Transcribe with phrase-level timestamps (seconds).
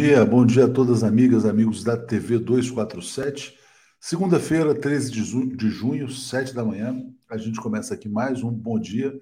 [0.00, 3.58] Dia, bom dia a todas as amigas, amigos da TV 247.
[3.98, 8.52] Segunda-feira, 13 de, junho, de junho, 7 da manhã, a gente começa aqui mais um
[8.52, 9.20] bom dia,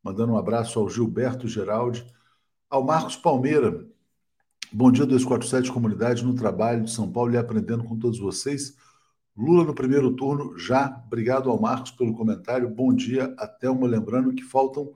[0.00, 2.06] mandando um abraço ao Gilberto Geraldi,
[2.70, 3.84] ao Marcos Palmeira.
[4.72, 8.76] Bom dia, 247 Comunidade, no trabalho de São Paulo e aprendendo com todos vocês.
[9.36, 11.02] Lula no primeiro turno, já.
[11.04, 12.70] Obrigado ao Marcos pelo comentário.
[12.70, 14.92] Bom dia, até uma lembrando que faltam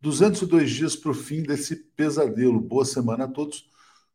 [0.00, 2.60] 202 dias para o fim desse pesadelo.
[2.60, 3.68] Boa semana a todos.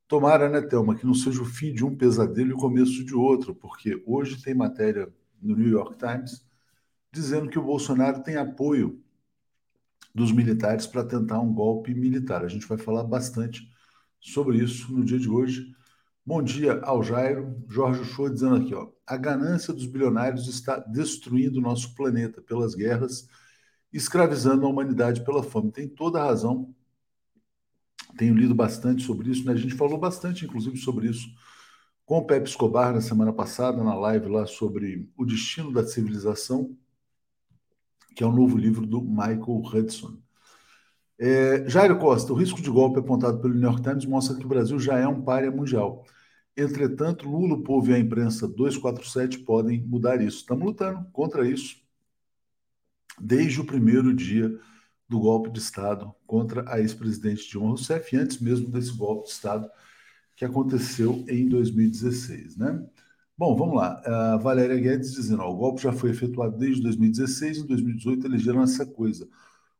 [0.07, 3.15] Tomara, né, Thelma, que não seja o fim de um pesadelo e o começo de
[3.15, 6.45] outro, porque hoje tem matéria no New York Times
[7.11, 9.01] dizendo que o Bolsonaro tem apoio
[10.13, 12.43] dos militares para tentar um golpe militar.
[12.43, 13.67] A gente vai falar bastante
[14.19, 15.73] sobre isso no dia de hoje.
[16.25, 21.59] Bom dia ao Jairo, Jorge Show dizendo aqui, ó, a ganância dos bilionários está destruindo
[21.59, 23.27] o nosso planeta pelas guerras,
[23.93, 25.71] escravizando a humanidade pela fome.
[25.71, 26.73] Tem toda a razão
[28.17, 29.53] tenho lido bastante sobre isso, né?
[29.53, 31.27] A gente falou bastante, inclusive, sobre isso
[32.05, 36.77] com o Pepe Escobar na semana passada, na live lá sobre o destino da civilização,
[38.15, 40.17] que é o um novo livro do Michael Hudson.
[41.17, 44.49] É, Jairo Costa, o risco de golpe apontado pelo New York Times mostra que o
[44.49, 46.05] Brasil já é um párea mundial.
[46.55, 50.37] Entretanto, Lula, o povo e a imprensa 247 podem mudar isso.
[50.37, 51.77] Estamos lutando contra isso
[53.19, 54.59] desde o primeiro dia
[55.07, 59.69] do golpe de Estado contra a ex-presidente Dilma Rousseff, antes mesmo desse golpe de Estado
[60.35, 62.57] que aconteceu em 2016.
[62.57, 62.83] Né?
[63.37, 64.01] Bom, vamos lá.
[64.05, 68.25] A Valéria Guedes dizendo: ó, o golpe já foi efetuado desde 2016 e em 2018
[68.27, 69.27] elegeram essa coisa.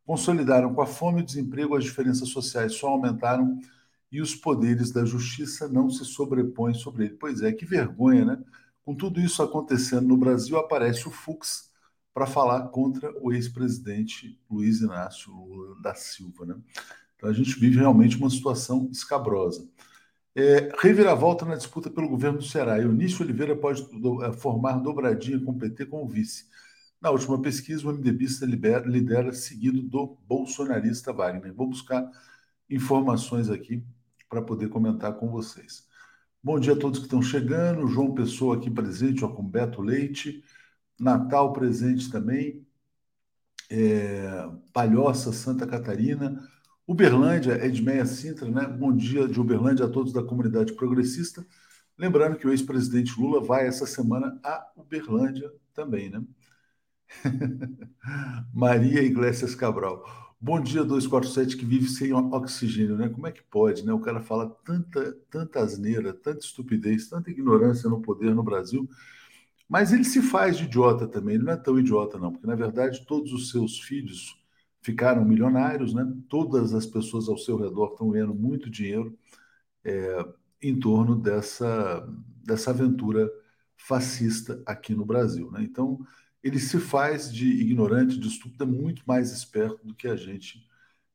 [0.06, 3.59] Consolidaram com a fome e o desemprego, as diferenças sociais só aumentaram
[4.12, 7.16] e os poderes da justiça não se sobrepõem sobre ele.
[7.16, 8.44] Pois é, que vergonha, né?
[8.84, 11.72] Com tudo isso acontecendo no Brasil, aparece o Fux
[12.16, 16.46] para falar contra o ex-presidente Luiz Inácio Lula da Silva.
[16.46, 16.56] Né?
[17.18, 19.68] Então a gente vive realmente uma situação escabrosa.
[20.34, 22.80] É, reviravolta na disputa pelo governo do Ceará.
[22.80, 26.46] Eunício Oliveira pode do, é, formar dobradinha com o PT como vice.
[27.02, 31.53] Na última pesquisa, o MDBista lidera, lidera seguido do bolsonarista Wagner.
[31.53, 32.09] Vou buscar
[32.70, 33.84] informações aqui
[34.30, 35.86] para poder comentar com vocês.
[36.42, 37.88] Bom dia a todos que estão chegando.
[37.88, 40.42] João Pessoa aqui presente, ó, com Beto Leite.
[41.00, 42.66] Natal presente também,
[43.70, 46.42] é, Palhoça, Santa Catarina,
[46.88, 48.66] Uberlândia, Edmeia Sintra, né?
[48.68, 51.46] Bom dia de Uberlândia a todos da comunidade progressista.
[51.98, 56.24] Lembrando que o ex-presidente Lula vai essa semana a Uberlândia também, né?
[58.54, 60.04] Maria Iglesias Cabral.
[60.40, 63.10] Bom dia 247 que vive sem oxigênio, né?
[63.10, 63.92] Como é que pode, né?
[63.94, 68.88] O cara fala tanta, tanta asneira, tanta estupidez, tanta ignorância no poder no Brasil
[69.68, 72.56] mas ele se faz de idiota também, ele não é tão idiota, não, porque na
[72.56, 74.36] verdade todos os seus filhos
[74.81, 76.06] ficaram milionários, né?
[76.30, 79.18] todas as pessoas ao seu redor estão ganhando muito dinheiro
[79.84, 80.26] é,
[80.62, 82.08] em torno dessa,
[82.44, 83.28] dessa aventura
[83.76, 85.50] fascista aqui no Brasil.
[85.52, 85.64] Né?
[85.64, 86.06] Então,
[86.44, 90.64] ele se faz de ignorante, de estúpido, é muito mais esperto do que a gente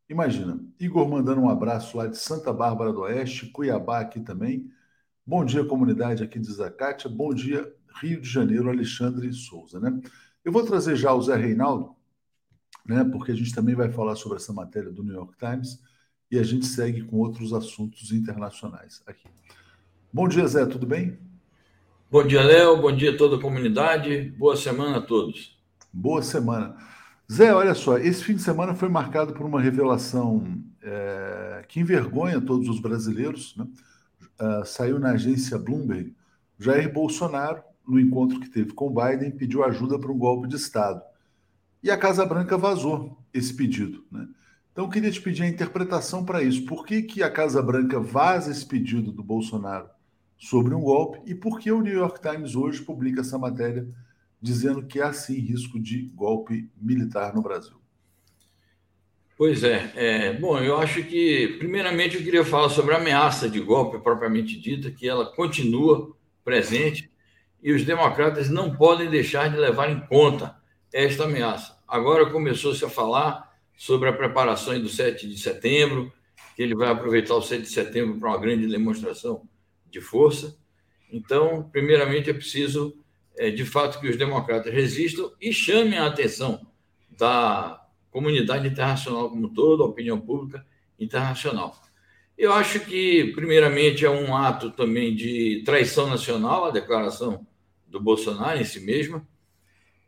[0.08, 0.60] imagina.
[0.78, 4.68] Igor mandando um abraço lá de Santa Bárbara do Oeste, Cuiabá aqui também.
[5.24, 7.08] Bom dia, comunidade aqui de Zacátia.
[7.08, 9.78] Bom dia, Rio de Janeiro, Alexandre Souza.
[9.78, 10.00] Né?
[10.44, 11.94] Eu vou trazer já o Zé Reinaldo,
[12.86, 15.78] né, porque a gente também vai falar sobre essa matéria do New York Times
[16.30, 19.28] e a gente segue com outros assuntos internacionais aqui.
[20.12, 21.18] Bom dia, Zé, tudo bem?
[22.10, 22.80] Bom dia, Léo.
[22.80, 24.30] Bom dia a toda a comunidade.
[24.36, 25.56] Boa semana a todos.
[25.92, 26.76] Boa semana.
[27.30, 32.40] Zé, olha só, esse fim de semana foi marcado por uma revelação é, que envergonha
[32.40, 33.54] todos os brasileiros.
[33.56, 33.66] Né?
[34.40, 36.16] Uh, saiu na agência Bloomberg.
[36.58, 41.02] Jair Bolsonaro no encontro que teve com Biden, pediu ajuda para um golpe de Estado.
[41.82, 44.04] E a Casa Branca vazou esse pedido.
[44.10, 44.28] Né?
[44.72, 46.64] Então, eu queria te pedir a interpretação para isso.
[46.64, 49.88] Por que, que a Casa Branca vaza esse pedido do Bolsonaro
[50.38, 53.86] sobre um golpe e por que o New York Times hoje publica essa matéria
[54.40, 57.80] dizendo que há sim risco de golpe militar no Brasil?
[59.36, 63.58] Pois é, é, bom, eu acho que, primeiramente, eu queria falar sobre a ameaça de
[63.58, 67.09] golpe propriamente dita, que ela continua presente
[67.62, 70.56] e os democratas não podem deixar de levar em conta
[70.92, 71.78] esta ameaça.
[71.86, 76.12] Agora começou-se a falar sobre a preparação do 7 de setembro,
[76.54, 79.48] que ele vai aproveitar o 7 de setembro para uma grande demonstração
[79.90, 80.56] de força.
[81.12, 82.96] Então, primeiramente, é preciso,
[83.36, 86.66] é, de fato, que os democratas resistam e chamem a atenção
[87.10, 90.64] da comunidade internacional como um todo, a opinião pública
[90.98, 91.74] internacional.
[92.40, 97.46] Eu acho que, primeiramente, é um ato também de traição nacional, a declaração
[97.86, 99.28] do Bolsonaro em si mesma,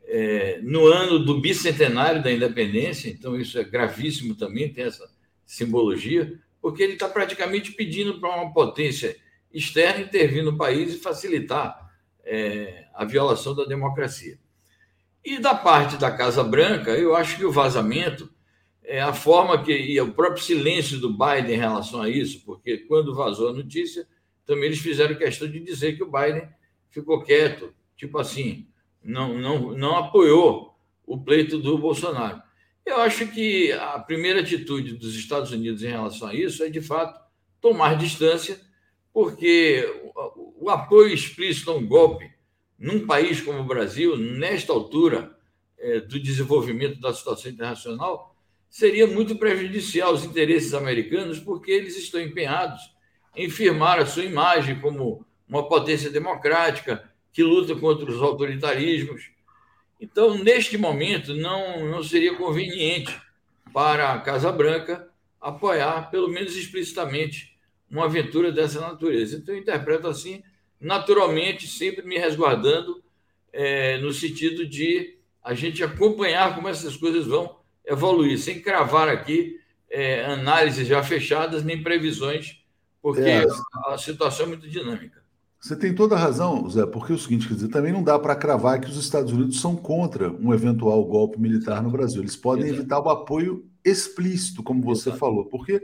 [0.07, 5.07] é, no ano do bicentenário da independência, então isso é gravíssimo também, tem essa
[5.45, 9.15] simbologia, porque ele está praticamente pedindo para uma potência
[9.53, 11.87] externa intervir no país e facilitar
[12.25, 14.39] é, a violação da democracia.
[15.23, 18.32] E da parte da Casa Branca, eu acho que o vazamento
[18.83, 22.79] é a forma que e o próprio silêncio do Biden em relação a isso, porque
[22.79, 24.07] quando vazou a notícia,
[24.45, 26.47] também eles fizeram questão de dizer que o Biden
[26.89, 28.67] ficou quieto, tipo assim,
[29.03, 32.41] não, não, não apoiou o pleito do Bolsonaro.
[32.85, 36.81] Eu acho que a primeira atitude dos Estados Unidos em relação a isso é, de
[36.81, 37.19] fato,
[37.61, 38.59] tomar distância,
[39.13, 39.85] porque
[40.59, 42.29] o, apoio explícito a um golpe
[42.77, 45.33] num país como o Brasil, nesta altura
[45.77, 48.32] é, do desenvolvimento da situação internacional,
[48.73, 52.81] seria muito prejudicial aos interesses americanos, porque eles estão empenhados
[53.35, 59.29] em firmar a sua imagem como uma potência democrática que luta contra os autoritarismos.
[60.01, 63.15] Então, neste momento, não, não seria conveniente
[63.71, 65.07] para a Casa Branca
[65.39, 67.55] apoiar, pelo menos explicitamente,
[67.87, 69.37] uma aventura dessa natureza.
[69.37, 70.41] Então, eu interpreto assim,
[70.81, 73.03] naturalmente, sempre me resguardando
[73.51, 79.59] é, no sentido de a gente acompanhar como essas coisas vão evoluir, sem cravar aqui
[79.89, 82.63] é, análises já fechadas nem previsões,
[83.01, 83.45] porque é.
[83.87, 85.21] a situação é muito dinâmica.
[85.59, 88.19] Você tem toda a razão, Zé, porque é o seguinte, quer dizer, também não dá
[88.19, 92.21] para cravar que os Estados Unidos são contra um eventual golpe militar no Brasil.
[92.21, 92.79] Eles podem Exato.
[92.81, 95.19] evitar o apoio explícito, como você Exato.
[95.19, 95.81] falou, porque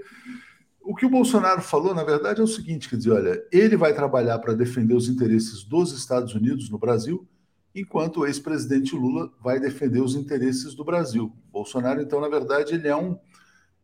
[0.82, 3.94] o que o Bolsonaro falou, na verdade, é o seguinte: quer dizer, olha, ele vai
[3.94, 7.26] trabalhar para defender os interesses dos Estados Unidos no Brasil
[7.74, 11.32] enquanto o ex-presidente Lula vai defender os interesses do Brasil.
[11.52, 13.18] Bolsonaro, então, na verdade, ele é um,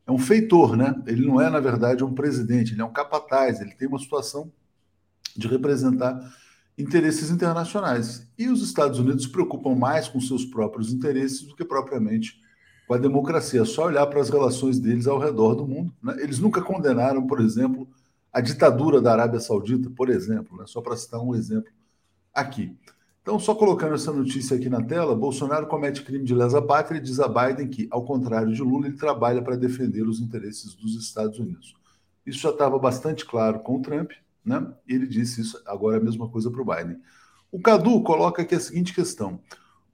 [0.08, 0.96] é um feitor, né?
[1.06, 4.52] Ele não é, na verdade, um presidente, ele é um capataz, ele tem uma situação
[5.36, 6.20] de representar
[6.78, 8.28] interesses internacionais.
[8.38, 12.42] E os Estados Unidos se preocupam mais com seus próprios interesses do que propriamente
[12.88, 13.62] com a democracia.
[13.62, 15.94] É só olhar para as relações deles ao redor do mundo.
[16.02, 16.18] Né?
[16.20, 17.88] Eles nunca condenaram, por exemplo,
[18.32, 20.66] a ditadura da Arábia Saudita, por exemplo, né?
[20.68, 21.72] só para citar um exemplo
[22.34, 22.76] aqui.
[23.25, 27.01] Então, só colocando essa notícia aqui na tela, Bolsonaro comete crime de lesa pátria e
[27.01, 30.95] diz a Biden que, ao contrário de Lula, ele trabalha para defender os interesses dos
[30.95, 31.75] Estados Unidos.
[32.24, 34.12] Isso já estava bastante claro com o Trump,
[34.45, 34.72] né?
[34.88, 37.01] Ele disse isso, agora é a mesma coisa para o Biden.
[37.51, 39.39] O Cadu coloca aqui a seguinte questão: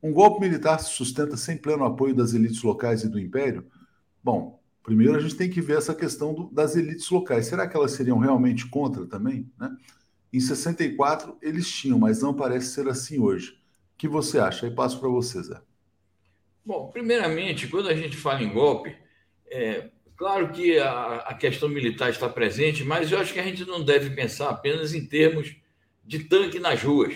[0.03, 3.65] um golpe militar se sustenta sem pleno apoio das elites locais e do império?
[4.21, 7.45] Bom, primeiro a gente tem que ver essa questão do, das elites locais.
[7.45, 9.73] Será que elas seriam realmente contra também, né?
[10.33, 13.51] Em 64 eles tinham, mas não parece ser assim hoje.
[13.93, 14.65] O que você acha?
[14.65, 15.59] Aí passo para você, Zé.
[16.65, 18.95] Bom, primeiramente, quando a gente fala em golpe,
[19.47, 23.65] é, claro que a, a, questão militar está presente, mas eu acho que a gente
[23.65, 25.55] não deve pensar apenas em termos
[26.05, 27.15] de tanque nas ruas.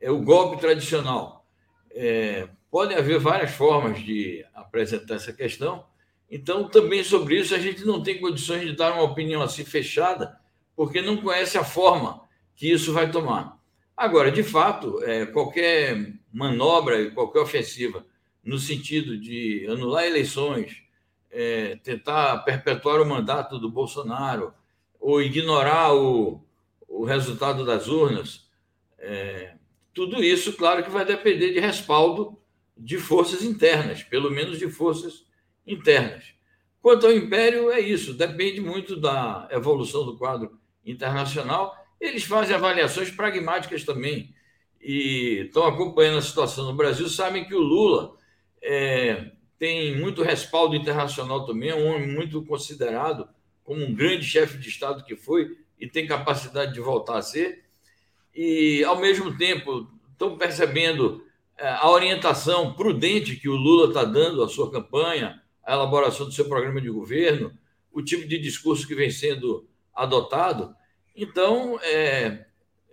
[0.00, 1.46] É o golpe tradicional.
[1.92, 5.84] É, podem haver várias formas de apresentar essa questão.
[6.30, 10.38] Então, também sobre isso, a gente não tem condições de dar uma opinião assim fechada,
[10.76, 12.28] porque não conhece a forma
[12.60, 13.58] que isso vai tomar.
[13.96, 18.04] Agora, de fato, é, qualquer manobra qualquer ofensiva
[18.44, 20.82] no sentido de anular eleições,
[21.30, 24.52] é, tentar perpetuar o mandato do Bolsonaro
[25.00, 26.44] ou ignorar o,
[26.86, 28.46] o resultado das urnas,
[28.98, 29.54] é,
[29.94, 32.38] tudo isso, claro que vai depender de respaldo
[32.76, 35.24] de forças internas, pelo menos de forças
[35.66, 36.34] internas.
[36.82, 43.10] Quanto ao Império, é isso, depende muito da evolução do quadro internacional eles fazem avaliações
[43.10, 44.34] pragmáticas também
[44.80, 48.16] e estão acompanhando a situação no Brasil, sabem que o Lula
[48.62, 53.28] é, tem muito respaldo internacional também, é um homem muito considerado
[53.62, 57.64] como um grande chefe de Estado que foi e tem capacidade de voltar a ser.
[58.34, 61.24] E, ao mesmo tempo, estão percebendo
[61.56, 66.32] é, a orientação prudente que o Lula está dando à sua campanha, à elaboração do
[66.32, 67.52] seu programa de governo,
[67.92, 70.74] o tipo de discurso que vem sendo adotado.
[71.22, 72.46] Então, é,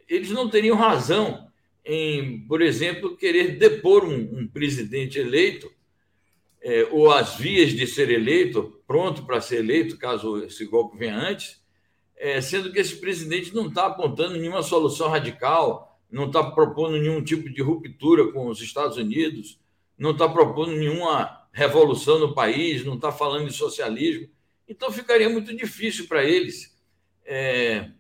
[0.10, 1.48] eles não teriam razão
[1.86, 5.72] em, por exemplo, querer depor um, um presidente eleito
[6.62, 11.15] é, ou as vias de ser eleito, pronto para ser eleito, caso esse golpe venha
[11.15, 11.63] antes,
[12.17, 17.24] é, sendo que esse presidente não está apontando nenhuma solução radical, não está propondo nenhum
[17.24, 19.57] tipo de ruptura com os Estados Unidos,
[19.98, 24.27] não está propondo nenhuma revolução no país, não está falando de socialismo.
[24.67, 26.75] Então ficaria muito difícil para eles
[27.25, 27.91] é,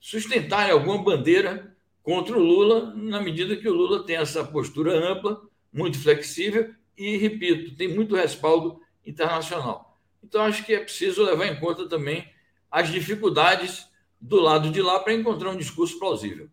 [0.00, 5.40] sustentarem alguma bandeira contra o Lula, na medida que o Lula tem essa postura ampla,
[5.72, 9.98] muito flexível e, repito, tem muito respaldo internacional.
[10.22, 12.26] Então, acho que é preciso levar em conta também
[12.70, 13.86] as dificuldades
[14.20, 16.48] do lado de lá para encontrar um discurso plausível.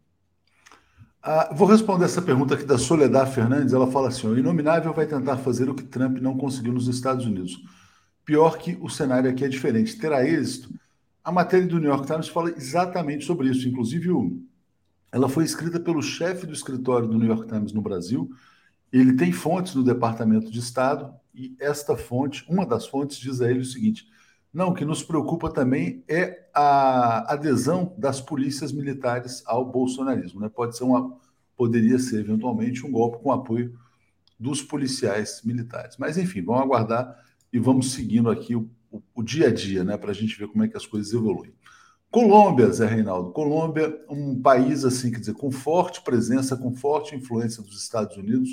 [1.22, 3.74] Ah, vou responder essa pergunta aqui da Soledad Fernandes.
[3.74, 7.26] Ela fala assim: o Inominável vai tentar fazer o que Trump não conseguiu nos Estados
[7.26, 7.58] Unidos.
[8.24, 9.98] Pior que o cenário aqui é diferente.
[9.98, 10.70] Terá êxito?
[11.26, 13.68] A matéria do New York Times fala exatamente sobre isso.
[13.68, 14.12] Inclusive,
[15.12, 18.30] ela foi escrita pelo chefe do escritório do New York Times no Brasil.
[18.94, 23.50] Ele tem fontes no Departamento de Estado e esta fonte, uma das fontes, diz a
[23.50, 24.08] ele o seguinte:
[24.54, 30.40] não, o que nos preocupa também é a adesão das polícias militares ao bolsonarismo.
[30.40, 30.48] Né?
[30.48, 31.18] Pode ser uma,
[31.58, 33.76] poderia ser eventualmente um golpe com apoio
[34.40, 35.98] dos policiais militares.
[35.98, 37.20] Mas enfim, vamos aguardar
[37.52, 38.70] e vamos seguindo aqui o,
[39.14, 41.54] o, dia a dia, né, para a gente ver como é que as coisas evoluem.
[42.10, 43.32] Colômbia, Zé Reinaldo.
[43.32, 48.50] Colômbia, um país assim, quer dizer, com forte presença, com forte influência dos Estados Unidos.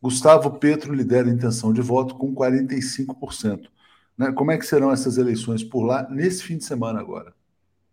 [0.00, 3.68] Gustavo Petro lidera a intenção de voto com 45%.
[4.16, 4.32] Né?
[4.32, 7.34] Como é que serão essas eleições por lá nesse fim de semana agora?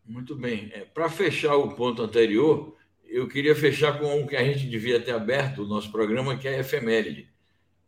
[0.05, 0.69] Muito bem.
[0.73, 2.75] É, Para fechar o ponto anterior,
[3.05, 6.47] eu queria fechar com um que a gente devia ter aberto o nosso programa, que
[6.47, 7.29] é a efeméride.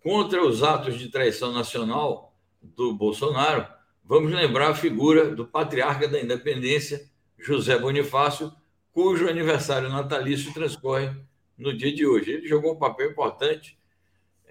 [0.01, 3.67] Contra os atos de traição nacional do Bolsonaro,
[4.05, 8.51] vamos lembrar a figura do patriarca da independência, José Bonifácio,
[8.91, 11.11] cujo aniversário natalício transcorre
[11.57, 12.31] no dia de hoje.
[12.31, 13.77] Ele jogou um papel importante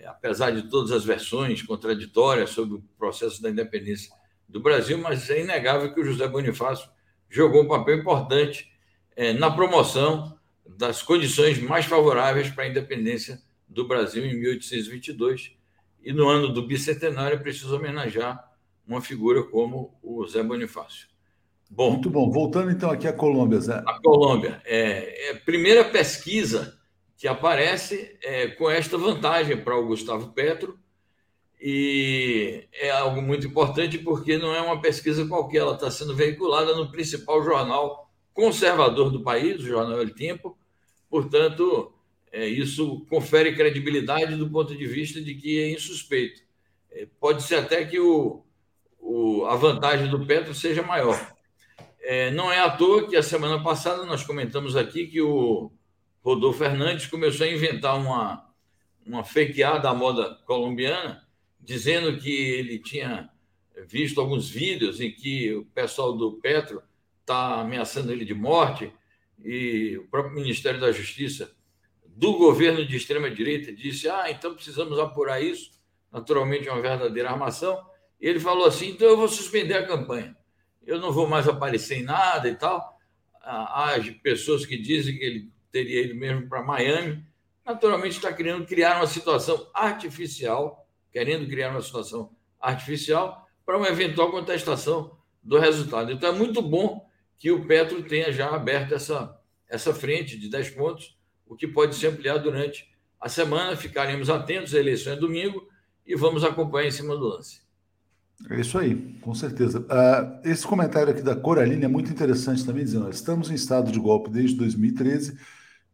[0.06, 4.12] apesar de todas as versões contraditórias sobre o processo da independência
[4.49, 6.88] do Brasil, mas é inegável que o José Bonifácio
[7.28, 8.70] jogou um papel importante
[9.16, 15.52] é, na promoção das condições mais favoráveis para a independência do Brasil em 1822.
[16.02, 18.52] E no ano do bicentenário é preciso homenagear
[18.86, 21.08] uma figura como o Zé Bonifácio.
[21.70, 22.30] Bom, Muito bom.
[22.30, 23.82] Voltando então aqui à Colômbia, Zé.
[23.86, 24.60] A Colômbia.
[24.64, 26.78] É, é a primeira pesquisa
[27.16, 30.78] que aparece é, com esta vantagem para o Gustavo Petro,
[31.66, 36.74] e é algo muito importante porque não é uma pesquisa qualquer, ela está sendo veiculada
[36.74, 40.58] no principal jornal conservador do país, o jornal El Tempo,
[41.08, 41.94] portanto,
[42.30, 46.42] é, isso confere credibilidade do ponto de vista de que é insuspeito.
[46.90, 48.43] É, pode ser até que o,
[49.04, 51.18] o, a vantagem do Petro seja maior.
[52.00, 55.70] É, não é à toa que a semana passada nós comentamos aqui que o
[56.23, 58.49] Rodolfo Fernandes começou a inventar uma,
[59.06, 61.23] uma fakeada à moda colombiana,
[61.61, 63.28] dizendo que ele tinha
[63.87, 66.82] visto alguns vídeos em que o pessoal do Petro
[67.20, 68.90] está ameaçando ele de morte
[69.42, 71.54] e o próprio Ministério da Justiça
[72.06, 75.73] do governo de extrema direita disse: "Ah, então precisamos apurar isso".
[76.12, 77.93] Naturalmente é uma verdadeira armação.
[78.26, 80.37] Ele falou assim: "Então eu vou suspender a campanha.
[80.87, 82.99] Eu não vou mais aparecer em nada e tal".
[83.43, 87.26] Há pessoas que dizem que ele teria ido mesmo para Miami,
[87.66, 94.31] naturalmente está querendo criar uma situação artificial, querendo criar uma situação artificial para uma eventual
[94.31, 96.12] contestação do resultado.
[96.12, 99.37] Então é muito bom que o Petro tenha já aberto essa,
[99.69, 102.88] essa frente de 10 pontos, o que pode ser ampliado durante
[103.21, 103.76] a semana.
[103.76, 105.69] Ficaremos atentos, a eleição é domingo
[106.07, 107.63] e vamos acompanhar em cima do lance.
[108.50, 109.80] É isso aí, com certeza.
[109.80, 113.98] Uh, esse comentário aqui da Coraline é muito interessante também, dizendo: estamos em estado de
[113.98, 115.38] golpe desde 2013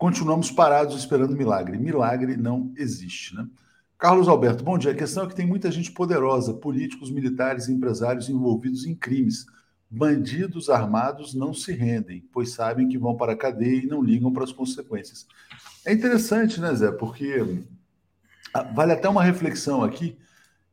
[0.00, 1.76] continuamos parados esperando milagre.
[1.76, 3.46] Milagre não existe, né?
[3.98, 4.92] Carlos Alberto, bom dia.
[4.92, 9.44] A questão é que tem muita gente poderosa, políticos, militares e empresários envolvidos em crimes.
[9.90, 14.32] Bandidos armados não se rendem, pois sabem que vão para a cadeia e não ligam
[14.32, 15.26] para as consequências.
[15.84, 16.90] É interessante, né, Zé?
[16.92, 17.62] Porque
[18.54, 20.16] ah, vale até uma reflexão aqui.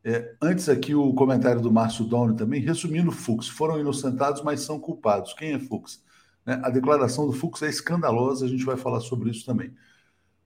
[0.10, 4.80] É, antes aqui o comentário do Márcio Dono também, resumindo Fux, foram inocentados, mas são
[4.80, 5.34] culpados.
[5.34, 6.02] Quem é Fux?
[6.46, 6.58] Né?
[6.64, 9.74] A declaração do Fux é escandalosa, a gente vai falar sobre isso também.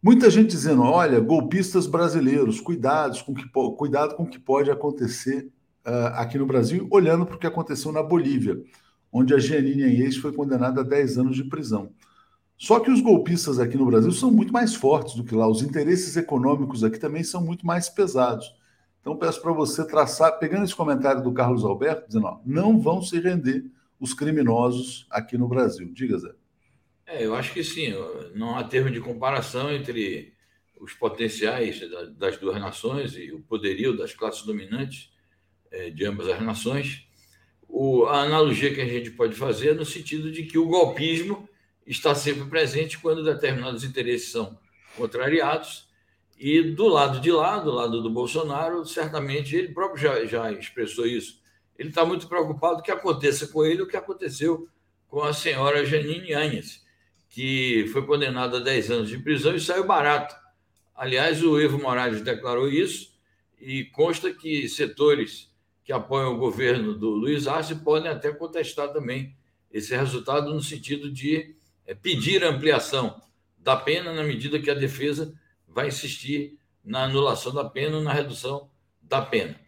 [0.01, 5.51] Muita gente dizendo: olha, golpistas brasileiros, cuidados com que, cuidado com o que pode acontecer
[5.85, 8.59] uh, aqui no Brasil, olhando para o que aconteceu na Bolívia,
[9.11, 11.91] onde a Giannini Inês foi condenada a 10 anos de prisão.
[12.57, 15.61] Só que os golpistas aqui no Brasil são muito mais fortes do que lá, os
[15.61, 18.59] interesses econômicos aqui também são muito mais pesados.
[19.01, 23.01] Então peço para você traçar, pegando esse comentário do Carlos Alberto, dizendo: ó, não vão
[23.01, 23.65] se render
[23.99, 25.91] os criminosos aqui no Brasil.
[25.91, 26.33] Diga, Zé.
[27.05, 27.93] É, eu acho que sim.
[28.33, 30.33] Não há termo de comparação entre
[30.79, 31.81] os potenciais
[32.17, 35.11] das duas nações e o poderio das classes dominantes
[35.69, 37.05] é, de ambas as nações.
[37.67, 41.47] O, a analogia que a gente pode fazer é no sentido de que o golpismo
[41.85, 44.57] está sempre presente quando determinados interesses são
[44.97, 45.87] contrariados.
[46.43, 51.05] E do lado de lá, do lado do Bolsonaro, certamente ele próprio já, já expressou
[51.05, 51.41] isso
[51.81, 54.69] ele está muito preocupado que aconteça com ele o que aconteceu
[55.07, 56.85] com a senhora Janine Anhes,
[57.27, 60.35] que foi condenada a 10 anos de prisão e saiu barato.
[60.95, 63.11] Aliás, o Evo Morales declarou isso
[63.59, 65.51] e consta que setores
[65.83, 69.35] que apoiam o governo do Luiz Arce podem até contestar também
[69.71, 71.55] esse resultado no sentido de
[71.87, 73.19] é, pedir ampliação
[73.57, 75.33] da pena na medida que a defesa
[75.73, 78.69] vai insistir na anulação da pena ou na redução
[79.01, 79.59] da pena.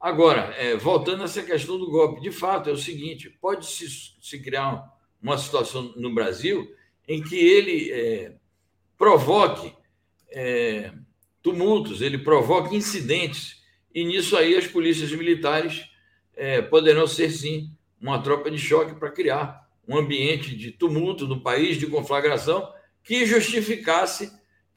[0.00, 3.88] Agora, é, voltando a essa questão do golpe, de fato é o seguinte: pode se,
[4.20, 4.90] se criar
[5.22, 6.74] uma situação no Brasil
[7.06, 8.34] em que ele é,
[8.98, 9.72] provoque
[10.30, 10.92] é,
[11.42, 13.62] tumultos, ele provoque incidentes,
[13.94, 15.84] e nisso aí as polícias militares
[16.34, 21.40] é, poderão ser, sim, uma tropa de choque para criar um ambiente de tumulto no
[21.42, 24.32] país, de conflagração, que justificasse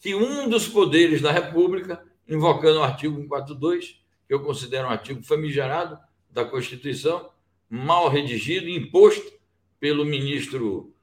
[0.06, 5.24] que um dos poderes da República, invocando o artigo 142, que eu considero um artigo
[5.24, 5.98] famigerado
[6.30, 7.32] da Constituição,
[7.68, 9.34] mal redigido, imposto
[9.80, 10.94] pelo ministro,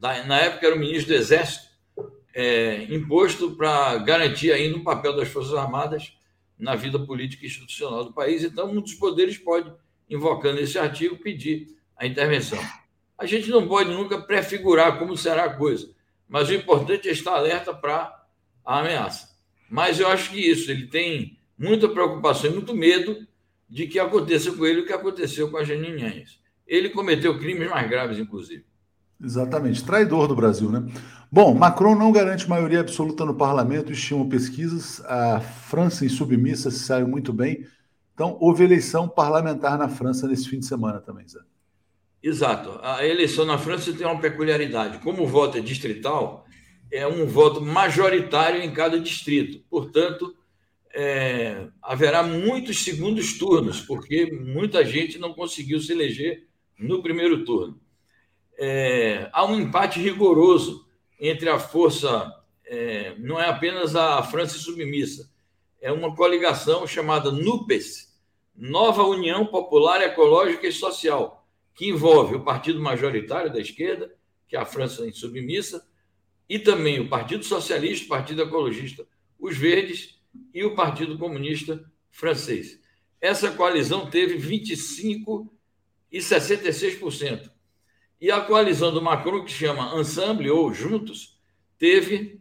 [0.00, 1.66] na época era o ministro do Exército,
[2.32, 6.16] é, imposto para garantir ainda o papel das Forças Armadas
[6.56, 8.44] na vida política e institucional do país.
[8.44, 9.68] Então, um dos poderes pode,
[10.08, 12.60] invocando esse artigo, pedir a intervenção.
[13.18, 15.92] A gente não pode nunca prefigurar como será a coisa,
[16.28, 18.22] mas o importante é estar alerta para
[18.64, 19.28] a ameaça.
[19.68, 23.26] Mas eu acho que isso, ele tem muita preocupação e muito medo
[23.68, 26.24] de que aconteça com ele o que aconteceu com a Janine
[26.66, 28.64] Ele cometeu crimes mais graves, inclusive.
[29.22, 29.84] Exatamente.
[29.84, 30.84] Traidor do Brasil, né?
[31.30, 35.02] Bom, Macron não garante maioria absoluta no parlamento, estimam pesquisas.
[35.06, 37.66] A França, em submissa, se saiu muito bem.
[38.12, 41.40] Então, houve eleição parlamentar na França nesse fim de semana também, Zé.
[42.22, 42.78] Exato.
[42.82, 44.98] A eleição na França tem uma peculiaridade.
[44.98, 46.43] Como o voto é distrital,
[46.94, 49.64] é um voto majoritário em cada distrito.
[49.68, 50.34] Portanto,
[50.94, 56.46] é, haverá muitos segundos turnos, porque muita gente não conseguiu se eleger
[56.78, 57.80] no primeiro turno
[58.58, 60.86] é, há um empate rigoroso
[61.18, 62.32] entre a força,
[62.64, 65.30] é, não é apenas a França submissa,
[65.80, 68.14] é uma coligação chamada NUPES,
[68.56, 74.14] Nova União Popular Ecológica e Social, que envolve o partido majoritário da esquerda,
[74.48, 75.84] que é a França submissa,
[76.48, 79.06] e também o Partido Socialista, o Partido Ecologista,
[79.38, 80.18] os Verdes
[80.52, 82.80] e o Partido Comunista Francês.
[83.20, 85.52] Essa coalizão teve 25
[86.12, 87.50] e 66%.
[88.20, 91.38] E a coalizão do Macron, que chama Ensemble ou Juntos,
[91.78, 92.40] teve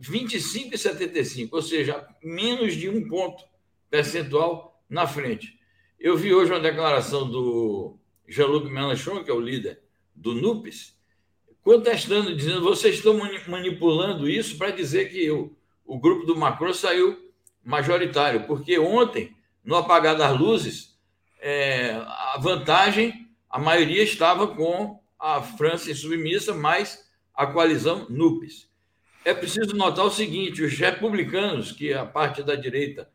[0.00, 3.44] 25,75, ou seja, menos de um ponto
[3.90, 5.58] percentual na frente.
[5.98, 9.82] Eu vi hoje uma declaração do Jean-Luc Mélenchon, que é o líder
[10.14, 10.97] do NUPES,
[11.62, 17.18] contestando, dizendo vocês estão manipulando isso para dizer que o, o grupo do Macron saiu
[17.64, 20.98] majoritário, porque ontem, no apagar das luzes,
[21.40, 28.68] é, a vantagem, a maioria estava com a França submissa, mais a coalizão NUPES.
[29.24, 33.10] É preciso notar o seguinte: os republicanos, que é a parte da direita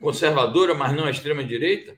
[0.00, 1.96] conservadora, mas não a extrema-direita,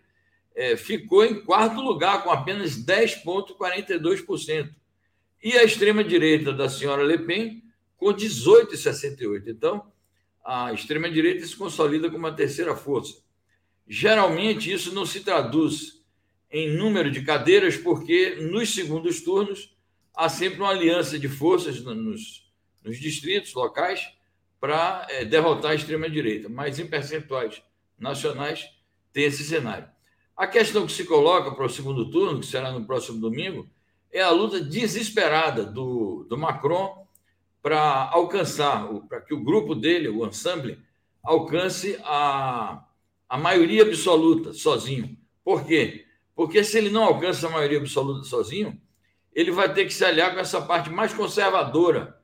[0.54, 4.70] é, ficou em quarto lugar, com apenas 10,42%.
[5.42, 7.62] E a extrema-direita da senhora Le Pen,
[7.96, 9.44] com 18,68%.
[9.48, 9.90] Então,
[10.44, 13.22] a extrema-direita se consolida como a terceira força.
[13.86, 16.02] Geralmente, isso não se traduz
[16.50, 19.74] em número de cadeiras, porque nos segundos turnos
[20.14, 22.50] há sempre uma aliança de forças nos,
[22.84, 24.12] nos distritos locais
[24.60, 27.62] para é, derrotar a extrema-direita, mas em percentuais
[27.98, 28.68] nacionais
[29.12, 29.88] tem esse cenário.
[30.36, 33.68] A questão que se coloca para o segundo turno, que será no próximo domingo,
[34.12, 37.06] é a luta desesperada do, do Macron
[37.62, 40.78] para alcançar, para que o grupo dele, o ensemble,
[41.22, 42.84] alcance a,
[43.28, 45.16] a maioria absoluta sozinho.
[45.42, 46.04] Por quê?
[46.34, 48.78] Porque se ele não alcança a maioria absoluta sozinho,
[49.32, 52.20] ele vai ter que se aliar com essa parte mais conservadora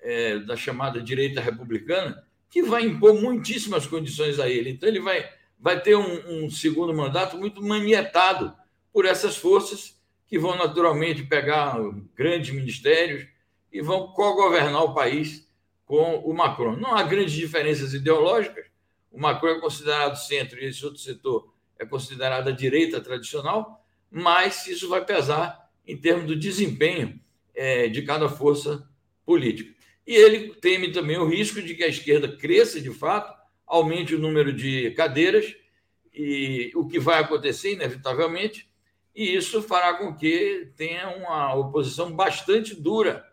[0.00, 4.70] é, da chamada direita republicana, que vai impor muitíssimas condições a ele.
[4.70, 5.28] Então, ele vai,
[5.58, 8.54] vai ter um, um segundo mandato muito manietado
[8.92, 10.01] por essas forças
[10.32, 11.76] que vão naturalmente pegar
[12.14, 13.26] grandes ministérios
[13.70, 15.46] e vão co-governar o país
[15.84, 16.74] com o Macron.
[16.74, 18.64] Não há grandes diferenças ideológicas.
[19.10, 24.88] O Macron é considerado centro e esse outro setor é considerada direita tradicional, mas isso
[24.88, 27.20] vai pesar em termos do desempenho
[27.54, 28.88] é, de cada força
[29.26, 29.70] política.
[30.06, 34.18] E ele teme também o risco de que a esquerda cresça de fato, aumente o
[34.18, 35.54] número de cadeiras,
[36.10, 38.71] e o que vai acontecer, inevitavelmente,
[39.14, 43.24] e isso fará com que tenha uma oposição bastante dura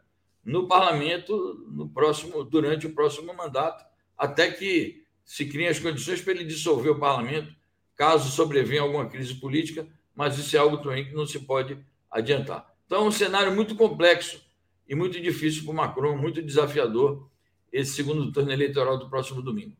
[0.44, 3.86] no parlamento no próximo, durante o próximo mandato,
[4.18, 7.54] até que se criem as condições para ele dissolver o parlamento
[7.96, 11.78] caso sobrevenha alguma crise política, mas isso é algo também que não se pode
[12.10, 12.66] adiantar.
[12.86, 14.42] Então, é um cenário muito complexo
[14.88, 17.30] e muito difícil para o Macron, muito desafiador,
[17.72, 19.76] esse segundo turno eleitoral do próximo domingo.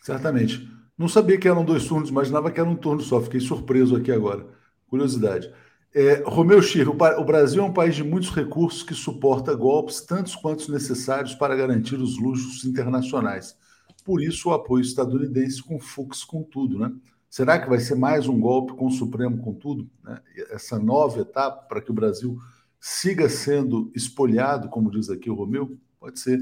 [0.00, 0.68] Certamente.
[0.98, 3.20] Não sabia que eram dois turnos, imaginava que era um turno só.
[3.22, 4.46] Fiquei surpreso aqui agora.
[4.90, 5.50] Curiosidade.
[5.94, 10.36] É, Romeu Chirro, o Brasil é um país de muitos recursos que suporta golpes, tantos
[10.36, 13.56] quantos necessários para garantir os luxos internacionais.
[14.04, 16.92] Por isso, o apoio estadunidense com Fux com tudo, né?
[17.28, 19.88] Será que vai ser mais um golpe com o Supremo com tudo?
[20.02, 20.20] Né?
[20.50, 22.36] Essa nova etapa para que o Brasil
[22.80, 25.78] siga sendo espolhado, como diz aqui o Romeu?
[26.00, 26.40] Pode ser,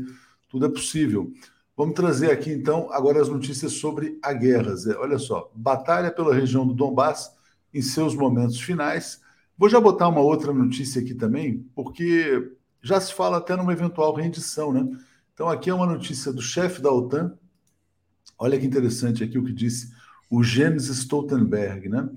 [0.48, 1.30] tudo é possível.
[1.76, 4.74] Vamos trazer aqui então agora as notícias sobre a guerra.
[4.76, 4.96] Zé.
[4.96, 7.37] Olha só, batalha pela região do Donbass
[7.79, 9.21] em seus momentos finais.
[9.57, 14.14] Vou já botar uma outra notícia aqui também, porque já se fala até numa eventual
[14.14, 14.87] rendição, né?
[15.33, 17.37] Então aqui é uma notícia do chefe da OTAN.
[18.38, 19.93] Olha que interessante aqui o que disse
[20.31, 22.09] o Jens Stoltenberg, né?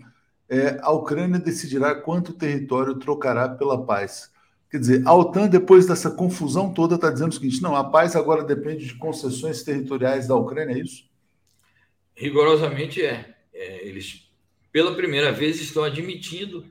[0.50, 4.32] É, a Ucrânia decidirá quanto território trocará pela paz.
[4.70, 8.16] Quer dizer, a OTAN, depois dessa confusão toda, está dizendo o seguinte: não, a paz
[8.16, 11.10] agora depende de concessões territoriais da Ucrânia, é isso?
[12.16, 13.36] Rigorosamente é.
[13.54, 14.31] é eles,
[14.72, 16.66] pela primeira vez, estão admitindo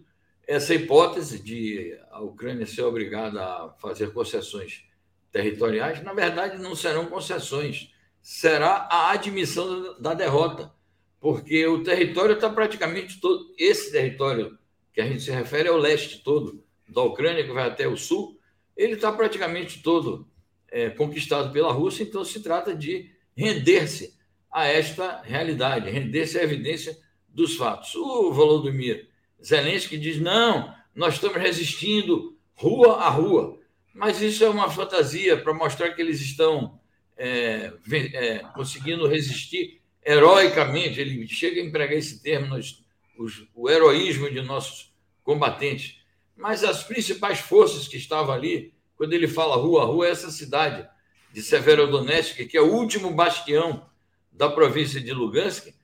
[0.47, 4.85] essa hipótese de a Ucrânia ser obrigada a fazer concessões
[5.31, 6.03] territoriais.
[6.03, 10.73] Na verdade, não serão concessões, será a admissão da derrota
[11.21, 13.55] porque o território está praticamente todo.
[13.59, 14.59] Esse território
[14.93, 17.97] que a gente se refere é o leste todo da Ucrânia, que vai até o
[17.97, 18.41] sul,
[18.77, 20.27] ele está praticamente todo
[20.69, 24.19] é, conquistado pela Rússia, então se trata de render-se
[24.51, 26.99] a esta realidade, render-se à evidência
[27.33, 27.95] dos fatos.
[27.95, 29.09] O Volodymyr
[29.43, 33.59] Zelensky diz: não, nós estamos resistindo rua a rua,
[33.95, 36.79] mas isso é uma fantasia para mostrar que eles estão
[37.17, 42.83] é, é, conseguindo resistir heroicamente, ele chega a empregar esse termo, nos,
[43.19, 45.99] os, o heroísmo de nossos combatentes.
[46.37, 50.31] Mas as principais forças que estavam ali, quando ele fala rua a rua, é essa
[50.31, 50.89] cidade
[51.33, 53.87] de Severodonetsk, que é o último bastião
[54.33, 55.75] da província de Lugansk,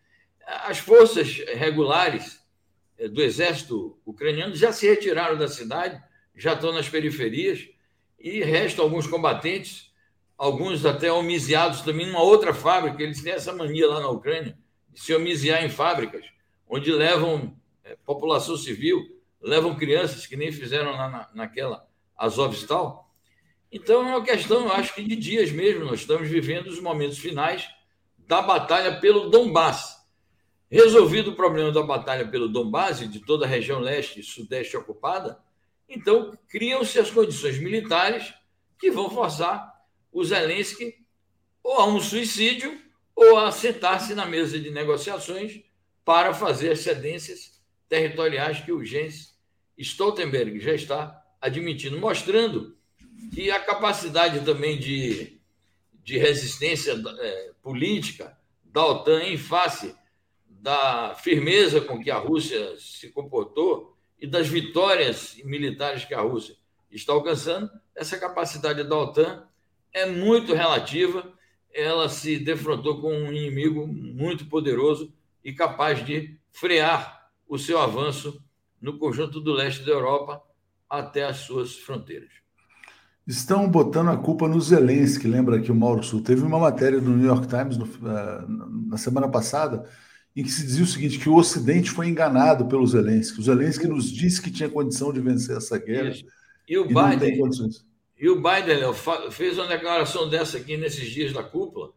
[0.46, 2.40] as forças regulares
[2.98, 6.02] eh, do exército ucraniano já se retiraram da cidade,
[6.34, 7.68] já estão nas periferias,
[8.18, 9.86] e restam alguns combatentes
[10.36, 13.02] alguns até homiziados também numa outra fábrica.
[13.02, 14.56] Eles têm essa mania lá na Ucrânia
[14.92, 16.24] de se homiziar em fábricas,
[16.68, 23.10] onde levam é, população civil, levam crianças, que nem fizeram lá na, naquela Azovstal.
[23.70, 25.84] Então é uma questão, eu acho que de dias mesmo.
[25.84, 27.68] Nós estamos vivendo os momentos finais
[28.18, 29.95] da batalha pelo Donbass.
[30.70, 34.76] Resolvido o problema da batalha pelo Donbass e de toda a região leste e sudeste
[34.76, 35.38] ocupada,
[35.88, 38.34] então criam-se as condições militares
[38.78, 39.72] que vão forçar
[40.10, 40.94] o Zelensky
[41.62, 42.80] ou a um suicídio
[43.14, 45.62] ou a sentar-se na mesa de negociações
[46.04, 49.36] para fazer as cedências territoriais que o Jens
[49.78, 52.76] Stoltenberg já está admitindo, mostrando
[53.32, 55.40] que a capacidade também de,
[56.02, 59.94] de resistência é, política da OTAN em face
[60.60, 66.56] da firmeza com que a Rússia se comportou e das vitórias militares que a Rússia
[66.90, 69.44] está alcançando, essa capacidade da OTAN
[69.92, 71.32] é muito relativa.
[71.72, 75.12] Ela se defrontou com um inimigo muito poderoso
[75.44, 78.42] e capaz de frear o seu avanço
[78.80, 80.42] no conjunto do leste da Europa
[80.88, 82.30] até as suas fronteiras.
[83.26, 87.10] Estão botando a culpa no Zelensky, lembra que o Mauro Sul teve uma matéria do
[87.10, 89.88] New York Times no, uh, na semana passada
[90.36, 93.40] em que se dizia o seguinte, que o Ocidente foi enganado pelo Zelensky.
[93.40, 96.10] O Zelensky nos disse que tinha condição de vencer essa guerra.
[96.10, 96.26] Isso.
[96.68, 97.40] E o e Biden,
[98.18, 98.94] e o Biden Léo,
[99.30, 101.92] fez uma declaração dessa aqui nesses dias da cúpula,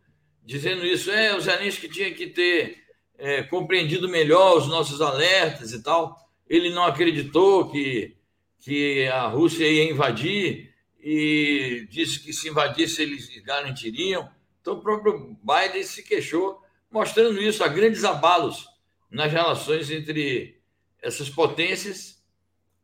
[0.45, 1.11] dizendo isso.
[1.11, 2.77] É, o Zelensky tinha que ter
[3.17, 6.15] é, compreendido melhor os nossos alertas e tal.
[6.47, 8.15] Ele não acreditou que,
[8.61, 14.29] que a Rússia ia invadir e disse que se invadisse eles garantiriam.
[14.61, 18.67] Então, o próprio Biden se queixou, mostrando isso, há grandes abalos
[19.11, 20.59] nas relações entre
[21.01, 22.21] essas potências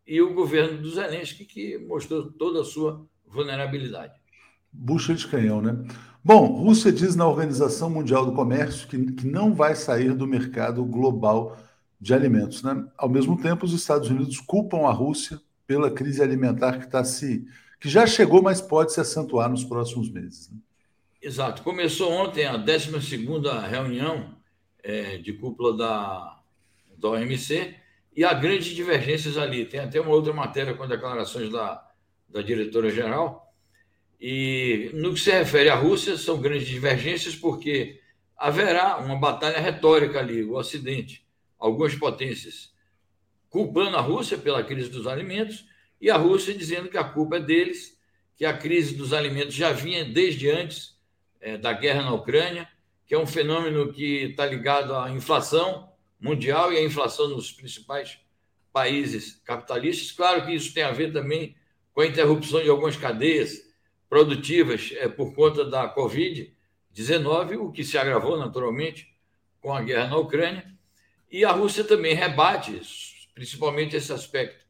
[0.06, 4.14] e o governo do Zelensky, que mostrou toda a sua vulnerabilidade.
[4.72, 5.86] Bucha de canhão, né?
[6.24, 10.84] Bom, Rússia diz na Organização Mundial do Comércio que, que não vai sair do mercado
[10.84, 11.58] global
[12.00, 12.86] de alimentos, né?
[12.98, 17.48] Ao mesmo tempo, os Estados Unidos culpam a Rússia pela crise alimentar que está se
[17.80, 20.50] que já chegou, mas pode se acentuar nos próximos meses.
[20.50, 20.58] Né?
[21.26, 21.64] Exato.
[21.64, 22.92] Começou ontem a 12
[23.68, 24.38] reunião
[24.84, 26.40] é, de cúpula da,
[27.00, 27.74] da OMC
[28.16, 29.66] e há grandes divergências ali.
[29.66, 31.84] Tem até uma outra matéria com declarações da
[32.30, 33.52] da diretora-geral.
[34.22, 38.00] E no que se refere à Rússia, são grandes divergências, porque
[38.38, 41.26] haverá uma batalha retórica ali, o Ocidente,
[41.58, 42.72] algumas potências
[43.50, 45.66] culpando a Rússia pela crise dos alimentos
[46.00, 47.98] e a Rússia dizendo que a culpa é deles,
[48.36, 50.95] que a crise dos alimentos já vinha desde antes
[51.46, 52.68] é, da guerra na Ucrânia,
[53.06, 55.88] que é um fenômeno que está ligado à inflação
[56.20, 58.18] mundial e à inflação nos principais
[58.74, 60.12] países capitalistas.
[60.12, 61.56] Claro que isso tem a ver também
[61.94, 63.62] com a interrupção de algumas cadeias
[64.10, 69.16] produtivas é, por conta da Covid-19, o que se agravou naturalmente
[69.62, 70.66] com a guerra na Ucrânia.
[71.30, 72.82] E a Rússia também rebate,
[73.36, 74.66] principalmente esse aspecto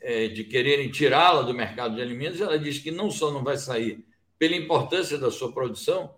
[0.00, 2.40] é, de quererem tirá-la do mercado de alimentos.
[2.40, 4.02] Ela diz que não só não vai sair
[4.38, 6.14] pela importância da sua produção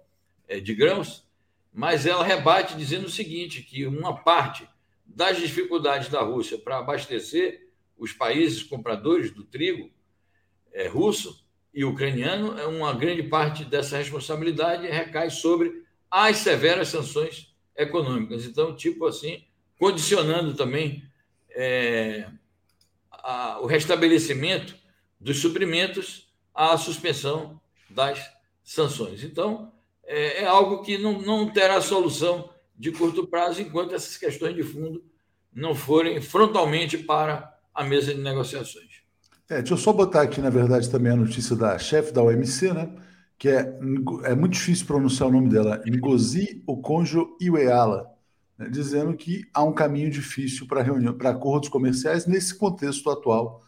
[0.46, 1.26] é, de grãos,
[1.72, 4.68] mas ela rebate dizendo o seguinte: que uma parte
[5.06, 9.90] das dificuldades da Rússia para abastecer os países compradores do trigo
[10.72, 17.54] é, russo e ucraniano, é uma grande parte dessa responsabilidade recai sobre as severas sanções
[17.76, 18.44] econômicas.
[18.44, 19.44] Então, tipo assim,
[19.78, 21.04] condicionando também
[21.50, 22.28] é,
[23.10, 24.76] a, o restabelecimento
[25.20, 27.57] dos suprimentos à suspensão
[27.90, 28.30] das
[28.64, 29.22] sanções.
[29.24, 29.72] Então,
[30.04, 34.62] é, é algo que não, não terá solução de curto prazo enquanto essas questões de
[34.62, 35.02] fundo
[35.52, 39.02] não forem frontalmente para a mesa de negociações.
[39.48, 42.72] É, deixa eu só botar aqui, na verdade, também a notícia da chefe da OMC,
[42.72, 42.90] né?
[43.38, 43.78] Que é,
[44.24, 48.10] é muito difícil pronunciar o nome dela, Ngozi Okonjo-Iweala,
[48.58, 53.62] né, dizendo que há um caminho difícil para reunião, para acordos comerciais nesse contexto atual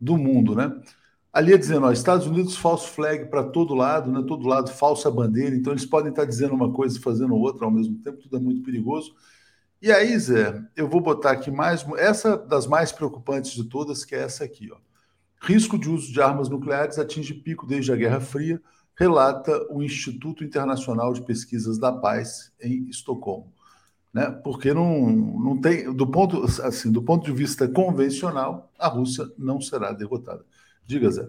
[0.00, 0.72] do mundo, né?
[1.32, 4.24] Ali é dizendo, ó, Estados Unidos falso flag para todo lado, né?
[4.26, 7.70] Todo lado falsa bandeira, então eles podem estar dizendo uma coisa e fazendo outra ao
[7.70, 9.14] mesmo tempo, tudo é muito perigoso.
[9.80, 14.14] E aí, Zé, eu vou botar aqui mais essa das mais preocupantes de todas, que
[14.14, 14.76] é essa aqui, ó.
[15.42, 18.60] Risco de uso de armas nucleares atinge pico desde a Guerra Fria,
[18.94, 23.50] relata o Instituto Internacional de Pesquisas da Paz em Estocolmo.
[24.12, 24.30] Né?
[24.44, 29.60] Porque não, não tem, do ponto, assim, do ponto de vista convencional, a Rússia não
[29.60, 30.44] será derrotada.
[30.90, 31.24] Diga, Zé.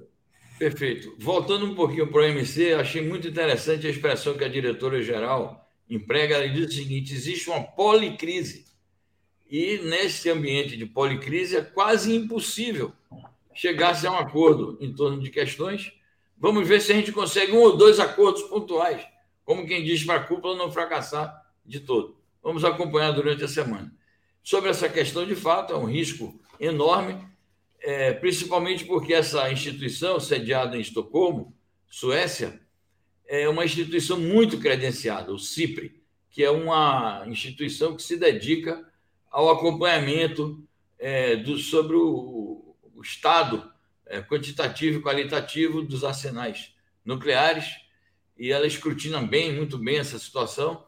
[0.57, 1.15] Perfeito.
[1.19, 6.33] Voltando um pouquinho para o OMC, achei muito interessante a expressão que a diretora-geral emprega.
[6.33, 8.65] Ela diz o seguinte: existe uma policrise.
[9.47, 12.91] E nesse ambiente de policrise é quase impossível
[13.53, 15.93] chegar-se a um acordo em torno de questões.
[16.39, 19.05] Vamos ver se a gente consegue um ou dois acordos pontuais,
[19.45, 22.17] como quem diz para a cúpula não fracassar de todo.
[22.41, 23.93] Vamos acompanhar durante a semana.
[24.41, 27.29] Sobre essa questão, de fato, é um risco enorme,
[27.81, 31.55] é, principalmente porque essa instituição, sediada em Estocolmo,
[31.87, 32.61] Suécia,
[33.27, 38.87] é uma instituição muito credenciada, o CIPRE, que é uma instituição que se dedica
[39.29, 40.63] ao acompanhamento
[40.99, 43.71] é, do, sobre o, o estado
[44.05, 47.65] é, quantitativo e qualitativo dos arsenais nucleares,
[48.37, 50.85] e ela escrutina bem, muito bem essa situação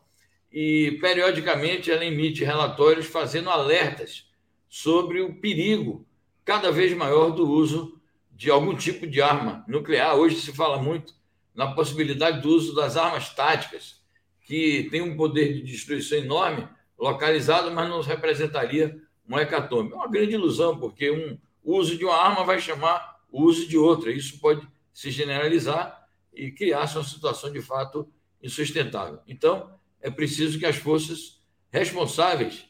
[0.52, 4.30] e, periodicamente, ela emite relatórios fazendo alertas
[4.70, 6.06] sobre o perigo
[6.46, 8.00] cada vez maior do uso
[8.32, 10.16] de algum tipo de arma nuclear.
[10.16, 11.14] Hoje se fala muito
[11.54, 14.02] na possibilidade do uso das armas táticas,
[14.42, 19.94] que tem um poder de destruição enorme, localizado, mas não representaria um hecatombe.
[19.94, 23.78] É uma grande ilusão, porque um, uso de uma arma vai chamar o uso de
[23.78, 24.12] outra.
[24.12, 29.20] Isso pode se generalizar e criar-se uma situação de fato insustentável.
[29.28, 31.40] Então, é preciso que as forças
[31.72, 32.66] responsáveis,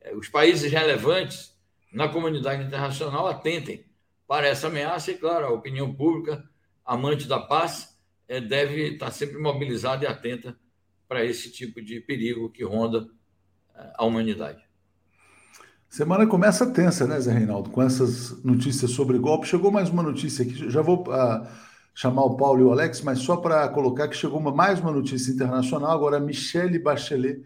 [0.00, 1.57] eh, os países relevantes
[1.92, 3.84] na comunidade internacional atentem
[4.26, 6.44] para essa ameaça e, claro, a opinião pública,
[6.84, 7.96] amante da paz,
[8.28, 10.56] eh, deve estar sempre mobilizada e atenta
[11.08, 13.08] para esse tipo de perigo que ronda
[13.74, 14.62] eh, a humanidade.
[15.88, 17.70] Semana começa tensa, né, Zé Reinaldo?
[17.70, 19.46] Com essas notícias sobre golpe.
[19.46, 21.04] Chegou mais uma notícia aqui, já vou.
[21.08, 24.78] Uh chamar o Paulo e o Alex, mas só para colocar que chegou uma, mais
[24.78, 27.44] uma notícia internacional, agora Michelle Bachelet,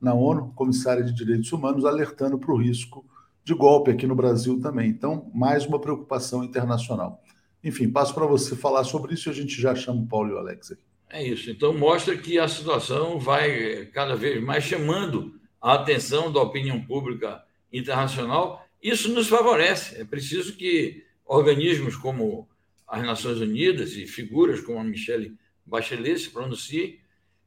[0.00, 3.04] na ONU, comissária de Direitos Humanos, alertando para o risco
[3.50, 4.88] de golpe aqui no Brasil também.
[4.88, 7.20] Então, mais uma preocupação internacional.
[7.64, 10.32] Enfim, passo para você falar sobre isso e a gente já chama o Paulo e
[10.34, 10.82] o Alex aqui.
[11.10, 11.50] É isso.
[11.50, 17.42] Então, mostra que a situação vai cada vez mais chamando a atenção da opinião pública
[17.72, 18.64] internacional.
[18.80, 20.00] Isso nos favorece.
[20.00, 22.48] É preciso que organismos como
[22.86, 25.36] as Nações Unidas e figuras como a Michelle
[25.66, 27.00] Bachelet se pronunciem,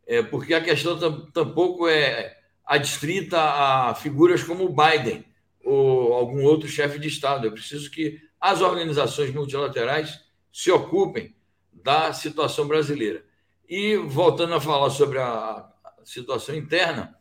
[0.06, 1.00] é, porque a questão
[1.32, 5.24] tampouco é adstrita a figuras como o Biden
[5.64, 7.48] ou algum outro chefe de Estado.
[7.48, 10.22] É preciso que as organizações multilaterais
[10.52, 11.36] se ocupem
[11.72, 13.26] da situação brasileira.
[13.68, 15.68] E, voltando a falar sobre a
[16.04, 17.18] situação interna,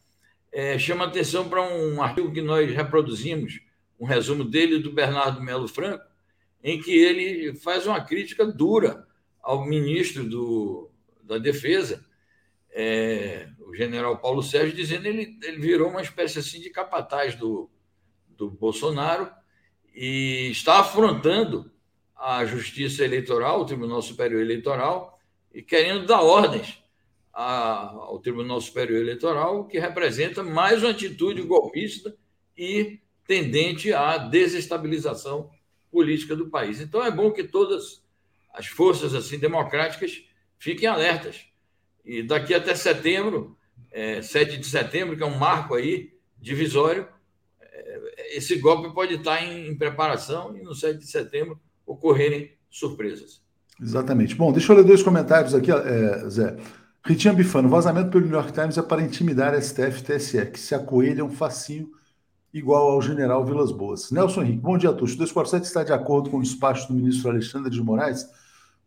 [0.52, 3.60] é, chama atenção para um artigo que nós reproduzimos,
[3.98, 6.04] um resumo dele do Bernardo Melo Franco,
[6.62, 9.06] em que ele faz uma crítica dura
[9.40, 10.90] ao ministro do,
[11.22, 12.04] da Defesa,
[12.70, 17.34] é, o general Paulo Sérgio, dizendo que ele, ele virou uma espécie assim de capataz
[17.34, 17.70] do,
[18.48, 19.30] do Bolsonaro
[19.94, 21.70] e está afrontando
[22.16, 25.18] a Justiça Eleitoral, o Tribunal Superior Eleitoral,
[25.52, 26.82] e querendo dar ordens
[27.32, 32.14] ao Tribunal Superior Eleitoral, que representa mais uma atitude golpista
[32.56, 35.50] e tendente à desestabilização
[35.90, 36.80] política do país.
[36.80, 38.02] Então é bom que todas
[38.52, 40.24] as forças assim democráticas
[40.58, 41.46] fiquem alertas.
[42.04, 43.56] E daqui até setembro,
[43.90, 47.08] é, 7 de setembro, que é um marco aí divisório,
[48.36, 53.42] esse golpe pode estar em, em preparação e no 7 de setembro ocorrerem surpresas.
[53.80, 54.34] Exatamente.
[54.34, 56.56] Bom, deixa eu ler dois comentários aqui, é, Zé.
[57.04, 60.74] Ritinha Bifano, vazamento pelo New York Times é para intimidar STF e TSE, que se
[60.74, 61.90] acoelham facinho
[62.54, 64.10] igual ao general Vilas Boas.
[64.12, 65.14] Nelson Henrique, bom dia, Tuxo.
[65.14, 68.24] O 247 está de acordo com o despacho do ministro Alexandre de Moraes,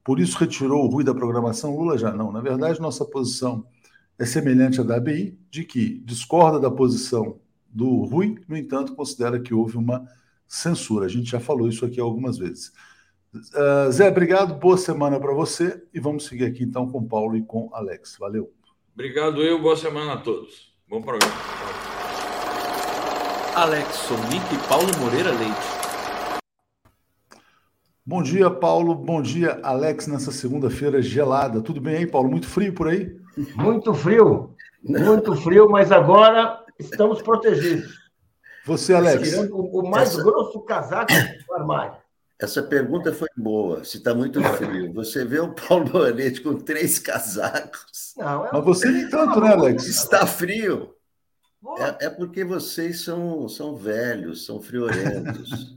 [0.04, 1.76] por isso retirou o Rui da programação?
[1.76, 2.32] Lula já não.
[2.32, 3.66] Na verdade, nossa posição
[4.20, 7.40] é semelhante à da ABI, de que discorda da posição
[7.76, 10.08] do Rui, no entanto, considera que houve uma
[10.48, 11.06] censura.
[11.06, 12.72] A gente já falou isso aqui algumas vezes.
[13.34, 17.44] Uh, Zé, obrigado, boa semana para você e vamos seguir aqui então com Paulo e
[17.44, 18.16] com Alex.
[18.18, 18.50] Valeu.
[18.94, 20.74] Obrigado eu, boa semana a todos.
[20.88, 21.34] Bom programa.
[23.56, 25.76] Alex Sonic e Paulo Moreira Leite.
[28.06, 28.96] Bom dia, Paulo.
[28.96, 31.62] Bom dia, Alex, nessa segunda-feira gelada.
[31.62, 32.30] Tudo bem aí, Paulo?
[32.30, 33.14] Muito frio por aí?
[33.56, 34.56] Muito frio.
[34.82, 37.94] Muito frio, mas agora estamos protegidos.
[38.66, 39.30] Você, Alex?
[39.30, 40.24] Tirando o mais Essa...
[40.24, 41.14] grosso casaco
[41.48, 41.98] do armário.
[42.40, 43.84] Essa pergunta foi boa.
[43.84, 44.92] Se está muito frio.
[44.94, 48.14] Você vê o Paulo Moretti com três casacos.
[48.18, 48.50] Não, é...
[48.52, 49.86] Mas você nem tanto, né, Alex?
[49.86, 50.96] Está frio.
[51.80, 55.76] É, é, porque vocês são, são velhos, são friorentos.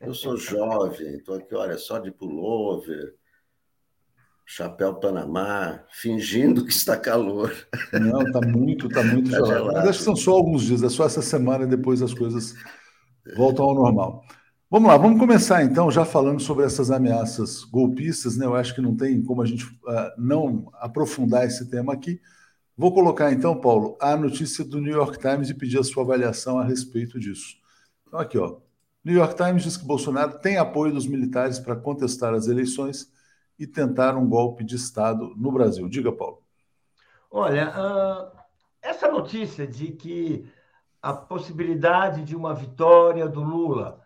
[0.00, 3.14] Eu sou jovem, estou aqui, olha, só de pullover,
[4.48, 7.52] chapéu Panamá, fingindo que está calor.
[7.92, 9.52] Não, está muito, está muito tá gelado.
[9.52, 9.72] gelado.
[9.74, 12.54] Mas acho que são só alguns dias, é só essa semana e depois as coisas
[13.36, 14.24] voltam ao normal.
[14.70, 18.46] Vamos lá, vamos começar então já falando sobre essas ameaças golpistas, né?
[18.46, 22.20] Eu acho que não tem como a gente uh, não aprofundar esse tema aqui.
[22.76, 26.58] Vou colocar então, Paulo, a notícia do New York Times e pedir a sua avaliação
[26.58, 27.56] a respeito disso.
[28.06, 28.58] Então, aqui, ó.
[29.04, 33.08] New York Times diz que Bolsonaro tem apoio dos militares para contestar as eleições
[33.58, 35.88] e tentar um golpe de Estado no Brasil.
[35.88, 36.42] Diga, Paulo.
[37.30, 38.38] Olha, uh,
[38.80, 40.48] essa notícia de que
[41.02, 44.00] a possibilidade de uma vitória do Lula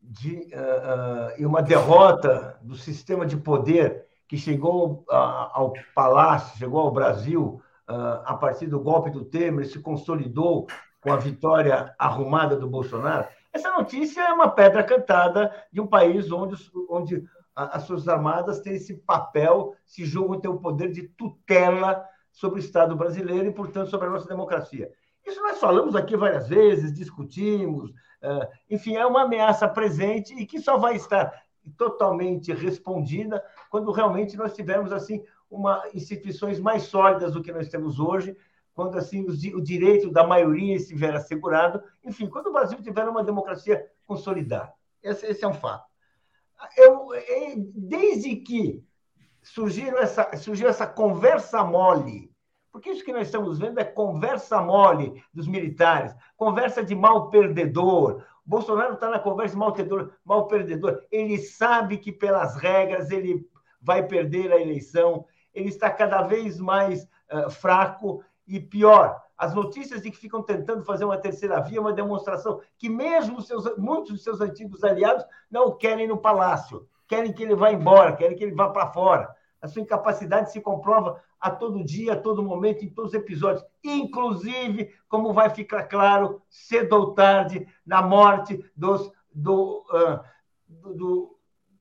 [0.00, 6.80] de, uh, uh, e uma derrota do sistema de poder que chegou ao palácio, chegou
[6.80, 10.66] ao Brasil a partir do golpe do Temer, se consolidou
[11.00, 13.28] com a vitória arrumada do Bolsonaro.
[13.52, 16.56] Essa notícia é uma pedra cantada de um país onde,
[16.90, 17.24] onde
[17.56, 22.62] as suas armadas têm esse papel, se julgam ter o poder de tutela sobre o
[22.62, 24.92] Estado brasileiro e, portanto, sobre a nossa democracia.
[25.26, 27.92] Isso nós falamos aqui várias vezes, discutimos,
[28.22, 31.32] ah, enfim, é uma ameaça presente e que só vai estar
[31.76, 37.98] totalmente respondida quando realmente nós tivermos assim uma instituições mais sólidas do que nós temos
[37.98, 38.36] hoje,
[38.74, 43.86] quando assim o direito da maioria estiver assegurado, enfim, quando o Brasil tiver uma democracia
[44.04, 44.72] consolidada.
[45.02, 45.85] Esse, esse é um fato.
[46.76, 47.08] Eu,
[47.74, 48.84] desde que
[49.42, 52.34] surgiu essa, surgiu essa conversa mole
[52.76, 58.22] porque isso que nós estamos vendo é conversa mole dos militares, conversa de mal perdedor.
[58.44, 61.02] Bolsonaro está na conversa de mal perdedor, mal perdedor.
[61.10, 63.48] Ele sabe que, pelas regras, ele
[63.80, 65.24] vai perder a eleição.
[65.54, 69.22] Ele está cada vez mais uh, fraco e pior.
[69.36, 73.76] As notícias de que ficam tentando fazer uma terceira via, uma demonstração que mesmo seus,
[73.76, 78.36] muitos dos seus antigos aliados não querem no palácio, querem que ele vá embora, querem
[78.36, 79.34] que ele vá para fora.
[79.60, 83.64] A sua incapacidade se comprova a todo dia, a todo momento, em todos os episódios,
[83.82, 90.20] inclusive, como vai ficar claro cedo ou tarde, na morte dos, do, uh,
[90.68, 91.38] do,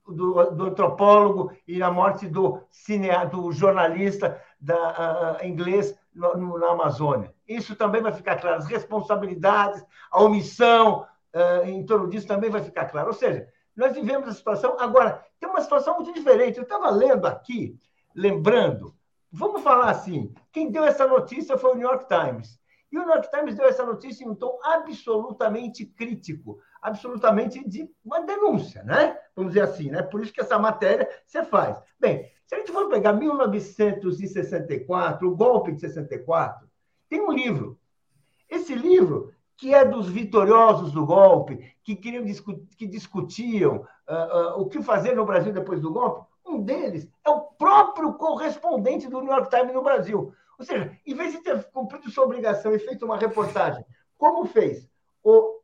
[0.07, 6.57] do, do, antropólogo e na morte do, cine, do jornalista da, uh, inglês no, no,
[6.59, 7.34] na Amazônia.
[7.47, 8.57] Isso também vai ficar claro.
[8.57, 13.07] As responsabilidades, a omissão uh, em torno disso também vai ficar claro.
[13.07, 14.75] Ou seja, nós vivemos a situação.
[14.79, 16.57] Agora, tem uma situação muito diferente.
[16.57, 17.77] Eu estava lendo aqui,
[18.15, 18.95] lembrando
[19.37, 22.57] Vamos falar assim: quem deu essa notícia foi o New York Times.
[22.89, 27.91] E o New York Times deu essa notícia em um tom absolutamente crítico, absolutamente de
[28.03, 29.19] uma denúncia, né?
[29.35, 30.01] Vamos dizer assim, né?
[30.01, 31.75] Por isso que essa matéria você faz.
[31.99, 36.64] Bem, se a gente for pegar 1964, o golpe de 64,
[37.09, 37.77] tem um livro.
[38.49, 42.23] Esse livro, que é dos vitoriosos do golpe, que queriam
[42.77, 47.29] que discutiam uh, uh, o que fazer no Brasil depois do golpe, um deles é
[47.29, 50.33] o próprio correspondente do New York Times no Brasil.
[50.57, 53.83] Ou seja, em vez de ter cumprido sua obrigação e feito uma reportagem,
[54.17, 54.87] como fez
[55.23, 55.59] o,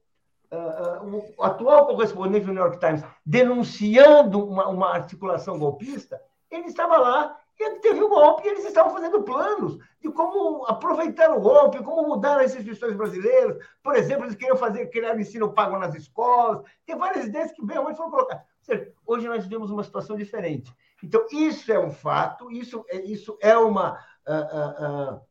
[0.51, 6.97] uh, o atual correspondente do New York Times denunciando uma, uma articulação golpista, ele estava
[6.97, 7.37] lá
[7.79, 12.07] teve o um golpe e eles estavam fazendo planos de como aproveitar o golpe, como
[12.07, 13.57] mudar as instituições brasileiras.
[13.83, 16.63] Por exemplo, eles queriam fazer, criar ensino pago nas escolas.
[16.85, 20.73] Tem várias ideias que bem foram colocadas seja, hoje nós vivemos uma situação diferente.
[21.03, 23.99] Então, isso é um fato, isso é, isso é uma.
[24.27, 25.21] Uh, uh,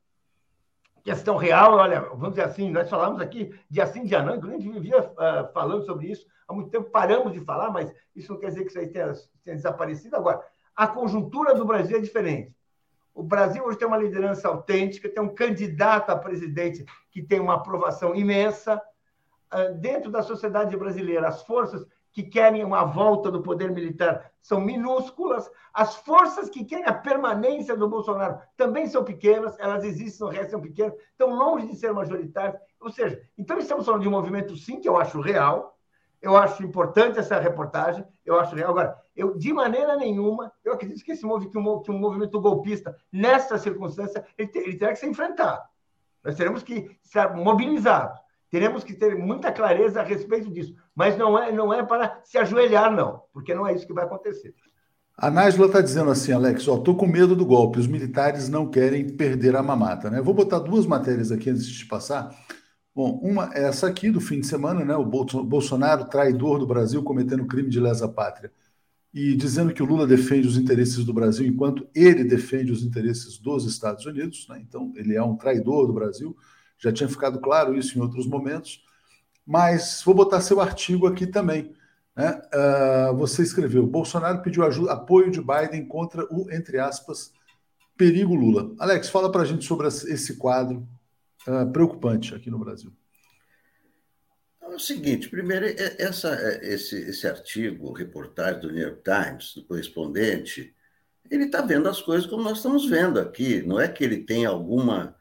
[1.03, 4.69] questão real, olha, vamos dizer assim, nós falamos aqui de assim de Anã, a gente
[4.69, 5.11] vivia
[5.55, 8.69] falando sobre isso há muito tempo, paramos de falar, mas isso não quer dizer que
[8.69, 9.11] isso aí tenha,
[9.43, 10.17] tenha desaparecido.
[10.17, 10.45] Agora,
[10.81, 12.57] a conjuntura do Brasil é diferente.
[13.15, 17.57] O Brasil hoje tem uma liderança autêntica, tem um candidato a presidente que tem uma
[17.57, 18.81] aprovação imensa.
[19.53, 24.59] Uh, dentro da sociedade brasileira, as forças que querem uma volta do poder militar são
[24.59, 30.31] minúsculas, as forças que querem a permanência do Bolsonaro também são pequenas, elas existem, o
[30.31, 32.59] resto são pequenas, estão longe de ser majoritárias.
[32.81, 35.79] Ou seja, então estamos falando de um movimento, sim, que eu acho real,
[36.21, 38.55] eu acho importante essa reportagem, eu acho.
[38.65, 43.57] Agora, eu, de maneira nenhuma, eu acredito que, esse movimento, que, um, movimento golpista, nessa
[43.57, 45.63] circunstância, ele, ele terá que ser enfrentado.
[46.23, 48.21] Nós teremos que ser mobilizados.
[48.51, 50.75] Teremos que ter muita clareza a respeito disso.
[50.95, 54.05] Mas não é, não é para se ajoelhar, não, porque não é isso que vai
[54.05, 54.55] acontecer.
[55.17, 59.07] A Nájila está dizendo assim, Alex, estou com medo do golpe, os militares não querem
[59.07, 60.11] perder a mamata.
[60.11, 60.21] Né?
[60.21, 62.35] Vou botar duas matérias aqui antes de passar.
[62.95, 64.95] Bom, uma é essa aqui do fim de semana, né?
[64.97, 68.53] O Bolsonaro, traidor do Brasil, cometendo crime de lesa pátria.
[69.13, 73.39] E dizendo que o Lula defende os interesses do Brasil enquanto ele defende os interesses
[73.39, 74.47] dos Estados Unidos.
[74.49, 74.61] Né?
[74.61, 76.37] Então, ele é um traidor do Brasil
[76.81, 78.83] já tinha ficado claro isso em outros momentos,
[79.47, 81.73] mas vou botar seu artigo aqui também.
[82.17, 82.41] Né?
[82.55, 87.33] Uh, você escreveu: Bolsonaro pediu ajuda, apoio de Biden contra o, entre aspas,
[87.97, 88.75] perigo Lula.
[88.79, 90.89] Alex, fala para a gente sobre esse quadro
[91.47, 92.93] uh, preocupante aqui no Brasil.
[94.63, 95.67] É o seguinte, primeiro,
[95.99, 100.75] essa, esse, esse artigo, reportagem do New York Times, do correspondente,
[101.31, 103.63] ele está vendo as coisas como nós estamos vendo aqui.
[103.63, 105.17] Não é que ele tem alguma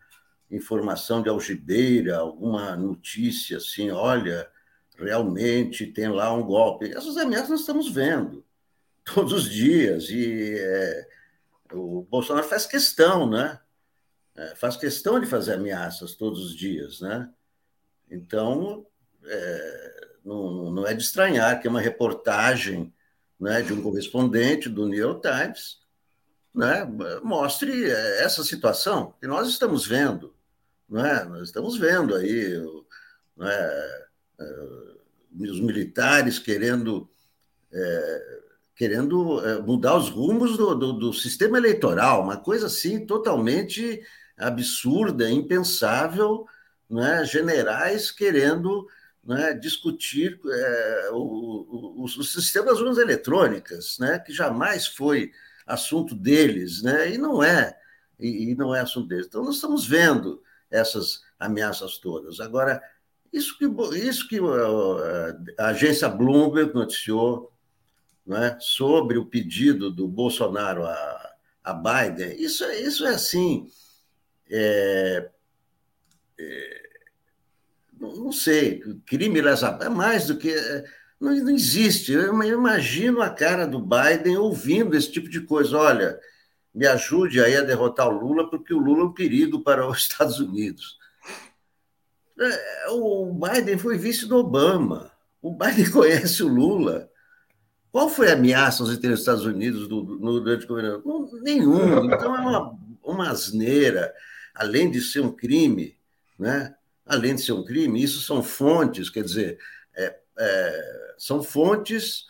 [0.51, 4.49] informação de algibeira, alguma notícia assim, olha,
[4.97, 6.91] realmente tem lá um golpe.
[6.91, 8.43] Essas ameaças nós estamos vendo
[9.03, 11.07] todos os dias e é,
[11.73, 13.59] o Bolsonaro faz questão, né?
[14.39, 17.29] É, faz questão de fazer ameaças todos os dias, né?
[18.09, 18.85] Então,
[19.25, 22.93] é, não, não é de estranhar que uma reportagem
[23.37, 25.79] né, de um correspondente do New York Times
[26.55, 26.85] né,
[27.21, 30.33] mostre essa situação que nós estamos vendo.
[30.93, 31.25] É?
[31.25, 32.55] Nós estamos vendo aí
[33.41, 34.07] é?
[35.37, 37.09] os militares querendo,
[37.73, 38.39] é,
[38.73, 44.01] querendo é, mudar os rumos do, do, do, sistema eleitoral, uma coisa assim totalmente
[44.39, 46.45] absurda, impensável,
[46.97, 47.23] é?
[47.25, 48.87] generais querendo
[49.29, 49.53] é?
[49.53, 54.19] discutir é, o, o, o, sistema das urnas eletrônicas, né?
[54.19, 55.31] que jamais foi
[55.67, 57.13] assunto deles, né?
[57.13, 57.77] e não é,
[58.19, 59.27] e, e não é assunto deles.
[59.27, 62.39] Então, nós estamos vendo essas ameaças todas.
[62.39, 62.81] Agora,
[63.31, 63.65] isso que,
[63.97, 64.39] isso que
[65.57, 67.51] a agência Bloomberg noticiou
[68.25, 71.33] né, sobre o pedido do Bolsonaro a,
[71.63, 73.67] a Biden, isso, isso é assim.
[74.49, 75.29] É,
[76.39, 76.89] é,
[77.99, 80.53] não sei, crime lesa é mais do que.
[81.19, 82.13] Não, não existe.
[82.13, 85.77] Eu imagino a cara do Biden ouvindo esse tipo de coisa.
[85.77, 86.19] Olha,
[86.73, 89.99] me ajude aí a derrotar o Lula, porque o Lula é um perigo para os
[90.07, 90.97] Estados Unidos.
[92.39, 95.11] É, o Biden foi vice do Obama.
[95.41, 97.09] O Biden conhece o Lula.
[97.91, 101.29] Qual foi a ameaça aos interesses dos Estados Unidos durante o governo?
[101.41, 102.05] Nenhum.
[102.05, 104.13] Então é uma, uma asneira,
[104.59, 105.97] além de ser um crime,
[106.37, 106.75] né?
[107.05, 109.57] além de ser um crime, isso são fontes, quer dizer,
[109.95, 112.25] é, é, são fontes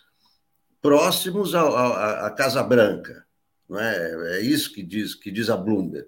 [0.79, 3.25] próximos à Casa Branca.
[3.67, 4.37] Não é?
[4.37, 6.07] é isso que diz, que diz a Bloomberg.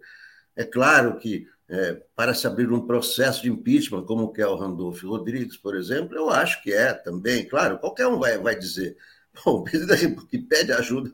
[0.55, 4.55] É claro que é, para se abrir um processo de impeachment, como que é o
[4.55, 8.95] Randolph Rodrigues, por exemplo, eu acho que é também, claro, qualquer um vai, vai dizer,
[9.43, 11.09] bom, o presidente da República pede ajuda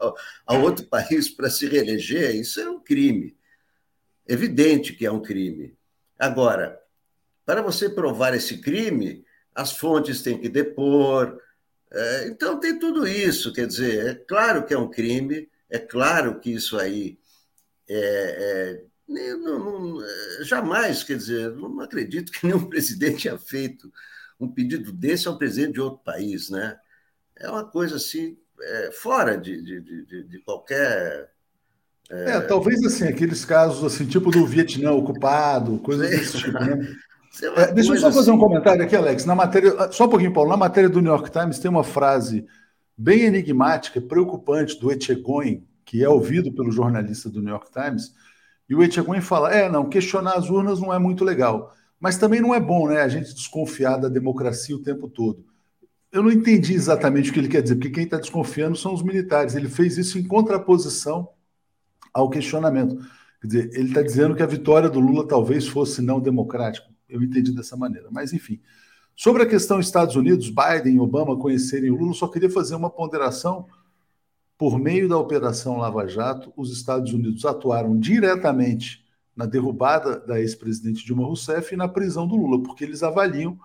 [0.46, 3.37] a outro país para se reeleger, isso é um crime.
[4.28, 5.78] Evidente que é um crime.
[6.18, 6.80] Agora,
[7.46, 9.26] para você provar esse crime,
[9.56, 11.40] as fontes têm que depor.
[11.92, 13.54] É, então, tem tudo isso.
[13.54, 17.18] Quer dizer, é claro que é um crime, é claro que isso aí
[17.90, 23.92] é, é, não, não, é, jamais, quer dizer, não acredito que nenhum presidente tenha feito
[24.40, 26.78] um pedido desse ao presidente de outro país, né?
[27.36, 31.32] É uma coisa assim, é, fora de, de, de, de qualquer.
[32.12, 32.32] É...
[32.32, 32.42] é...
[32.42, 36.88] talvez assim, aqueles casos assim, tipo do Vietnã ocupado, coisas desse tipo, né?
[37.56, 38.32] É, deixa eu só fazer assim...
[38.32, 39.24] um comentário aqui, Alex.
[39.24, 40.50] Na matéria, só um pouquinho, Paulo.
[40.50, 42.48] Na matéria do New York Times tem uma frase
[42.98, 48.12] bem enigmática, preocupante do Etchegoin, que é ouvido pelo jornalista do New York Times,
[48.68, 52.42] e o Etchegoin fala: é, não, questionar as urnas não é muito legal, mas também
[52.42, 55.46] não é bom, né, a gente desconfiar da democracia o tempo todo.
[56.12, 59.04] Eu não entendi exatamente o que ele quer dizer, porque quem está desconfiando são os
[59.04, 59.56] militares.
[59.56, 61.30] Ele fez isso em contraposição
[62.18, 62.98] ao questionamento.
[63.40, 66.88] Quer dizer, ele está dizendo que a vitória do Lula talvez fosse não democrática.
[67.08, 68.08] Eu entendi dessa maneira.
[68.12, 68.60] Mas, enfim.
[69.16, 72.90] Sobre a questão Estados Unidos, Biden e Obama conhecerem o Lula, só queria fazer uma
[72.90, 73.68] ponderação.
[74.58, 79.06] Por meio da Operação Lava Jato, os Estados Unidos atuaram diretamente
[79.36, 83.60] na derrubada da ex-presidente Dilma Rousseff e na prisão do Lula, porque eles avaliam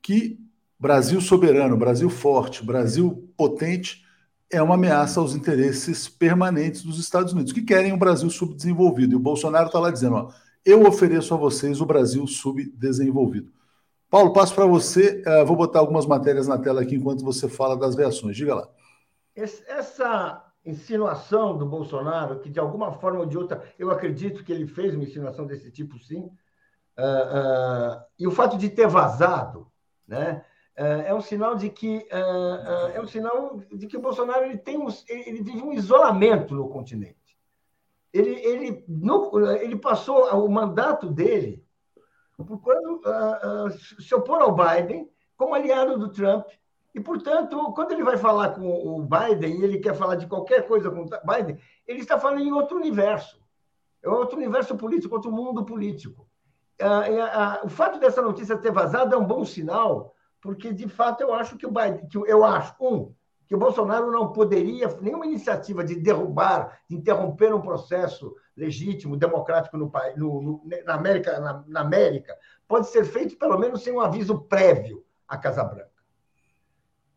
[0.00, 0.40] que
[0.80, 4.07] Brasil soberano, Brasil forte, Brasil potente
[4.50, 9.12] é uma ameaça aos interesses permanentes dos Estados Unidos, que querem um Brasil subdesenvolvido.
[9.12, 10.30] E o Bolsonaro está lá dizendo: ó,
[10.64, 13.52] eu ofereço a vocês o Brasil subdesenvolvido.
[14.10, 15.22] Paulo, passo para você.
[15.26, 18.36] Uh, vou botar algumas matérias na tela aqui enquanto você fala das reações.
[18.36, 18.68] Diga lá.
[19.36, 24.66] Essa insinuação do Bolsonaro, que de alguma forma ou de outra, eu acredito que ele
[24.66, 26.20] fez uma insinuação desse tipo, sim,
[26.98, 29.70] uh, uh, e o fato de ter vazado,
[30.06, 30.44] né?
[30.78, 32.06] É um sinal de que
[32.94, 36.68] é um sinal de que o Bolsonaro ele tem um, ele vive um isolamento no
[36.68, 37.16] continente.
[38.12, 41.64] Ele, ele, no, ele passou o mandato dele
[42.36, 43.00] procurando
[44.00, 46.46] se opor ao Biden como aliado do Trump
[46.94, 50.66] e, portanto, quando ele vai falar com o Biden e ele quer falar de qualquer
[50.66, 53.40] coisa com o Biden, ele está falando em outro universo.
[54.02, 56.28] É outro universo político, outro mundo político.
[57.62, 61.56] o fato dessa notícia ter vazado é um bom sinal, porque, de fato, eu acho
[61.56, 63.12] que o Biden, que eu acho, um,
[63.46, 69.76] que o Bolsonaro não poderia, nenhuma iniciativa de derrubar, de interromper um processo legítimo, democrático
[69.76, 72.36] no, no, na, América, na, na América,
[72.66, 75.98] pode ser feito pelo menos sem um aviso prévio à Casa Branca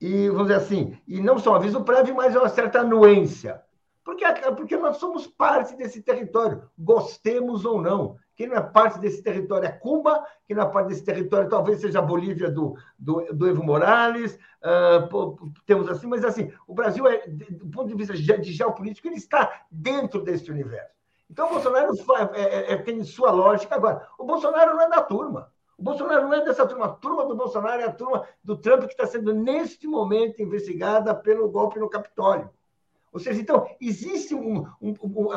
[0.02, 3.62] e vamos dizer assim, e não só um aviso prévio, mas uma certa anuência.
[4.04, 4.26] Porque,
[4.58, 8.18] porque nós somos parte desse território, gostemos ou não.
[8.42, 11.80] Quem não é parte desse território é Cuba, quem não é parte desse território talvez
[11.80, 14.34] seja a Bolívia do, do, do Evo Morales,
[14.64, 19.18] uh, temos assim, mas assim, o Brasil, é, do ponto de vista de geopolítico, ele
[19.18, 20.90] está dentro desse universo.
[21.30, 21.94] Então, o Bolsonaro
[22.34, 23.76] é, é, é, tem sua lógica.
[23.76, 25.52] Agora, o Bolsonaro não é da turma.
[25.78, 26.86] O Bolsonaro não é dessa turma.
[26.86, 31.14] A turma do Bolsonaro é a turma do Trump que está sendo, neste momento, investigada
[31.14, 32.50] pelo golpe no Capitólio.
[33.12, 35.32] Ou seja, então, existe um, um, um,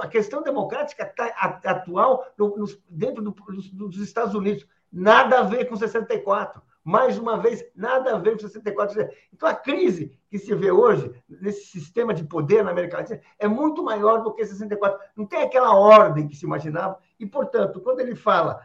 [0.00, 1.26] a questão democrática tá,
[1.64, 4.66] atual no, dentro do, dos, dos Estados Unidos.
[4.92, 6.62] Nada a ver com 64.
[6.82, 9.08] Mais uma vez, nada a ver com 64.
[9.32, 13.46] Então, a crise que se vê hoje, nesse sistema de poder na América Latina, é
[13.46, 14.98] muito maior do que 64.
[15.16, 16.98] Não tem aquela ordem que se imaginava.
[17.18, 18.60] E, portanto, quando ele fala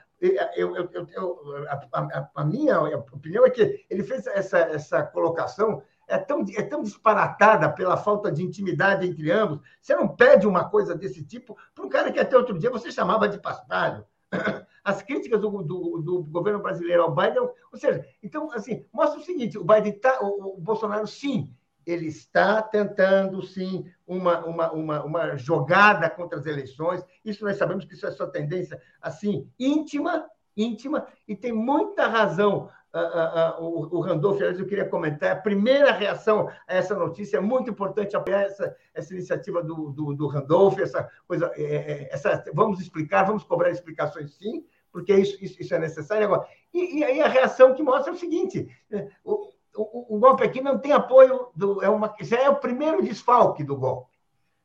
[0.55, 6.17] eu, eu, eu, a, a, minha opinião é que ele fez essa, essa colocação é
[6.17, 9.59] tão, é tão disparatada pela falta de intimidade entre ambos.
[9.81, 12.91] Você não pede uma coisa desse tipo para um cara que até outro dia você
[12.91, 14.05] chamava de paspalho.
[14.83, 19.23] As críticas do, do, do, governo brasileiro ao Biden, ou seja, então, assim, mostra o
[19.23, 21.51] seguinte: o Biden tá, o, o Bolsonaro, sim,
[21.85, 27.03] ele está tentando, sim, uma, uma, uma, uma jogada contra as eleições.
[27.23, 32.69] Isso nós sabemos que isso é sua tendência, assim, íntima, íntima, e tem muita razão
[32.93, 37.37] uh, uh, uh, o, o aliás, eu queria comentar, a primeira reação a essa notícia,
[37.37, 42.09] é muito importante apoiar essa, essa iniciativa do, do, do Randolph, essa coisa, é, é,
[42.13, 46.47] essa, vamos explicar, vamos cobrar explicações sim, porque isso, isso, isso é necessário agora.
[46.73, 50.43] E, e, aí a reação que mostra é o seguinte, é, o, o, o, golpe
[50.43, 54.15] aqui não tem apoio, do, é uma, já é o primeiro desfalque do golpe.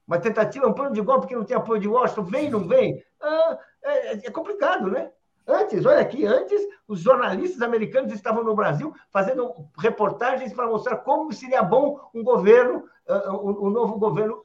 [0.06, 3.04] Uma tentativa, um plano de golpe que não tem apoio de Washington, vem, não vem?
[3.20, 5.10] Ah, é, é, complicado, né?
[5.50, 11.32] Antes, olha aqui, antes os jornalistas americanos estavam no Brasil fazendo reportagens para mostrar como
[11.32, 14.42] seria bom um governo, um, um, novo governo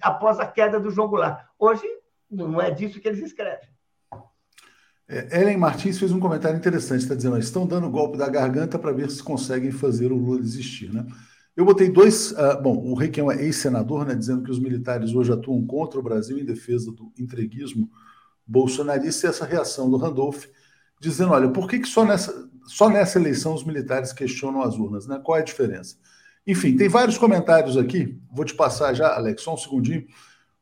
[0.00, 1.44] após a queda do João Goulart.
[1.58, 1.86] Hoje,
[2.30, 3.68] não é disso que eles escrevem.
[5.08, 8.92] É, Ellen Martins fez um comentário interessante, está dizendo, estão dando golpe da garganta para
[8.92, 11.06] ver se conseguem fazer o Lula desistir, né?
[11.56, 15.32] Eu botei dois, uh, bom, o Requião é ex-senador, né, dizendo que os militares hoje
[15.32, 17.90] atuam contra o Brasil em defesa do entreguismo
[18.48, 20.46] bolsonarista e essa reação do Randolph,
[20.98, 25.06] dizendo, olha, por que, que só, nessa, só nessa eleição os militares questionam as urnas,
[25.06, 25.20] né?
[25.22, 25.96] Qual é a diferença?
[26.46, 30.06] Enfim, tem vários comentários aqui, vou te passar já, Alex, só um segundinho.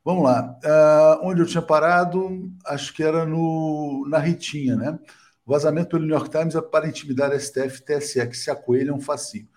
[0.05, 0.59] Vamos lá.
[0.65, 4.99] Uh, onde eu tinha parado, acho que era no, na Ritinha, né?
[5.45, 9.49] Vazamento pelo New York Times é para intimidar a STF TSE, que se acoelham facinho.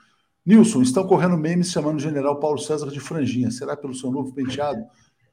[0.46, 3.52] Nilson, estão correndo memes chamando o general Paulo César de franjinha.
[3.52, 4.84] Será pelo seu novo penteado?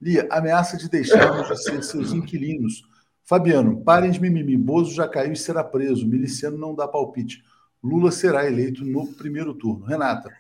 [0.01, 2.83] Lia, ameaça de deixar de ser seus inquilinos.
[3.25, 4.57] Fabiano, parem de mimimi.
[4.57, 6.07] Bozo já caiu e será preso.
[6.07, 7.43] Miliciano não dá palpite.
[7.83, 9.85] Lula será eleito no primeiro turno.
[9.85, 10.31] Renata,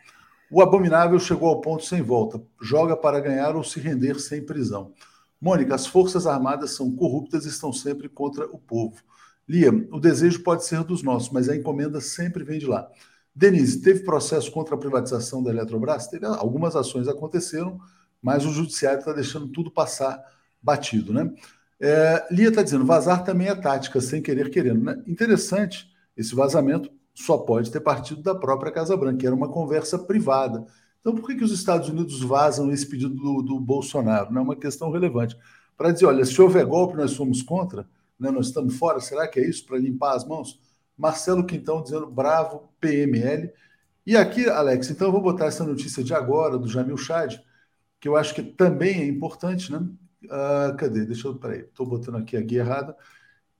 [0.50, 2.40] o abominável chegou ao ponto sem volta.
[2.60, 4.92] Joga para ganhar ou se render sem prisão.
[5.40, 8.96] Mônica, as Forças Armadas são corruptas e estão sempre contra o povo.
[9.48, 12.88] Lia, o desejo pode ser dos nossos, mas a encomenda sempre vem de lá.
[13.34, 16.08] Denise, teve processo contra a privatização da Eletrobras?
[16.08, 17.78] Teve, algumas ações aconteceram,
[18.26, 20.20] mas o judiciário está deixando tudo passar
[20.60, 21.32] batido, né?
[21.78, 24.82] É, Lia está dizendo, vazar também é tática, sem querer querendo.
[24.82, 25.00] Né?
[25.06, 30.66] Interessante, esse vazamento só pode ter partido da própria Casa Branca, era uma conversa privada.
[31.00, 34.32] Então, por que, que os Estados Unidos vazam esse pedido do, do Bolsonaro?
[34.32, 35.38] Não é uma questão relevante.
[35.76, 38.28] Para dizer, olha, se houver golpe, nós somos contra, né?
[38.32, 40.58] nós estamos fora, será que é isso para limpar as mãos?
[40.98, 43.52] Marcelo Quintão dizendo, bravo, PML.
[44.04, 47.38] E aqui, Alex, então eu vou botar essa notícia de agora, do Jamil Chad,
[48.06, 49.78] que eu acho que também é importante, né?
[49.78, 51.04] Uh, cadê?
[51.04, 51.34] Deixa eu.
[51.34, 52.96] Peraí, estou botando aqui a guia errada,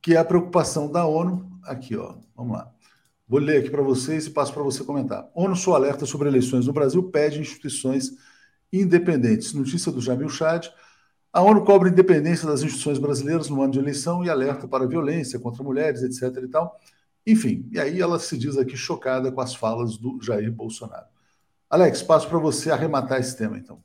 [0.01, 1.59] que é a preocupação da ONU.
[1.65, 2.15] Aqui, ó.
[2.37, 2.73] Vamos lá.
[3.27, 5.29] Vou ler aqui para vocês e passo para você comentar.
[5.35, 8.13] ONU sou alerta sobre eleições no Brasil, pede instituições
[8.73, 9.53] independentes.
[9.53, 10.69] Notícia do Jamil Chad.
[11.33, 15.41] A ONU cobra independência das instituições brasileiras no ano de eleição e alerta para violência
[15.41, 16.45] contra mulheres, etc.
[16.45, 16.79] e tal.
[17.27, 21.07] Enfim, e aí ela se diz aqui chocada com as falas do Jair Bolsonaro.
[21.69, 23.85] Alex, passo para você arrematar esse tema, então.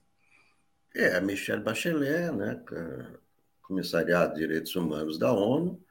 [0.96, 2.62] É, a Michelle Bachelet, né,
[3.62, 5.82] Comissariado de Direitos Humanos da ONU,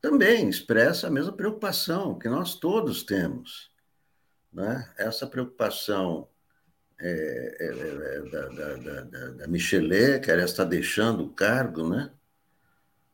[0.00, 3.70] também expressa a mesma preocupação que nós todos temos.
[4.52, 4.92] Né?
[4.96, 6.28] Essa preocupação
[7.00, 12.10] é, é, é, da, da, da, da Michelet, que ela está deixando o cargo, né?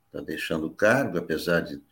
[0.06, 1.82] Está deixando o cargo, apesar de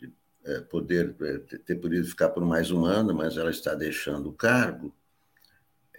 [0.45, 4.33] é, poder é, ter podido ficar por mais um ano, mas ela está deixando o
[4.33, 4.95] cargo.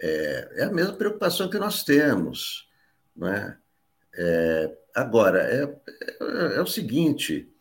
[0.00, 2.63] É, é a mesma preocupação que nós temos.
[3.14, 3.56] Não é?
[4.14, 7.52] é agora, é, é, é, o seguinte: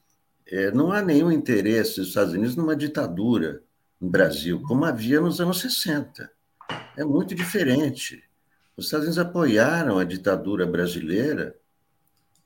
[0.47, 3.63] é, não há nenhum interesse dos Estados Unidos numa ditadura
[3.99, 6.29] no Brasil, como havia nos anos 60.
[6.97, 8.23] É muito diferente.
[8.75, 11.55] Os Estados Unidos apoiaram a ditadura brasileira,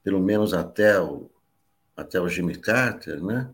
[0.04, 1.30] pelo menos até o,
[1.96, 3.50] até o Jimmy Carter, né?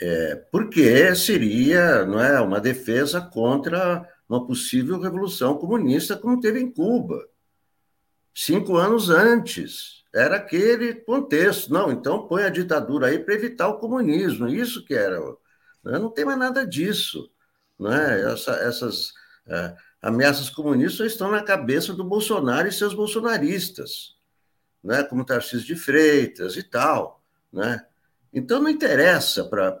[0.00, 6.70] É, porque seria não é, uma defesa contra uma possível revolução comunista, como teve em
[6.70, 7.24] Cuba
[8.34, 10.02] cinco anos antes.
[10.12, 11.72] Era aquele contexto.
[11.72, 14.48] Não, então põe a ditadura aí para evitar o comunismo.
[14.48, 15.20] Isso que era.
[15.84, 15.98] Né?
[15.98, 17.30] Não tem mais nada disso.
[17.78, 18.32] Né?
[18.32, 19.12] Essa, essas
[19.46, 24.16] é, ameaças comunistas estão na cabeça do Bolsonaro e seus bolsonaristas,
[24.82, 25.02] né?
[25.02, 27.22] como Tarcísio de Freitas e tal.
[27.52, 27.84] Né?
[28.32, 29.76] Então não interessa para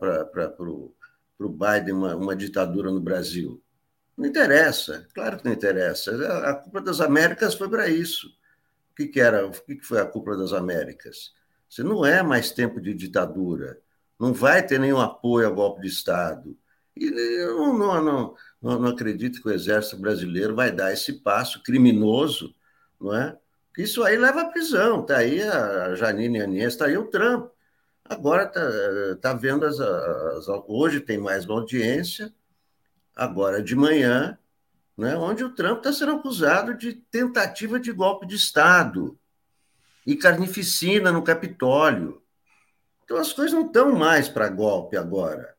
[0.58, 3.62] o Biden uma, uma ditadura no Brasil.
[4.16, 6.12] Não interessa, claro que não interessa.
[6.48, 8.28] A culpa das Américas foi para isso.
[8.94, 9.44] O que, que era?
[9.44, 11.34] O que, que foi a cúpula das Américas?
[11.68, 13.80] Você não é mais tempo de ditadura,
[14.18, 16.56] não vai ter nenhum apoio ao golpe de Estado.
[16.96, 21.60] E eu não, não, não, não acredito que o exército brasileiro vai dar esse passo
[21.64, 22.54] criminoso,
[23.00, 23.36] não é?
[23.76, 25.00] Isso aí leva à prisão.
[25.00, 27.50] Está aí a Janine Anies, está aí o Trump.
[28.04, 32.32] Agora está tá vendo as, as, Hoje tem mais uma audiência,
[33.16, 34.38] agora de manhã
[34.96, 39.18] né, onde o Trump está sendo acusado de tentativa de golpe de Estado
[40.06, 42.22] e carnificina no Capitólio.
[43.04, 45.54] Então as coisas não estão mais para golpe agora.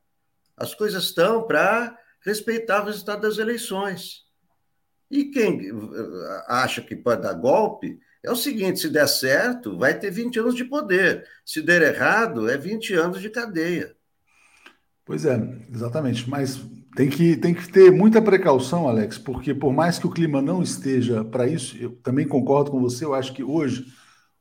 [0.55, 4.25] As coisas estão para respeitar o resultado das eleições.
[5.11, 5.69] E quem
[6.47, 10.55] acha que pode dar golpe é o seguinte: se der certo, vai ter 20 anos
[10.55, 11.27] de poder.
[11.45, 13.95] Se der errado, é 20 anos de cadeia.
[15.03, 15.37] Pois é,
[15.71, 16.27] exatamente.
[16.27, 16.59] Mas
[16.95, 20.63] tem que, tem que ter muita precaução, Alex, porque por mais que o clima não
[20.63, 23.85] esteja para isso, eu também concordo com você, eu acho que hoje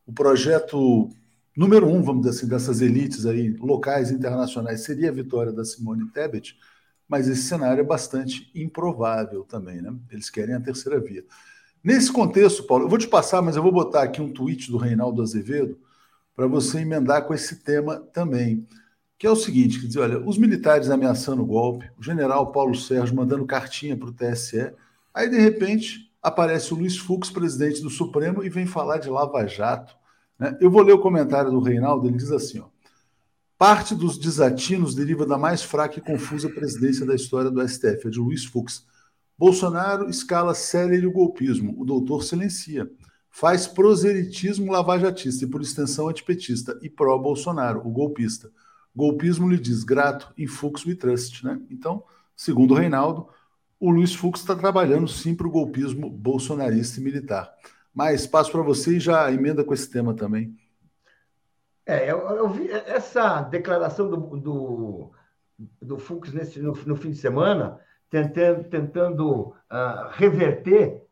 [0.07, 1.11] o projeto
[1.57, 5.65] número um, vamos dizer assim, dessas elites aí, locais e internacionais, seria a vitória da
[5.65, 6.57] Simone Tebet,
[7.09, 9.95] mas esse cenário é bastante improvável também, né?
[10.11, 11.25] Eles querem a terceira via.
[11.83, 14.79] Nesse contexto, Paulo, eu vou te passar, mas eu vou botar aqui um tweet do
[14.79, 15.79] Reinaldo Azevedo
[16.35, 18.67] para você emendar com esse tema também
[19.25, 22.75] que é o seguinte, quer dizer, olha, os militares ameaçando o golpe, o general Paulo
[22.75, 24.71] Sérgio mandando cartinha para o TSE,
[25.15, 29.47] aí de repente aparece o Luiz Fux, presidente do Supremo, e vem falar de Lava
[29.47, 29.97] Jato.
[30.39, 30.55] Né?
[30.61, 32.67] Eu vou ler o comentário do Reinaldo, ele diz assim, ó,
[33.57, 38.11] parte dos desatinos deriva da mais fraca e confusa presidência da história do STF, a
[38.11, 38.85] de Luiz Fux.
[39.39, 42.91] Bolsonaro escala célere o golpismo, o doutor silencia.
[43.31, 48.51] Faz proselitismo lavajatista e, por extensão, antipetista, e pró-Bolsonaro, o golpista.
[48.95, 51.61] Golpismo lhe diz grato e Fux we trust, né?
[51.71, 52.05] Então,
[52.37, 53.29] segundo o Reinaldo,
[53.81, 57.53] o Luiz Fux está trabalhando sim para o golpismo bolsonarista e militar.
[57.93, 60.57] Mas passo para você e já emenda com esse tema também.
[61.87, 65.11] É, eu, eu vi essa declaração do, do,
[65.83, 67.79] do Fux nesse, no, no fim de semana,
[68.09, 71.03] tentando, tentando uh, reverter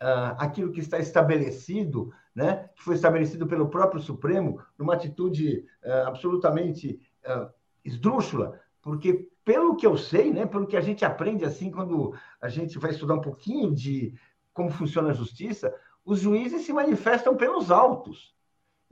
[0.00, 6.06] uh, aquilo que está estabelecido, né, que foi estabelecido pelo próprio Supremo, numa atitude uh,
[6.08, 7.50] absolutamente uh,
[7.84, 12.48] esdrúxula, porque pelo que eu sei, né, pelo que a gente aprende assim quando a
[12.48, 14.14] gente vai estudar um pouquinho de
[14.52, 18.34] como funciona a justiça, os juízes se manifestam pelos autos.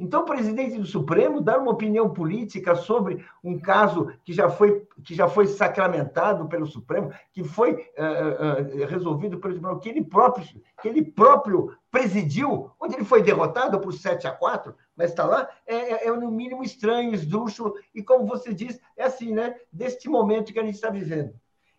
[0.00, 4.88] Então, o presidente do Supremo dar uma opinião política sobre um caso que já foi,
[5.04, 10.02] que já foi sacramentado pelo Supremo, que foi uh, uh, resolvido pelo Supremo, que ele,
[10.02, 10.46] próprio,
[10.80, 15.46] que ele próprio presidiu, onde ele foi derrotado por 7 a 4, mas está lá,
[15.66, 19.54] é, é, é, no mínimo estranho, esdrúxulo, e como você diz, é assim, né?
[19.70, 21.34] Deste momento que a gente está vivendo.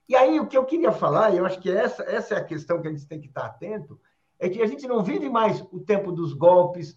[0.07, 2.43] E aí, o que eu queria falar, e eu acho que essa, essa é a
[2.43, 3.99] questão que a gente tem que estar atento,
[4.37, 6.95] é que a gente não vive mais o tempo dos golpes,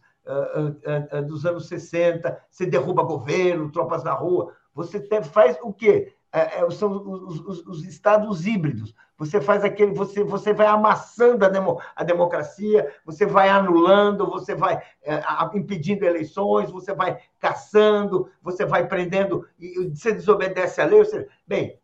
[1.26, 4.54] dos anos 60, você derruba governo, tropas na rua.
[4.74, 6.14] Você faz o quê?
[6.32, 8.92] É, é, são os, os, os, estados híbridos.
[9.16, 14.56] Você faz aquele, você, você vai amassando a, demo, a democracia, você vai anulando, você
[14.56, 15.22] vai é,
[15.54, 21.02] impedindo eleições, você vai caçando, você vai prendendo, e você desobedece a lei.
[21.46, 21.78] Bem,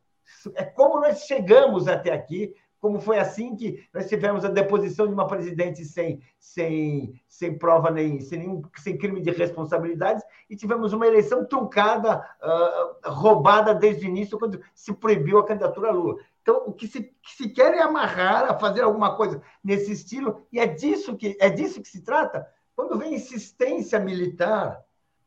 [0.56, 5.12] é como nós chegamos até aqui como foi assim que nós tivemos a deposição de
[5.12, 10.92] uma presidente sem, sem, sem prova nem sem, nenhum, sem crime de responsabilidades e tivemos
[10.92, 16.16] uma eleição truncada, uh, roubada desde o início, quando se proibiu a candidatura Lula.
[16.40, 20.46] Então, o que se, que se quer é amarrar a fazer alguma coisa nesse estilo,
[20.50, 24.82] e é disso que, é disso que se trata quando vem insistência militar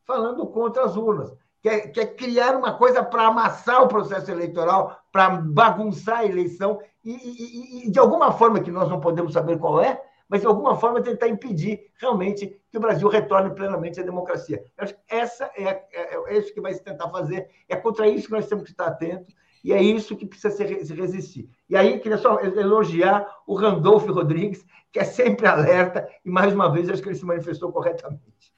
[0.05, 1.31] falando contra as urnas
[1.63, 7.11] quer, quer criar uma coisa para amassar o processo eleitoral, para bagunçar a eleição, e,
[7.11, 10.75] e, e, de alguma forma, que nós não podemos saber qual é, mas de alguma
[10.75, 14.63] forma tentar impedir realmente que o Brasil retorne plenamente à democracia.
[14.77, 18.07] Eu acho que essa é, é, é isso que vai se tentar fazer, é contra
[18.07, 21.49] isso que nós temos que estar atentos, e é isso que precisa se resistir.
[21.69, 26.69] E aí, queria só elogiar o Randolph Rodrigues, que é sempre alerta, e mais uma
[26.69, 28.53] vez, acho que ele se manifestou corretamente.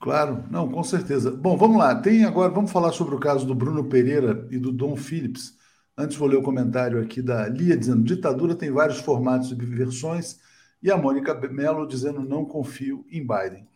[0.00, 1.30] Claro, não, com certeza.
[1.30, 1.94] Bom, vamos lá.
[1.94, 5.57] Tem agora, vamos falar sobre o caso do Bruno Pereira e do Dom Phillips.
[6.00, 10.38] Antes vou ler o comentário aqui da Lia dizendo: ditadura tem vários formatos e versões,
[10.80, 13.66] e a Mônica Mello dizendo: não confio em Biden.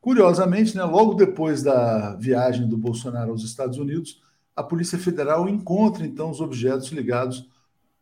[0.00, 4.20] Curiosamente, né, logo depois da viagem do Bolsonaro aos Estados Unidos,
[4.56, 7.48] a Polícia Federal encontra então os objetos ligados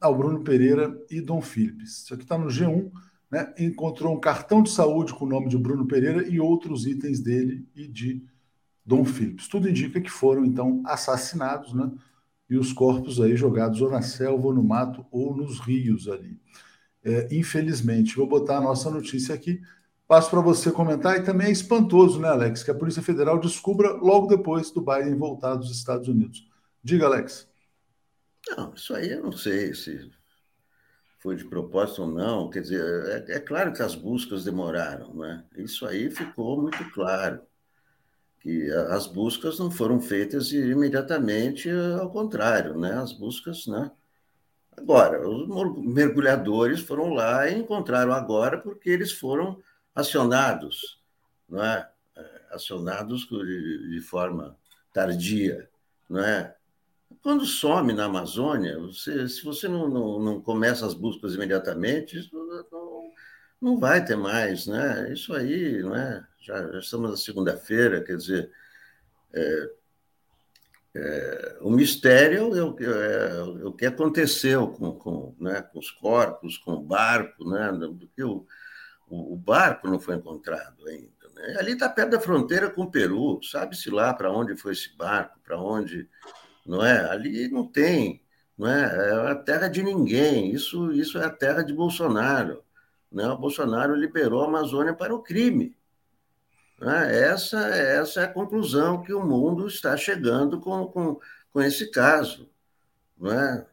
[0.00, 2.04] ao Bruno Pereira e Dom Phillips.
[2.04, 2.90] Isso aqui está no G1
[3.30, 7.20] né, encontrou um cartão de saúde com o nome de Bruno Pereira e outros itens
[7.20, 8.24] dele e de
[8.84, 9.48] Dom Phillips.
[9.48, 11.90] Tudo indica que foram, então, assassinados, né?
[12.48, 16.40] E os corpos aí jogados ou na selva, ou no mato, ou nos rios ali.
[17.04, 19.60] É, infelizmente, vou botar a nossa notícia aqui.
[20.06, 23.92] Passo para você comentar, e também é espantoso, né, Alex, que a Polícia Federal descubra
[23.92, 26.48] logo depois do Biden voltar dos Estados Unidos.
[26.82, 27.46] Diga, Alex.
[28.56, 30.10] Não, isso aí eu não sei se
[31.18, 35.44] foi de propósito ou não, quer dizer, é, é claro que as buscas demoraram, né?
[35.56, 37.40] Isso aí ficou muito claro,
[38.40, 41.68] que as buscas não foram feitas imediatamente,
[42.00, 42.92] ao contrário, né?
[42.92, 43.90] As buscas, né?
[44.76, 45.48] Agora, os
[45.84, 49.60] mergulhadores foram lá e encontraram agora porque eles foram
[49.94, 51.02] acionados,
[51.48, 51.90] não é?
[52.16, 54.56] é acionados de, forma
[54.92, 55.68] tardia,
[56.08, 56.54] não é?
[57.22, 62.77] Quando some na Amazônia, você, se você não, não, não, começa as buscas imediatamente, não,
[63.60, 65.12] não vai ter mais, né?
[65.12, 66.26] Isso aí, não é?
[66.40, 68.50] Já, já estamos na segunda-feira, quer dizer,
[69.34, 69.70] é,
[70.94, 75.90] é, o mistério é o, é, é o, que aconteceu com, com, né, com os
[75.90, 77.70] corpos, com o barco, né?
[77.98, 78.46] Porque o,
[79.08, 81.28] o, o barco não foi encontrado ainda.
[81.34, 81.56] Né?
[81.58, 85.38] Ali está perto da fronteira com o Peru, sabe-se lá para onde foi esse barco,
[85.44, 86.08] para onde
[86.66, 87.10] não é?
[87.10, 88.22] Ali não tem,
[88.56, 89.10] não é?
[89.10, 90.52] É a terra de ninguém.
[90.52, 92.62] Isso, isso é a terra de Bolsonaro.
[93.10, 93.26] Né?
[93.28, 95.76] O Bolsonaro liberou a Amazônia para o crime.
[96.80, 97.20] Né?
[97.20, 101.20] Essa, essa é a conclusão que o mundo está chegando com, com,
[101.52, 102.50] com esse caso.
[103.18, 103.66] Não é?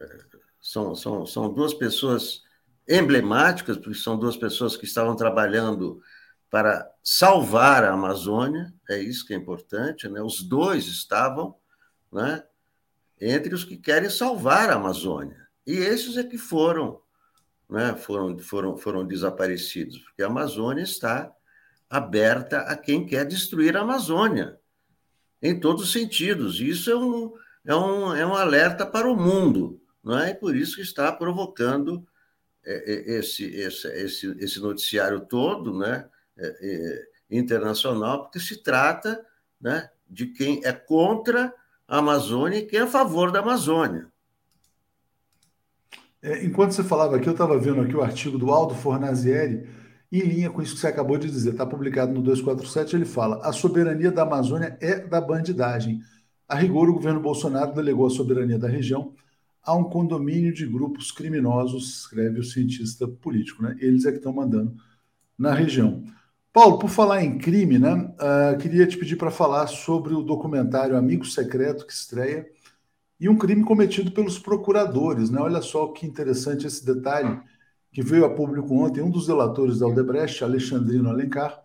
[0.00, 2.42] é são, são, são duas pessoas
[2.88, 6.02] emblemáticas, porque são duas pessoas que estavam trabalhando
[6.50, 10.20] para salvar a Amazônia, é isso que é importante, né?
[10.20, 11.54] Os dois estavam
[12.12, 12.42] né,
[13.20, 15.48] entre os que querem salvar a Amazônia.
[15.64, 17.00] E esses é que foram,
[17.70, 21.32] né, foram, foram, foram desaparecidos, porque a Amazônia está
[21.88, 24.58] aberta a quem quer destruir a Amazônia,
[25.40, 26.60] em todos os sentidos.
[26.60, 27.32] Isso é um,
[27.64, 30.30] é um, é um alerta para o mundo, não é?
[30.30, 32.06] E por isso que está provocando
[32.64, 39.24] é, é, esse, esse, esse, esse noticiário todo, né, é, internacional, porque se trata
[39.60, 41.54] né, de quem é contra
[41.86, 44.09] a Amazônia e quem é a favor da Amazônia.
[46.22, 49.66] É, enquanto você falava aqui, eu estava vendo aqui o artigo do Aldo Fornazieri,
[50.12, 53.40] em linha com isso que você acabou de dizer, está publicado no 247, ele fala:
[53.46, 56.00] a soberania da Amazônia é da bandidagem.
[56.48, 59.14] A rigor, o governo Bolsonaro delegou a soberania da região
[59.62, 63.76] a um condomínio de grupos criminosos, escreve o cientista político, né?
[63.78, 64.74] Eles é que estão mandando
[65.38, 66.02] na região.
[66.52, 67.94] Paulo, por falar em crime, né?
[67.94, 72.46] Uh, queria te pedir para falar sobre o documentário Amigo Secreto que estreia
[73.20, 75.38] e um crime cometido pelos procuradores, né?
[75.40, 77.38] Olha só que interessante esse detalhe
[77.92, 79.02] que veio a público ontem.
[79.02, 81.60] Um dos delatores da Aldebrecht, Alexandrino Alencar,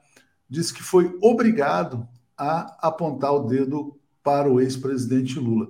[0.50, 2.06] disse que foi obrigado
[2.38, 5.70] a apontar o dedo para o ex-presidente Lula.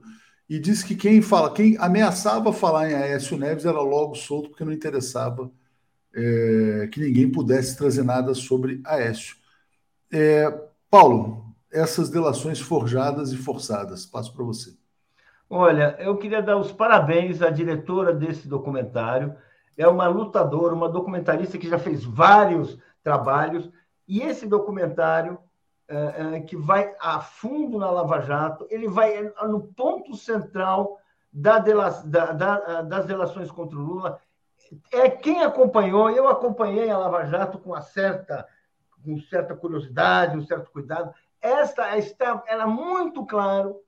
[0.50, 4.66] E disse que quem fala, quem ameaçava falar em Aécio Neves era logo solto porque
[4.66, 5.52] não interessava
[6.16, 9.36] é, que ninguém pudesse trazer nada sobre Aécio.
[10.12, 10.50] É,
[10.90, 14.74] Paulo, essas delações forjadas e forçadas, passo para você.
[15.50, 19.36] Olha, eu queria dar os parabéns à diretora desse documentário.
[19.78, 23.70] É uma lutadora, uma documentarista que já fez vários trabalhos.
[24.08, 25.38] E esse documentário,
[25.88, 30.98] é, é, que vai a fundo na Lava Jato, ele vai no ponto central
[31.32, 34.20] da, da, da, das relações contra o Lula
[34.92, 38.48] é quem acompanhou, eu acompanhei a Lava Jato com uma certa,
[39.04, 41.14] com certa curiosidade, um certo cuidado.
[41.42, 43.80] Esta está, era muito claro,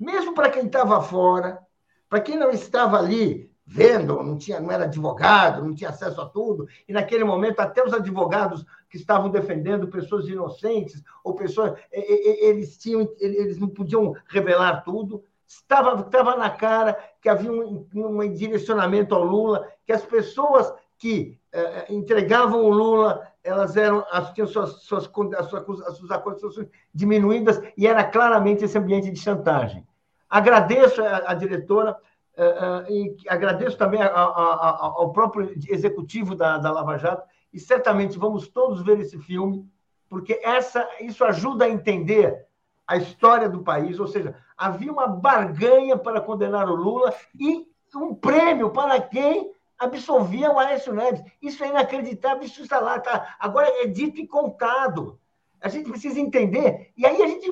[0.00, 1.60] mesmo para quem estava fora,
[2.08, 6.28] para quem não estava ali vendo, não tinha, não era advogado, não tinha acesso a
[6.28, 12.76] tudo, e naquele momento até os advogados que estavam defendendo pessoas inocentes ou pessoas, eles
[12.76, 15.22] tinham, eles não podiam revelar tudo.
[15.46, 21.38] Estava, estava na cara que havia um, um direcionamento ao Lula, que as pessoas que
[21.52, 27.60] eh, entregavam o Lula, elas eram, tinham suas, suas, as suas, as suas acusações diminuídas,
[27.76, 29.86] e era claramente esse ambiente de chantagem.
[30.30, 31.96] Agradeço a diretora,
[32.36, 32.44] eh,
[32.88, 38.82] eh, e agradeço também ao próprio executivo da, da Lava Jato, e certamente vamos todos
[38.82, 39.68] ver esse filme,
[40.08, 42.46] porque essa, isso ajuda a entender
[42.86, 48.14] a história do país, ou seja, havia uma barganha para condenar o Lula e um
[48.14, 51.22] prêmio para quem absolvia o Aécio Neves.
[51.40, 53.36] Isso é inacreditável, isso está lá, tá?
[53.38, 55.18] agora é dito e contado.
[55.60, 57.50] A gente precisa entender, e aí a gente,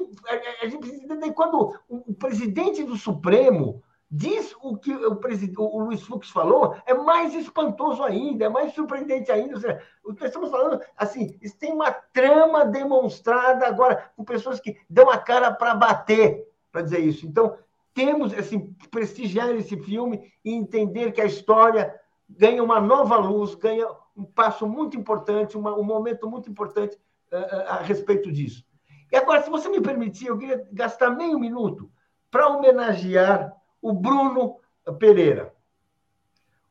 [0.63, 5.21] a, gente precisa entender quando o presidente do Supremo diz o que o,
[5.59, 9.55] o Luiz Fux falou, é mais espantoso ainda, é mais surpreendente ainda.
[9.55, 15.11] Ou seja, nós estamos falando, assim, tem uma trama demonstrada agora com pessoas que dão
[15.11, 17.27] a cara para bater, para dizer isso.
[17.27, 17.57] Então,
[17.93, 21.95] temos assim, prestigiar esse filme e entender que a história
[22.29, 26.99] ganha uma nova luz, ganha um passo muito importante, uma, um momento muito importante
[27.33, 28.65] a respeito disso.
[29.11, 31.91] E agora, se você me permitir, eu queria gastar meio minuto
[32.31, 34.59] para homenagear o Bruno
[34.99, 35.55] Pereira,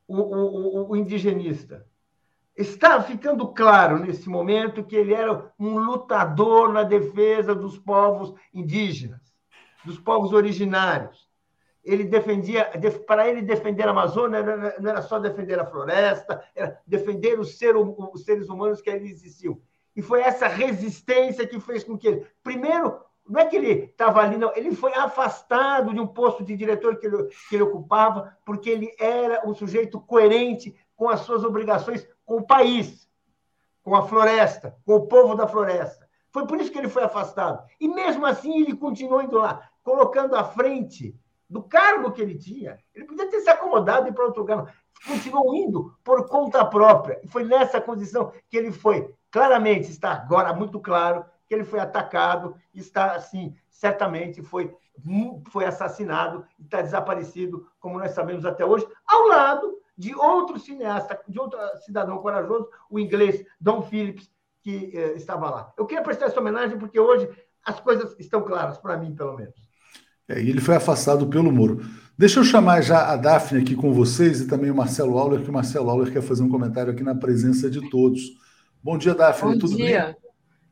[0.07, 1.85] o, o, o, indigenista.
[2.55, 9.21] Está ficando claro nesse momento que ele era um lutador na defesa dos povos indígenas,
[9.85, 11.27] dos povos originários.
[11.83, 12.69] Ele defendia,
[13.05, 14.43] para ele defender a Amazônia
[14.79, 17.57] não era só defender a floresta, era defender os,
[18.13, 19.61] os seres humanos que ali existiam.
[19.97, 24.21] E foi essa resistência que fez com que ele, primeiro, não é que ele estava
[24.21, 24.55] ali, não.
[24.55, 28.95] Ele foi afastado de um posto de diretor que ele, que ele ocupava, porque ele
[28.99, 33.09] era um sujeito coerente com as suas obrigações com o país,
[33.81, 36.07] com a floresta, com o povo da floresta.
[36.29, 37.67] Foi por isso que ele foi afastado.
[37.79, 41.19] E mesmo assim ele continuou indo lá, colocando à frente
[41.49, 42.77] do cargo que ele tinha.
[42.93, 44.75] Ele podia ter se acomodado e ir para outro lugar.
[45.07, 47.19] Continuou indo por conta própria.
[47.23, 49.11] E foi nessa condição que ele foi.
[49.31, 54.75] Claramente, está agora muito claro que ele foi atacado, está assim, certamente foi
[55.51, 61.19] foi assassinado e está desaparecido, como nós sabemos até hoje, ao lado de outro cineasta,
[61.27, 64.29] de outro cidadão corajoso, o inglês Don Phillips,
[64.61, 65.73] que eh, estava lá.
[65.77, 67.29] Eu queria prestar essa homenagem porque hoje
[67.65, 69.55] as coisas estão claras, para mim, pelo menos.
[70.27, 71.81] É, e ele foi afastado pelo Moro.
[72.17, 75.49] Deixa eu chamar já a Daphne aqui com vocês e também o Marcelo Auler, que
[75.49, 78.21] o Marcelo Auler quer fazer um comentário aqui na presença de todos.
[78.83, 79.53] Bom dia, Daphne.
[79.53, 80.05] Bom tudo dia.
[80.05, 80.15] bem?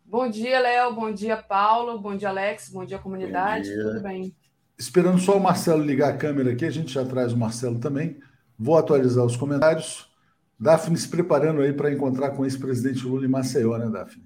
[0.05, 0.93] Bom dia, Léo.
[0.93, 1.99] Bom dia, Paulo.
[1.99, 2.69] Bom dia, Alex.
[2.69, 3.69] Bom dia, comunidade.
[3.69, 3.83] Bom dia.
[3.83, 4.35] Tudo bem?
[4.77, 8.19] Esperando só o Marcelo ligar a câmera aqui, a gente já traz o Marcelo também.
[8.57, 10.09] Vou atualizar os comentários.
[10.59, 14.23] Daphne se preparando aí para encontrar com o ex-presidente Lula em Maceió, né, Daphne?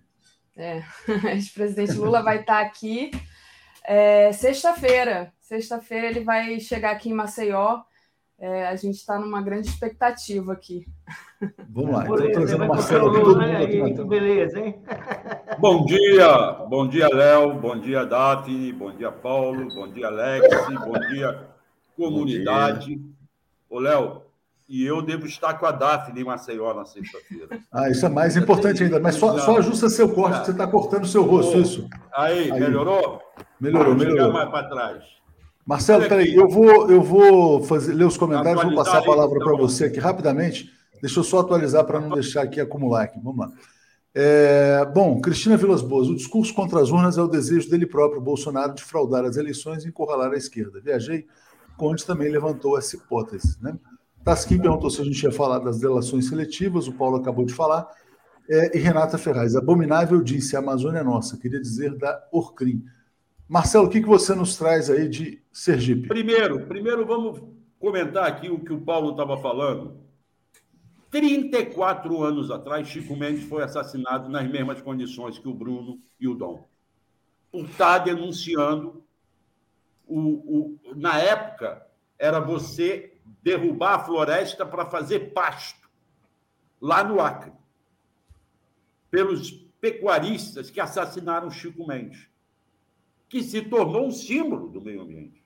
[0.55, 3.11] É, o ex-presidente Lula vai estar aqui
[3.85, 5.31] é, sexta-feira.
[5.39, 7.81] Sexta-feira ele vai chegar aqui em Maceió
[8.39, 10.87] é, a gente está numa grande expectativa aqui.
[11.69, 14.81] Vamos lá, então trazendo o Marcelo aqui, todo mundo aqui Beleza, hein?
[15.59, 20.47] Bom dia, bom dia, Léo, bom dia, Daphne, bom dia, Paulo, bom dia, Alex,
[20.85, 21.47] bom dia,
[21.95, 22.95] comunidade.
[22.95, 23.19] Bom dia.
[23.69, 24.21] Ô, Léo,
[24.69, 27.59] e eu devo estar com a Daphne em Maceió na sexta-feira.
[27.71, 31.05] Ah, isso é mais importante ainda, mas só, só ajusta seu corte, você está cortando
[31.07, 31.89] seu rosto, isso.
[32.13, 32.59] Aí, aí.
[32.59, 33.21] melhorou?
[33.59, 34.31] Melhorou, melhorou.
[34.31, 35.18] mais para trás.
[35.69, 39.55] Marcelo, peraí, eu vou, eu vou fazer, ler os comentários, vou passar a palavra para
[39.55, 40.73] você aqui rapidamente.
[40.99, 43.19] Deixa eu só atualizar para não deixar aqui acumular aqui.
[43.21, 43.53] Vamos lá.
[44.15, 48.19] É, bom, Cristina Vilas Boas, o discurso contra as urnas é o desejo dele próprio,
[48.19, 50.81] Bolsonaro, de fraudar as eleições e encurralar a esquerda.
[50.81, 51.27] Viajei,
[51.77, 53.55] Conde também levantou essa hipótese.
[53.61, 53.77] Né?
[54.25, 57.87] Tasquim perguntou se a gente ia falar das delações seletivas, o Paulo acabou de falar.
[58.49, 62.83] É, e Renata Ferraz, abominável disse, a Amazônia é nossa, queria dizer da Orcrim.
[63.49, 66.07] Marcelo, o que, que você nos traz aí de Sergipe?
[66.07, 67.41] Primeiro, primeiro vamos
[67.79, 69.99] comentar aqui o que o Paulo estava falando
[71.09, 76.35] 34 anos atrás, Chico Mendes foi assassinado nas mesmas condições que o Bruno e o
[76.35, 76.67] Dom.
[77.51, 79.03] Por estar denunciando.
[80.07, 81.85] O, o, na época,
[82.17, 85.89] era você derrubar a floresta para fazer pasto,
[86.81, 87.53] lá no Acre,
[89.09, 92.27] pelos pecuaristas que assassinaram Chico Mendes,
[93.29, 95.45] que se tornou um símbolo do meio ambiente.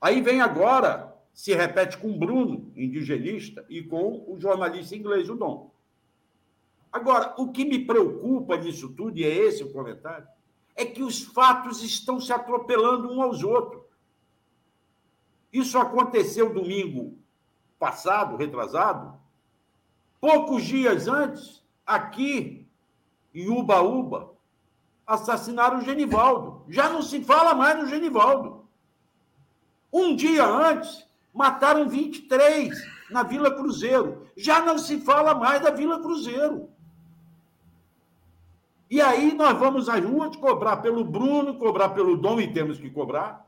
[0.00, 5.72] Aí vem agora se repete com Bruno, indigenista, e com o jornalista inglês, o Dom.
[6.92, 10.28] Agora, o que me preocupa nisso tudo, e é esse o comentário,
[10.76, 13.82] é que os fatos estão se atropelando um aos outros.
[15.52, 17.18] Isso aconteceu domingo
[17.78, 19.18] passado, retrasado,
[20.20, 22.66] poucos dias antes, aqui
[23.34, 24.33] em Ubaúba,
[25.06, 26.64] assassinaram o Genivaldo.
[26.68, 28.64] Já não se fala mais no Genivaldo.
[29.92, 32.72] Um dia antes, Mataram 23
[33.10, 34.28] na Vila Cruzeiro.
[34.36, 36.68] Já não se fala mais da Vila Cruzeiro.
[38.88, 42.88] E aí nós vamos às ruas cobrar pelo Bruno, cobrar pelo Dom, e temos que
[42.88, 43.44] cobrar.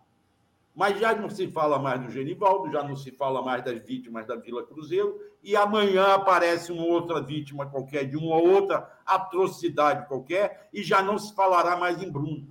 [0.77, 4.27] Mas já não se fala mais do Genivaldo, já não se fala mais das vítimas
[4.27, 10.69] da Vila Cruzeiro, e amanhã aparece uma outra vítima qualquer, de uma outra atrocidade qualquer,
[10.75, 12.47] e já não se falará mais em Bruno.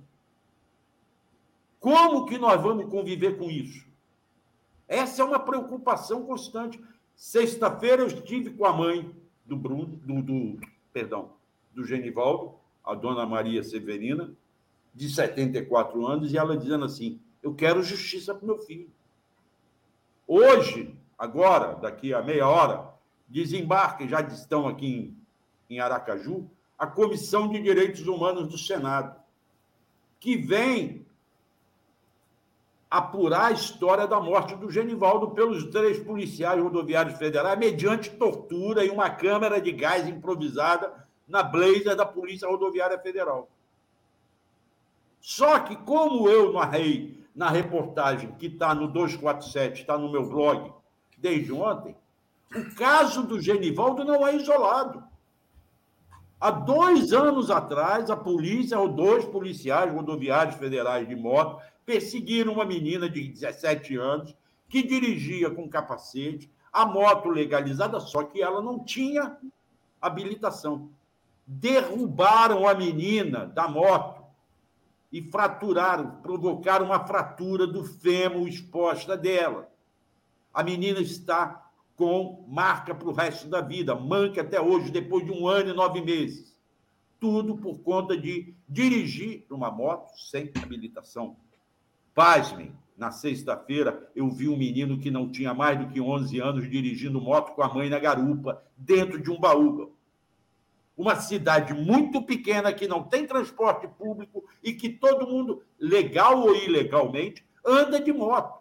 [1.78, 3.86] Como que nós vamos conviver com isso?
[4.88, 6.82] Essa é uma preocupação constante.
[7.14, 9.08] Sexta-feira eu estive com a mãe
[9.44, 10.60] do Bruno, do, do,
[10.92, 11.30] perdão,
[11.72, 12.54] do Genivaldo,
[12.84, 14.32] a dona Maria Severina,
[14.92, 18.90] de 74 anos, e ela dizendo assim: Eu quero justiça para meu filho.
[20.26, 22.92] Hoje, agora, daqui a meia hora,
[23.28, 25.16] desembarque, já estão aqui
[25.68, 29.14] em, em Aracaju, a Comissão de Direitos Humanos do Senado,
[30.18, 31.06] que vem
[32.90, 38.90] apurar a história da morte do Genivaldo pelos três policiais rodoviários federais, mediante tortura e
[38.90, 43.48] uma câmara de gás improvisada na blazer da Polícia Rodoviária Federal.
[45.20, 50.72] Só que, como eu narrei na reportagem que está no 247, está no meu blog
[51.18, 51.94] desde ontem,
[52.54, 55.04] o caso do Genivaldo não é isolado.
[56.40, 62.64] Há dois anos atrás, a polícia, ou dois policiais rodoviários federais de moto, perseguiram uma
[62.64, 64.34] menina de 17 anos
[64.68, 69.36] que dirigia com capacete, a moto legalizada, só que ela não tinha
[70.00, 70.90] habilitação.
[71.46, 74.15] Derrubaram a menina da moto
[75.16, 79.66] e fraturaram, provocaram uma fratura do fêmur exposta dela.
[80.52, 85.32] A menina está com marca para o resto da vida, manca até hoje, depois de
[85.32, 86.54] um ano e nove meses.
[87.18, 91.34] Tudo por conta de dirigir uma moto sem habilitação.
[92.14, 96.70] Pasmem, na sexta-feira eu vi um menino que não tinha mais do que 11 anos
[96.70, 99.95] dirigindo moto com a mãe na garupa, dentro de um baú.
[100.96, 106.56] Uma cidade muito pequena que não tem transporte público e que todo mundo, legal ou
[106.56, 108.58] ilegalmente, anda de moto.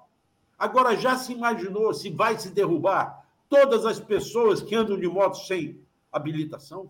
[0.57, 5.38] Agora, já se imaginou se vai se derrubar todas as pessoas que andam de moto
[5.38, 5.79] sem
[6.11, 6.89] habilitação?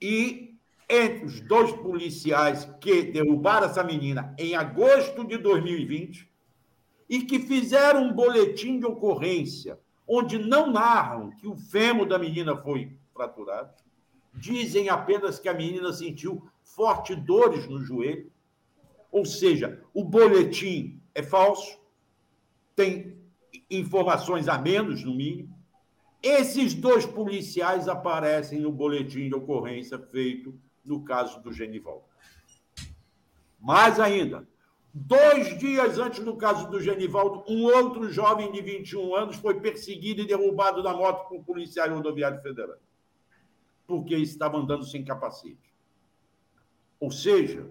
[0.00, 0.54] E
[0.88, 6.28] entre os dois policiais que derrubaram essa menina em agosto de 2020
[7.08, 12.56] e que fizeram um boletim de ocorrência onde não narram que o fêmur da menina
[12.56, 13.72] foi fraturado,
[14.34, 18.30] dizem apenas que a menina sentiu fortes dores no joelho,
[19.10, 21.78] ou seja, o boletim é falso,
[22.74, 23.16] tem
[23.70, 25.56] informações a menos, no mínimo.
[26.20, 32.04] Esses dois policiais aparecem no boletim de ocorrência feito no caso do Genivaldo.
[33.60, 34.46] Mais ainda,
[34.92, 40.22] dois dias antes do caso do Genivaldo, um outro jovem de 21 anos foi perseguido
[40.22, 42.80] e derrubado da moto por policiais rodoviários federais,
[43.86, 45.74] porque estava andando sem capacete.
[46.98, 47.70] Ou seja,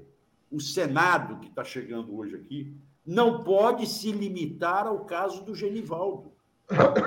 [0.51, 6.32] o Senado, que está chegando hoje aqui, não pode se limitar ao caso do Genivaldo.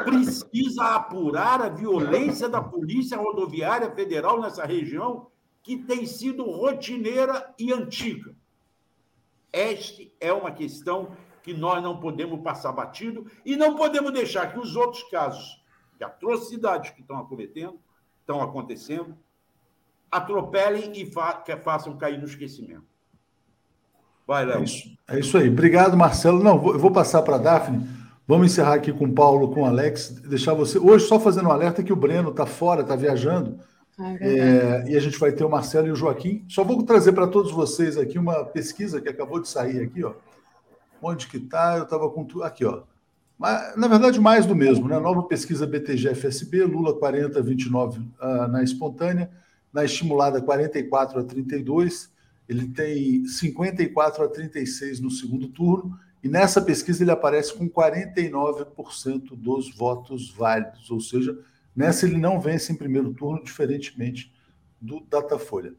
[0.04, 5.28] Precisa apurar a violência da Polícia Rodoviária Federal nessa região
[5.62, 8.34] que tem sido rotineira e antiga.
[9.52, 14.58] Esta é uma questão que nós não podemos passar batido e não podemos deixar que
[14.58, 15.62] os outros casos
[15.96, 17.80] de atrocidades que estão acometendo,
[18.26, 19.16] estão acontecendo,
[20.10, 22.84] atropelem e fa façam cair no esquecimento.
[24.26, 24.58] Vai, Léo.
[24.58, 25.48] É isso, é isso aí.
[25.48, 26.42] Obrigado, Marcelo.
[26.42, 27.88] Não, eu vou passar para a Daphne.
[28.26, 30.80] Vamos encerrar aqui com o Paulo, com o Alex, deixar você.
[30.80, 33.60] Hoje, só fazendo um alerta que o Breno está fora, está viajando.
[34.20, 36.44] É é, e a gente vai ter o Marcelo e o Joaquim.
[36.48, 40.14] Só vou trazer para todos vocês aqui uma pesquisa que acabou de sair aqui, ó.
[41.00, 41.76] Onde que está?
[41.76, 42.42] Eu estava com tudo.
[42.42, 42.82] Aqui, ó.
[43.38, 44.98] Mas, na verdade, mais do mesmo, né?
[44.98, 49.30] Nova pesquisa BTG-FSB, Lula 40 a 29 uh, na espontânea,
[49.72, 52.10] na estimulada 44 a 32,
[52.48, 59.36] ele tem 54 a 36 no segundo turno, e nessa pesquisa ele aparece com 49%
[59.36, 61.38] dos votos válidos, ou seja,
[61.74, 64.32] nessa ele não vence em primeiro turno, diferentemente
[64.80, 65.74] do Datafolha.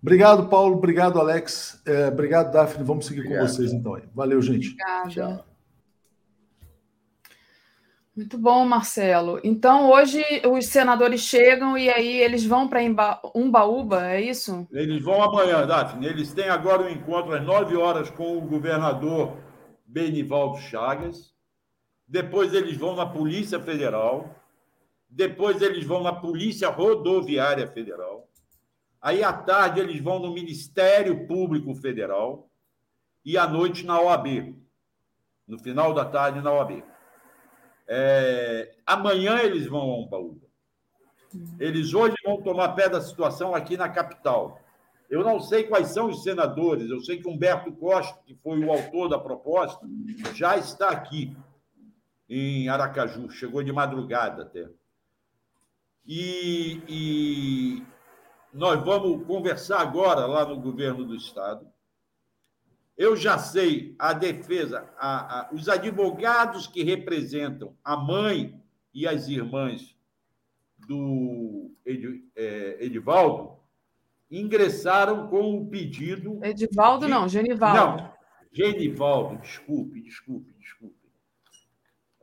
[0.00, 0.76] Obrigado, Paulo.
[0.76, 1.80] Obrigado, Alex.
[1.86, 2.84] É, obrigado, Daphne.
[2.84, 3.46] Vamos seguir obrigado.
[3.46, 3.94] com vocês então.
[3.94, 4.02] Aí.
[4.14, 4.70] Valeu, gente.
[4.70, 5.08] Obrigada.
[5.10, 5.51] Tchau.
[8.14, 9.40] Muito bom, Marcelo.
[9.42, 12.82] Então, hoje os senadores chegam e aí eles vão para
[13.34, 14.68] Umbaúba, é isso?
[14.70, 16.06] Eles vão amanhã, Daphne.
[16.06, 19.38] Eles têm agora um encontro às 9 horas com o governador
[19.86, 21.34] Benivaldo Chagas.
[22.06, 24.36] Depois eles vão na Polícia Federal.
[25.08, 28.28] Depois eles vão na Polícia Rodoviária Federal.
[29.00, 32.50] Aí à tarde eles vão no Ministério Público Federal
[33.24, 34.54] e à noite na OAB.
[35.48, 36.91] No final da tarde na OAB.
[37.94, 40.46] É, amanhã eles vão a Umbaúba.
[41.60, 44.58] Eles hoje vão tomar pé da situação aqui na capital.
[45.10, 48.72] Eu não sei quais são os senadores, eu sei que Humberto Costa, que foi o
[48.72, 49.86] autor da proposta,
[50.34, 51.36] já está aqui
[52.30, 54.70] em Aracaju, chegou de madrugada até.
[56.06, 57.82] E, e
[58.54, 61.70] nós vamos conversar agora lá no governo do Estado
[62.96, 68.60] eu já sei a defesa, a, a, os advogados que representam a mãe
[68.92, 69.96] e as irmãs
[70.86, 73.56] do Ed, é, Edivaldo
[74.30, 76.38] ingressaram com o pedido.
[76.42, 77.10] Edivaldo, de...
[77.10, 78.02] não, Genivaldo.
[78.02, 78.12] Não,
[78.52, 80.96] Genivaldo, desculpe, desculpe, desculpe.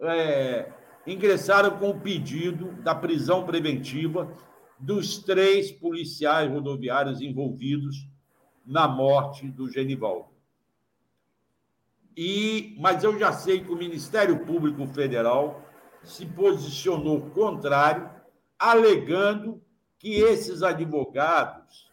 [0.02, 0.72] É,
[1.06, 4.32] ingressaram com o pedido da prisão preventiva
[4.80, 8.08] dos três policiais rodoviários envolvidos
[8.66, 10.39] na morte do Genivaldo.
[12.22, 15.64] E, mas eu já sei que o Ministério Público Federal
[16.04, 18.10] se posicionou contrário,
[18.60, 19.62] alegando
[19.98, 21.90] que esses advogados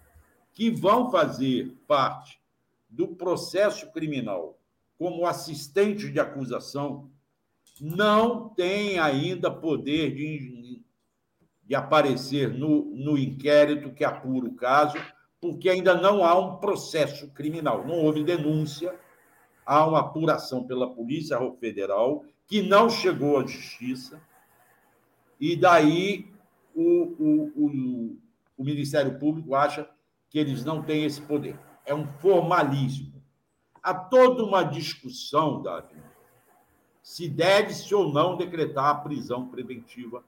[0.53, 2.41] que vão fazer parte
[2.91, 4.59] do processo criminal
[4.99, 7.09] como assistentes de acusação
[7.81, 10.83] não têm ainda poder de,
[11.63, 14.99] de aparecer no, no inquérito que apura o caso,
[15.41, 18.93] porque ainda não há um processo criminal, não houve denúncia
[19.67, 24.23] há uma apuração pela Polícia Federal que não chegou à justiça,
[25.41, 26.31] e daí
[26.75, 26.83] o,
[27.19, 28.19] o, o,
[28.57, 29.91] o Ministério Público acha
[30.31, 31.59] que eles não têm esse poder.
[31.85, 33.21] É um formalismo.
[33.83, 36.01] Há toda uma discussão, Davi,
[37.03, 40.25] se deve-se ou não decretar a prisão preventiva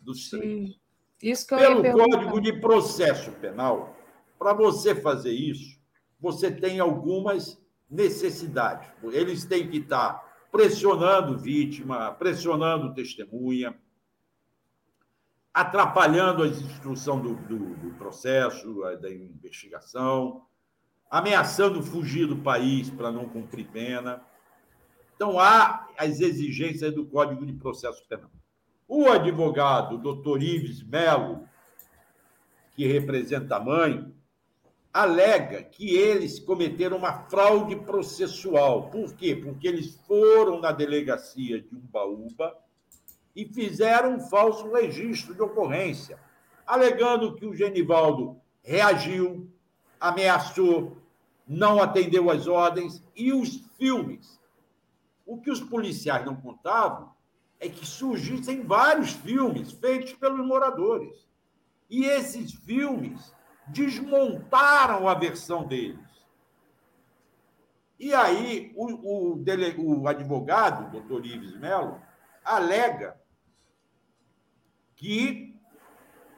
[0.00, 0.38] dos Sim.
[0.38, 0.80] três.
[1.22, 3.94] Isso que Pelo Código de Processo Penal,
[4.38, 5.78] para você fazer isso,
[6.18, 7.59] você tem algumas
[7.90, 8.88] necessidade.
[9.04, 13.76] Eles têm que estar pressionando vítima, pressionando testemunha,
[15.52, 20.46] atrapalhando a instrução do, do, do processo, da investigação,
[21.10, 24.22] ameaçando fugir do país para não cumprir pena.
[25.16, 28.30] Então, há as exigências do Código de Processo Penal.
[28.86, 31.48] O advogado, doutor Ives Melo,
[32.74, 34.14] que representa a mãe,
[34.92, 38.90] alega que eles cometeram uma fraude processual.
[38.90, 39.36] Por quê?
[39.36, 42.56] Porque eles foram na delegacia de Umbaúba
[43.34, 46.18] e fizeram um falso registro de ocorrência,
[46.66, 49.48] alegando que o Genivaldo reagiu,
[50.00, 50.96] ameaçou,
[51.46, 54.40] não atendeu às ordens e os filmes.
[55.24, 57.10] O que os policiais não contavam
[57.60, 61.28] é que surgissem vários filmes feitos pelos moradores.
[61.88, 63.32] E esses filmes
[63.72, 65.98] desmontaram a versão deles.
[67.98, 72.00] E aí o, o, dele, o advogado, doutor Ives Melo,
[72.44, 73.20] alega
[74.96, 75.54] que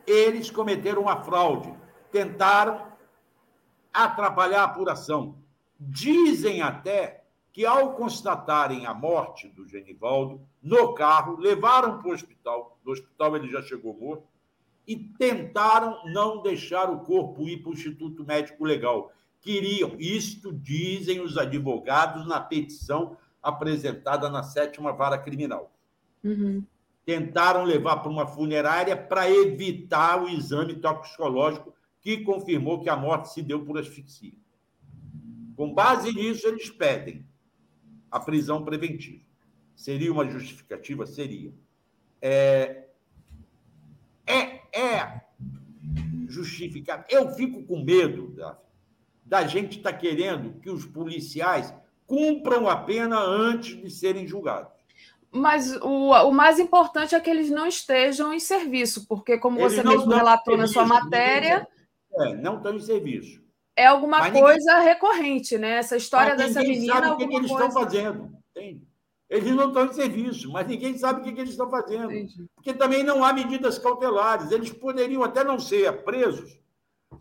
[0.07, 1.73] eles cometeram uma fraude,
[2.11, 2.93] tentaram
[3.93, 5.39] atrapalhar a apuração.
[5.79, 12.79] Dizem até que, ao constatarem a morte do Genivaldo, no carro, levaram para o hospital.
[12.85, 14.32] No hospital ele já chegou morto
[14.87, 19.13] e tentaram não deixar o corpo ir para o Instituto Médico Legal.
[19.41, 25.73] Queriam, isto dizem os advogados na petição apresentada na sétima vara criminal.
[26.23, 26.65] Uhum.
[27.05, 33.33] Tentaram levar para uma funerária para evitar o exame toxicológico que confirmou que a morte
[33.33, 34.35] se deu por asfixia.
[35.57, 37.27] Com base nisso, eles pedem
[38.11, 39.25] a prisão preventiva.
[39.75, 41.07] Seria uma justificativa?
[41.07, 41.53] Seria.
[42.21, 42.82] É,
[44.73, 45.23] é, é
[46.29, 47.05] justificado.
[47.09, 48.59] Eu fico com medo da,
[49.25, 51.75] da gente estar tá querendo que os policiais
[52.07, 54.73] cumpram a pena antes de serem julgados.
[55.31, 59.73] Mas o, o mais importante é que eles não estejam em serviço, porque, como eles
[59.73, 61.67] você mesmo relatou na sua matéria.
[62.21, 63.43] É, não estão em serviço.
[63.75, 65.79] É alguma coisa recorrente, né?
[65.79, 66.95] Essa história dessa menina.
[66.95, 67.67] Sabe o que, que eles coisa...
[67.67, 68.37] estão fazendo.
[68.55, 68.87] Entende?
[69.33, 72.13] Eles não estão em serviço, mas ninguém sabe o que, que eles estão fazendo.
[72.13, 72.45] Entendi.
[72.55, 74.51] Porque também não há medidas cautelares.
[74.51, 76.61] Eles poderiam até não ser presos,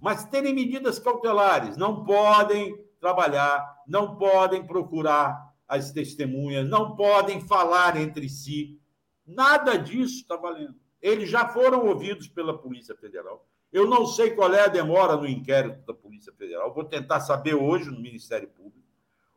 [0.02, 1.78] mas terem medidas cautelares.
[1.78, 8.78] Não podem trabalhar, não podem procurar as testemunhas, não podem falar entre si.
[9.26, 10.76] Nada disso está valendo.
[11.02, 13.48] Eles já foram ouvidos pela Polícia Federal.
[13.72, 16.74] Eu não sei qual é a demora no inquérito da Polícia Federal.
[16.74, 18.86] Vou tentar saber hoje no Ministério Público.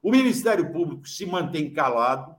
[0.02, 2.34] O Ministério Público se mantém calado,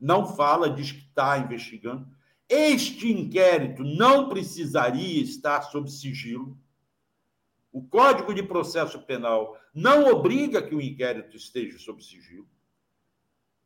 [0.00, 2.08] não fala, diz que está investigando.
[2.48, 6.58] Este inquérito não precisaria estar sob sigilo.
[7.72, 12.48] O Código de Processo Penal não obriga que o inquérito esteja sob sigilo.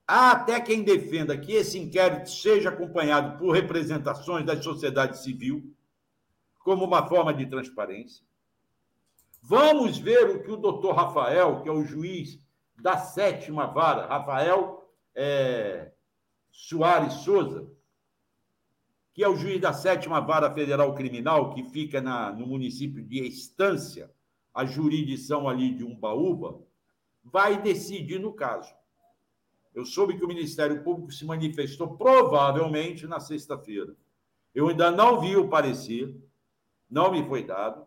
[0.06, 5.74] Há até quem defenda que esse inquérito seja acompanhado por representações da sociedade civil,
[6.58, 8.22] como uma forma de transparência.
[9.40, 12.38] Vamos ver o que o doutor Rafael, que é o juiz
[12.78, 15.92] da sétima vara, Rafael é,
[16.56, 17.68] Soares Souza,
[19.12, 23.26] que é o juiz da sétima vara federal criminal, que fica na, no município de
[23.26, 24.08] Estância,
[24.54, 26.62] a jurisdição ali de Umbaúba,
[27.24, 28.72] vai decidir no caso.
[29.74, 33.96] Eu soube que o Ministério Público se manifestou provavelmente na sexta-feira.
[34.54, 36.16] Eu ainda não vi o parecer,
[36.88, 37.84] não me foi dado.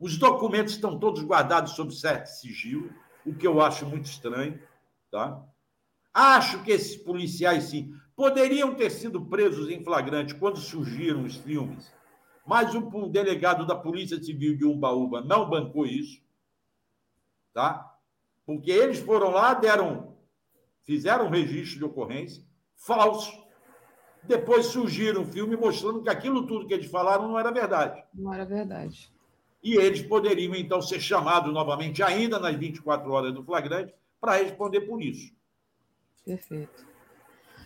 [0.00, 2.90] Os documentos estão todos guardados sob certo sigilo,
[3.26, 4.58] o que eu acho muito estranho,
[5.10, 5.46] tá?
[6.14, 11.92] Acho que esses policiais, sim, poderiam ter sido presos em flagrante quando surgiram os filmes,
[12.46, 16.22] mas o delegado da Polícia Civil de Umbaúba não bancou isso,
[17.52, 17.98] tá?
[18.46, 20.14] Porque eles foram lá, deram
[20.84, 22.44] fizeram um registro de ocorrência
[22.76, 23.42] falso.
[24.22, 28.02] Depois surgiram um filme mostrando que aquilo tudo que eles falaram não era verdade.
[28.14, 29.12] Não era verdade.
[29.62, 34.82] E eles poderiam, então, ser chamados novamente, ainda nas 24 horas do flagrante, para responder
[34.82, 35.32] por isso.
[36.24, 36.86] Perfeito.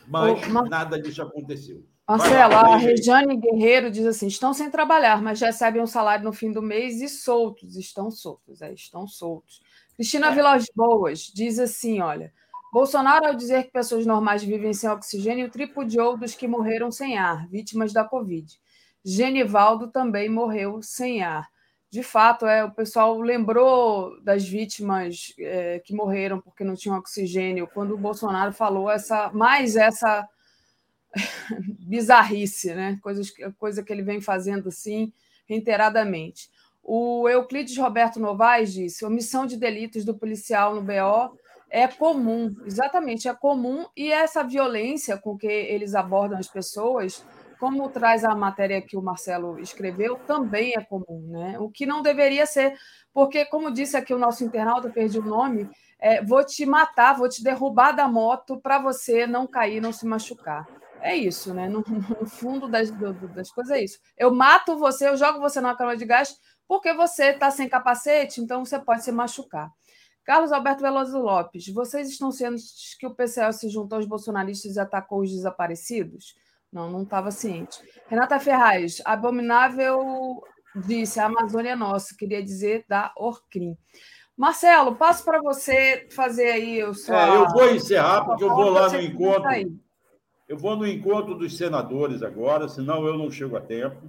[0.06, 1.84] Mas Ô, nada disso aconteceu.
[2.08, 6.50] Marcelo, a Regiane Guerreiro diz assim: estão sem trabalhar, mas recebem um salário no fim
[6.50, 7.76] do mês e soltos.
[7.76, 9.60] Estão soltos, é, estão soltos.
[9.94, 10.34] Cristina é.
[10.34, 12.32] Vilas Boas diz assim: olha,
[12.72, 17.46] Bolsonaro, ao dizer que pessoas normais vivem sem oxigênio, tripudiou dos que morreram sem ar,
[17.48, 18.58] vítimas da Covid.
[19.04, 21.48] Genivaldo também morreu sem ar.
[21.90, 27.66] De fato, é, o pessoal lembrou das vítimas é, que morreram porque não tinham oxigênio
[27.72, 30.28] quando o Bolsonaro falou essa mais essa
[31.80, 32.98] bizarrice, né?
[33.02, 35.12] Coisas, coisa que ele vem fazendo assim
[35.46, 36.50] reiteradamente.
[36.82, 41.38] O Euclides Roberto Novaes disse: omissão de delitos do policial no BO
[41.70, 47.22] é comum, exatamente, é comum, e essa violência com que eles abordam as pessoas,
[47.58, 51.58] como traz a matéria que o Marcelo escreveu, também é comum, né?
[51.58, 52.74] O que não deveria ser,
[53.12, 55.68] porque, como disse aqui o nosso internauta, perdi o nome,
[55.98, 60.06] é, vou te matar, vou te derrubar da moto para você não cair, não se
[60.06, 60.66] machucar.
[61.00, 61.68] É isso, né?
[61.68, 61.84] No,
[62.20, 63.98] no fundo das, das coisas é isso.
[64.16, 66.36] Eu mato você, eu jogo você numa cama de gás
[66.66, 69.70] porque você está sem capacete, então você pode se machucar.
[70.22, 74.80] Carlos Alberto Veloso Lopes, vocês estão cientes que o PCL se juntou aos bolsonaristas e
[74.80, 76.34] atacou os desaparecidos?
[76.72, 77.78] Não, não estava ciente.
[78.08, 80.42] Renata Ferraz, abominável
[80.76, 83.76] disse, a Amazônia é nossa, queria dizer da Orcrim.
[84.36, 87.14] Marcelo, passo para você fazer aí o seu.
[87.14, 89.50] É, eu vou encerrar, porque eu vou lá no encontro.
[90.48, 94.00] Eu vou no encontro dos senadores agora, senão eu não chego a tempo.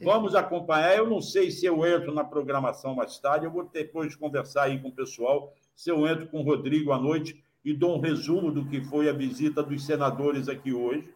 [0.00, 0.96] Vamos acompanhar.
[0.96, 4.80] Eu não sei se eu entro na programação mais tarde, eu vou depois conversar aí
[4.80, 8.52] com o pessoal, se eu entro com o Rodrigo à noite e dou um resumo
[8.52, 11.12] do que foi a visita dos senadores aqui hoje,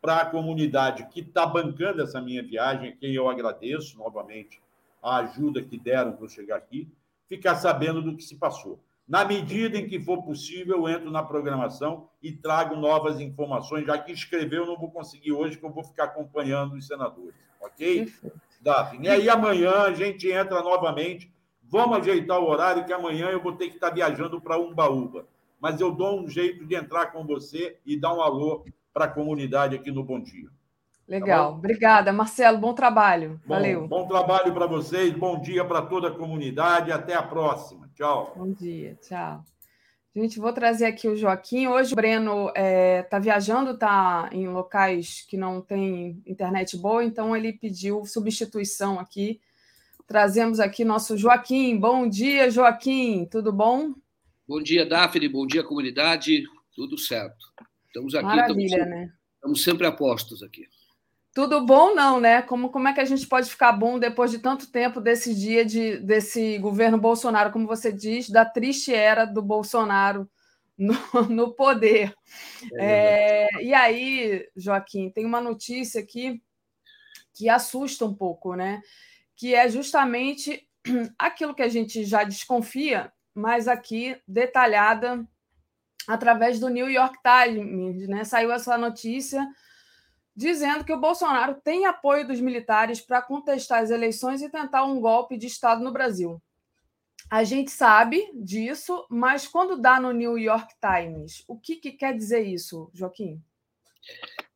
[0.00, 4.60] para a comunidade que está bancando essa minha viagem, a quem eu agradeço novamente
[5.02, 6.88] a ajuda que deram para eu chegar aqui,
[7.28, 8.78] ficar sabendo do que se passou.
[9.10, 13.84] Na medida em que for possível, eu entro na programação e trago novas informações.
[13.84, 17.34] Já que escreveu, não vou conseguir hoje, que eu vou ficar acompanhando os senadores.
[17.60, 18.12] Ok?
[18.60, 19.06] Daphne.
[19.06, 21.32] E aí amanhã a gente entra novamente.
[21.64, 25.26] Vamos ajeitar o horário, que amanhã eu vou ter que estar viajando para Umbaúba.
[25.60, 28.64] Mas eu dou um jeito de entrar com você e dar um alô
[29.00, 30.50] para a comunidade aqui no Bom Dia.
[31.08, 31.52] Legal.
[31.52, 32.58] Tá Obrigada, Marcelo.
[32.58, 33.40] Bom trabalho.
[33.46, 33.88] Bom, Valeu.
[33.88, 35.10] Bom trabalho para vocês.
[35.14, 36.92] Bom dia para toda a comunidade.
[36.92, 37.88] Até a próxima.
[37.94, 38.34] Tchau.
[38.36, 38.98] Bom dia.
[39.00, 39.42] Tchau.
[40.14, 41.66] Gente, vou trazer aqui o Joaquim.
[41.66, 47.02] Hoje o Breno está é, tá viajando, está em locais que não tem internet boa,
[47.02, 49.40] então ele pediu substituição aqui.
[50.06, 51.78] Trazemos aqui nosso Joaquim.
[51.78, 53.26] Bom dia, Joaquim.
[53.30, 53.94] Tudo bom?
[54.46, 55.26] Bom dia, Daphne.
[55.26, 56.42] Bom dia, comunidade.
[56.74, 57.46] Tudo certo.
[57.90, 58.24] Estamos aqui.
[58.24, 59.12] Maravilha, estamos, né?
[59.34, 60.68] Estamos sempre apostos aqui.
[61.34, 62.40] Tudo bom não, né?
[62.40, 65.64] Como, como é que a gente pode ficar bom depois de tanto tempo desse dia
[65.64, 70.30] de, desse governo Bolsonaro, como você diz, da triste era do Bolsonaro
[70.78, 70.94] no,
[71.28, 72.14] no poder.
[72.74, 76.40] É é, e aí, Joaquim, tem uma notícia aqui
[77.34, 78.80] que assusta um pouco, né?
[79.34, 80.64] Que é justamente
[81.18, 85.26] aquilo que a gente já desconfia, mas aqui detalhada
[86.06, 88.24] através do New York Times, né?
[88.24, 89.46] Saiu essa notícia
[90.34, 95.00] dizendo que o Bolsonaro tem apoio dos militares para contestar as eleições e tentar um
[95.00, 96.40] golpe de Estado no Brasil.
[97.30, 102.16] A gente sabe disso, mas quando dá no New York Times, o que, que quer
[102.16, 103.40] dizer isso, Joaquim?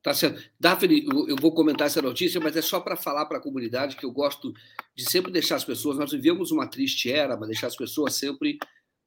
[0.03, 0.43] Tá certo.
[0.59, 4.05] Daphne, eu vou comentar essa notícia, mas é só para falar para a comunidade que
[4.05, 4.53] eu gosto
[4.95, 5.97] de sempre deixar as pessoas.
[5.97, 8.59] Nós vivemos uma triste era, mas deixar as pessoas sempre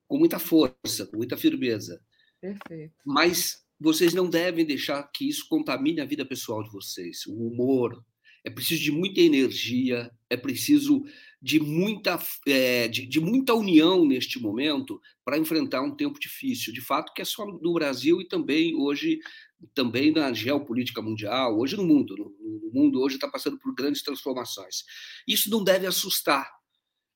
[0.07, 2.01] com muita força, com muita firmeza.
[2.41, 2.93] Perfeito.
[3.05, 7.25] Mas vocês não devem deixar que isso contamine a vida pessoal de vocês.
[7.27, 8.03] O humor.
[8.43, 11.03] É preciso de muita energia, é preciso
[11.41, 16.71] de muita, é, de, de, muita união neste momento para enfrentar um tempo difícil.
[16.71, 19.19] De fato, que é só no Brasil e também hoje,
[19.73, 22.15] também na geopolítica mundial, hoje no mundo.
[22.15, 24.83] No mundo hoje está passando por grandes transformações.
[25.27, 26.49] Isso não deve assustar.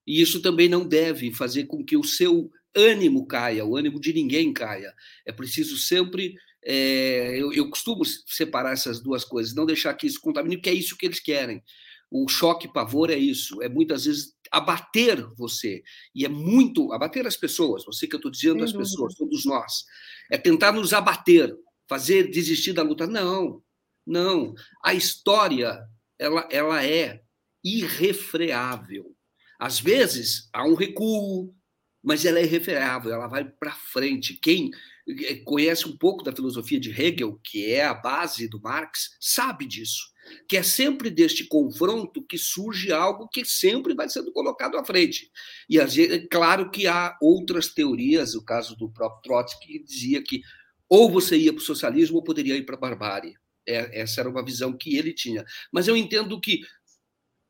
[0.06, 4.14] E isso também não deve fazer com que o seu ânimo caia, o ânimo de
[4.14, 4.94] ninguém caia.
[5.26, 10.22] É preciso sempre é, eu, eu, costumo separar essas duas coisas, não deixar que isso
[10.22, 11.64] contamine, porque é isso que eles querem.
[12.10, 15.82] O choque pavor é isso, é muitas vezes abater você,
[16.14, 18.90] e é muito abater as pessoas, você que eu estou dizendo Sem as dúvida.
[18.90, 19.86] pessoas, todos nós,
[20.30, 21.56] é tentar nos abater,
[21.88, 23.08] fazer desistir da luta.
[23.08, 23.64] Não,
[24.06, 24.54] não.
[24.84, 25.82] A história,
[26.20, 27.22] ela, ela é
[27.64, 29.16] irrefreável.
[29.60, 31.56] Às vezes há um recuo,
[32.04, 34.34] mas ela é irrefreável, ela vai para frente.
[34.34, 34.72] Quem
[35.08, 39.66] eh, conhece um pouco da filosofia de Hegel, que é a base do Marx, sabe
[39.66, 40.12] disso.
[40.48, 45.32] Que é sempre deste confronto que surge algo que sempre vai sendo colocado à frente.
[45.70, 50.42] E é claro que há outras teorias, o caso do próprio Trotsky, que dizia que
[50.88, 53.36] ou você ia para o socialismo ou poderia ir para a barbárie.
[53.66, 55.46] É, essa era uma visão que ele tinha.
[55.72, 56.62] Mas eu entendo que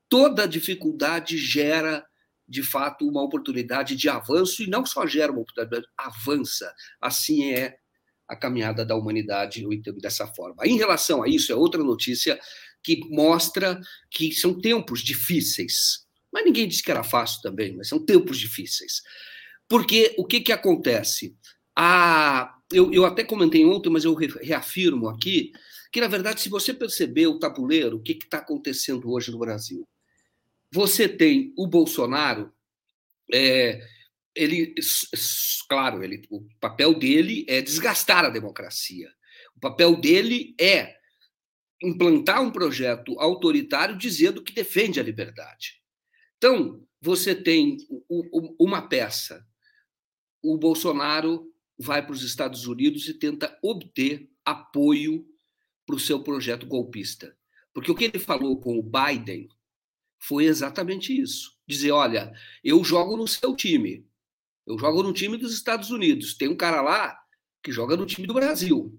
[0.08, 2.06] toda dificuldade gera
[2.52, 6.72] de fato, uma oportunidade de avanço, e não só gera uma oportunidade, avança.
[7.00, 7.78] Assim é
[8.28, 10.66] a caminhada da humanidade, eu entendo dessa forma.
[10.66, 12.38] Em relação a isso, é outra notícia
[12.84, 13.80] que mostra
[14.10, 16.06] que são tempos difíceis.
[16.32, 19.02] Mas ninguém disse que era fácil também, mas são tempos difíceis.
[19.68, 21.36] Porque o que, que acontece?
[21.74, 25.54] A, eu, eu até comentei ontem, mas eu reafirmo aqui,
[25.90, 29.88] que, na verdade, se você perceber o tabuleiro, o que está acontecendo hoje no Brasil?
[30.74, 32.54] Você tem o Bolsonaro,
[33.34, 33.86] é,
[34.34, 34.74] ele,
[35.68, 39.12] claro, ele, o papel dele é desgastar a democracia.
[39.56, 40.96] O papel dele é
[41.84, 45.82] implantar um projeto autoritário dizendo que defende a liberdade.
[46.38, 47.78] Então, você tem
[48.60, 49.46] uma peça.
[50.42, 55.26] O Bolsonaro vai para os Estados Unidos e tenta obter apoio
[55.86, 57.36] para o seu projeto golpista.
[57.74, 59.48] Porque o que ele falou com o Biden
[60.22, 61.58] foi exatamente isso.
[61.68, 62.32] Dizer, olha,
[62.64, 64.06] eu jogo no seu time.
[64.66, 66.36] Eu jogo no time dos Estados Unidos.
[66.36, 67.20] Tem um cara lá
[67.64, 68.98] que joga no time do Brasil.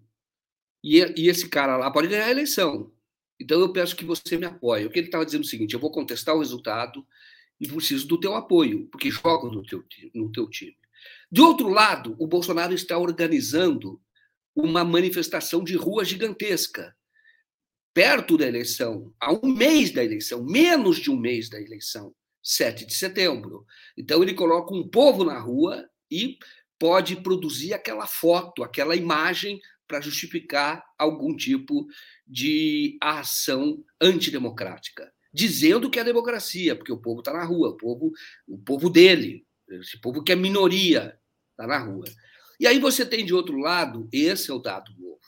[0.83, 2.93] E, e esse cara lá pode ganhar a eleição.
[3.41, 4.85] Então eu peço que você me apoie.
[4.85, 7.07] O que ele estava dizendo é o seguinte: eu vou contestar o resultado
[7.61, 10.77] e preciso do teu apoio, porque jogo no teu, no teu time.
[11.31, 14.01] De outro lado, o Bolsonaro está organizando
[14.55, 16.95] uma manifestação de rua gigantesca
[17.95, 22.87] perto da eleição, a um mês da eleição, menos de um mês da eleição, 7
[22.87, 23.65] de setembro.
[23.97, 26.39] Então, ele coloca um povo na rua e
[26.79, 31.87] pode produzir aquela foto, aquela imagem para justificar algum tipo
[32.27, 38.13] de ação antidemocrática, dizendo que é democracia, porque o povo está na rua, o povo,
[38.49, 41.19] o povo dele, esse povo que é minoria,
[41.51, 42.07] está na rua.
[42.59, 45.21] E aí você tem de outro lado, esse é o dado novo,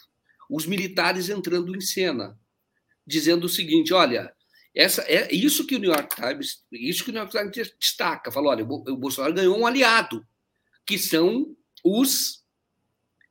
[0.49, 2.39] os militares entrando em cena
[3.07, 4.33] dizendo o seguinte: olha,
[4.75, 8.33] essa é isso que o New York Times, isso que o New York Times destaca,
[8.33, 10.27] fala, olha, o Bolsonaro ganhou um aliado,
[10.85, 12.45] que são os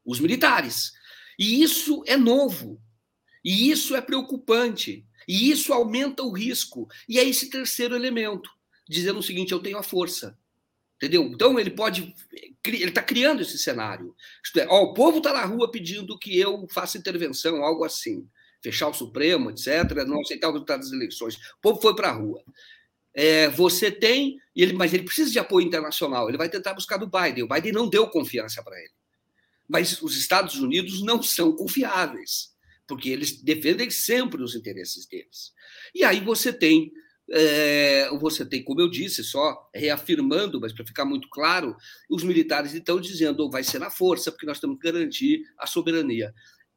[0.05, 0.91] os militares.
[1.39, 2.81] E isso é novo.
[3.43, 5.05] E isso é preocupante.
[5.27, 6.87] E isso aumenta o risco.
[7.07, 8.49] E é esse terceiro elemento,
[8.87, 10.37] dizendo o seguinte: eu tenho a força.
[10.97, 11.23] Entendeu?
[11.23, 12.13] Então ele pode.
[12.65, 14.15] Ele está criando esse cenário.
[14.55, 18.27] É, ó, o povo está na rua pedindo que eu faça intervenção, algo assim.
[18.63, 21.35] Fechar o Supremo, etc., não aceitar o resultado das eleições.
[21.35, 22.41] O povo foi para a rua.
[23.13, 26.27] É, você tem, ele, mas ele precisa de apoio internacional.
[26.27, 27.43] Ele vai tentar buscar do Biden.
[27.43, 28.93] O Biden não deu confiança para ele.
[29.67, 32.53] Mas os Estados Unidos não são confiáveis,
[32.87, 35.53] porque eles defendem sempre os interesses deles.
[35.93, 36.91] E aí você tem
[37.31, 41.75] é, você tem, como eu disse, só reafirmando, mas para ficar muito claro,
[42.09, 46.33] os militares estão dizendo vai ser na força, porque nós temos que garantir a soberania.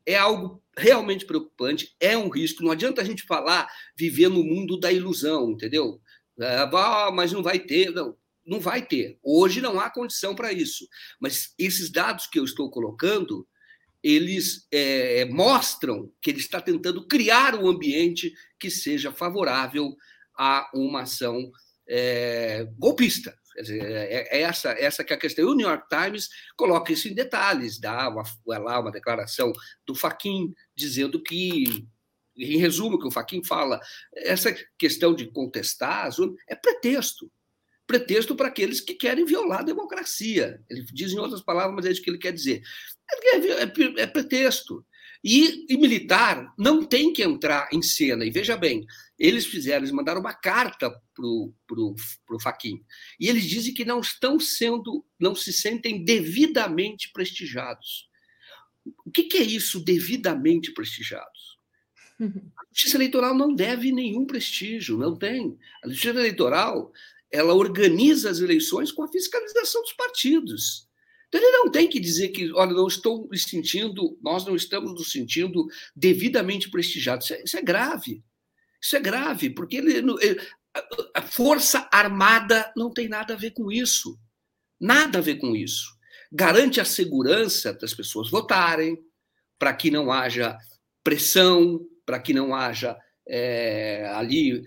[0.07, 2.63] É algo realmente preocupante, é um risco.
[2.63, 6.01] Não adianta a gente falar viver no mundo da ilusão, entendeu?
[6.39, 7.91] É, ah, mas não vai ter.
[7.91, 8.17] Não,
[8.47, 9.19] não vai ter.
[9.23, 10.87] Hoje não há condição para isso.
[11.21, 13.47] Mas esses dados que eu estou colocando,
[14.03, 19.97] eles é, mostram que ele está tentando criar um ambiente que seja favorável
[20.39, 21.51] a uma ação
[21.89, 23.37] é, golpista.
[23.63, 25.45] Dizer, é, é, essa, essa que é a questão.
[25.45, 29.53] E o New York Times coloca isso em detalhes, dá uma, lá uma declaração
[29.87, 31.87] do Faquin dizendo que,
[32.37, 33.81] em resumo, que o Faquin fala,
[34.15, 36.11] essa questão de contestar
[36.49, 37.31] é pretexto.
[37.87, 40.61] Pretexto para aqueles que querem violar a democracia.
[40.69, 42.61] Ele diz em outras palavras, mas é isso que ele quer dizer.
[43.25, 44.85] É, é, é pretexto.
[45.29, 48.25] E, e, militar não tem que entrar em cena.
[48.25, 48.87] E veja bem,
[49.19, 52.81] eles fizeram, eles mandaram uma carta para o Faquin.
[53.19, 58.09] E eles dizem que não estão sendo, não se sentem devidamente prestigiados.
[59.05, 61.59] O que, que é isso, devidamente prestigiados?
[62.21, 65.59] A justiça eleitoral não deve nenhum prestígio, não tem.
[65.83, 66.93] A justiça eleitoral
[67.33, 70.86] ela organiza as eleições com a fiscalização dos partidos.
[71.29, 74.93] Então, ele não tem que dizer que, olha, não estou me sentindo, nós não estamos
[74.93, 77.27] nos sentindo devidamente prestigiados.
[77.27, 78.23] Isso é, isso é grave.
[78.81, 80.41] Isso é grave, porque ele, ele,
[81.15, 84.19] a Força Armada não tem nada a ver com isso.
[84.81, 85.97] Nada a ver com isso.
[86.31, 88.99] Garante a segurança das pessoas votarem,
[89.59, 90.57] para que não haja
[91.03, 92.97] pressão, para que não haja
[93.27, 94.63] é, ali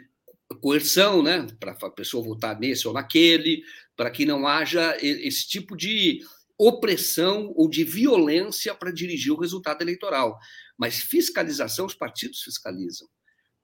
[0.61, 3.61] coerção, né, para a pessoa votar nesse ou naquele,
[3.95, 6.22] para que não haja esse tipo de
[6.60, 10.38] opressão ou de violência para dirigir o resultado eleitoral.
[10.77, 13.07] Mas fiscalização, os partidos fiscalizam.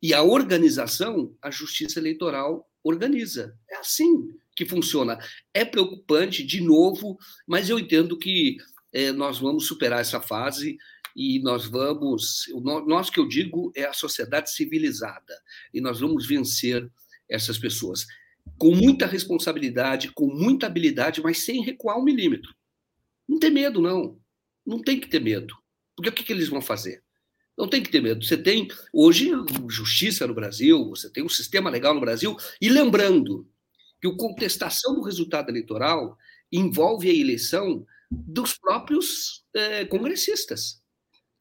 [0.02, 3.58] E a organização, a justiça eleitoral organiza.
[3.70, 5.20] É assim que funciona.
[5.54, 8.58] É preocupante, de novo, mas eu entendo que
[8.94, 10.78] é, nós vamos superar essa fase
[11.14, 12.46] e nós vamos.
[12.88, 15.42] Nós que eu digo é a sociedade civilizada.
[15.74, 16.90] E nós vamos vencer
[17.28, 18.06] essas pessoas.
[18.58, 22.54] Com muita responsabilidade, com muita habilidade, mas sem recuar um milímetro.
[23.28, 24.20] Não tem medo, não.
[24.66, 25.56] Não tem que ter medo.
[25.96, 27.04] Porque o que, que eles vão fazer?
[27.58, 28.24] Não tem que ter medo.
[28.24, 29.32] Você tem, hoje,
[29.70, 33.48] justiça no Brasil, você tem um sistema legal no Brasil, e lembrando
[34.02, 36.18] que a contestação do resultado eleitoral
[36.52, 40.82] envolve a eleição dos próprios é, congressistas.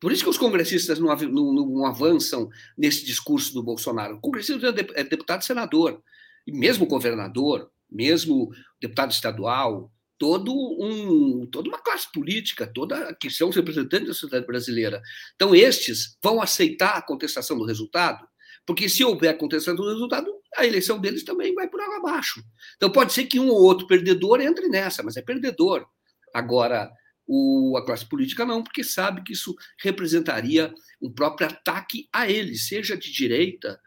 [0.01, 4.17] Por isso que os congressistas não, não, não, avançam nesse discurso do Bolsonaro.
[4.17, 6.03] O congressista é deputado e senador,
[6.47, 8.51] e mesmo governador, mesmo
[8.81, 14.47] deputado estadual, todo um, toda uma classe política, toda que são os representantes da sociedade
[14.47, 15.03] brasileira.
[15.35, 18.27] Então, estes vão aceitar a contestação do resultado,
[18.67, 22.43] porque se houver contestação do resultado, a eleição deles também vai por água abaixo.
[22.77, 25.87] Então, pode ser que um ou outro perdedor entre nessa, mas é perdedor.
[26.33, 26.91] Agora,
[27.27, 32.69] o, a classe política não, porque sabe que isso representaria um próprio ataque a eles,
[32.69, 33.81] seja de direita,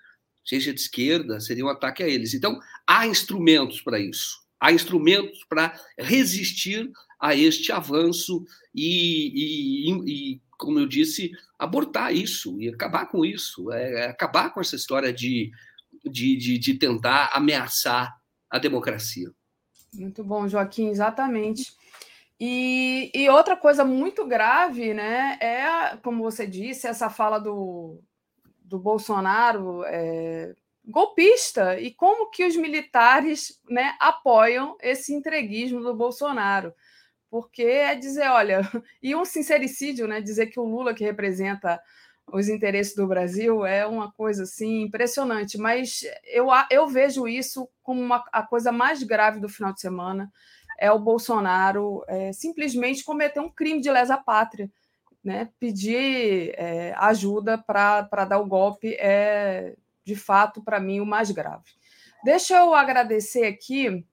[0.45, 2.33] seja de esquerda, seria um ataque a eles.
[2.33, 10.41] Então, há instrumentos para isso há instrumentos para resistir a este avanço e, e, e,
[10.57, 15.11] como eu disse, abortar isso e acabar com isso, é, é, acabar com essa história
[15.11, 15.51] de,
[16.05, 18.15] de, de, de tentar ameaçar
[18.49, 19.31] a democracia.
[19.93, 21.73] Muito bom, Joaquim, exatamente.
[22.39, 27.99] E, e, outra coisa muito grave, né, é, como você disse, essa fala do,
[28.63, 30.55] do Bolsonaro é,
[30.87, 36.73] golpista e como que os militares né, apoiam esse entreguismo do Bolsonaro.
[37.29, 38.61] Porque é dizer, olha,
[39.03, 41.79] e um sincericídio, né, dizer que o Lula que representa
[42.31, 48.01] os interesses do Brasil é uma coisa assim impressionante, mas eu, eu vejo isso como
[48.01, 50.31] uma, a coisa mais grave do final de semana
[50.77, 54.69] é o Bolsonaro é, simplesmente cometer um crime de lesa pátria,
[55.23, 55.49] né?
[55.59, 59.75] Pedir é, ajuda para dar o golpe é
[60.07, 61.65] de fato, para mim, o mais grave.
[62.23, 64.05] Deixa eu agradecer aqui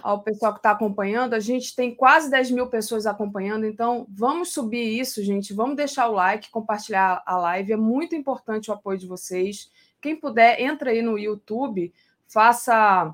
[0.00, 1.34] ao pessoal que está acompanhando.
[1.34, 5.52] A gente tem quase 10 mil pessoas acompanhando, então vamos subir isso, gente.
[5.52, 7.72] Vamos deixar o like, compartilhar a live.
[7.72, 9.72] É muito importante o apoio de vocês.
[10.00, 11.92] quem puder, entra aí no YouTube,
[12.28, 13.12] faça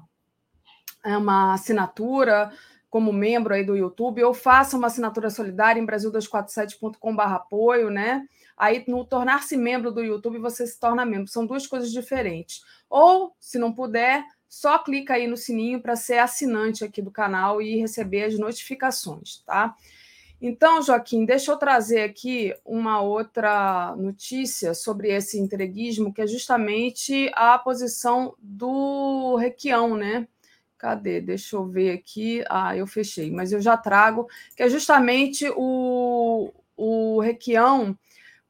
[1.03, 2.53] é, uma assinatura
[2.91, 8.27] como membro aí do YouTube, ou faça uma assinatura solidária em brasil247.com.br apoio, né?
[8.57, 11.29] Aí, no tornar-se membro do YouTube, você se torna membro.
[11.29, 12.63] São duas coisas diferentes.
[12.89, 17.61] Ou, se não puder, só clica aí no sininho para ser assinante aqui do canal
[17.61, 19.75] e receber as notificações, tá?
[20.41, 27.31] Então, Joaquim, deixa eu trazer aqui uma outra notícia sobre esse entreguismo, que é justamente
[27.35, 30.29] a posição do Requião, né?
[30.77, 31.23] Cadê?
[31.23, 32.45] Deixa eu ver aqui.
[32.51, 37.99] Ah, eu fechei, mas eu já trago, que é justamente o, o Requião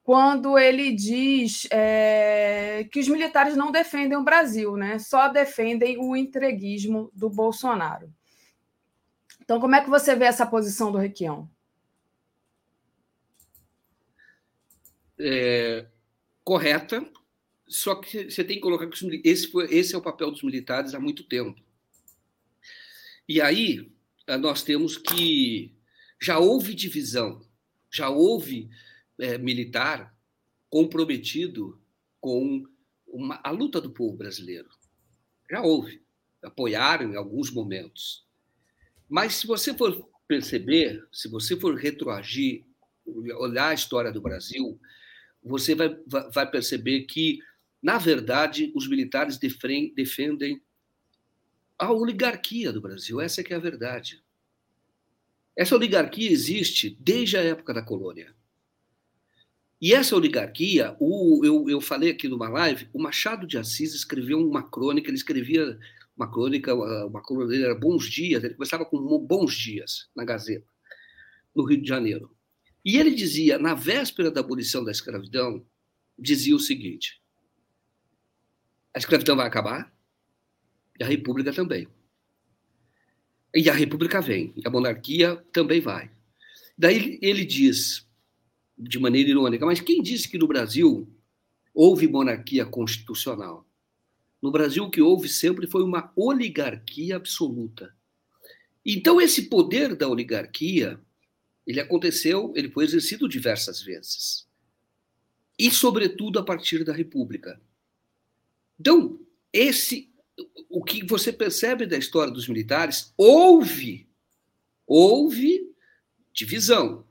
[0.06, 5.00] quando ele diz é, que os militares não defendem o Brasil, né?
[5.00, 8.14] só defendem o entreguismo do Bolsonaro.
[9.42, 11.50] Então, como é que você vê essa posição do Requião?
[15.18, 15.88] É,
[16.44, 17.04] correta,
[17.66, 20.94] só que você tem que colocar que esse, foi, esse é o papel dos militares
[20.94, 21.60] há muito tempo.
[23.28, 23.90] E aí
[24.38, 25.74] nós temos que
[26.22, 27.44] já houve divisão,
[27.90, 28.70] já houve
[29.18, 30.14] é, militar
[30.68, 31.80] comprometido
[32.20, 32.66] com
[33.06, 34.68] uma, a luta do povo brasileiro.
[35.50, 36.02] Já houve.
[36.42, 38.26] Apoiaram em alguns momentos.
[39.08, 42.64] Mas se você for perceber, se você for retroagir,
[43.38, 44.78] olhar a história do Brasil,
[45.42, 45.96] você vai,
[46.32, 47.38] vai perceber que,
[47.80, 50.60] na verdade, os militares defendem
[51.78, 53.20] a oligarquia do Brasil.
[53.20, 54.22] Essa é que é a verdade.
[55.54, 58.34] Essa oligarquia existe desde a época da colônia.
[59.80, 64.38] E essa oligarquia, o, eu, eu falei aqui numa live, o Machado de Assis escreveu
[64.38, 65.78] uma crônica, ele escrevia
[66.16, 70.66] uma crônica, uma crônica dele era Bons Dias, ele começava com Bons Dias na Gazeta,
[71.54, 72.34] no Rio de Janeiro.
[72.82, 75.66] E ele dizia, na véspera da abolição da escravidão,
[76.18, 77.20] dizia o seguinte:
[78.94, 79.92] a escravidão vai acabar
[80.98, 81.86] e a república também.
[83.54, 86.10] E a república vem, e a monarquia também vai.
[86.78, 88.05] Daí ele diz:
[88.76, 91.08] de maneira irônica, mas quem disse que no Brasil
[91.74, 93.66] houve monarquia constitucional?
[94.42, 97.94] No Brasil, o que houve sempre foi uma oligarquia absoluta.
[98.84, 101.00] Então, esse poder da oligarquia,
[101.66, 104.46] ele aconteceu, ele foi exercido diversas vezes.
[105.58, 107.60] E, sobretudo, a partir da República.
[108.78, 109.18] Então,
[109.52, 110.12] esse,
[110.68, 114.06] o que você percebe da história dos militares, houve,
[114.86, 115.74] houve
[116.32, 117.04] divisão.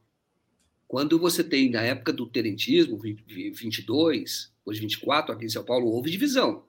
[0.95, 6.09] Quando você tem, na época do terentismo, 22, depois 24, aqui em São Paulo, houve
[6.09, 6.65] divisão.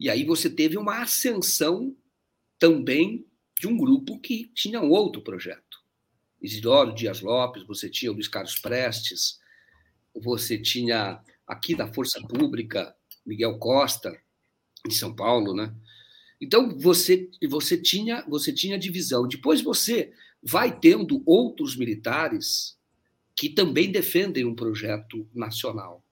[0.00, 1.94] E aí você teve uma ascensão
[2.58, 3.26] também
[3.60, 5.84] de um grupo que tinha um outro projeto.
[6.40, 9.38] Isidoro Dias Lopes, você tinha o Luiz Carlos Prestes,
[10.14, 12.96] você tinha aqui da Força Pública,
[13.26, 14.18] Miguel Costa,
[14.86, 15.70] em São Paulo, né?
[16.40, 19.28] Então você você tinha você tinha divisão.
[19.28, 22.77] Depois você vai tendo outros militares
[23.38, 26.04] que também defendem um projeto nacional.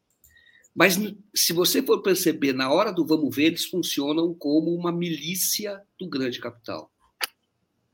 [0.72, 0.96] Mas
[1.34, 6.08] se você for perceber, na hora do vamos ver, eles funcionam como uma milícia do
[6.08, 6.88] grande capital.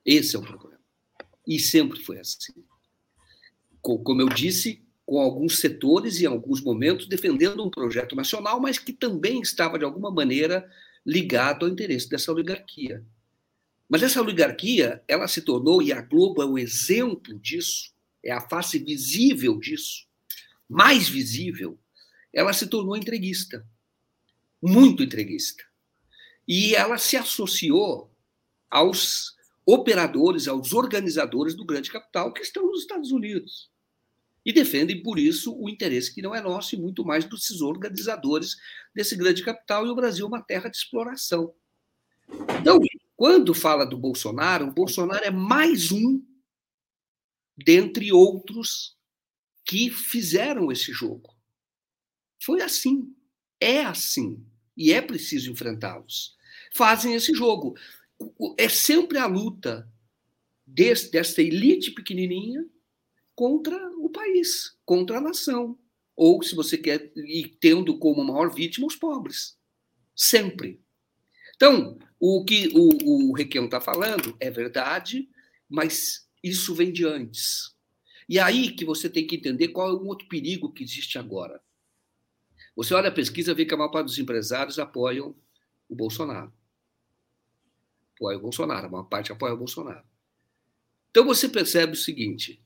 [0.04, 0.78] Esse é o problema.
[1.46, 2.52] E sempre foi assim.
[3.80, 8.78] Como eu disse, com alguns setores e em alguns momentos defendendo um projeto nacional, mas
[8.78, 10.70] que também estava, de alguma maneira,
[11.06, 13.02] ligado ao interesse dessa oligarquia.
[13.88, 17.91] Mas essa oligarquia, ela se tornou, e a Globo é um exemplo disso,
[18.24, 20.06] é a face visível disso,
[20.68, 21.78] mais visível,
[22.32, 23.66] ela se tornou entreguista,
[24.60, 25.64] muito entreguista.
[26.46, 28.10] E ela se associou
[28.70, 33.70] aos operadores, aos organizadores do grande capital que estão nos Estados Unidos.
[34.44, 38.56] E defendem, por isso, o interesse que não é nosso e muito mais dos organizadores
[38.92, 41.54] desse grande capital, e o Brasil é uma terra de exploração.
[42.60, 42.80] Então,
[43.16, 46.20] quando fala do Bolsonaro, o Bolsonaro é mais um
[47.56, 48.96] dentre outros
[49.64, 51.34] que fizeram esse jogo.
[52.42, 53.14] Foi assim,
[53.60, 54.44] é assim,
[54.76, 56.36] e é preciso enfrentá-los.
[56.74, 57.76] Fazem esse jogo.
[58.58, 59.88] É sempre a luta
[60.66, 62.66] desse, dessa elite pequenininha
[63.34, 65.78] contra o país, contra a nação.
[66.16, 69.56] Ou, se você quer, e tendo como maior vítima os pobres.
[70.14, 70.80] Sempre.
[71.56, 75.28] Então, o que o, o Requião está falando é verdade,
[75.68, 77.74] mas isso vem de antes.
[78.28, 81.60] E aí que você tem que entender qual é o outro perigo que existe agora.
[82.74, 85.34] Você olha a pesquisa, vê que a maior parte dos empresários apoiam
[85.88, 86.52] o Bolsonaro.
[88.14, 90.04] Apoia o Bolsonaro, a maior parte apoia o Bolsonaro.
[91.10, 92.62] Então você percebe o seguinte,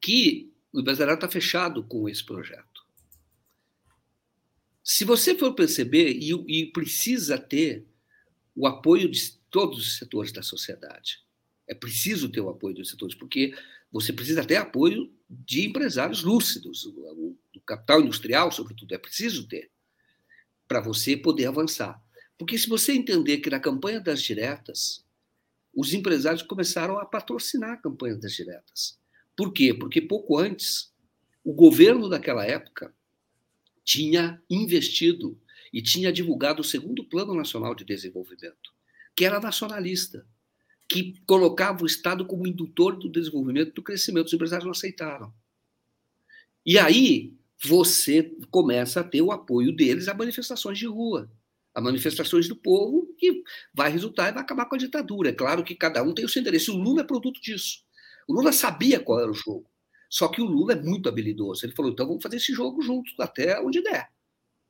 [0.00, 2.84] que o empresariado está fechado com esse projeto.
[4.82, 7.86] Se você for perceber, e, e precisa ter
[8.54, 11.25] o apoio de todos os setores da sociedade.
[11.66, 13.54] É preciso ter o apoio dos setores, porque
[13.90, 19.70] você precisa ter apoio de empresários lúcidos, o, o capital industrial, sobretudo, é preciso ter,
[20.68, 22.00] para você poder avançar.
[22.38, 25.04] Porque se você entender que na campanha das diretas,
[25.74, 28.98] os empresários começaram a patrocinar a campanha das diretas.
[29.36, 29.74] Por quê?
[29.74, 30.92] Porque pouco antes,
[31.44, 32.94] o governo daquela época
[33.84, 35.38] tinha investido
[35.72, 38.72] e tinha divulgado o segundo Plano Nacional de Desenvolvimento,
[39.14, 40.26] que era nacionalista,
[40.88, 44.26] que colocava o Estado como indutor do desenvolvimento, do crescimento.
[44.26, 45.32] Os empresários não aceitaram.
[46.64, 51.30] E aí você começa a ter o apoio deles a manifestações de rua
[51.76, 53.44] a manifestações do povo, que
[53.74, 55.28] vai resultar e vai acabar com a ditadura.
[55.28, 56.72] É claro que cada um tem o seu endereço.
[56.72, 57.80] O Lula é produto disso.
[58.26, 59.70] O Lula sabia qual era o jogo.
[60.08, 61.66] Só que o Lula é muito habilidoso.
[61.66, 64.10] Ele falou: então vamos fazer esse jogo juntos, até onde der.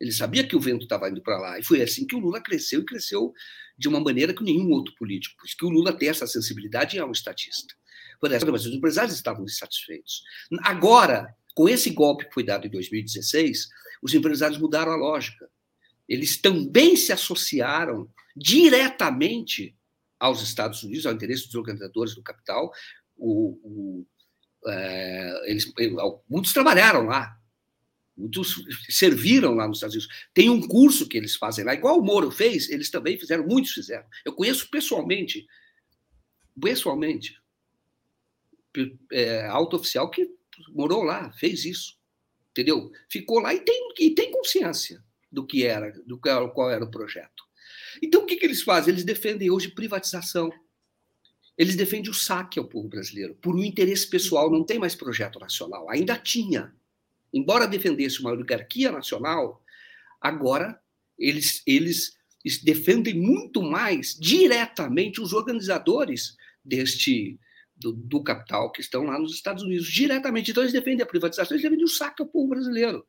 [0.00, 1.58] Ele sabia que o vento estava indo para lá.
[1.58, 3.32] E foi assim que o Lula cresceu e cresceu
[3.78, 5.36] de uma maneira que nenhum outro político.
[5.38, 7.74] Por isso que o Lula tem essa sensibilidade e é um estatista.
[8.20, 10.22] Por essa, mas os empresários estavam insatisfeitos.
[10.62, 13.68] Agora, com esse golpe que foi dado em 2016,
[14.02, 15.48] os empresários mudaram a lógica
[16.08, 19.76] eles também se associaram diretamente
[20.18, 22.70] aos Estados Unidos, ao interesse dos organizadores do capital.
[23.16, 24.06] O, o,
[24.66, 25.72] é, eles,
[26.28, 27.36] muitos trabalharam lá,
[28.16, 30.14] muitos serviram lá nos Estados Unidos.
[30.32, 33.72] Tem um curso que eles fazem lá, igual o Moro fez, eles também fizeram, muitos
[33.72, 34.06] fizeram.
[34.24, 35.46] Eu conheço pessoalmente,
[36.60, 37.40] pessoalmente,
[39.12, 40.30] é, alto oficial que
[40.68, 41.98] morou lá, fez isso,
[42.50, 42.90] entendeu?
[43.08, 47.44] Ficou lá e tem, e tem consciência do que era, do qual era o projeto.
[48.02, 48.92] Então, o que, que eles fazem?
[48.92, 50.50] Eles defendem hoje privatização.
[51.56, 53.34] Eles defendem o saque ao povo brasileiro.
[53.36, 55.88] Por um interesse pessoal, não tem mais projeto nacional.
[55.90, 56.74] Ainda tinha.
[57.36, 59.62] Embora defendesse uma oligarquia nacional,
[60.20, 60.80] agora
[61.18, 62.16] eles, eles
[62.62, 66.34] defendem muito mais diretamente os organizadores
[66.64, 67.38] deste
[67.76, 70.50] do, do, capital que estão lá nos Estados Unidos, diretamente.
[70.50, 73.06] Então, eles defendem a privatização, eles defendem o saque ao povo brasileiro.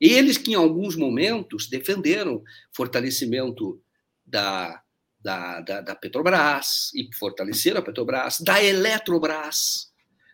[0.00, 2.42] Eles que, em alguns momentos, defenderam
[2.74, 3.82] fortalecimento
[4.24, 4.82] da,
[5.20, 9.92] da, da, da Petrobras e fortaleceram a Petrobras, da Eletrobras,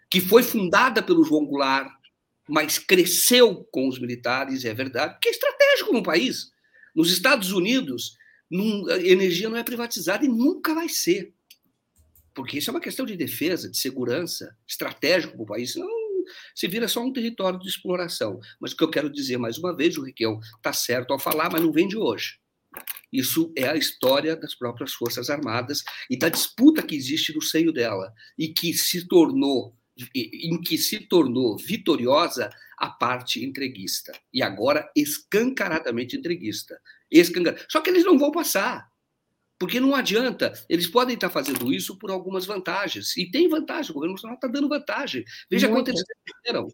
[0.09, 1.98] que foi fundada pelo João Goulart,
[2.49, 6.51] mas cresceu com os militares, é verdade, que é estratégico no país.
[6.95, 8.17] Nos Estados Unidos,
[8.91, 11.33] a energia não é privatizada e nunca vai ser.
[12.35, 15.73] Porque isso é uma questão de defesa, de segurança, estratégico para o país.
[15.73, 15.89] Senão
[16.55, 18.39] se vira só um território de exploração.
[18.61, 21.51] Mas o que eu quero dizer mais uma vez, o Riquel está certo ao falar,
[21.51, 22.39] mas não vem de hoje.
[23.13, 27.73] Isso é a história das próprias Forças Armadas e da disputa que existe no seio
[27.73, 29.75] dela e que se tornou
[30.15, 36.81] em que se tornou vitoriosa a parte entreguista e agora escancaradamente entreguista.
[37.11, 37.57] Escancar...
[37.69, 38.89] Só que eles não vão passar.
[39.59, 43.17] Porque não adianta, eles podem estar fazendo isso por algumas vantagens.
[43.17, 45.25] E tem vantagem, o governo nacional está dando vantagem.
[45.51, 46.69] Veja quanto eles receberam.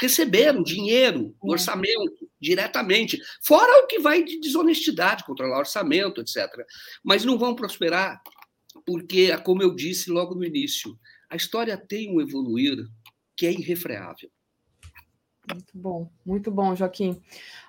[0.00, 3.20] Receberam dinheiro, orçamento, diretamente.
[3.40, 6.48] Fora o que vai de desonestidade, controlar orçamento, etc.
[7.04, 8.20] Mas não vão prosperar,
[8.84, 10.98] porque, como eu disse logo no início,
[11.34, 12.86] a história tem um evoluir
[13.36, 14.30] que é irrefreável.
[15.50, 17.20] Muito bom, muito bom, Joaquim.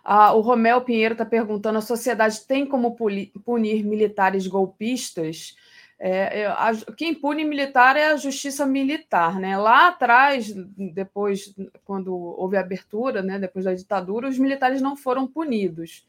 [0.04, 2.96] Ah, o Romel Pinheiro está perguntando: a sociedade tem como
[3.44, 5.56] punir militares golpistas?
[5.98, 9.58] É, a, quem pune militar é a justiça militar, né?
[9.58, 10.54] Lá atrás,
[10.94, 16.06] depois, quando houve a abertura, né, depois da ditadura, os militares não foram punidos.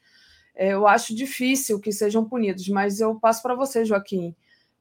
[0.55, 4.37] É, eu acho difícil que sejam punidos, mas eu passo para você, Joaquim.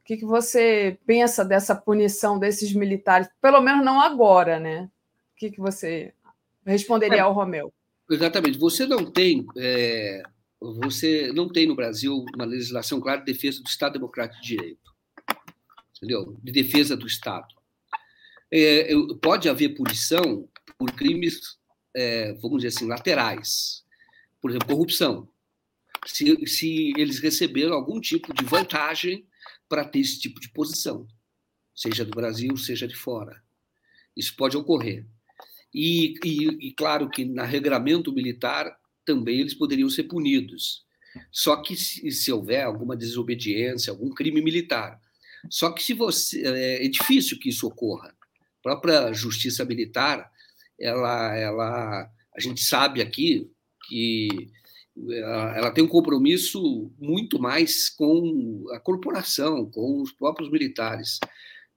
[0.05, 3.27] O que, que você pensa dessa punição desses militares?
[3.41, 4.83] Pelo menos não agora, né?
[4.83, 6.13] O que, que você
[6.63, 7.73] responderia é, ao Romeu.
[8.07, 8.59] Exatamente.
[8.59, 10.21] Você não tem, é,
[10.61, 14.93] você não tem no Brasil uma legislação clara de defesa do Estado Democrático de Direito,
[15.97, 16.37] entendeu?
[16.39, 17.55] De defesa do Estado.
[18.53, 18.87] É,
[19.19, 21.57] pode haver punição por crimes,
[21.95, 23.83] é, vamos dizer assim, laterais,
[24.39, 25.27] por exemplo, corrupção.
[26.05, 29.25] Se, se eles receberam algum tipo de vantagem
[29.67, 31.07] para ter esse tipo de posição,
[31.73, 33.43] seja do Brasil, seja de fora.
[34.15, 35.05] Isso pode ocorrer.
[35.73, 40.85] E, e, e, claro que na regramento militar também eles poderiam ser punidos.
[41.31, 44.99] Só que se, se, houver alguma desobediência, algum crime militar.
[45.49, 48.09] Só que se você é, é difícil que isso ocorra.
[48.09, 50.31] A própria justiça militar,
[50.79, 53.49] ela, ela, a gente sabe aqui
[53.87, 54.49] que
[55.09, 61.19] ela, ela tem um compromisso muito mais com a corporação, com os próprios militares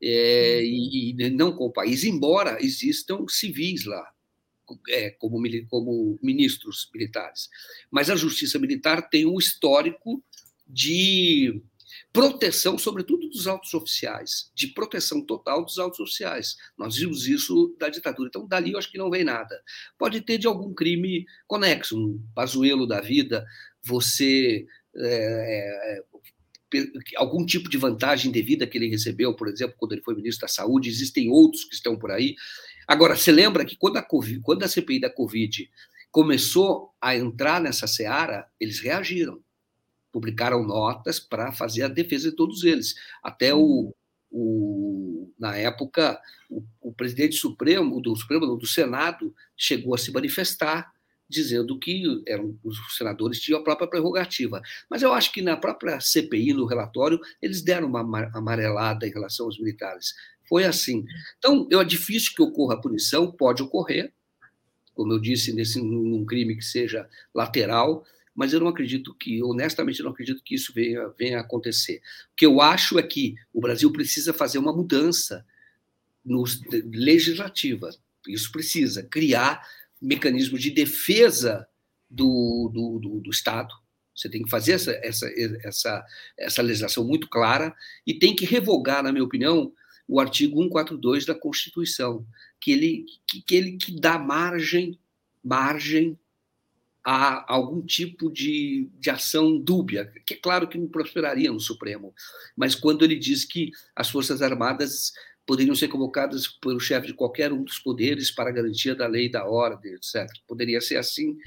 [0.01, 4.13] é, e, e, não com o país, embora existam civis lá.
[4.91, 7.49] é, como, como ministros militares.
[7.91, 10.23] Mas a justiça militar tem um histórico
[10.67, 11.61] de
[12.13, 16.57] proteção, sobretudo dos altos oficiais, de proteção total dos altos oficiais.
[16.77, 18.29] Nós vimos isso da ditadura.
[18.29, 19.63] Então, dali eu acho que não vem nada.
[19.99, 23.47] Pode ter de algum crime conexo, um pazuelo da vida,
[23.83, 24.67] você.
[24.97, 26.03] É, é,
[27.17, 30.53] algum tipo de vantagem devida que ele recebeu, por exemplo, quando ele foi ministro da
[30.53, 32.37] Saúde, existem outros que estão por aí.
[32.87, 35.71] Agora, você lembra que quando a, COVID, quando a CPI da Covid
[36.11, 39.43] começou a entrar nessa seara, eles reagiram
[40.13, 42.95] publicaram notas para fazer a defesa de todos eles.
[43.23, 43.95] Até o,
[44.31, 46.21] o na época,
[46.51, 50.93] o, o, presidente supremo do Supremo do Senado chegou a se manifestar
[51.29, 54.63] dizendo que eram, os senadores tinham a própria prerrogativa.
[54.89, 58.01] Mas eu acho que na própria CPI, no relatório, eles deram uma
[58.35, 60.15] amarelada em relação aos militares.
[60.49, 61.05] Foi assim.
[61.39, 64.13] Então, é difícil que ocorra a punição, pode ocorrer,
[64.95, 68.05] como eu disse, nesse, num crime que seja lateral,
[68.39, 72.01] mas eu não acredito que, honestamente, eu não acredito que isso venha, venha a acontecer.
[72.33, 75.45] O que eu acho é que o Brasil precisa fazer uma mudança
[76.25, 76.45] no,
[76.95, 77.91] legislativa.
[78.29, 79.69] Isso precisa criar
[80.01, 81.67] mecanismos de defesa
[82.09, 83.75] do, do, do, do Estado.
[84.15, 85.29] Você tem que fazer essa, essa,
[85.65, 86.07] essa,
[86.39, 87.75] essa legislação muito clara
[88.07, 89.73] e tem que revogar, na minha opinião,
[90.07, 92.25] o artigo 142 da Constituição,
[92.61, 94.97] que ele que ele que dá margem
[95.43, 96.17] margem
[97.11, 102.15] a algum tipo de, de ação dúbia, que é claro que não prosperaria no Supremo,
[102.55, 105.15] mas quando ele diz que as Forças Armadas
[105.47, 109.47] poderiam ser convocadas pelo chefe de qualquer um dos poderes para garantia da lei da
[109.47, 110.27] ordem, etc.
[110.47, 111.39] Poderia ser assim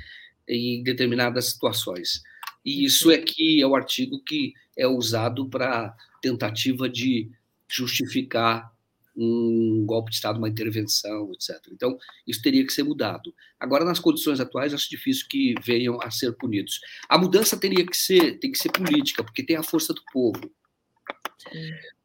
[0.48, 2.24] em determinadas situações.
[2.66, 7.30] E isso é que é o artigo que é usado para tentativa de
[7.70, 8.74] justificar
[9.22, 11.60] um golpe de Estado, uma intervenção, etc.
[11.72, 13.34] Então, isso teria que ser mudado.
[13.60, 16.80] Agora, nas condições atuais, acho difícil que venham a ser punidos.
[17.08, 20.52] A mudança teria que ser, tem que ser política, porque tem a força do povo.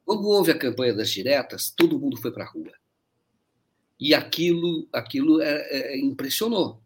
[0.04, 2.72] Quando houve a campanha das diretas, todo mundo foi para a rua.
[3.98, 6.82] E aquilo, aquilo é, é, impressionou.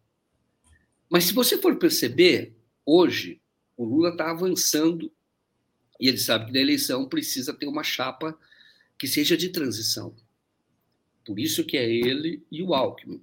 [1.11, 3.41] Mas se você for perceber, hoje,
[3.77, 5.13] o Lula está avançando
[6.01, 8.39] e ele sabe que na eleição precisa ter uma chapa
[9.01, 10.15] que seja de transição.
[11.25, 13.23] Por isso que é ele e o Alckmin.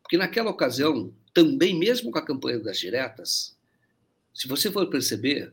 [0.00, 3.58] Porque naquela ocasião, também mesmo com a campanha das diretas,
[4.32, 5.52] se você for perceber,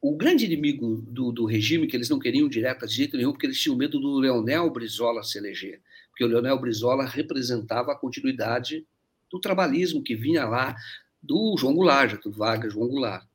[0.00, 3.44] o grande inimigo do, do regime, que eles não queriam diretas de jeito nenhum, porque
[3.44, 5.82] eles tinham medo do Leonel Brizola se eleger.
[6.08, 8.86] Porque o Leonel Brizola representava a continuidade
[9.30, 10.74] do trabalhismo que vinha lá
[11.22, 13.26] do João Goulart, do Vargas João Goulart.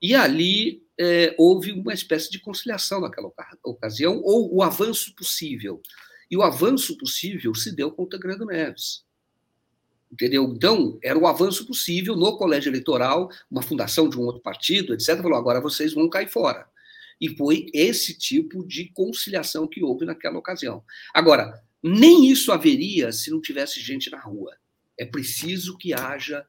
[0.00, 3.30] E ali é, houve uma espécie de conciliação naquela
[3.62, 5.80] ocasião, ou o avanço possível.
[6.30, 9.04] E o avanço possível se deu com o Tancredo Neves.
[10.10, 10.44] Entendeu?
[10.44, 15.20] Então, era o avanço possível no colégio eleitoral, uma fundação de um outro partido, etc.
[15.20, 16.68] Falou, agora vocês vão cair fora.
[17.20, 20.84] E foi esse tipo de conciliação que houve naquela ocasião.
[21.12, 24.56] Agora, nem isso haveria se não tivesse gente na rua.
[24.98, 26.46] É preciso que haja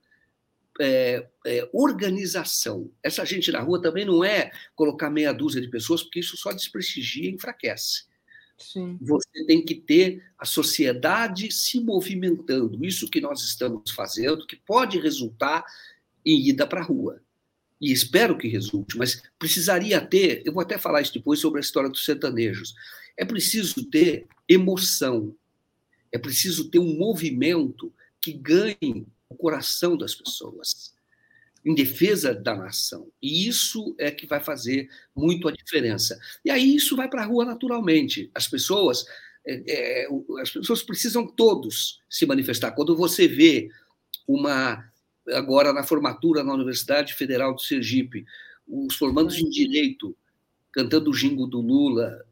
[0.80, 2.92] é, é, organização.
[3.02, 6.52] Essa gente na rua também não é colocar meia dúzia de pessoas, porque isso só
[6.52, 8.04] desprestigia e enfraquece.
[8.58, 8.98] Sim.
[9.02, 12.86] Você tem que ter a sociedade se movimentando.
[12.86, 15.66] Isso que nós estamos fazendo, que pode resultar
[16.26, 17.22] em ida para a rua.
[17.80, 20.42] E espero que resulte, mas precisaria ter.
[20.46, 22.74] Eu vou até falar isso depois sobre a história dos sertanejos.
[23.18, 25.36] É preciso ter emoção,
[26.12, 30.94] é preciso ter um movimento que ganhe o coração das pessoas,
[31.66, 33.12] em defesa da nação.
[33.22, 36.20] E isso é que vai fazer muito a diferença.
[36.44, 38.30] E aí isso vai para a rua naturalmente.
[38.36, 39.06] As pessoas,
[39.46, 40.08] é, é,
[40.42, 42.72] as pessoas precisam todos se manifestar.
[42.72, 43.70] Quando você vê
[44.28, 44.84] uma
[45.34, 48.26] agora na formatura na Universidade Federal do Sergipe,
[48.68, 50.16] os formandos em direito
[50.72, 52.26] cantando o jingo do Lula,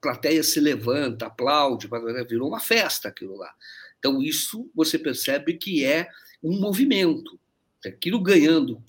[0.00, 1.88] plateia se levanta, aplaude,
[2.28, 3.54] virou uma festa aquilo lá.
[3.98, 6.08] Então isso você percebe que é
[6.44, 7.40] um movimento,
[7.86, 8.82] aquilo ganhando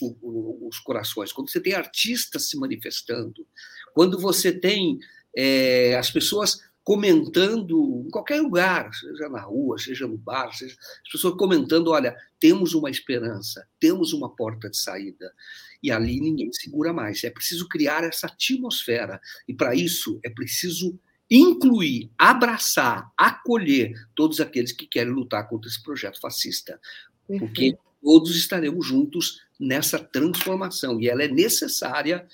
[0.62, 1.32] os corações.
[1.32, 3.48] Quando você tem artistas se manifestando,
[3.94, 5.00] quando você tem
[5.36, 11.12] é, as pessoas comentando em qualquer lugar, seja na rua, seja no bar, seja, as
[11.12, 15.34] pessoas comentando, olha, temos uma esperança, temos uma porta de saída.
[15.82, 17.24] E ali ninguém segura mais.
[17.24, 19.20] É preciso criar essa atmosfera.
[19.48, 21.00] E para isso é preciso
[21.30, 26.80] incluir, abraçar, acolher todos aqueles que querem lutar contra esse projeto fascista
[27.28, 32.28] porque todos estaremos juntos nessa transformação e ela é necessária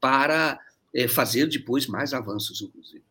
[0.00, 0.58] para
[0.94, 3.04] é, fazer depois mais avanços, inclusive.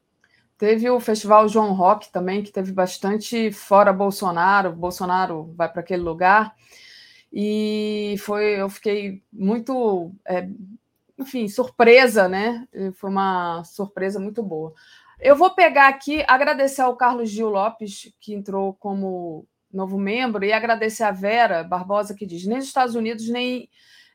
[0.57, 4.72] Teve o Festival João Rock também, que teve bastante fora Bolsonaro.
[4.72, 6.55] Bolsonaro vai para aquele lugar.
[7.31, 10.49] E foi, eu fiquei muito, é,
[11.19, 12.68] enfim, surpresa, né?
[12.95, 14.73] Foi uma surpresa muito boa.
[15.19, 20.53] Eu vou pegar aqui, agradecer ao Carlos Gil Lopes, que entrou como novo membro, e
[20.53, 23.69] agradecer a Vera Barbosa, que diz: nem nos Estados Unidos, nem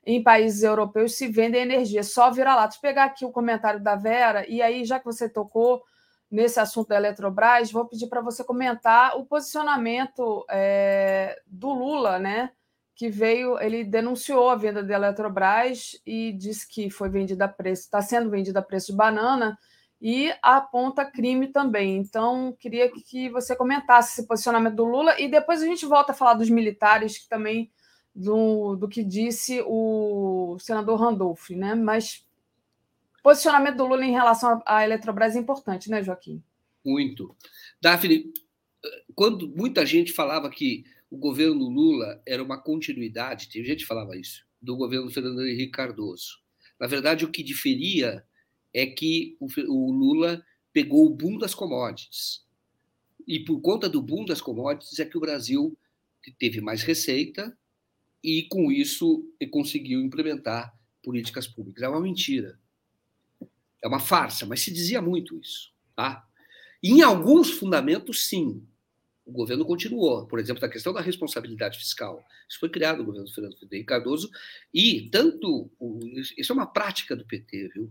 [0.04, 2.78] em países europeus se vende energia, só vira-latas.
[2.78, 5.82] Pegar aqui o comentário da Vera, e aí, já que você tocou
[6.30, 12.50] nesse assunto da Eletrobras, vou pedir para você comentar o posicionamento é, do Lula, né?
[12.94, 17.82] Que veio, ele denunciou a venda da Eletrobras e disse que foi vendida a preço,
[17.82, 19.58] está sendo vendida a preço de banana
[20.04, 21.96] e aponta crime também.
[21.96, 26.14] Então, queria que você comentasse esse posicionamento do Lula e depois a gente volta a
[26.14, 27.70] falar dos militares, que também
[28.12, 31.76] do, do que disse o senador Randolph, né?
[31.76, 32.26] Mas
[33.22, 36.42] posicionamento do Lula em relação à Eletrobras é importante, né, Joaquim?
[36.84, 37.36] Muito.
[37.80, 38.32] Daphne,
[39.14, 44.16] quando muita gente falava que o governo Lula era uma continuidade, tem gente que falava
[44.16, 46.40] isso, do governo Fernando Henrique Cardoso.
[46.80, 48.24] Na verdade, o que diferia
[48.74, 52.44] é que o, o Lula pegou o boom das commodities.
[53.26, 55.76] E por conta do boom das commodities é que o Brasil
[56.38, 57.56] teve mais receita
[58.22, 61.82] e, com isso, conseguiu implementar políticas públicas.
[61.82, 62.58] É uma mentira.
[63.82, 65.72] É uma farsa, mas se dizia muito isso.
[65.96, 66.26] Tá?
[66.82, 68.66] Em alguns fundamentos, sim.
[69.24, 70.26] O governo continuou.
[70.26, 72.24] Por exemplo, a questão da responsabilidade fiscal.
[72.48, 74.30] Isso foi criado no governo do Fernando Henrique Cardoso.
[74.72, 75.70] E tanto.
[76.36, 77.90] Isso é uma prática do PT, viu?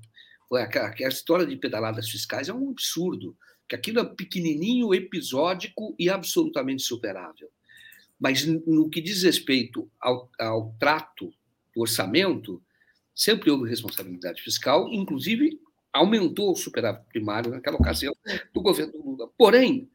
[0.58, 3.38] A, a história de pedaladas fiscais é um absurdo,
[3.68, 7.50] que aquilo é pequenininho, episódico e absolutamente superável.
[8.20, 11.34] Mas no que diz respeito ao, ao trato
[11.74, 12.62] do orçamento,
[13.16, 15.60] sempre houve responsabilidade fiscal, inclusive
[15.94, 18.16] aumentou o superávit primário naquela ocasião
[18.54, 19.30] do governo Lula.
[19.38, 19.90] Porém,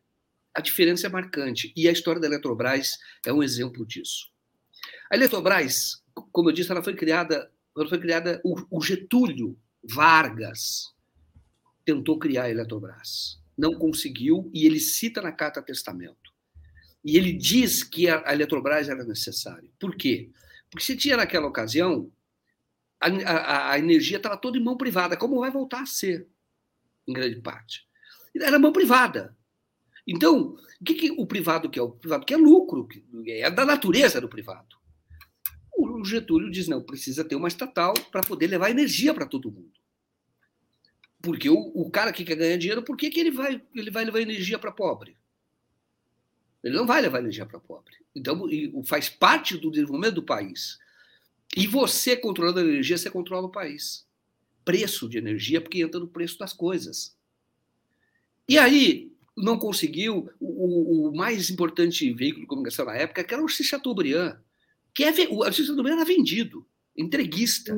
[0.55, 4.31] a diferença é marcante e a história da Eletrobras é um exemplo disso.
[5.11, 6.03] A Eletrobras,
[6.33, 9.57] como eu disse, ela foi criada, ela foi criada o, o Getúlio
[9.89, 10.95] Vargas
[11.85, 13.41] tentou criar a Eletrobras.
[13.57, 16.33] Não conseguiu, e ele cita na Carta Testamento.
[17.05, 19.71] E ele diz que a Eletrobras era necessária.
[19.79, 20.31] Por quê?
[20.71, 22.11] Porque se tinha naquela ocasião,
[23.01, 26.29] a, a, a energia estava toda em mão privada, como vai voltar a ser,
[27.07, 27.87] em grande parte.
[28.35, 29.37] Era mão privada.
[30.07, 31.83] Então, o que, que o privado quer?
[31.83, 32.89] O privado quer lucro,
[33.27, 34.77] é da natureza do privado
[35.77, 39.76] o Getúlio diz: não, precisa ter uma estatal para poder levar energia para todo mundo.
[41.27, 44.05] Porque o, o, cara que quer ganhar dinheiro, por que, que ele, vai, ele vai
[44.05, 45.17] levar energia para pobre?
[46.63, 47.95] Ele não vai levar energia para pobre.
[48.15, 48.49] Então,
[48.85, 50.79] faz parte do desenvolvimento do país.
[51.57, 54.07] E você, controlando a energia, você controla o país.
[54.65, 57.17] Preço de energia, porque entra no preço das coisas.
[58.49, 60.31] E aí, não conseguiu.
[60.39, 64.39] O, o mais importante veículo de comunicação na época, que era o Chateaubriand
[64.97, 65.45] que é, o
[65.75, 66.67] do era vendido,
[66.97, 67.77] entreguista.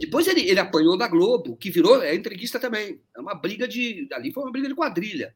[0.00, 3.02] Depois ele, ele apanhou da Globo, que virou é entreguista também.
[3.14, 4.08] É uma briga de.
[4.12, 5.34] Ali foi uma briga de quadrilha.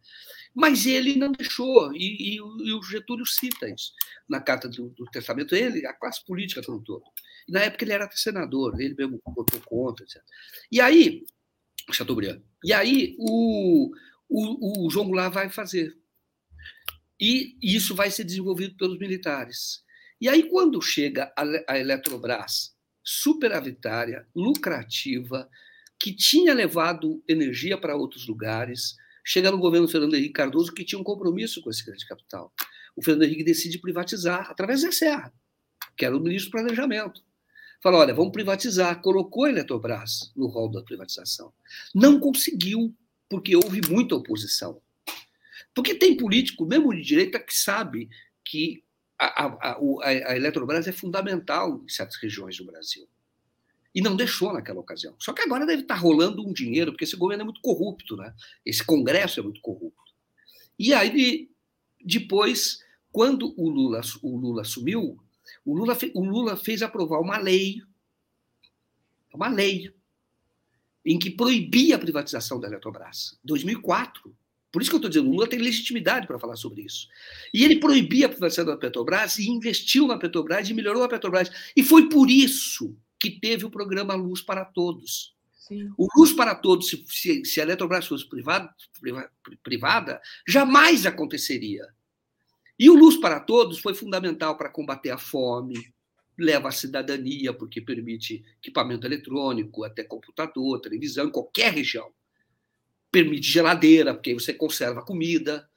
[0.55, 3.93] Mas ele não deixou, e, e, e o Getúlio cita isso
[4.27, 7.03] na carta do, do, testamento, ele, a classe política como um todo.
[7.47, 10.23] E na época ele era senador, ele mesmo botou conta, etc.
[10.73, 11.25] E aí,
[11.93, 13.91] Chateaubriand, e aí o,
[14.29, 15.95] o, o João Goulart vai fazer.
[17.21, 19.85] E isso vai ser desenvolvido pelos militares.
[20.21, 22.74] E aí, quando chega a Eletrobras,
[23.05, 25.49] superavitária, lucrativa,
[25.99, 30.99] que tinha levado energia para outros lugares, chega no governo Fernando Henrique Cardoso, que tinha
[31.01, 32.53] um compromisso com esse grande capital.
[32.97, 35.33] O Fernando Henrique decide privatizar através da Serra,
[35.97, 37.23] que era o ministro do Planejamento.
[37.83, 39.03] Fala, olha, vamos privatizar.
[39.03, 41.53] Colocou a Eletrobras no rol da privatização.
[41.95, 42.95] Não conseguiu,
[43.29, 44.81] porque houve muita oposição.
[45.75, 48.09] Porque tem político, mesmo de direita, que sabe
[48.45, 48.84] que
[49.19, 53.09] a, a, a, Eletrobras é fundamental em certas regiões do Brasil.
[53.95, 55.15] E não deixou naquela ocasião.
[55.19, 58.35] Só que agora deve estar rolando um dinheiro, porque esse governo é muito corrupto, né?
[58.67, 60.03] esse Congresso é muito corrupto.
[60.77, 61.49] E aí,
[62.05, 62.81] depois,
[63.13, 65.17] quando o Lula, o Lula assumiu,
[65.65, 67.81] o Lula, o Lula fez aprovar uma lei,
[69.33, 69.95] uma lei,
[71.05, 73.39] em que proibia a privatização da Eletrobras.
[73.45, 74.35] 2004.
[74.75, 77.07] Por isso que eu estou dizendo, o Lula tem legitimidade para falar sobre isso.
[77.55, 81.49] E ele proibia a privatização da Petrobras e investiu na Petrobras e melhorou a Petrobras.
[81.77, 85.33] E foi por isso que teve o programa Luz para Todos.
[85.61, 85.93] Sim.
[85.97, 88.69] O Luz para Todos, se, se, se a Eletrobras fosse privada,
[89.63, 91.87] privada, jamais aconteceria.
[92.77, 95.95] E o Luz para Todos foi fundamental para combater a fome,
[96.37, 102.13] leva a cidadania, porque permite equipamento eletrônico, até computador, televisão, em qualquer região
[103.15, 105.71] permite geladeira, porque aí você conserva a comida.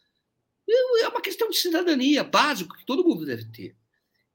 [1.01, 3.75] É uma questão de cidadania básico que todo mundo deve ter.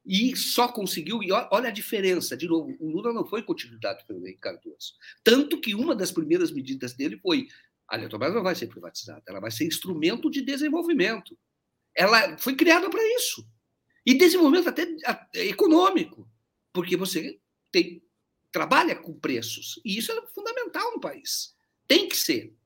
[0.07, 4.21] E só conseguiu, e olha a diferença, de novo, o Lula não foi continuidade pelo
[4.21, 4.95] Henrique Cardoso.
[5.25, 7.49] Tanto que uma das primeiras medidas dele foi:
[7.89, 11.37] a Eletrobras não vai ser privatizada, ela vai ser instrumento de desenvolvimento.
[11.95, 13.45] Ela foi criada para isso.
[14.07, 14.87] E desenvolvimento até
[15.35, 16.29] econômico,
[16.73, 17.41] porque você
[17.73, 18.01] tem,
[18.53, 19.81] trabalha com preços.
[19.85, 21.57] E isso é fundamental no país.
[21.89, 22.57] Tem que ser.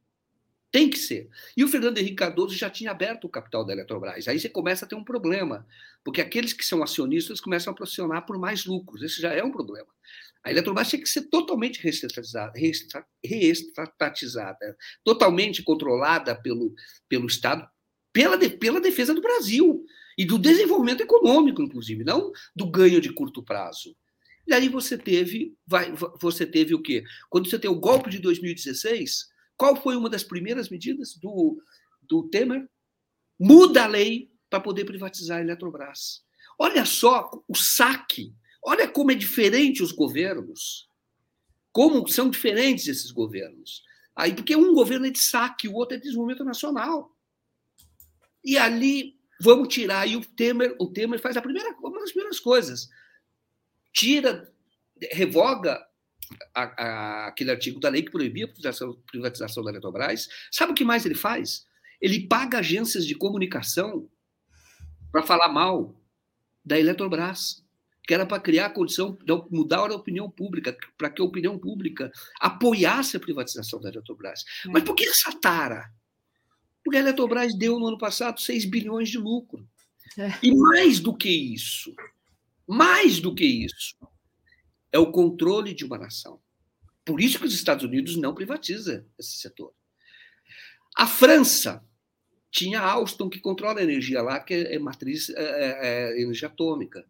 [0.77, 1.31] Tem que ser.
[1.57, 4.29] E o Fernando Henrique Cardoso já tinha aberto o capital da Eletrobras.
[4.29, 5.67] Aí você começa a ter um problema,
[6.05, 9.01] porque aqueles que são acionistas começam a pressionar por mais lucros.
[9.01, 9.89] Esse já é um problema.
[10.45, 11.81] A Eletrobras tinha que ser totalmente
[13.25, 16.75] reestatizada, totalmente controlada pelo,
[17.09, 17.67] pelo Estado,
[18.13, 19.83] pela, pela defesa do Brasil
[20.19, 23.97] e do desenvolvimento econômico, inclusive, não do ganho de curto prazo.
[24.47, 25.91] E aí você teve, vai,
[26.21, 27.03] você teve o quê?
[27.31, 31.61] Quando você tem o golpe de 2016, qual foi uma das primeiras medidas do,
[32.03, 32.69] do Temer?
[33.39, 36.25] Muda a lei para poder privatizar a Eletrobras.
[36.59, 38.35] Olha só o saque.
[38.63, 40.89] Olha como é diferente os governos.
[41.73, 43.83] Como são diferentes esses governos.
[44.15, 47.15] Aí, porque um governo é de saque, o outro é de desenvolvimento nacional.
[48.43, 50.09] E ali vamos tirar.
[50.09, 52.89] E o Temer, o Temer faz a primeira, uma das primeiras coisas.
[53.93, 54.51] Tira,
[55.13, 55.87] revoga
[56.55, 60.29] a, a, aquele artigo da lei que proibia a privatização, privatização da Eletrobras.
[60.51, 61.67] Sabe o que mais ele faz?
[62.01, 64.09] Ele paga agências de comunicação
[65.11, 65.95] para falar mal
[66.65, 67.65] da Eletrobras,
[68.07, 69.17] que era para criar a condição,
[69.51, 74.45] mudar a opinião pública, para que a opinião pública apoiasse a privatização da Eletrobras.
[74.67, 74.69] É.
[74.69, 75.91] Mas por que essa tara?
[76.85, 79.67] Porque a Eletrobras deu no ano passado 6 bilhões de lucro.
[80.19, 80.33] É.
[80.43, 81.95] E mais do que isso,
[82.67, 83.97] mais do que isso,
[84.97, 86.41] é o controle de uma nação.
[87.05, 89.73] Por isso que os Estados Unidos não privatiza esse setor.
[90.97, 91.85] A França
[92.51, 97.07] tinha Alstom, que controla a energia lá, que é matriz, é, é, é energia atômica.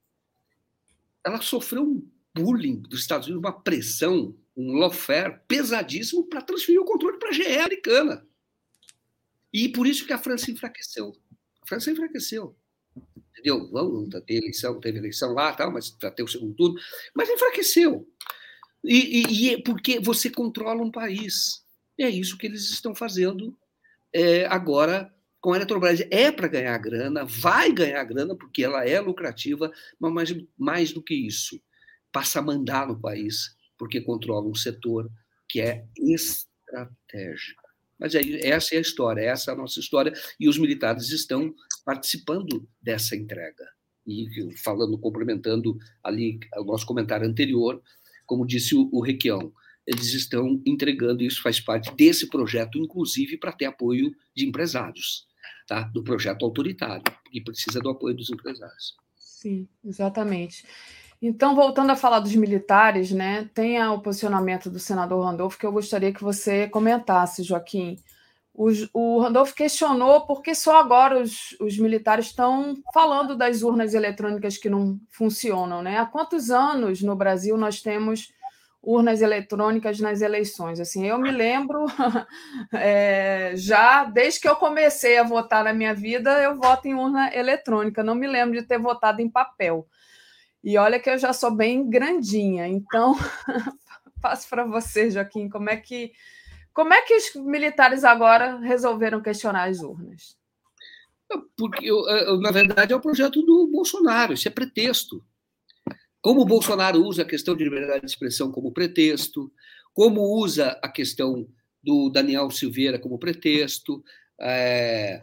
[1.25, 6.85] Ela sofreu um bullying dos Estados Unidos, uma pressão, um lawfare pesadíssimo para transferir o
[6.85, 8.27] controle para a GE americana.
[9.53, 11.17] E por isso que a França enfraqueceu.
[11.63, 12.57] A França enfraqueceu
[13.37, 13.69] entendeu?
[13.71, 16.79] Vamos ter eleição, teve eleição lá, tal, mas para ter o segundo turno,
[17.15, 18.09] mas enfraqueceu.
[18.83, 21.63] E, e, e, porque você controla um país.
[21.99, 23.57] É isso que eles estão fazendo
[24.13, 26.01] é, agora com a Eletrobras.
[26.11, 31.03] É para ganhar grana, vai ganhar grana, porque ela é lucrativa, mas mais, mais do
[31.03, 31.61] que isso,
[32.13, 35.11] passa a mandar no país, porque controla um setor
[35.49, 37.63] que é estratégico.
[37.99, 41.55] Mas aí, essa é a história, essa é a nossa história, e os militares estão
[41.87, 43.65] participando dessa entrega.
[44.05, 44.27] E
[44.57, 47.81] falando, complementando ali o nosso comentário anterior,
[48.27, 49.53] como disse o, o Requião,
[49.87, 55.27] eles estão entregando, isso faz parte desse projeto, inclusive para ter apoio de empresários,
[55.67, 55.83] tá?
[55.83, 58.97] do projeto autoritário, que precisa do apoio dos empresários.
[59.17, 60.65] Sim, exatamente.
[61.23, 65.73] Então, voltando a falar dos militares, né, tem o posicionamento do senador Randolfo que eu
[65.73, 67.97] gostaria que você comentasse, Joaquim.
[68.59, 74.57] O, Randolfo questionou por que só agora os, os militares estão falando das urnas eletrônicas
[74.57, 75.83] que não funcionam.
[75.83, 75.99] Né?
[75.99, 78.33] Há quantos anos no Brasil nós temos
[78.83, 80.81] urnas eletrônicas nas eleições?
[80.81, 81.85] Assim, eu me lembro,
[82.73, 87.31] é, já desde que eu comecei a votar na minha vida, eu voto em urna
[87.35, 88.03] eletrônica.
[88.03, 89.87] Não me lembro de ter votado em papel.
[90.65, 93.15] E olha que eu já sou bem grandinha, então
[94.23, 96.13] passo para você, Joaquim, como é que
[96.77, 100.37] como é que os militares agora resolveram questionar as urnas?
[101.57, 101.89] Porque,
[102.43, 105.25] na verdade, é o projeto do Bolsonaro, isso é pretexto.
[106.21, 109.51] Como o Bolsonaro usa a questão de liberdade de expressão como pretexto,
[109.95, 111.49] como usa a questão
[111.83, 114.05] do Daniel Silveira como pretexto,
[114.39, 115.19] é,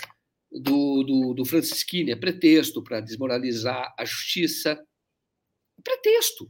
[0.51, 4.83] do, do, do Francisquini é pretexto para desmoralizar a justiça
[5.83, 6.49] pretexto.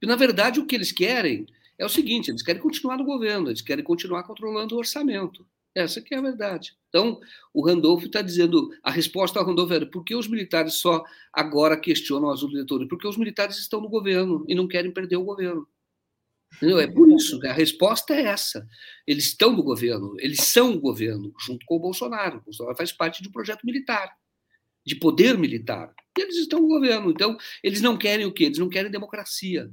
[0.00, 1.46] E, na verdade, o que eles querem
[1.80, 5.46] é o seguinte: eles querem continuar no governo, eles querem continuar controlando o orçamento.
[5.74, 6.76] Essa que é a verdade.
[6.88, 7.20] Então,
[7.54, 11.76] o Randolph está dizendo, a resposta ao Randolph é por que os militares só agora
[11.76, 12.88] questionam as diretores?
[12.88, 15.66] Porque os militares estão no governo e não querem perder o governo.
[16.56, 16.80] Entendeu?
[16.80, 18.66] É por isso, a resposta é essa.
[19.06, 22.38] Eles estão no governo, eles são o governo, junto com o Bolsonaro.
[22.38, 24.12] O Bolsonaro faz parte de um projeto militar
[24.84, 25.94] de poder militar.
[26.18, 27.10] E eles estão no governo.
[27.10, 28.44] Então, eles não querem o quê?
[28.44, 29.70] Eles não querem democracia.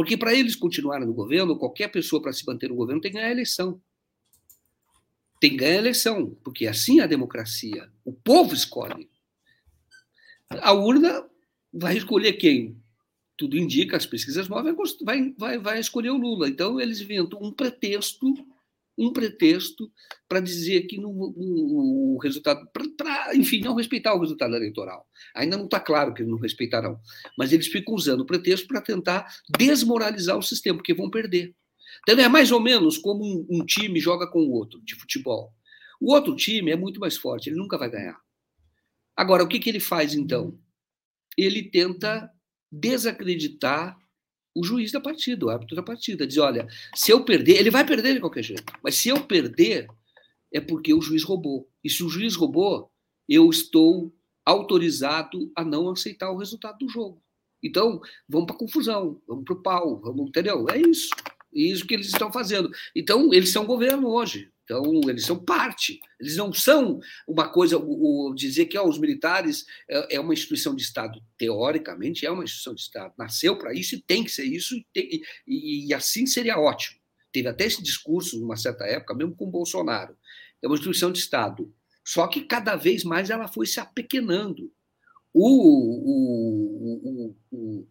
[0.00, 3.18] Porque para eles continuarem no governo, qualquer pessoa para se manter no governo tem que
[3.18, 3.78] ganhar a eleição.
[5.38, 7.86] Tem que ganhar a eleição, porque assim é a democracia.
[8.02, 9.10] O povo escolhe.
[10.48, 11.28] A urna
[11.70, 12.80] vai escolher quem?
[13.36, 16.48] Tudo indica, as pesquisas móveis vai, vai, vai escolher o Lula.
[16.48, 18.34] Então, eles inventam um pretexto
[19.00, 19.90] um pretexto
[20.28, 25.08] para dizer que não, o, resultado, para, enfim, não respeitar o resultado eleitoral.
[25.34, 27.00] Ainda não está claro que não respeitarão,
[27.36, 29.26] mas eles ficam usando o pretexto para tentar
[29.58, 31.54] desmoralizar o sistema, porque vão perder.
[32.06, 35.52] Então é mais ou menos como um, um time joga com o outro de futebol.
[35.98, 38.20] O outro time é muito mais forte, ele nunca vai ganhar.
[39.16, 40.58] Agora, o que, que ele faz então?
[41.36, 42.30] Ele tenta
[42.70, 43.98] desacreditar
[44.54, 46.26] o juiz da partida, o árbitro da partida.
[46.26, 49.88] Diz: olha, se eu perder, ele vai perder de qualquer jeito, mas se eu perder,
[50.52, 51.68] é porque o juiz roubou.
[51.82, 52.90] E se o juiz roubou,
[53.28, 54.12] eu estou
[54.44, 57.22] autorizado a não aceitar o resultado do jogo.
[57.62, 60.66] Então, vamos para confusão, vamos para o pau, vamos, entendeu?
[60.70, 61.10] É isso.
[61.52, 62.70] Isso que eles estão fazendo.
[62.94, 64.50] Então, eles são governo hoje.
[64.70, 68.98] Então, eles são parte, eles não são uma coisa, o, o dizer que ó, os
[68.98, 73.74] militares é, é, uma instituição de Estado, teoricamente é uma instituição de Estado, nasceu para
[73.74, 77.00] isso e tem que ser isso, e, tem, e, e, assim seria ótimo.
[77.32, 80.16] Teve até esse discurso, numa certa época, mesmo com Bolsonaro.
[80.62, 81.74] É uma instituição de Estado.
[82.04, 84.72] Só que cada vez mais ela foi se apequenando.
[85.34, 85.50] o,
[87.02, 87.86] o, o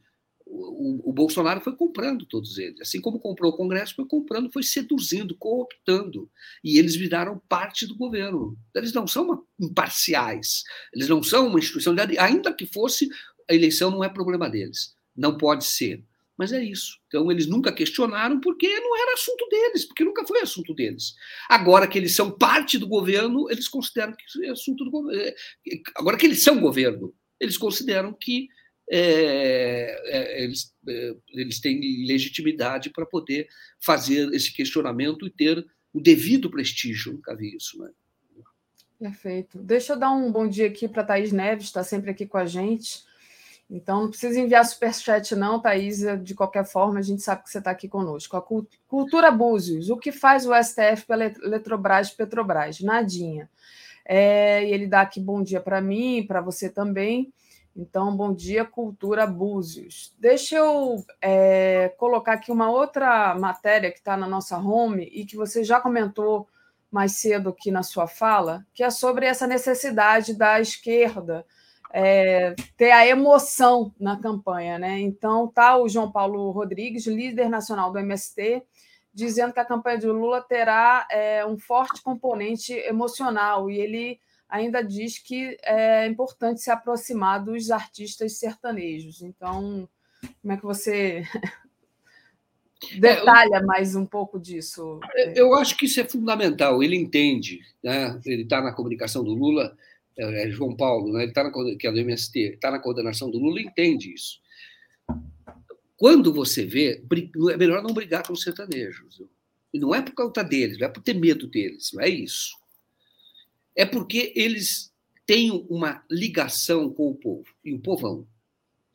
[0.59, 2.81] o, o, Bolsonaro foi comprando todos eles.
[2.81, 6.29] Assim como comprou o Congresso, foi comprando, foi seduzindo, cooptando.
[6.63, 8.57] E eles viraram parte do governo.
[8.75, 10.63] Eles não são imparciais.
[10.93, 11.95] Eles não são uma instituição.
[12.19, 13.09] Ainda que fosse,
[13.49, 14.93] a eleição não é problema deles.
[15.15, 16.03] Não pode ser.
[16.37, 16.97] Mas é isso.
[17.07, 21.13] Então, eles nunca questionaram porque não era assunto deles, porque nunca foi assunto deles.
[21.49, 25.21] Agora que eles são parte do governo, eles consideram que é assunto do governo.
[25.21, 25.35] É,
[25.95, 28.47] agora que eles são governo, eles consideram que
[28.91, 33.47] é, é, eles, é, eles têm legitimidade para poder
[33.79, 37.13] fazer esse questionamento e ter o devido prestígio.
[37.13, 37.89] Nunca vi isso, né?
[38.99, 39.59] Perfeito.
[39.59, 42.45] Deixa eu dar um bom dia aqui para Thaís Neves, está sempre aqui com a
[42.45, 43.07] gente.
[43.69, 45.99] Então, não precisa enviar superchat, não, Thaís.
[46.23, 48.35] De qualquer forma, a gente sabe que você está aqui conosco.
[48.35, 48.41] A
[48.87, 49.89] Cultura Búzios.
[49.89, 52.81] O que faz o STF pela Eletrobras Petrobras?
[52.81, 53.49] Nadinha.
[54.03, 57.31] É, e ele dá aqui bom dia para mim, para você também.
[57.75, 60.13] Então, bom dia, Cultura Búzios.
[60.19, 65.35] Deixa eu é, colocar aqui uma outra matéria que está na nossa home e que
[65.35, 66.47] você já comentou
[66.91, 71.45] mais cedo aqui na sua fala, que é sobre essa necessidade da esquerda
[71.91, 74.77] é, ter a emoção na campanha.
[74.79, 74.99] Né?
[74.99, 78.63] Então, tá o João Paulo Rodrigues, líder nacional do MST,
[79.13, 84.19] dizendo que a campanha de Lula terá é, um forte componente emocional e ele
[84.49, 89.21] ainda diz que é importante se aproximar dos artistas sertanejos.
[89.21, 89.87] Então,
[90.41, 91.23] como é que você
[92.97, 94.99] detalha mais um pouco disso?
[95.35, 96.81] Eu acho que isso é fundamental.
[96.81, 98.19] Ele entende, né?
[98.25, 99.77] ele está na comunicação do Lula,
[100.17, 101.21] é, é João Paulo, né?
[101.21, 104.41] ele está na, que é do MST, está na coordenação do Lula, entende isso.
[105.95, 107.03] Quando você vê,
[107.51, 109.21] é melhor não brigar com os sertanejos.
[109.71, 112.59] E não é por causa deles, não é por ter medo deles, não é isso
[113.75, 114.93] é porque eles
[115.25, 118.27] têm uma ligação com o povo, e o povão.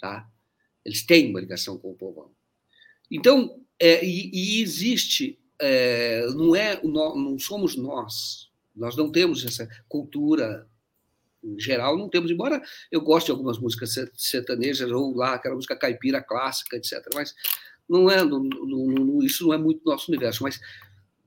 [0.01, 0.28] Tá?
[0.84, 2.30] Eles têm uma ligação com o povão.
[3.10, 9.68] Então, é, e, e, existe, é, não, é, não somos nós, nós não temos essa
[9.88, 10.68] cultura
[11.44, 15.76] em geral, não temos, embora eu goste de algumas músicas sertanejas, ou lá aquela música
[15.76, 17.34] caipira clássica, etc., mas
[17.88, 20.59] não é, não, não, isso não é muito nosso universo, mas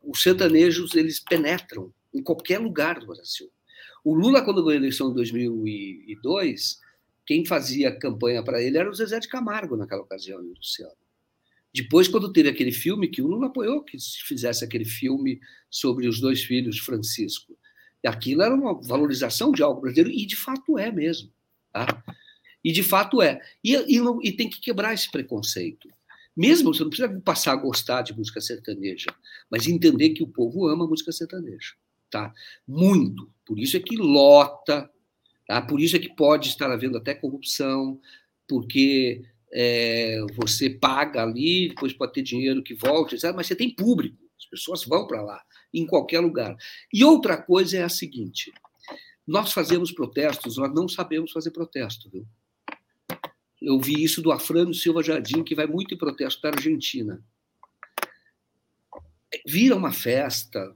[0.04, 3.50] os sertanejos, eles penetram em qualquer lugar do Brasil.
[4.04, 6.80] O Lula, quando ganhou a eleição em 2002,
[7.26, 10.96] quem fazia campanha para ele era o Zezé de Camargo naquela ocasião, o Luciano.
[11.74, 15.40] Depois, quando teve aquele filme, que o Lula apoiou que se fizesse aquele filme
[15.70, 17.58] sobre os dois filhos de Francisco.
[18.06, 21.30] Aquilo era uma valorização de algo brasileiro, e de fato é mesmo.
[21.74, 22.02] Tá?
[22.64, 23.42] E de fato é.
[23.62, 25.90] E, e, e tem que quebrar esse preconceito.
[26.36, 29.14] Mesmo você não precisa passar a gostar de música sertaneja,
[29.52, 31.74] mas entender que o povo ama música sertaneja
[32.10, 32.34] tá?
[32.68, 33.30] Muito.
[33.46, 34.90] Por isso é que lota,
[35.48, 35.62] tá?
[35.62, 38.00] Por isso é que pode estar havendo até corrupção,
[38.48, 43.34] porque é, você paga ali, depois pode ter dinheiro que volte, etc.
[43.36, 45.42] mas você tem público, as pessoas vão para lá,
[45.74, 46.56] em qualquer lugar.
[46.94, 48.52] E outra coisa é a seguinte:
[49.26, 52.28] nós fazemos protestos, nós não sabemos fazer protesto, viu?
[53.62, 57.22] Eu vi isso do Afrânio Silva Jardim, que vai muito em protesto para a Argentina.
[59.46, 60.76] Vira uma festa,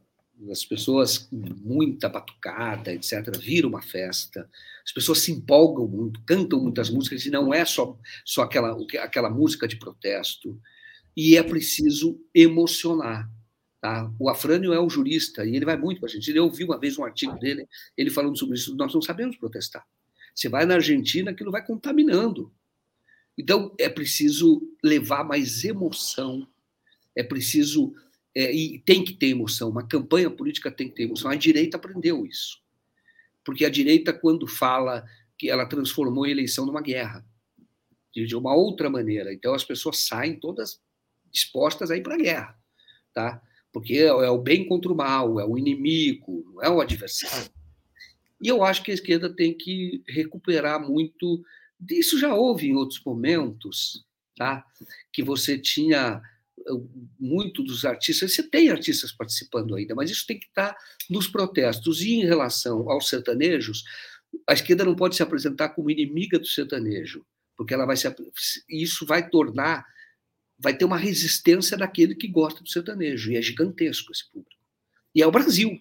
[0.49, 4.49] as pessoas muita batucada, etc., viram uma festa,
[4.83, 9.29] as pessoas se empolgam muito, cantam muitas músicas, e não é só, só aquela, aquela
[9.29, 10.59] música de protesto,
[11.15, 13.29] e é preciso emocionar.
[13.79, 14.11] Tá?
[14.19, 16.37] O Afrânio é um jurista, e ele vai muito para a Argentina.
[16.37, 19.85] Eu ouvi uma vez um artigo dele, ele falando sobre isso, nós não sabemos protestar.
[20.33, 22.51] Você vai na Argentina, aquilo vai contaminando.
[23.37, 26.47] Então, é preciso levar mais emoção,
[27.15, 27.93] é preciso
[28.35, 31.29] é, e tem que ter emoção, uma campanha política tem que ter emoção.
[31.29, 32.61] A direita aprendeu isso.
[33.43, 35.03] Porque a direita, quando fala
[35.37, 37.25] que ela transformou a eleição numa guerra,
[38.13, 39.33] de uma outra maneira.
[39.33, 40.81] Então as pessoas saem todas
[41.31, 42.59] dispostas a ir para a guerra,
[43.13, 43.41] tá?
[43.71, 47.49] Porque é, é o bem contra o mal, é o inimigo, não é o adversário.
[48.41, 51.43] E eu acho que a esquerda tem que recuperar muito.
[51.89, 54.05] Isso já houve em outros momentos,
[54.35, 54.65] tá?
[55.13, 56.21] Que você tinha
[57.19, 60.75] muito dos artistas, você tem artistas participando ainda, mas isso tem que estar
[61.09, 62.01] nos protestos.
[62.01, 63.83] E em relação aos sertanejos,
[64.47, 67.25] a esquerda não pode se apresentar como inimiga do sertanejo,
[67.57, 68.07] porque ela vai se,
[68.69, 69.85] isso vai tornar,
[70.57, 74.61] vai ter uma resistência daquele que gosta do sertanejo, e é gigantesco esse público.
[75.13, 75.79] E é o Brasil,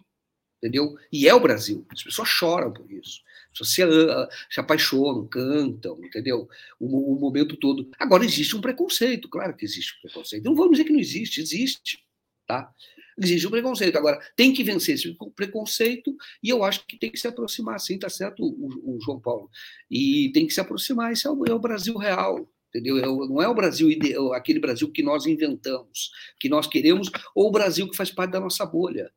[0.58, 0.96] entendeu?
[1.12, 1.86] E é o Brasil.
[1.90, 3.20] As pessoas choram por isso.
[3.52, 6.48] Pessoas se, apaixonam, cantam, entendeu?
[6.78, 7.90] O, o, momento todo.
[7.98, 10.44] Agora, existe um preconceito, claro que existe um preconceito.
[10.44, 12.04] Não vamos dizer que não existe, existe,
[12.46, 12.72] tá?
[13.18, 13.96] Existe um preconceito.
[13.96, 17.98] Agora, tem que vencer esse preconceito e eu acho que tem que se aproximar, sim,
[17.98, 19.50] tá certo, o, o João Paulo?
[19.90, 22.98] E tem que se aproximar, esse é o, é o Brasil real, entendeu?
[22.98, 23.88] É não é o Brasil
[24.32, 28.40] aquele Brasil que nós inventamos, que nós queremos, ou o Brasil que faz parte da
[28.40, 29.10] nossa bolha.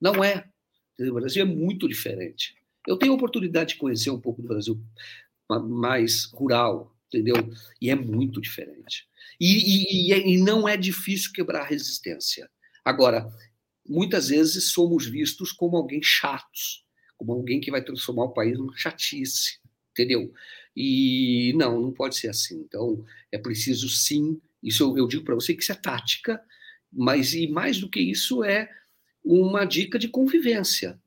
[0.00, 0.48] Não é.
[0.98, 2.54] O Brasil é muito diferente.
[2.86, 4.80] Eu tenho a oportunidade de conhecer um pouco do Brasil
[5.48, 7.36] mais rural, entendeu?
[7.80, 9.06] E é muito diferente.
[9.40, 12.48] E, e, é, e, não é difícil quebrar a resistência.
[12.84, 13.28] Agora,
[13.88, 16.84] muitas vezes somos vistos como alguém chatos,
[17.16, 19.58] como alguém que vai transformar o país numa chatice,
[19.90, 20.32] entendeu?
[20.74, 22.60] E não, não pode ser assim.
[22.60, 26.42] Então, é preciso sim, isso eu, eu digo para você que isso é tática,
[26.92, 28.68] mas e mais do que isso é
[29.24, 31.00] uma dica de convivência.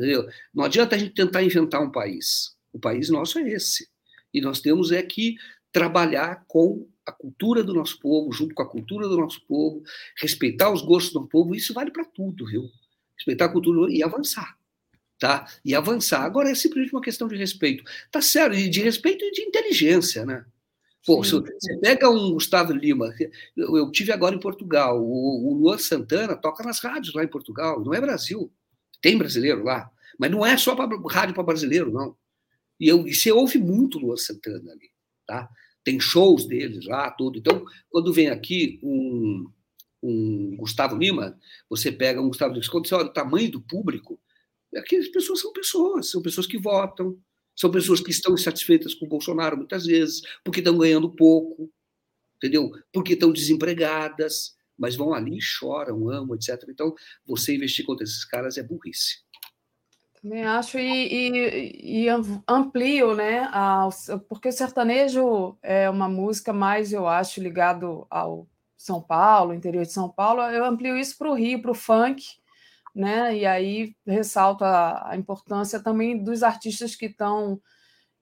[0.00, 0.26] Entendeu?
[0.54, 2.56] Não adianta a gente tentar inventar um país.
[2.72, 3.86] O país nosso é esse.
[4.32, 5.36] E nós temos é que
[5.70, 9.82] trabalhar com a cultura do nosso povo, junto com a cultura do nosso povo,
[10.16, 12.70] respeitar os gostos do povo, isso vale para tudo, viu?
[13.14, 14.56] Respeitar a cultura e avançar.
[15.18, 15.46] Tá?
[15.62, 16.22] E avançar.
[16.22, 17.84] Agora é simplesmente uma questão de respeito.
[18.10, 20.46] Tá certo, de respeito e de inteligência, né?
[21.04, 23.12] Pô, sim, você pega um Gustavo Lima,
[23.56, 27.28] eu, eu tive agora em Portugal, o, o Luan Santana toca nas rádios lá em
[27.28, 28.50] Portugal, não é Brasil.
[29.00, 32.16] Tem brasileiro lá, mas não é só para rádio para brasileiro, não.
[32.78, 34.90] E, eu, e você ouve muito Luan Santana ali,
[35.26, 35.48] tá?
[35.84, 37.38] Tem shows deles lá, tudo.
[37.38, 39.50] Então, quando vem aqui um,
[40.02, 44.20] um Gustavo Lima, você pega um Gustavo Lima, quando você olha o tamanho do público,
[44.76, 47.18] aquelas pessoas são pessoas, são pessoas que votam,
[47.56, 51.70] são pessoas que estão insatisfeitas com o Bolsonaro muitas vezes, porque estão ganhando pouco,
[52.36, 52.70] entendeu?
[52.92, 56.64] Porque estão desempregadas, mas vão ali, choram, amam, etc.
[56.70, 56.94] Então,
[57.26, 59.18] você investir contra esses caras é burrice.
[60.22, 62.08] Também acho, e, e, e
[62.48, 63.48] amplio, né?
[64.26, 69.92] Porque o sertanejo é uma música mais, eu acho, ligado ao São Paulo, interior de
[69.92, 70.40] São Paulo.
[70.42, 72.24] Eu amplio isso para o Rio, para o funk,
[72.94, 73.36] né?
[73.36, 77.60] E aí ressalto a, a importância também dos artistas que estão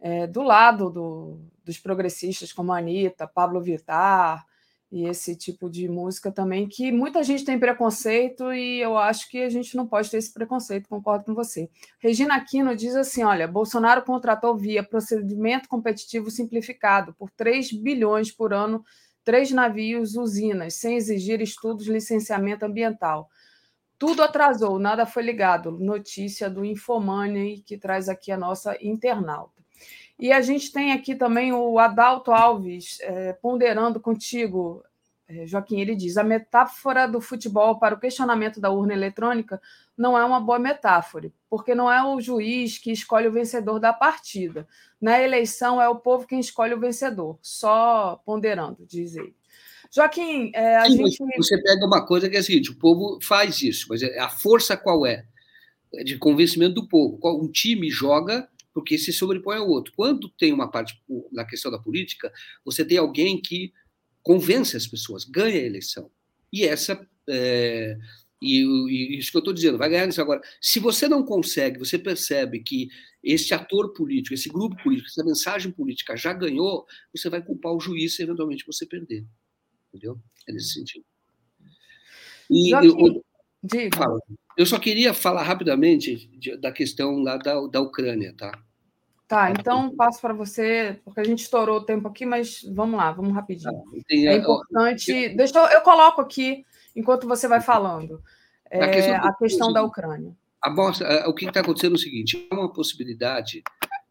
[0.01, 4.45] é, do lado do, dos progressistas, como a Anitta, Pablo Vittar,
[4.91, 9.43] e esse tipo de música também, que muita gente tem preconceito e eu acho que
[9.43, 11.69] a gente não pode ter esse preconceito, concordo com você.
[11.99, 18.53] Regina Aquino diz assim: olha, Bolsonaro contratou via procedimento competitivo simplificado por 3 bilhões por
[18.55, 18.83] ano
[19.29, 23.29] três navios usinas, sem exigir estudos licenciamento ambiental.
[23.99, 25.71] Tudo atrasou, nada foi ligado.
[25.71, 29.63] Notícia do Infomani, que traz aqui a nossa internauta.
[30.19, 34.83] E a gente tem aqui também o Adalto Alves é, ponderando contigo,
[35.29, 35.81] é, Joaquim.
[35.81, 39.61] Ele diz: a metáfora do futebol para o questionamento da urna eletrônica
[39.97, 43.93] não é uma boa metáfora, porque não é o juiz que escolhe o vencedor da
[43.93, 44.67] partida.
[45.01, 47.39] Na eleição é o povo quem escolhe o vencedor.
[47.41, 49.37] Só ponderando, diz ele.
[49.91, 51.37] Joaquim, é, a Sim, gente.
[51.37, 54.29] Você pega uma coisa que é a seguinte: o povo faz isso, mas é, a
[54.29, 55.25] força qual é?
[55.95, 57.19] É de convencimento do povo.
[57.25, 58.49] Um time joga
[58.79, 59.93] porque se sobrepõe ao outro.
[59.97, 61.03] Quando tem uma parte
[61.33, 62.33] na questão da política,
[62.65, 63.73] você tem alguém que
[64.23, 66.09] convence as pessoas, ganha a eleição.
[66.53, 67.05] E essa.
[67.29, 67.99] É,
[68.41, 70.41] e, e, isso que eu estou dizendo, vai ganhar nisso agora.
[70.61, 72.89] Se você não consegue, você percebe que
[73.21, 77.81] esse ator político, esse grupo político, essa mensagem política já ganhou, você vai culpar o
[77.81, 79.27] juiz se eventualmente você perder.
[79.89, 80.21] Entendeu?
[80.49, 81.05] É nesse sentido.
[82.49, 83.25] E eu, eu,
[84.57, 86.31] eu só queria falar rapidamente
[86.61, 88.53] da questão lá da, da Ucrânia, tá?
[89.29, 93.13] Tá, então passo para você, porque a gente estourou o tempo aqui, mas vamos lá,
[93.13, 93.75] vamos rapidinho.
[93.75, 95.29] Tá, é importante.
[95.37, 96.65] Deixa eu, eu coloco aqui,
[96.97, 98.23] enquanto você vai falando,
[98.71, 100.35] é, a questão, a questão da Ucrânia.
[100.63, 103.63] A o que está acontecendo é o seguinte: há uma possibilidade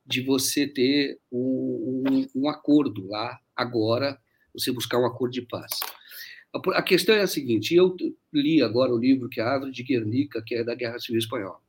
[0.06, 4.20] de você ter um, um, um acordo lá, agora,
[4.54, 5.80] você buscar um acordo de paz.
[6.76, 7.96] A questão é a seguinte: eu
[8.32, 11.18] li agora o livro que é a Árvore de Guernica, que é da Guerra Civil
[11.18, 11.60] Espanhola.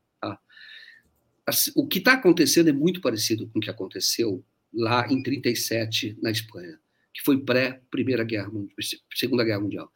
[1.48, 1.72] Tá?
[1.74, 6.30] O que está acontecendo é muito parecido com o que aconteceu lá em 37 na
[6.30, 6.78] Espanha,
[7.12, 8.50] que foi pré Primeira Guerra
[9.14, 9.90] Segunda Guerra Mundial.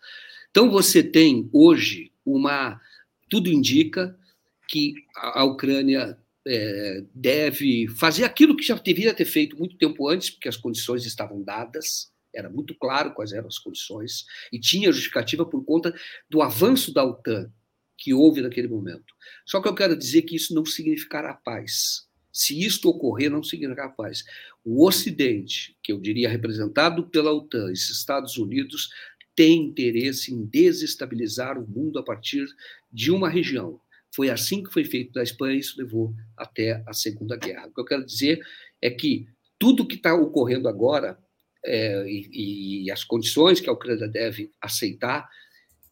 [0.50, 2.80] Então você tem hoje uma,
[3.28, 4.18] tudo indica
[4.66, 10.30] que a Ucrânia é, deve fazer aquilo que já deveria ter feito muito tempo antes,
[10.30, 15.44] porque as condições estavam dadas, era muito claro quais eram as condições, e tinha justificativa
[15.44, 15.94] por conta
[16.30, 17.52] do avanço da OTAN
[17.96, 19.14] que houve naquele momento.
[19.46, 22.06] Só que eu quero dizer que isso não significará paz.
[22.32, 24.24] Se isto ocorrer, não significará paz.
[24.64, 28.88] O Ocidente, que eu diria representado pela OTAN, esses Estados Unidos,
[29.34, 32.46] tem interesse em desestabilizar o mundo a partir
[32.90, 33.80] de uma região.
[34.14, 37.68] Foi assim que foi feito na Espanha e isso levou até a Segunda Guerra.
[37.68, 38.40] O que eu quero dizer
[38.80, 39.26] é que
[39.58, 41.18] tudo que está ocorrendo agora
[41.64, 45.28] é, e, e, as condições que a Ucrânia deve aceitar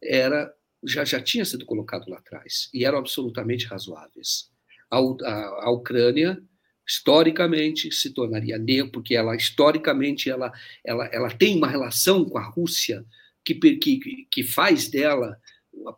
[0.03, 0.53] era
[0.85, 4.51] já, já tinha sido colocado lá atrás e eram absolutamente razoáveis.
[4.91, 6.43] A, a, a Ucrânia
[6.87, 10.53] historicamente se tornaria neutro, porque ela historicamente ela,
[10.85, 13.05] ela, ela tem uma relação com a Rússia
[13.45, 15.39] que, que, que faz dela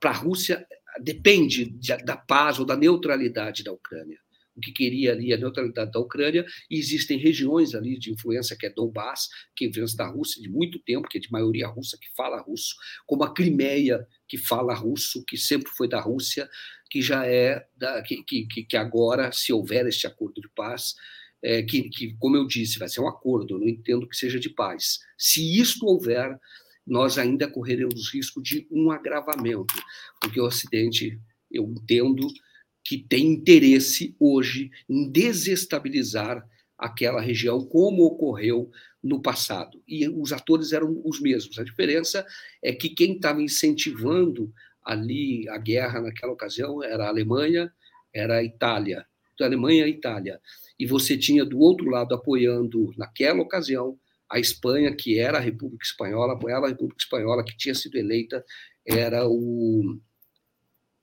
[0.01, 0.67] para a Rússia
[1.01, 4.19] depende de, da paz ou da neutralidade da Ucrânia
[4.55, 8.67] o que queria ali a neutralidade da Ucrânia, e existem regiões ali de influência, que
[8.67, 11.99] é Donbass, que é influência da Rússia de muito tempo, que é de maioria russa,
[12.01, 12.75] que fala russo,
[13.07, 16.49] como a Crimeia, que fala russo, que sempre foi da Rússia,
[16.91, 20.95] que já é, da, que, que, que agora, se houver este acordo de paz,
[21.43, 24.39] é, que, que, como eu disse, vai ser um acordo, eu não entendo que seja
[24.39, 25.01] de paz.
[25.19, 26.39] Se isto houver,
[26.87, 29.75] nós ainda correremos risco de um agravamento,
[30.21, 31.21] porque o Ocidente,
[31.51, 32.27] eu entendo,
[32.85, 36.47] que tem interesse hoje em desestabilizar
[36.77, 38.71] aquela região, como ocorreu
[39.03, 39.81] no passado.
[39.87, 41.59] E os atores eram os mesmos.
[41.59, 42.27] A diferença
[42.63, 44.53] é que quem estava incentivando
[44.85, 47.73] ali a guerra naquela ocasião era a Alemanha,
[48.13, 49.07] era a Itália.
[49.41, 50.41] A Alemanha e Itália.
[50.79, 53.99] E você tinha do outro lado apoiando, naquela ocasião,
[54.31, 58.45] a Espanha, que era a República Espanhola, apoiava a República Espanhola, que tinha sido eleita,
[58.87, 59.99] era o,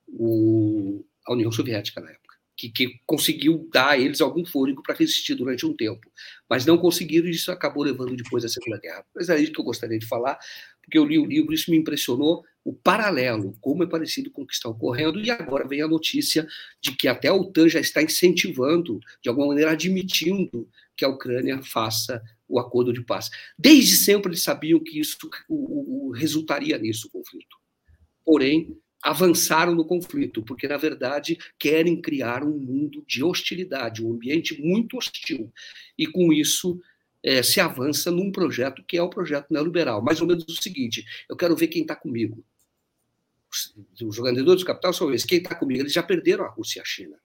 [0.08, 4.94] o a União Soviética na época, que, que conseguiu dar a eles algum fôlego para
[4.94, 6.10] resistir durante um tempo,
[6.48, 9.04] mas não conseguiram e isso acabou levando depois à Segunda Guerra.
[9.14, 10.38] Mas é isso que eu gostaria de falar,
[10.82, 14.46] porque eu li o livro, isso me impressionou, o paralelo, como é parecido com o
[14.46, 16.46] que está ocorrendo, e agora vem a notícia
[16.80, 21.62] de que até a OTAN já está incentivando, de alguma maneira admitindo que a Ucrânia
[21.62, 23.30] faça o acordo de paz.
[23.58, 25.16] Desde sempre eles sabiam que isso
[25.48, 27.56] o, o, resultaria nisso, o conflito.
[28.24, 34.60] Porém, avançaram no conflito, porque, na verdade, querem criar um mundo de hostilidade, um ambiente
[34.60, 35.52] muito hostil.
[35.96, 36.80] E, com isso,
[37.22, 40.02] é, se avança num projeto que é o projeto neoliberal.
[40.02, 42.44] Mais ou menos o seguinte: eu quero ver quem está comigo.
[43.50, 45.26] Os, jogadores do capital são esses.
[45.26, 45.80] Quem está comigo?
[45.80, 47.16] Eles já perderam a Rússia e a China.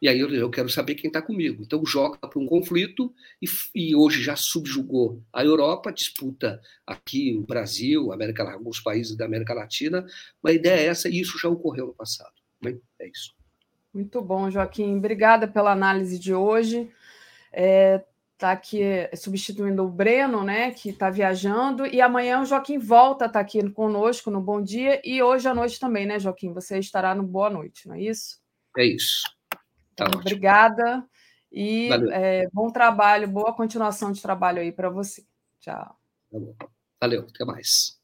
[0.00, 1.62] E aí eu, eu quero saber quem está comigo.
[1.62, 7.42] Então joga para um conflito e, e, hoje já subjugou a Europa, disputa aqui o
[7.42, 10.06] Brasil, América, alguns países da América Latina.
[10.42, 12.32] Mas a ideia é essa e isso já ocorreu no passado.
[12.62, 13.34] Bem, é isso.
[13.92, 14.96] Muito bom, Joaquim.
[14.96, 16.90] Obrigada pela análise de hoje.
[17.52, 18.02] É,
[18.40, 18.80] está aqui
[19.14, 23.44] substituindo o Breno, né, que está viajando, e amanhã o Joaquim volta a estar tá
[23.44, 26.52] aqui conosco no Bom Dia, e hoje à noite também, né, Joaquim?
[26.54, 28.40] Você estará no Boa Noite, não é isso?
[28.78, 29.22] É isso.
[30.00, 31.04] Tá então, obrigada
[31.52, 35.22] e é, bom trabalho, boa continuação de trabalho aí para você.
[35.60, 35.94] Tchau.
[36.32, 36.68] Tá
[36.98, 38.00] Valeu, até mais.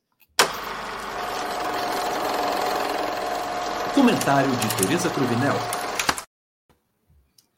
[3.95, 5.55] Comentário de Tereza Cruvinel.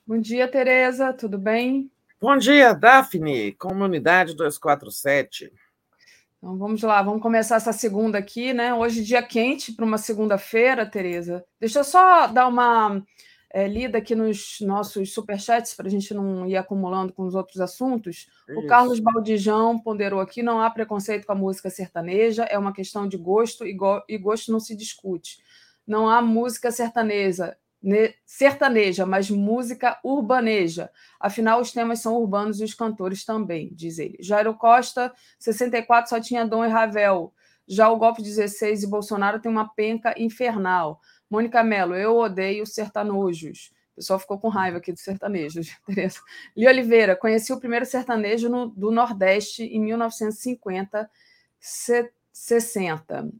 [0.06, 1.90] Bom dia, Tereza, tudo bem?
[2.20, 5.52] Bom dia, Daphne, comunidade 247.
[6.36, 8.72] Então vamos lá, vamos começar essa segunda aqui, né?
[8.72, 11.44] Hoje dia quente para uma segunda-feira, Tereza.
[11.58, 13.02] Deixa eu só dar uma
[13.50, 17.60] é, lida aqui nos nossos superchats para a gente não ir acumulando com os outros
[17.60, 18.28] assuntos.
[18.48, 18.60] Isso.
[18.60, 23.08] O Carlos Baldijão ponderou aqui: não há preconceito com a música sertaneja, é uma questão
[23.08, 25.38] de gosto e, go e gosto não se discute.
[25.86, 27.56] Não há música sertaneja,
[28.26, 30.90] sertaneja, mas música urbaneja.
[31.18, 34.18] Afinal, os temas são urbanos e os cantores também, diz ele.
[34.20, 37.32] Jairo Costa, 64 só tinha Dom e Ravel.
[37.66, 41.00] Já o golpe 16 e Bolsonaro tem uma penca infernal.
[41.30, 43.70] Mônica Mello, eu odeio sertanojos.
[43.92, 45.60] O pessoal ficou com raiva aqui do sertanejo.
[45.84, 46.20] Tereza.
[46.56, 51.10] Li Oliveira, conheci o primeiro sertanejo no, do Nordeste em 1950,
[52.32, 53.32] 60.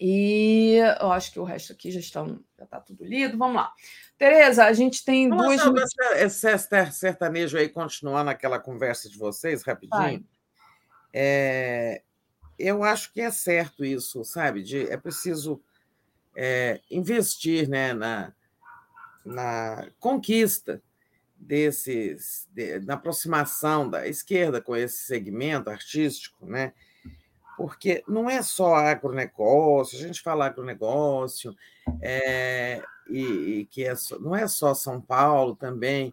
[0.00, 3.38] E eu acho que o resto aqui já estão, já está tudo lido.
[3.38, 3.72] Vamos lá.
[4.18, 5.92] Tereza, a gente tem Vamos duas.
[6.16, 10.26] Esse, esse sertanejo aí, continuar naquela conversa de vocês, rapidinho.
[11.12, 12.02] É,
[12.58, 14.62] eu acho que é certo isso, sabe?
[14.62, 15.62] De, é preciso
[16.36, 18.32] é, investir né, na,
[19.24, 20.82] na conquista
[21.36, 26.72] desses, de, na aproximação da esquerda com esse segmento artístico, né?
[27.56, 31.54] Porque não é só agronegócio, a gente fala agronegócio,
[32.00, 36.12] é, e, e que é não é só São Paulo também,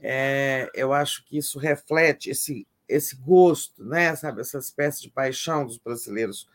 [0.00, 4.14] é, eu acho que isso reflete esse, esse gosto, né?
[4.16, 6.48] Sabe, essa espécie de paixão dos brasileiros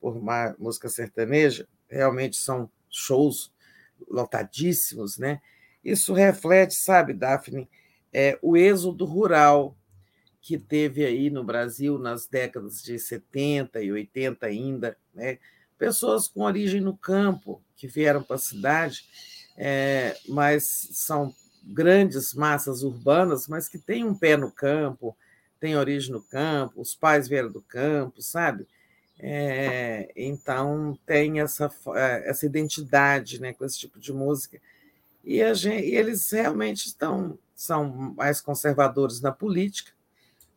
[0.00, 3.52] por uma música sertaneja, realmente são shows
[4.08, 5.40] lotadíssimos, né?
[5.84, 7.68] Isso reflete, sabe, Daphne,
[8.12, 9.76] é, o êxodo rural
[10.40, 15.38] que teve aí no Brasil nas décadas de 70 e 80 ainda, né?
[15.80, 19.04] pessoas com origem no campo que vieram para a cidade,
[19.56, 21.34] é, mas são
[21.64, 25.16] grandes massas urbanas, mas que têm um pé no campo,
[25.58, 28.66] têm origem no campo, os pais vieram do campo, sabe?
[29.22, 34.58] É, então tem essa, é, essa identidade né, com esse tipo de música.
[35.22, 39.92] E, gente, e eles realmente estão, são mais conservadores na política.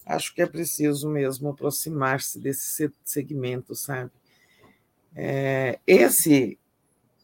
[0.06, 4.11] Acho que é preciso mesmo aproximar-se desse segmento, sabe?
[5.14, 6.57] É, esse,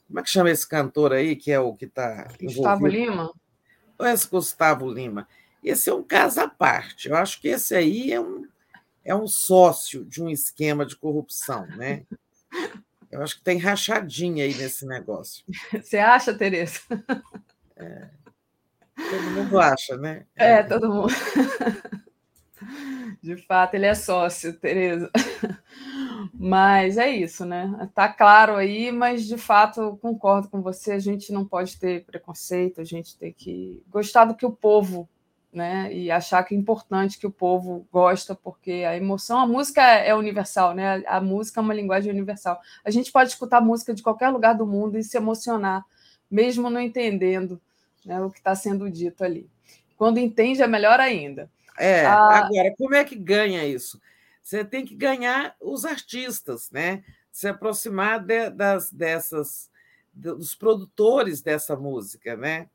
[0.07, 2.27] como é que chama esse cantor aí, que é o que está.
[2.41, 3.33] Gustavo Lima?
[4.01, 5.27] Esse Gustavo Lima.
[5.63, 7.09] Esse é um caso à parte.
[7.09, 8.45] Eu acho que esse aí é um,
[9.03, 12.05] é um sócio de um esquema de corrupção, né?
[13.11, 15.43] Eu acho que tem rachadinha aí nesse negócio.
[15.71, 16.81] Você acha, Tereza?
[17.75, 18.09] É.
[18.95, 20.25] Todo mundo acha, né?
[20.35, 21.13] É, todo mundo.
[23.21, 25.09] De fato, ele é sócio, Tereza.
[26.33, 27.89] Mas é isso, né?
[27.95, 30.91] Tá claro aí, mas de fato concordo com você.
[30.91, 35.09] A gente não pode ter preconceito, a gente tem que gostar do que o povo,
[35.51, 35.91] né?
[35.93, 40.13] E achar que é importante que o povo gosta, porque a emoção, a música é
[40.13, 41.03] universal, né?
[41.07, 42.59] A música é uma linguagem universal.
[42.83, 45.83] A gente pode escutar música de qualquer lugar do mundo e se emocionar,
[46.29, 47.59] mesmo não entendendo
[48.05, 49.49] né, o que está sendo dito ali.
[49.97, 51.49] Quando entende, é melhor ainda.
[51.77, 53.99] É, ah, agora, como é que ganha isso?
[54.41, 57.03] Você tem que ganhar os artistas, né?
[57.31, 59.69] Se aproximar de, das, dessas,
[60.13, 62.69] dos produtores dessa música, né?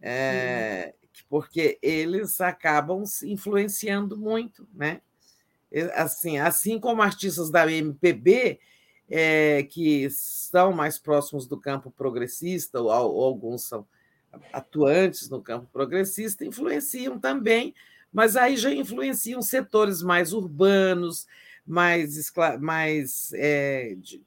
[0.00, 0.94] É,
[1.28, 5.00] porque eles acabam se influenciando muito, né?
[5.94, 8.60] Assim, assim como artistas da MPB,
[9.08, 13.86] é, que estão mais próximos do campo progressista, ou, ou alguns são
[14.52, 17.74] atuantes no campo progressista, influenciam também
[18.14, 21.26] mas aí já influenciam setores mais urbanos,
[21.66, 24.22] mais, mais, é, de,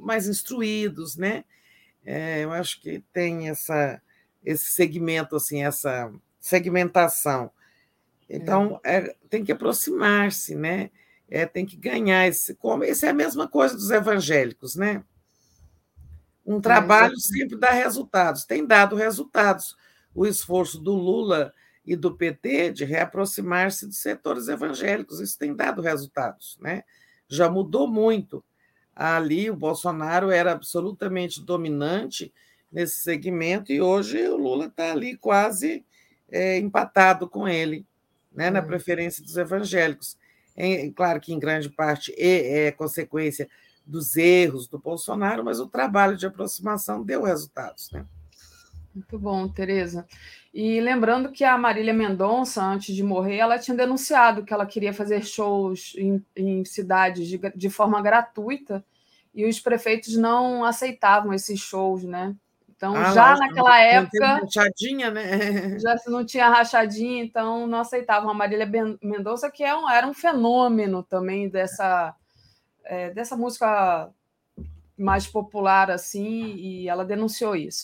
[0.00, 1.46] mais instruídos, né?
[2.04, 4.02] É, eu acho que tem essa,
[4.44, 7.50] esse segmento, assim, essa segmentação.
[8.28, 10.90] Então, é, tem que aproximar-se, né?
[11.28, 12.54] É, tem que ganhar esse.
[12.54, 15.02] Como, essa é a mesma coisa dos evangélicos, né?
[16.44, 19.76] Um trabalho sempre dá resultados, tem dado resultados.
[20.14, 21.52] O esforço do Lula
[21.84, 25.20] e do PT de reaproximar-se dos setores evangélicos.
[25.20, 26.82] Isso tem dado resultados, né?
[27.28, 28.42] Já mudou muito.
[28.94, 32.32] Ali o Bolsonaro era absolutamente dominante
[32.70, 35.84] nesse segmento e hoje o Lula está ali quase
[36.30, 37.86] é, empatado com ele,
[38.32, 38.66] né, na uhum.
[38.66, 40.16] preferência dos evangélicos.
[40.56, 43.48] É, claro que em grande parte é, é consequência
[43.86, 48.04] dos erros do Bolsonaro, mas o trabalho de aproximação deu resultados, né?
[48.94, 50.06] Muito bom, Tereza.
[50.52, 54.92] E lembrando que a Marília Mendonça, antes de morrer, ela tinha denunciado que ela queria
[54.92, 58.84] fazer shows em, em cidades de, de, forma gratuita
[59.32, 62.34] e os prefeitos não aceitavam esses shows, né?
[62.78, 64.20] Então, ah, já naquela não, época.
[64.20, 65.22] Não rachadinha, né?
[65.82, 68.70] Já não tinha rachadinha, então não aceitavam a Marília
[69.02, 72.14] Mendonça, que é um, era um fenômeno também dessa,
[72.84, 74.08] é, dessa música
[74.96, 77.82] mais popular, assim, e ela denunciou isso.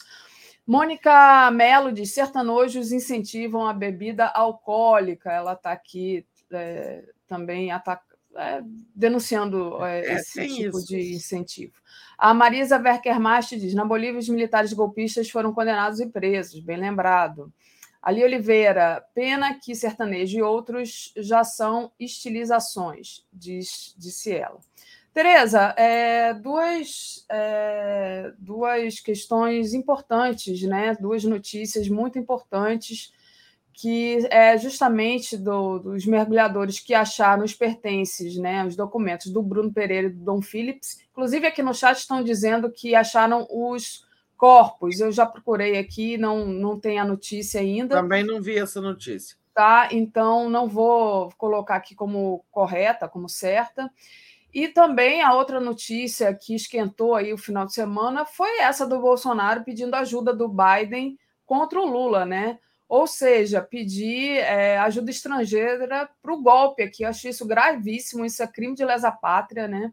[0.65, 5.33] Mônica Mello diz: sertanojos incentivam a bebida alcoólica.
[5.33, 7.73] Ela está aqui é, também
[8.37, 8.63] é,
[8.95, 10.87] denunciando é, é esse tipo isso.
[10.87, 11.75] de incentivo.
[12.17, 17.53] A Marisa Werkermast diz: na Bolívia, os militares golpistas foram condenados e presos, bem lembrado.
[18.03, 24.61] Ali Oliveira, pena que sertanejo e outros já são estilizações, diz, disse ela.
[25.15, 30.95] Tereza, é, duas, é, duas questões importantes, né?
[31.01, 33.13] duas notícias muito importantes,
[33.75, 38.65] que é justamente do, dos mergulhadores que acharam os pertences, né?
[38.65, 41.01] os documentos do Bruno Pereira e do Dom Phillips.
[41.11, 44.07] Inclusive, aqui no chat estão dizendo que acharam os
[44.37, 45.01] corpos.
[45.01, 47.97] Eu já procurei aqui, não, não tem a notícia ainda.
[47.97, 49.37] Também não vi essa notícia.
[49.53, 53.91] Tá, então não vou colocar aqui como correta, como certa.
[54.53, 59.01] E também a outra notícia que esquentou aí o final de semana foi essa do
[59.01, 62.59] Bolsonaro pedindo ajuda do Biden contra o Lula, né?
[62.95, 67.03] Ou seja, pedir é, ajuda estrangeira para o golpe aqui.
[67.03, 69.93] Eu achei isso gravíssimo, isso é crime de lesa pátria, né?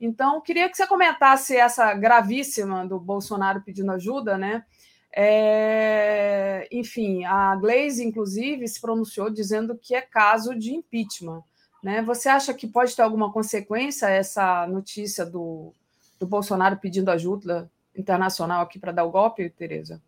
[0.00, 4.64] Então, queria que você comentasse essa gravíssima do Bolsonaro pedindo ajuda, né?
[5.12, 11.44] É, enfim, a Glaze, inclusive, se pronunciou dizendo que é caso de impeachment.
[11.80, 12.02] Né?
[12.02, 15.72] Você acha que pode ter alguma consequência essa notícia do,
[16.18, 20.02] do Bolsonaro pedindo ajuda internacional aqui para dar o golpe, Tereza?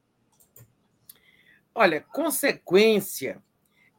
[1.74, 3.42] Olha, consequência,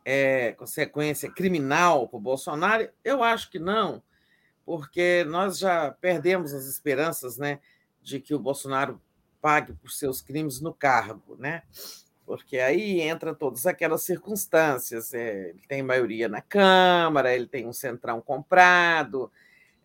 [0.06, 4.02] é, consequência criminal para o Bolsonaro, eu acho que não,
[4.66, 7.60] porque nós já perdemos as esperanças né,
[8.02, 9.02] de que o Bolsonaro
[9.42, 11.64] pague por seus crimes no cargo, né?
[12.26, 15.14] porque aí entra todas aquelas circunstâncias.
[15.14, 19.32] É, ele tem maioria na Câmara, ele tem um centrão comprado,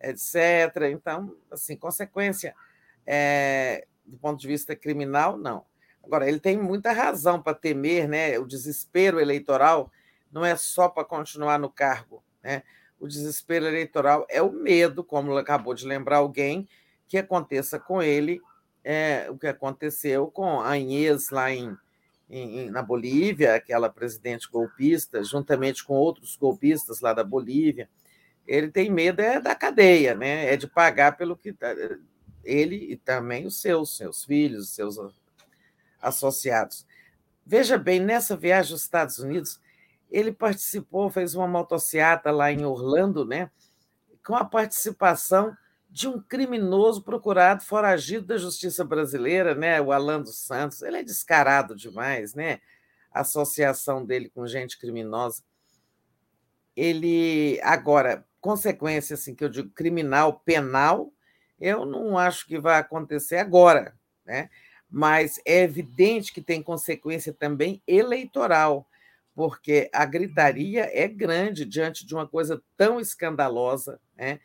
[0.01, 0.89] etc.
[0.91, 2.55] Então, assim, consequência
[3.05, 5.65] é, do ponto de vista criminal, não.
[6.09, 8.39] Agora, ele tem muita razão para temer, né?
[8.39, 9.91] O desespero eleitoral
[10.31, 12.63] não é só para continuar no cargo, né?
[12.99, 16.67] O desespero eleitoral é o medo, como acabou de lembrar alguém,
[17.07, 18.41] que aconteça com ele
[18.83, 21.77] é, o que aconteceu com a Inês lá em
[22.29, 27.89] em, na Bolívia, aquela presidente golpista, juntamente com outros golpistas lá da Bolívia,
[28.47, 30.53] ele tem medo é da cadeia, né?
[30.53, 31.73] É de pagar pelo que tá,
[32.43, 34.97] ele e também os seus, seus filhos, seus
[36.01, 36.85] associados.
[37.45, 39.59] Veja bem, nessa viagem aos Estados Unidos,
[40.09, 43.49] ele participou, fez uma motociata lá em Orlando, né?
[44.25, 45.55] Com a participação
[45.89, 49.81] de um criminoso procurado foragido da justiça brasileira, né?
[49.81, 50.81] O Alan dos Santos.
[50.81, 52.59] Ele é descarado demais, né?
[53.11, 55.43] A associação dele com gente criminosa.
[56.75, 61.11] Ele agora, consequência assim que eu digo criminal, penal,
[61.59, 63.93] eu não acho que vai acontecer agora,
[64.25, 64.49] né?
[64.89, 68.87] Mas é evidente que tem consequência também eleitoral,
[69.35, 74.39] porque a gritaria é grande diante de uma coisa tão escandalosa, né?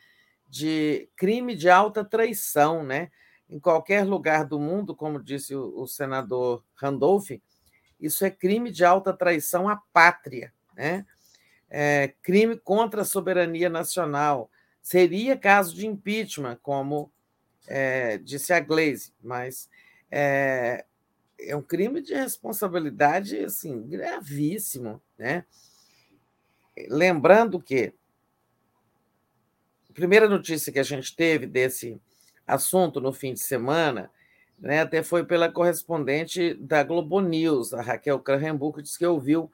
[0.54, 3.10] de crime de alta traição, né?
[3.50, 7.30] Em qualquer lugar do mundo, como disse o, senador Randolph,
[8.00, 11.04] isso é crime de alta traição à pátria, né?
[11.68, 14.48] É, crime contra a soberania nacional.
[14.80, 17.10] Seria caso de impeachment, como
[17.66, 19.68] é, disse a Glaze, mas
[20.16, 20.84] é,
[21.40, 25.02] é, um crime de responsabilidade assim, gravíssimo.
[25.18, 25.44] Né?
[26.88, 27.92] Lembrando que
[29.92, 32.00] primeira notícia que a gente teve desse
[32.46, 34.08] assunto no fim de semana,
[34.56, 39.50] né, até foi pela correspondente da Globo News, a Raquel Cranhembuch, que disse que ouviu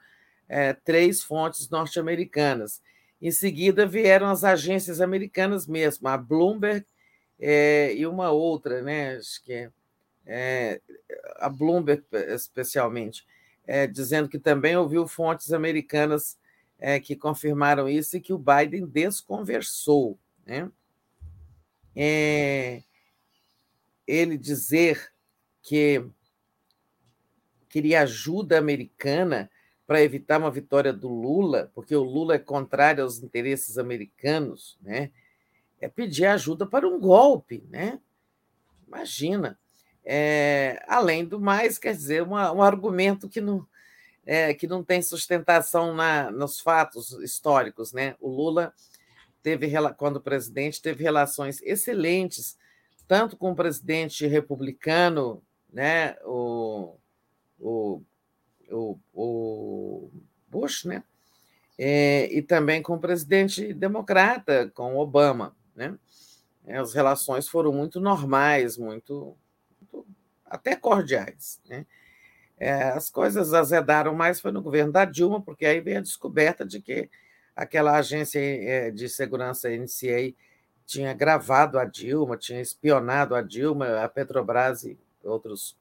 [0.46, 2.82] é, três fontes norte-americanas.
[3.20, 6.84] Em seguida vieram as agências americanas mesmo, a Bloomberg
[7.38, 9.70] é, e uma outra, né, acho que é,
[10.26, 10.80] é
[11.36, 13.26] a Bloomberg especialmente,
[13.66, 16.38] é, dizendo que também ouviu fontes americanas
[16.78, 20.18] é, que confirmaram isso e que o Biden desconversou
[20.50, 20.68] né?
[21.94, 22.82] É,
[24.04, 25.12] ele dizer
[25.62, 26.04] que
[27.68, 29.48] queria ajuda americana
[29.86, 35.12] para evitar uma vitória do Lula, porque o Lula é contrário aos interesses americanos, né?
[35.80, 38.00] É pedir ajuda para um golpe, né?
[38.88, 39.56] Imagina.
[40.04, 43.66] É, além do mais, quer dizer, uma, um argumento que não,
[44.24, 48.14] é, que não tem sustentação na, nos fatos históricos, né?
[48.20, 48.72] O Lula
[49.42, 52.56] teve, quando presidente, teve relações excelentes,
[53.06, 56.96] tanto com o presidente republicano, né, o,
[57.58, 58.02] o,
[58.70, 60.10] o, o
[60.48, 61.02] Bush, né,
[61.78, 65.56] é, e também com o presidente democrata, com Obama.
[65.74, 65.96] Né?
[66.66, 69.38] É, as relações foram muito normais, muito, muito
[70.50, 71.60] até cordiais.
[71.68, 71.86] Né?
[72.58, 76.66] É, as coisas azedaram mais foi no governo da Dilma, porque aí veio a descoberta
[76.66, 77.08] de que
[77.56, 80.34] aquela agência eh, de segurança NCA
[80.86, 85.76] tinha gravado a Dilma, tinha espionado a Dilma, a Petrobras e outras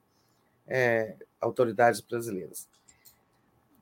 [0.67, 2.67] é, autoridades brasileiras.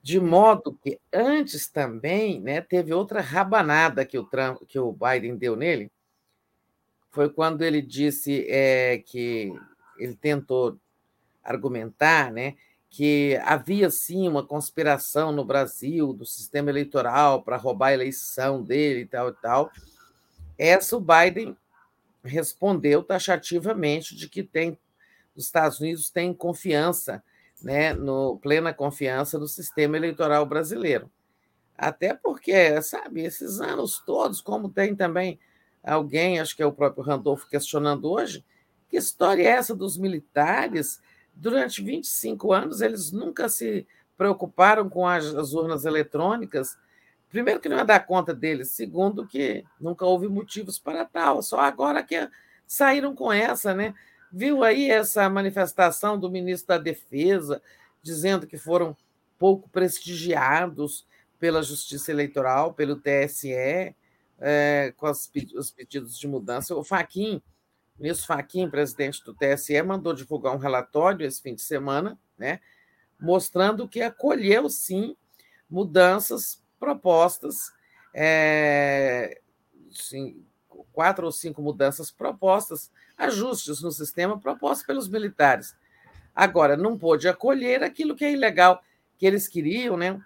[0.02, 5.36] De modo que antes também né, teve outra rabanada que o, Trump, que o Biden
[5.36, 5.92] deu nele,
[7.10, 9.54] foi quando ele disse é, que
[9.98, 10.78] ele tentou
[11.44, 12.56] argumentar né,
[12.90, 19.02] que havia sim uma conspiração no Brasil do sistema eleitoral para roubar a eleição dele
[19.02, 19.72] e tal e tal.
[20.58, 21.56] Essa o Biden
[22.24, 24.78] respondeu taxativamente de que tem
[25.36, 27.24] os Estados Unidos têm confiança,
[27.62, 31.12] né, no plena confiança no sistema eleitoral brasileiro.
[31.78, 35.40] Até porque, sabe, esses anos todos, como tem também
[35.84, 38.44] alguém, acho que é o próprio Randolfo questionando hoje,
[38.90, 41.02] que história é essa dos militares?
[41.34, 43.86] Durante 25 anos, eles nunca se
[44.18, 46.78] preocuparam com as, as urnas eletrônicas.
[47.30, 48.72] Primeiro, que não ia dar conta deles.
[48.72, 51.42] Segundo, que nunca houve motivos para tal.
[51.44, 52.30] Só agora que
[52.66, 53.94] saíram com essa, né?
[54.32, 57.62] Viu aí essa manifestação do ministro da Defesa,
[58.02, 58.96] dizendo que foram
[59.38, 61.06] pouco prestigiados
[61.40, 63.96] pela Justiça Eleitoral, pelo TSE,
[64.40, 66.76] é, com os pedidos de mudança.
[66.76, 67.42] O Faquim,
[68.00, 72.60] ministro Faquim, presidente do TSE, mandou divulgar um relatório esse fim de semana, né,
[73.20, 75.16] mostrando que acolheu, sim,
[75.70, 77.74] mudanças propostas,
[78.14, 79.42] é,
[79.92, 80.46] sim,
[80.92, 85.76] quatro ou cinco mudanças propostas, ajustes no sistema propostos pelos militares.
[86.36, 88.82] Agora, não pôde acolher aquilo que é ilegal,
[89.18, 90.22] que eles queriam, né?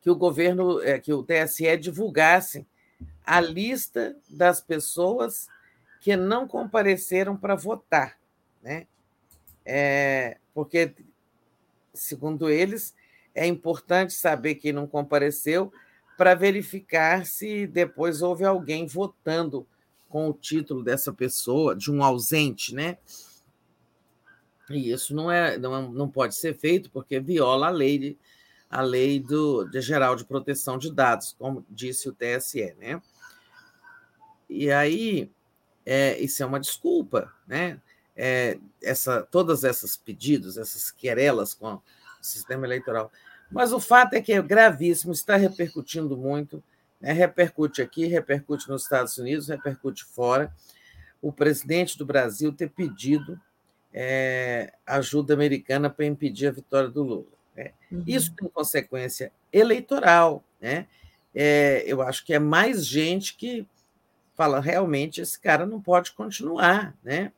[0.00, 2.66] Que o governo, é, que o TSE divulgasse
[3.24, 5.48] a lista das pessoas
[6.00, 8.18] que não compareceram para votar,
[8.62, 8.86] né?
[9.64, 10.94] É, porque,
[11.92, 12.94] segundo eles,
[13.34, 15.72] é importante saber quem não compareceu
[16.16, 19.66] para verificar se depois houve alguém votando
[20.08, 22.98] com o título dessa pessoa, de um ausente, né?
[24.70, 28.16] E isso não, é, não, não pode ser feito porque viola a lei,
[28.68, 32.74] a lei do, de geral de proteção de dados, como disse o TSE.
[32.78, 33.02] Né?
[34.48, 35.30] E aí,
[35.92, 37.80] é, isso é uma desculpa, né?
[38.16, 41.82] É, essa, todas essas pedidos, essas querelas com o
[42.20, 43.10] sistema eleitoral.
[43.50, 46.62] Mas o fato é que é gravíssimo, está repercutindo muito,
[47.00, 47.12] né?
[47.12, 50.54] repercute aqui, repercute nos Estados Unidos, repercute fora.
[51.20, 53.40] O presidente do Brasil ter pedido
[53.92, 57.32] é, ajuda americana para impedir a vitória do Lula.
[57.56, 57.72] Né?
[57.90, 58.04] Uhum.
[58.06, 60.44] Isso tem consequência eleitoral.
[60.60, 60.86] Né?
[61.34, 63.66] É, eu acho que é mais gente que
[64.40, 67.30] fala realmente esse cara não pode continuar, né?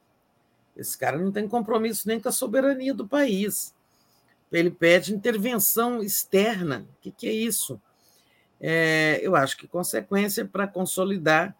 [0.76, 3.74] Esse cara não tem compromisso nem com a soberania do país.
[4.52, 6.86] Ele pede intervenção externa.
[6.96, 7.80] O que, que é isso?
[8.60, 11.56] É, eu acho que consequência para consolidar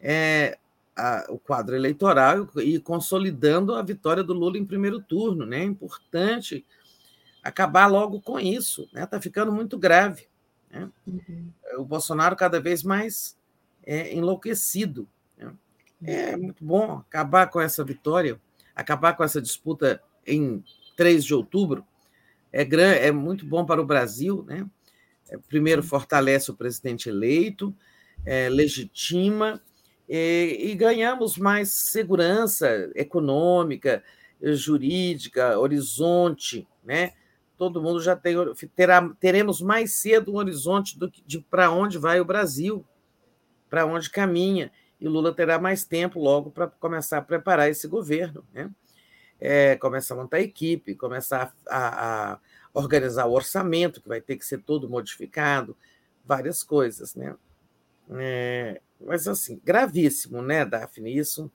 [0.00, 0.56] é,
[0.96, 5.44] a, o quadro eleitoral e consolidando a vitória do Lula em primeiro turno.
[5.44, 5.60] Né?
[5.60, 6.64] É importante
[7.44, 8.84] acabar logo com isso.
[8.84, 9.06] Está né?
[9.06, 10.26] Tá ficando muito grave.
[10.70, 10.88] Né?
[11.06, 11.52] Uhum.
[11.76, 13.36] O Bolsonaro cada vez mais
[13.88, 15.08] é, enlouquecido.
[15.38, 15.50] Né?
[16.04, 18.38] É muito bom acabar com essa vitória,
[18.76, 20.62] acabar com essa disputa em
[20.94, 21.82] 3 de outubro.
[22.52, 22.62] É,
[23.06, 24.44] é muito bom para o Brasil.
[24.46, 24.66] Né?
[25.30, 27.74] É, primeiro, fortalece o presidente eleito,
[28.26, 29.62] é, legitima
[30.06, 34.04] e, e ganhamos mais segurança econômica,
[34.40, 37.12] jurídica, horizonte, né?
[37.56, 38.36] Todo mundo já tem,
[38.76, 42.86] terá, teremos mais cedo um horizonte do, de para onde vai o Brasil,
[43.68, 48.44] para onde caminha, e Lula terá mais tempo logo para começar a preparar esse governo,
[48.52, 48.70] né?
[49.40, 52.38] É, começar a montar a equipe, começar a, a,
[52.74, 55.76] organizar o orçamento, que vai ter que ser todo modificado,
[56.24, 57.36] várias coisas, né?
[58.10, 61.16] É, mas assim, gravíssimo, né, Daphne?
[61.16, 61.50] Isso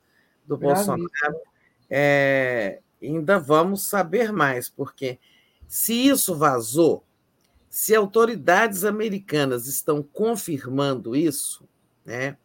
[0.46, 0.98] do gravíssimo.
[0.98, 1.42] Bolsonaro.
[1.90, 5.20] É, ainda vamos saber mais, porque
[5.68, 7.04] se isso vazou,
[7.70, 11.68] se autoridades americanas estão confirmando isso,
[12.06, 12.38] né,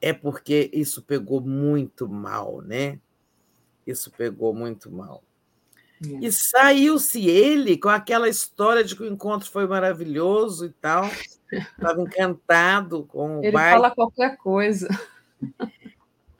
[0.00, 2.98] é porque isso pegou muito mal, né?
[3.86, 5.22] Isso pegou muito mal.
[6.02, 6.26] É.
[6.26, 11.08] E saiu-se ele com aquela história de que o encontro foi maravilhoso e tal.
[11.50, 13.76] Estava encantado com o Ele baile.
[13.76, 14.88] fala qualquer coisa.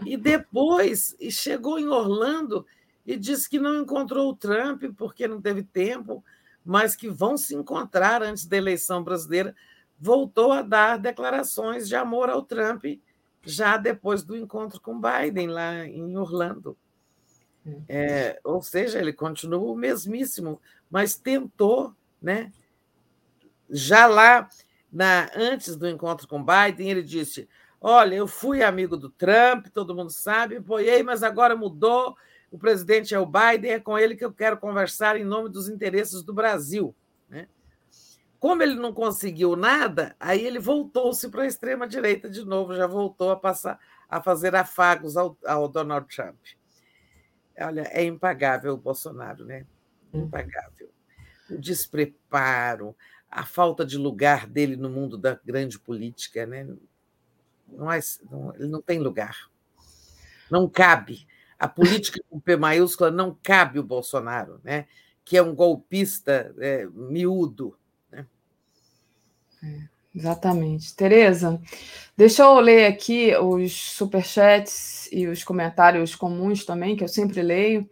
[0.05, 2.67] E depois chegou em Orlando
[3.07, 6.25] e disse que não encontrou o Trump porque não teve tempo,
[6.65, 9.55] mas que vão se encontrar antes da eleição brasileira.
[10.05, 12.85] Voltou a dar declarações de amor ao Trump
[13.43, 16.77] já depois do encontro com Biden lá em Orlando.
[17.89, 20.61] É, ou seja, ele continua o mesmíssimo,
[20.91, 22.53] mas tentou, né?
[23.71, 24.47] Já lá,
[24.93, 27.49] na, antes do encontro com Biden, ele disse:
[27.81, 32.15] Olha, eu fui amigo do Trump, todo mundo sabe, apoiei, mas agora mudou.
[32.51, 35.67] O presidente é o Biden, é com ele que eu quero conversar em nome dos
[35.67, 36.95] interesses do Brasil.
[38.45, 43.31] Como ele não conseguiu nada, aí ele voltou-se para a extrema-direita de novo, já voltou
[43.31, 46.37] a passar a fazer afagos ao, ao Donald Trump.
[47.59, 49.65] Olha, é impagável o Bolsonaro, né?
[50.13, 50.25] Hum.
[50.25, 50.91] Impagável.
[51.49, 52.95] O despreparo,
[53.31, 56.69] a falta de lugar dele no mundo da grande política, né?
[57.67, 57.99] Não é,
[58.31, 59.51] não, ele não tem lugar.
[60.51, 61.27] Não cabe.
[61.59, 64.87] A política com P maiúscula não cabe o Bolsonaro, né?
[65.25, 67.75] que é um golpista é, miúdo.
[69.65, 69.95] É.
[70.15, 70.95] Exatamente.
[70.95, 71.61] Tereza,
[72.17, 77.89] deixa eu ler aqui os superchats e os comentários comuns também, que eu sempre leio.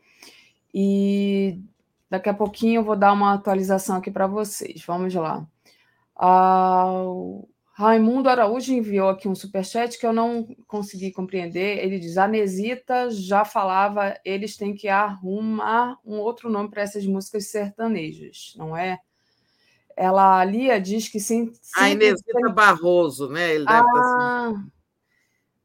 [0.73, 1.59] E
[2.09, 4.85] daqui a pouquinho eu vou dar uma atualização aqui para vocês.
[4.87, 5.47] Vamos lá.
[6.17, 7.03] Ah,
[7.75, 11.79] Raimundo Araújo enviou aqui um superchat que eu não consegui compreender.
[11.79, 17.07] Ele diz: a Nesita já falava, eles têm que arrumar um outro nome para essas
[17.07, 18.99] músicas sertanejas, não é?
[19.97, 21.53] Ela, a Lia, diz que sim.
[21.77, 23.55] A Inesita Barroso, né?
[23.55, 24.71] Ele deve ah, assim.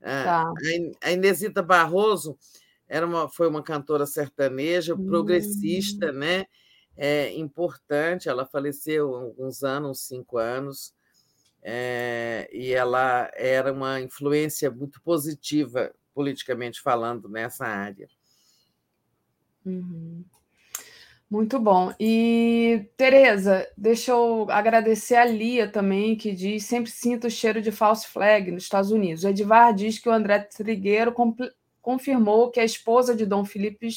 [0.02, 0.54] é, tá.
[1.02, 2.38] A Inesita Barroso
[2.88, 5.06] era uma, foi uma cantora sertaneja, hum.
[5.06, 6.46] progressista, né?
[6.96, 8.30] É, importante.
[8.30, 10.94] Ela faleceu há alguns anos, uns cinco anos,
[11.62, 18.08] é, e ela era uma influência muito positiva, politicamente falando, nessa área.
[19.66, 20.24] Uhum.
[21.30, 21.94] Muito bom.
[22.00, 27.70] E, Tereza, deixa eu agradecer a Lia também, que diz sempre sinto o cheiro de
[27.70, 29.26] false flag nos Estados Unidos.
[29.26, 31.14] O Edivar diz que o André Trigueiro
[31.82, 33.90] confirmou que a esposa de Dom Felipe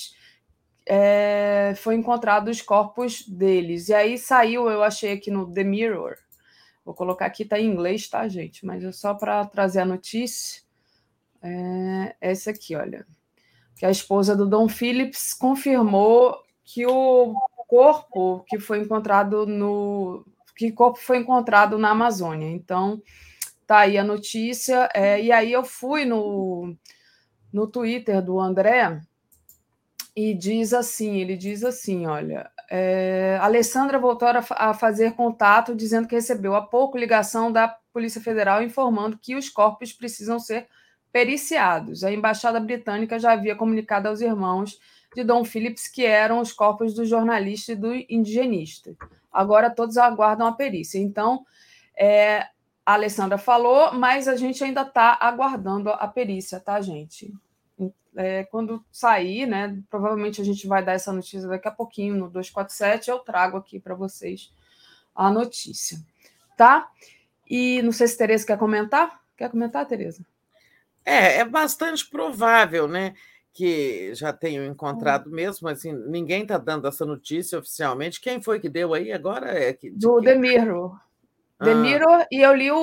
[0.85, 3.89] é, foi encontrado os corpos deles.
[3.89, 6.17] E aí saiu, eu achei aqui no The Mirror.
[6.85, 8.67] Vou colocar aqui, tá em inglês, tá, gente?
[8.67, 10.63] Mas é só para trazer a notícia.
[11.41, 13.07] É, essa aqui, olha.
[13.77, 17.35] Que a esposa do Dom Phillips confirmou que o
[17.67, 20.25] corpo que foi encontrado no
[20.57, 22.51] que corpo foi encontrado na Amazônia.
[22.51, 23.03] Então,
[23.67, 24.89] tá aí a notícia.
[24.95, 26.77] É, e aí eu fui no,
[27.53, 29.01] no Twitter do André
[30.15, 36.15] e diz assim, ele diz assim, olha, é, Alessandra voltou a, fazer contato dizendo que
[36.15, 40.69] recebeu há pouco ligação da Polícia Federal informando que os corpos precisam ser
[41.13, 42.05] periciados.
[42.05, 44.79] A embaixada britânica já havia comunicado aos irmãos
[45.15, 48.95] de Dom Phillips, que eram os corpos do jornalista e do indigenista.
[49.33, 50.99] Agora todos aguardam a perícia.
[50.99, 51.45] Então,
[51.97, 52.47] é,
[52.85, 57.33] a Alessandra falou, mas a gente ainda está aguardando a perícia, tá, gente?
[58.17, 59.81] É, quando sair, né?
[59.89, 63.11] Provavelmente a gente vai dar essa notícia daqui a pouquinho no 247.
[63.11, 64.53] Eu trago aqui para vocês
[65.15, 65.99] a notícia,
[66.57, 66.89] tá?
[67.49, 69.21] E não sei se Tereza quer comentar.
[69.37, 70.25] Quer comentar, Tereza?
[71.05, 73.15] É, é bastante provável, né?
[73.53, 75.35] Que já tenho encontrado hum.
[75.35, 78.21] mesmo, assim, ninguém está dando essa notícia oficialmente.
[78.21, 79.51] Quem foi que deu aí agora?
[79.53, 80.27] É que, do que...
[80.27, 80.93] Demiro.
[81.59, 81.65] Ah.
[81.65, 82.77] Demiro, e eu li o,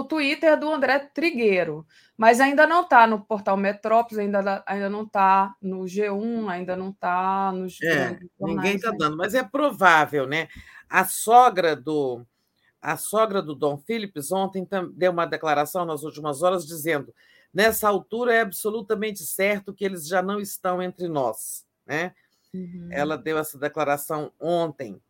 [0.00, 5.04] o Twitter do André Trigueiro, mas ainda não está no portal Metrópolis, ainda, ainda não
[5.04, 7.80] está no G1, ainda não está nos.
[7.80, 10.48] É, ninguém está dando, mas é provável, né?
[10.90, 12.22] A sogra do.
[12.82, 17.12] A sogra do Dom Philips ontem deu uma declaração nas últimas horas dizendo
[17.52, 21.66] Nessa altura é absolutamente certo que eles já não estão entre nós.
[21.86, 22.14] Né?
[22.52, 22.88] Uhum.
[22.90, 25.00] Ela deu essa declaração ontem.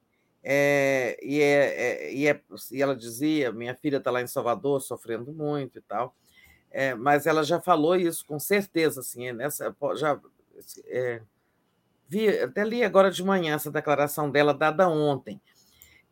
[0.42, 2.40] É, e, é, é, e, é,
[2.72, 6.14] e, ela dizia: minha filha está lá em Salvador sofrendo muito e tal.
[6.70, 9.00] É, mas ela já falou isso com certeza.
[9.00, 10.20] Assim, nessa, já,
[12.08, 15.40] vi, até li agora de manhã essa declaração dela, dada ontem.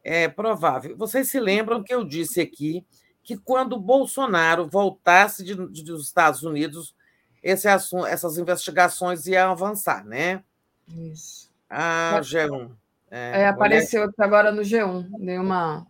[0.03, 0.97] É provável.
[0.97, 2.85] Vocês se lembram que eu disse aqui
[3.27, 6.95] que quando Bolsonaro voltasse de, de, dos Estados Unidos,
[7.43, 10.45] esse assunto, essas investigações iam avançar, né?
[10.89, 11.51] Isso.
[11.69, 12.71] Ah, G1.
[13.11, 15.09] É, é, apareceu agora no G1.
[15.19, 15.85] Dei uma,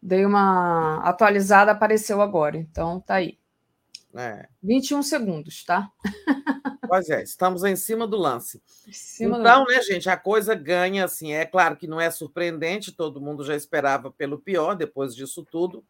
[0.00, 2.56] dei uma atualizada, apareceu agora.
[2.56, 3.38] Então, tá aí.
[4.14, 4.48] É.
[4.62, 5.90] 21 segundos, tá?
[6.90, 8.60] Pois é, estamos em cima do lance.
[8.90, 9.70] Cima então, do...
[9.70, 13.54] né, gente, a coisa ganha, assim, é claro que não é surpreendente, todo mundo já
[13.54, 15.84] esperava pelo pior depois disso tudo,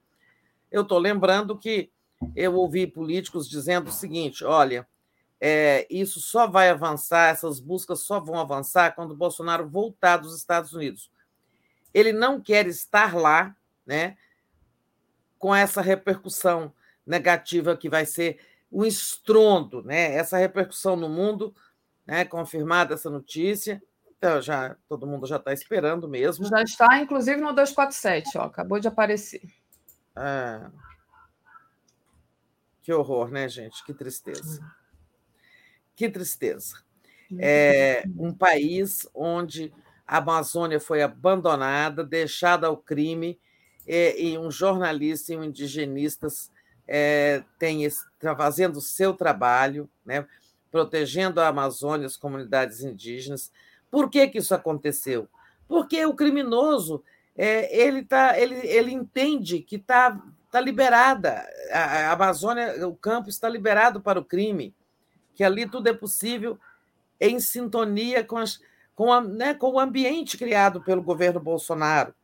[0.70, 1.90] eu estou lembrando que
[2.36, 4.86] eu ouvi políticos dizendo o seguinte: olha,
[5.40, 10.36] é, isso só vai avançar, essas buscas só vão avançar quando o Bolsonaro voltar dos
[10.36, 11.10] Estados Unidos.
[11.94, 14.16] Ele não quer estar lá, né,
[15.39, 16.73] com essa repercussão
[17.07, 18.39] negativa que vai ser
[18.70, 21.55] o estrondo, né, essa repercussão no mundo,
[22.07, 23.82] né, confirmada essa notícia.
[24.18, 26.47] Então, já todo mundo já está esperando mesmo.
[26.47, 29.42] Já está, inclusive, no 247, ó, acabou de aparecer.
[30.23, 30.70] Ah,
[32.82, 33.82] que horror, né, gente?
[33.86, 34.60] Que tristeza.
[35.97, 36.76] Que tristeza.
[37.39, 39.73] É um país onde
[40.07, 43.40] a Amazônia foi abandonada, deixada ao crime,
[43.86, 46.50] e, e um jornalista e um indigenistas
[46.86, 47.89] é, tem
[48.36, 50.26] fazendo o seu trabalho, né,
[50.70, 53.50] protegendo a Amazônia, as comunidades indígenas.
[53.90, 55.26] Por que, que isso aconteceu?
[55.66, 57.02] Porque o criminoso
[57.43, 60.20] é, ele, tá, ele, ele entende que está
[60.51, 64.75] tá liberada, a, a Amazônia, o campo está liberado para o crime,
[65.35, 66.59] que ali tudo é possível
[67.19, 68.60] em sintonia com, as,
[68.94, 72.15] com, a, né, com o ambiente criado pelo governo Bolsonaro.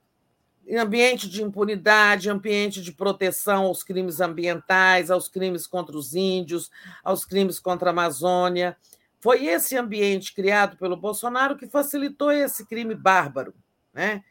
[0.79, 6.71] ambiente de impunidade, ambiente de proteção aos crimes ambientais, aos crimes contra os índios,
[7.03, 8.77] aos crimes contra a Amazônia.
[9.19, 13.55] Foi esse ambiente criado pelo Bolsonaro que facilitou esse crime bárbaro.
[13.95, 14.23] Né?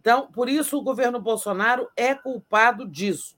[0.00, 3.36] Então, por isso, o governo Bolsonaro é culpado disso.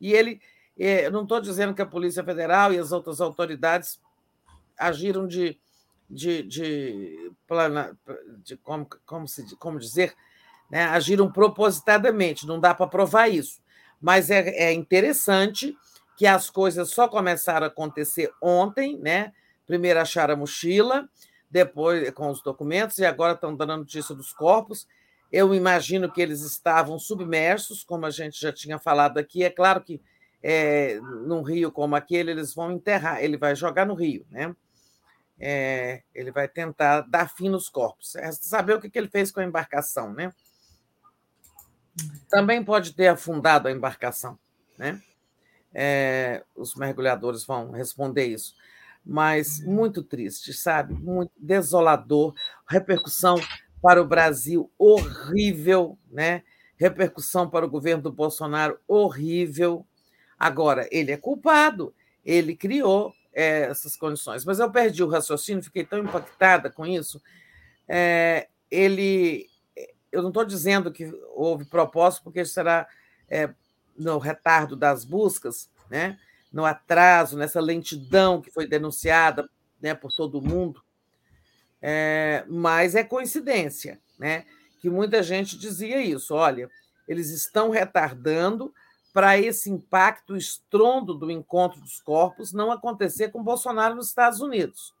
[0.00, 0.40] E ele,
[0.78, 4.00] é, eu não estou dizendo que a Polícia Federal e as outras autoridades
[4.78, 5.58] agiram de,
[6.08, 7.98] de, de, plana,
[8.44, 10.14] de como, como, se, como dizer,
[10.70, 13.60] né, agiram propositadamente, não dá para provar isso.
[14.00, 15.76] Mas é, é interessante
[16.16, 19.32] que as coisas só começaram a acontecer ontem, né?
[19.66, 21.08] Primeiro acharam a mochila,
[21.50, 24.86] depois com os documentos, e agora estão dando notícia dos corpos.
[25.34, 29.42] Eu imagino que eles estavam submersos, como a gente já tinha falado aqui.
[29.42, 30.00] É claro que
[30.40, 34.54] é, num rio como aquele, eles vão enterrar, ele vai jogar no rio, né?
[35.36, 38.14] É, ele vai tentar dar fim nos corpos.
[38.14, 40.32] É saber o que, que ele fez com a embarcação, né?
[42.30, 44.38] Também pode ter afundado a embarcação,
[44.78, 45.02] né?
[45.74, 48.54] É, os mergulhadores vão responder isso.
[49.04, 50.94] Mas muito triste, sabe?
[50.94, 52.32] Muito desolador.
[52.68, 53.36] Repercussão
[53.84, 56.42] para o Brasil horrível, né?
[56.74, 59.86] Repercussão para o governo do Bolsonaro horrível.
[60.38, 64.42] Agora, ele é culpado, ele criou é, essas condições.
[64.42, 67.20] Mas eu perdi o raciocínio, fiquei tão impactada com isso.
[67.86, 69.50] É, ele
[70.10, 72.88] eu não estou dizendo que houve propósito, porque será
[73.28, 73.52] é,
[73.98, 76.18] no retardo das buscas, né?
[76.52, 79.46] no atraso, nessa lentidão que foi denunciada
[79.82, 80.83] né, por todo mundo,
[81.86, 84.46] é, mas é coincidência, né?
[84.80, 86.34] Que muita gente dizia isso.
[86.34, 86.70] Olha,
[87.06, 88.72] eles estão retardando
[89.12, 94.94] para esse impacto, estrondo do encontro dos corpos não acontecer com Bolsonaro nos Estados Unidos,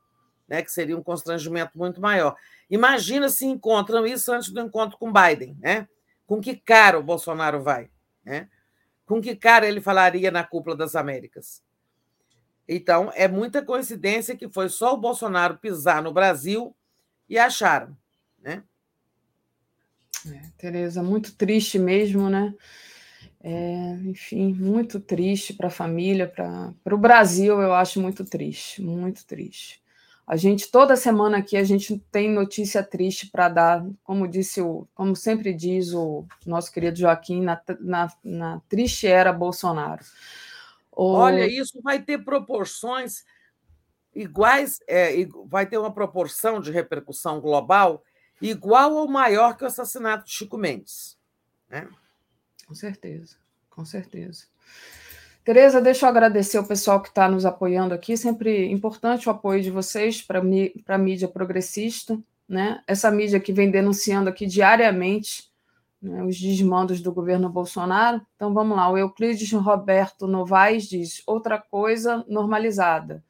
[0.46, 0.60] né?
[0.60, 2.36] Que seria um constrangimento muito maior.
[2.68, 5.88] Imagina se encontram isso antes do encontro com Biden, né?
[6.26, 7.88] Com que cara o Bolsonaro vai,
[8.22, 8.46] né?
[9.06, 11.63] Com que cara ele falaria na cúpula das Américas?
[12.68, 16.74] Então, é muita coincidência que foi só o Bolsonaro pisar no Brasil
[17.28, 17.96] e acharam,
[18.42, 18.62] né?
[20.26, 22.54] É, Tereza, muito triste mesmo, né?
[23.42, 29.26] É, enfim, muito triste para a família, para o Brasil, eu acho muito triste, muito
[29.26, 29.82] triste.
[30.26, 34.88] A gente toda semana aqui a gente tem notícia triste para dar, como disse o,
[34.94, 40.02] como sempre diz o nosso querido Joaquim, na, na, na triste era Bolsonaro.
[40.94, 41.12] O...
[41.12, 43.24] Olha, isso vai ter proporções
[44.14, 45.12] iguais, é,
[45.46, 48.02] vai ter uma proporção de repercussão global
[48.40, 51.18] igual ou maior que o assassinato de Chico Mendes.
[51.68, 51.88] Né?
[52.66, 53.36] Com certeza,
[53.70, 54.44] com certeza.
[55.44, 58.16] Tereza, deixa eu agradecer o pessoal que está nos apoiando aqui.
[58.16, 62.82] Sempre importante o apoio de vocês para a mídia progressista, né?
[62.86, 65.52] Essa mídia que vem denunciando aqui diariamente
[66.04, 68.20] né, os desmandos do governo Bolsonaro.
[68.36, 68.90] Então vamos lá.
[68.90, 73.24] O Euclides Roberto Novaes diz outra coisa normalizada.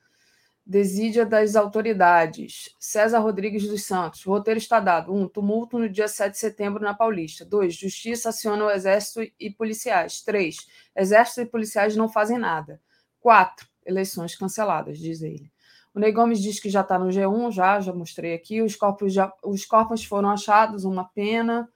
[0.67, 2.75] Desídia das autoridades.
[2.81, 4.27] César Rodrigues dos Santos.
[4.27, 5.15] O roteiro está dado.
[5.15, 7.45] Um, tumulto no dia 7 de setembro na Paulista.
[7.45, 10.23] Dois, justiça aciona o exército e policiais.
[10.23, 10.57] Três,
[10.97, 12.81] exército e policiais não fazem nada.
[13.21, 15.53] Quatro, eleições canceladas, diz ele.
[15.95, 18.61] O Ney Gomes diz que já está no G1, já, já mostrei aqui.
[18.61, 21.69] Os corpos, já, os corpos foram achados, uma pena.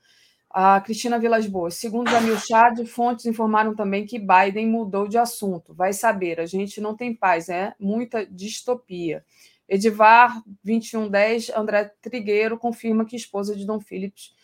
[0.60, 1.74] A Cristina Vilas Boas.
[1.74, 5.72] Segundo Jamil Chad, fontes informaram também que Biden mudou de assunto.
[5.72, 9.24] Vai saber, a gente não tem paz, é muita distopia.
[9.68, 14.34] Edivar 2110, André Trigueiro confirma que esposa de Dom Phillips,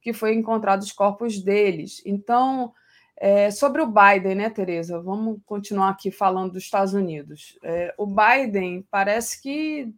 [0.00, 2.00] que foi encontrado os corpos deles.
[2.06, 2.72] Então,
[3.16, 5.02] é, sobre o Biden, né, Tereza?
[5.02, 7.58] Vamos continuar aqui falando dos Estados Unidos.
[7.64, 9.92] É, o Biden parece que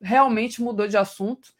[0.00, 1.54] realmente mudou de assunto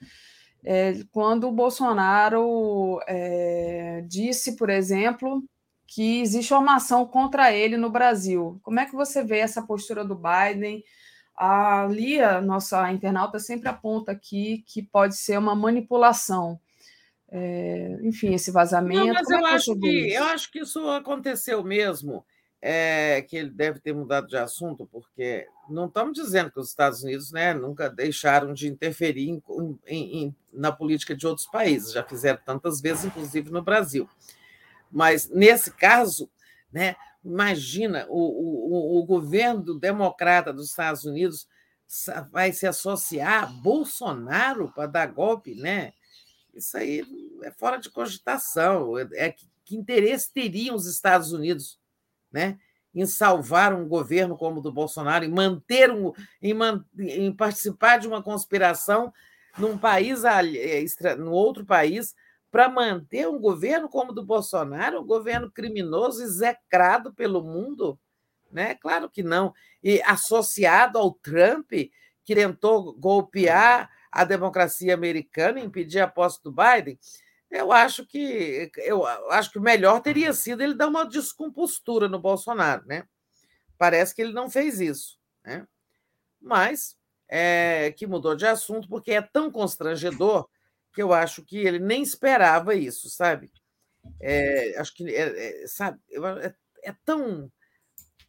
[0.64, 5.42] é, quando o Bolsonaro é, disse, por exemplo,
[5.86, 8.60] que existe uma ação contra ele no Brasil.
[8.62, 10.82] Como é que você vê essa postura do Biden?
[11.36, 16.60] A Lia, nossa internauta, sempre aponta aqui que pode ser uma manipulação.
[17.28, 19.06] É, enfim, esse vazamento.
[19.06, 22.24] Não, mas eu, é acho que, eu acho que isso aconteceu mesmo
[22.62, 27.02] é, que ele deve ter mudado de assunto, porque não estamos dizendo que os Estados
[27.02, 29.42] Unidos né, nunca deixaram de interferir em,
[29.86, 34.08] em, em, na política de outros países, já fizeram tantas vezes, inclusive no Brasil.
[34.90, 36.30] Mas, nesse caso,
[36.72, 41.46] né, imagina o, o, o governo democrata dos Estados Unidos
[42.30, 45.92] vai se associar a Bolsonaro para dar golpe, né?
[46.54, 47.04] Isso aí
[47.42, 48.98] é fora de cogitação.
[48.98, 51.78] É que, que interesse teriam os Estados Unidos
[52.30, 52.58] né?
[52.94, 57.98] em salvar um governo como o do Bolsonaro, em manter um, em, man, em participar
[57.98, 59.12] de uma conspiração
[59.58, 60.22] num país,
[61.18, 62.14] no outro país,
[62.50, 67.98] para manter um governo como o do Bolsonaro, um governo criminoso, execrado pelo mundo?
[68.50, 68.74] Né?
[68.74, 69.54] Claro que não.
[69.82, 71.72] E associado ao Trump,
[72.24, 76.98] que tentou golpear a democracia americana, impedir a posse do Biden,
[77.50, 82.18] eu acho que eu acho que o melhor teria sido ele dar uma descompostura no
[82.18, 83.04] Bolsonaro, né?
[83.76, 85.66] Parece que ele não fez isso, né?
[86.40, 86.96] Mas
[87.34, 90.46] é, que mudou de assunto porque é tão constrangedor
[90.92, 93.50] que eu acho que ele nem esperava isso, sabe?
[94.20, 96.54] É, acho que é, é sabe, é,
[96.90, 97.50] é tão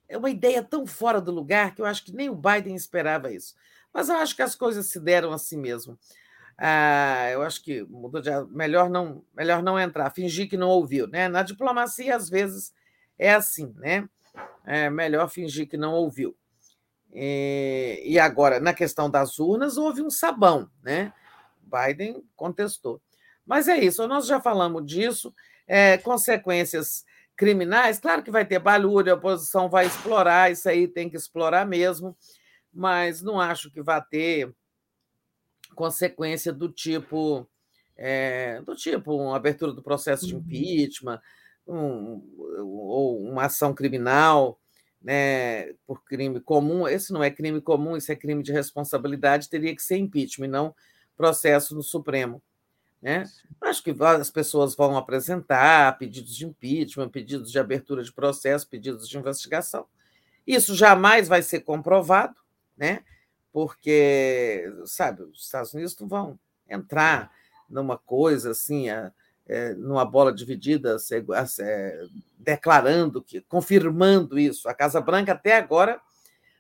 [0.08, 3.30] é uma ideia tão fora do lugar que eu acho que nem o Biden esperava
[3.30, 3.56] isso.
[3.94, 6.00] Mas eu acho que as coisas se deram assim mesmo.
[6.58, 11.08] Ah, eu acho que mudou de melhor não melhor não entrar, fingir que não ouviu,
[11.08, 11.28] né?
[11.28, 12.74] Na diplomacia às vezes
[13.20, 14.08] é assim, né?
[14.66, 16.38] É melhor fingir que não ouviu.
[17.14, 21.14] E, e agora na questão das urnas houve um sabão, né?
[21.62, 23.02] Biden contestou.
[23.46, 25.34] Mas é isso, nós já falamos disso.
[25.68, 31.10] É, consequências criminais, claro que vai ter balúrdia, a oposição vai explorar, isso aí tem
[31.10, 32.16] que explorar mesmo
[32.74, 34.54] mas não acho que vá ter
[35.76, 37.48] consequência do tipo
[37.96, 40.42] é, do tipo uma abertura do processo de uhum.
[40.42, 41.22] impeachment
[41.68, 42.22] um,
[42.60, 44.60] ou uma ação criminal
[45.04, 46.88] né, por crime comum.
[46.88, 50.74] Esse não é crime comum, isso é crime de responsabilidade, teria que ser impeachment, não
[51.16, 52.42] processo no Supremo.
[53.02, 53.26] Né?
[53.62, 59.10] Acho que as pessoas vão apresentar pedidos de impeachment, pedidos de abertura de processo, pedidos
[59.10, 59.86] de investigação.
[60.48, 62.36] Isso jamais vai ser comprovado,
[62.78, 63.04] né?
[63.52, 67.32] Porque, sabe, os Estados Unidos não vão entrar
[67.70, 69.12] numa coisa assim, é,
[69.48, 70.98] é, numa bola dividida,
[71.60, 72.06] é,
[72.38, 74.70] declarando que, confirmando isso.
[74.70, 76.00] A Casa Branca até agora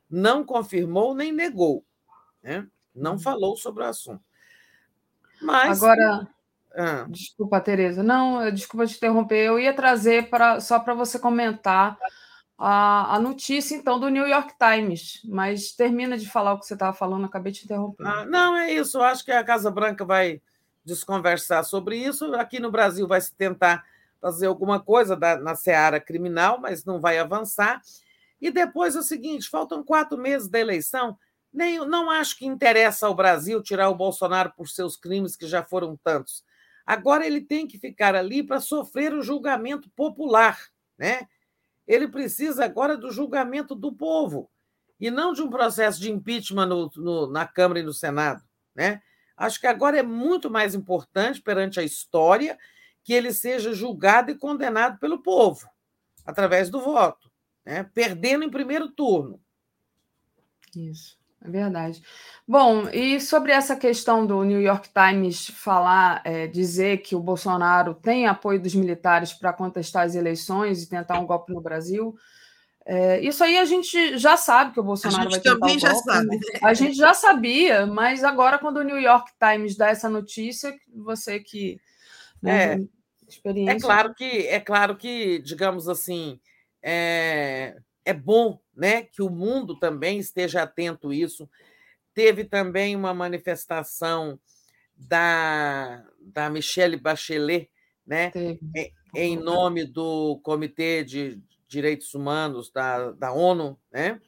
[0.09, 1.85] não confirmou nem negou,
[2.41, 2.67] né?
[2.93, 3.19] não uhum.
[3.19, 4.23] falou sobre o assunto.
[5.41, 6.27] Mas agora,
[6.75, 7.05] ah.
[7.09, 9.45] desculpa, Tereza, não, desculpa te interromper.
[9.45, 11.97] Eu ia trazer para só para você comentar
[12.57, 15.21] a, a notícia, então, do New York Times.
[15.25, 18.05] Mas termina de falar o que você estava falando, acabei de interromper.
[18.05, 18.97] Ah, não, é isso.
[18.97, 20.41] Eu acho que a Casa Branca vai
[20.83, 22.33] desconversar sobre isso.
[22.35, 23.85] Aqui no Brasil vai se tentar
[24.21, 27.81] fazer alguma coisa da, na seara criminal, mas não vai avançar.
[28.41, 31.17] E depois é o seguinte: faltam quatro meses da eleição.
[31.51, 35.63] Nem, não acho que interessa ao Brasil tirar o Bolsonaro por seus crimes, que já
[35.63, 36.43] foram tantos.
[36.85, 40.59] Agora ele tem que ficar ali para sofrer o julgamento popular,
[40.97, 41.27] né?
[41.87, 44.49] Ele precisa agora do julgamento do povo
[44.99, 48.41] e não de um processo de impeachment no, no, na Câmara e no Senado.
[48.73, 49.01] Né?
[49.35, 52.57] Acho que agora é muito mais importante perante a história
[53.03, 55.67] que ele seja julgado e condenado pelo povo,
[56.25, 57.29] através do voto,
[57.65, 57.83] né?
[57.93, 59.41] perdendo em primeiro turno.
[60.75, 61.17] Isso.
[61.45, 62.01] É verdade.
[62.47, 67.93] Bom, e sobre essa questão do New York Times falar, é, dizer que o Bolsonaro
[67.93, 72.15] tem apoio dos militares para contestar as eleições e tentar um golpe no Brasil,
[72.85, 75.95] é, isso aí a gente já sabe que o Bolsonaro vai tentar também um golpe.
[75.95, 76.27] Já sabe.
[76.27, 76.39] Né?
[76.61, 81.39] A gente já sabia, mas agora quando o New York Times dá essa notícia, você
[81.39, 81.79] que
[82.41, 82.79] né, é,
[83.27, 83.77] experiência.
[83.77, 86.39] É claro que é claro que, digamos assim,
[86.81, 91.49] é, é bom né, que o mundo também esteja atento a isso.
[92.13, 94.37] Teve também uma manifestação
[94.95, 97.69] da, da Michelle Bachelet,
[98.05, 98.59] né, em,
[99.15, 101.41] em nome do Comitê de
[101.73, 104.21] Direitos Humanos da, da ONU, né,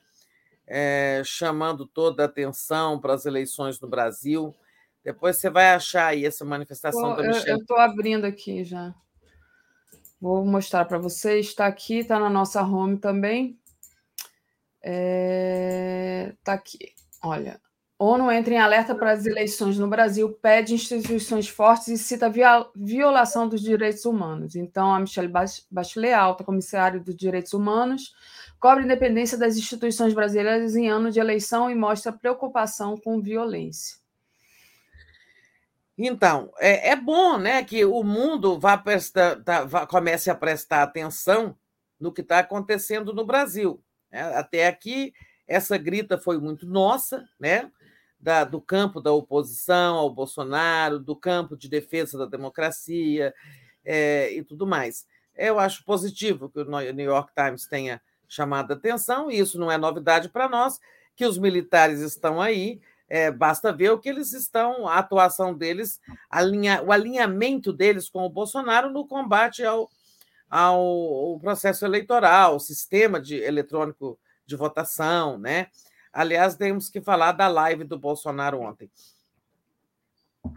[0.65, 4.53] é, chamando toda a atenção para as eleições no Brasil.
[5.03, 7.51] Depois você vai achar aí essa manifestação Pô, da Michelle.
[7.51, 8.95] Eu estou abrindo aqui já.
[10.19, 11.45] Vou mostrar para vocês.
[11.45, 13.59] Está aqui, está na nossa home também.
[14.81, 16.95] É, tá aqui.
[17.23, 17.61] Olha,
[17.97, 22.31] ONU entra em alerta para as eleições no Brasil, pede instituições fortes e cita
[22.75, 24.55] violação dos direitos humanos.
[24.55, 25.31] Então, a Michelle
[25.71, 28.13] Bachelet, alta comissária dos direitos humanos,
[28.59, 33.97] cobre a independência das instituições brasileiras em ano de eleição e mostra preocupação com violência.
[35.97, 40.83] Então, é, é bom né, que o mundo vá prestar, tá, vá, comece a prestar
[40.83, 41.57] atenção
[41.97, 43.81] no que está acontecendo no Brasil.
[44.11, 44.21] Né?
[44.35, 45.13] Até aqui,
[45.47, 47.71] essa grita foi muito nossa, né?
[48.25, 53.31] Da, do campo da oposição ao Bolsonaro, do campo de defesa da democracia
[53.85, 55.05] é, e tudo mais.
[55.35, 59.71] Eu acho positivo que o New York Times tenha chamado a atenção, e isso não
[59.71, 60.79] é novidade para nós,
[61.15, 66.01] que os militares estão aí, é, basta ver o que eles estão, a atuação deles,
[66.27, 69.87] alinha, o alinhamento deles com o Bolsonaro no combate ao,
[70.49, 75.67] ao processo eleitoral, o sistema de eletrônico de votação, né?
[76.15, 78.89] Aliás, temos que falar da live do Bolsonaro ontem.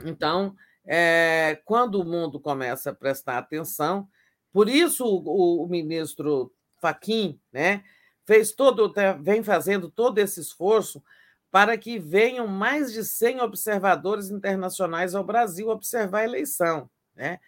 [0.05, 0.55] Então,
[0.87, 4.09] é, quando o mundo começa a prestar atenção,
[4.53, 7.83] por isso o, o ministro Faquim né,
[8.25, 11.03] fez todo, vem fazendo todo esse esforço
[11.51, 16.89] para que venham mais de 100 observadores internacionais ao Brasil observar a eleição.
[17.17, 17.41] Né?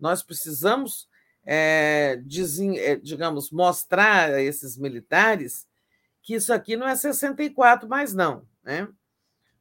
[0.00, 1.06] Nós precisamos,
[1.44, 2.16] é,
[3.02, 5.67] digamos, mostrar a esses militares
[6.28, 8.46] que isso aqui não é 64 mais não.
[8.62, 8.86] Né?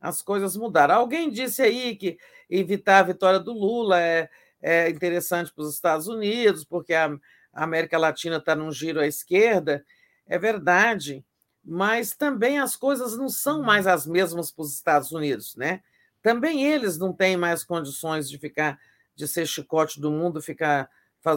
[0.01, 0.95] As coisas mudaram.
[0.95, 2.17] Alguém disse aí que
[2.49, 4.29] evitar a vitória do Lula é,
[4.61, 7.17] é interessante para os Estados Unidos, porque a,
[7.53, 9.85] América Latina está num giro à esquerda.
[10.25, 11.23] É verdade,
[11.63, 15.81] mas também as coisas não são mais as mesmas para os Estados Unidos, né?
[16.21, 18.77] Também eles não têm mais condições de ficar,
[19.15, 20.89] de ser chicote do mundo, ficar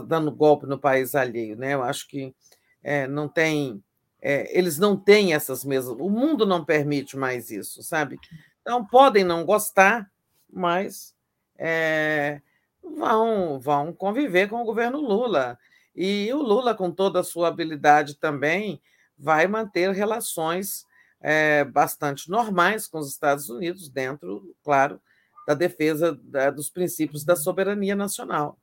[0.08, 1.74] dando golpe no país alheio, né?
[1.74, 2.34] Eu acho que
[2.82, 3.80] é, não tem,
[4.22, 8.18] é, eles não têm essas mesmas, o mundo não permite mais isso, sabe?
[8.60, 10.10] Então podem não gostar,
[10.52, 11.14] mas
[11.58, 12.40] é,
[12.82, 15.58] vão, vão conviver com o governo Lula.
[15.94, 18.80] E o Lula, com toda a sua habilidade também,
[19.18, 20.84] vai manter relações
[21.20, 25.00] é, bastante normais com os Estados Unidos, dentro, claro,
[25.46, 28.58] da defesa da, dos princípios da soberania nacional.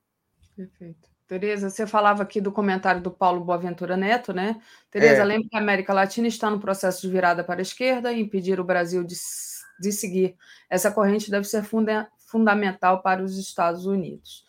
[0.56, 1.17] Perfeito.
[1.28, 4.62] Tereza, você falava aqui do comentário do Paulo Boaventura Neto, né?
[4.90, 5.26] Tereza, é.
[5.26, 8.60] lembra que a América Latina está no processo de virada para a esquerda e impedir
[8.60, 9.16] o Brasil de,
[9.80, 10.36] de seguir
[10.70, 14.46] essa corrente deve ser funda fundamental para os Estados Unidos.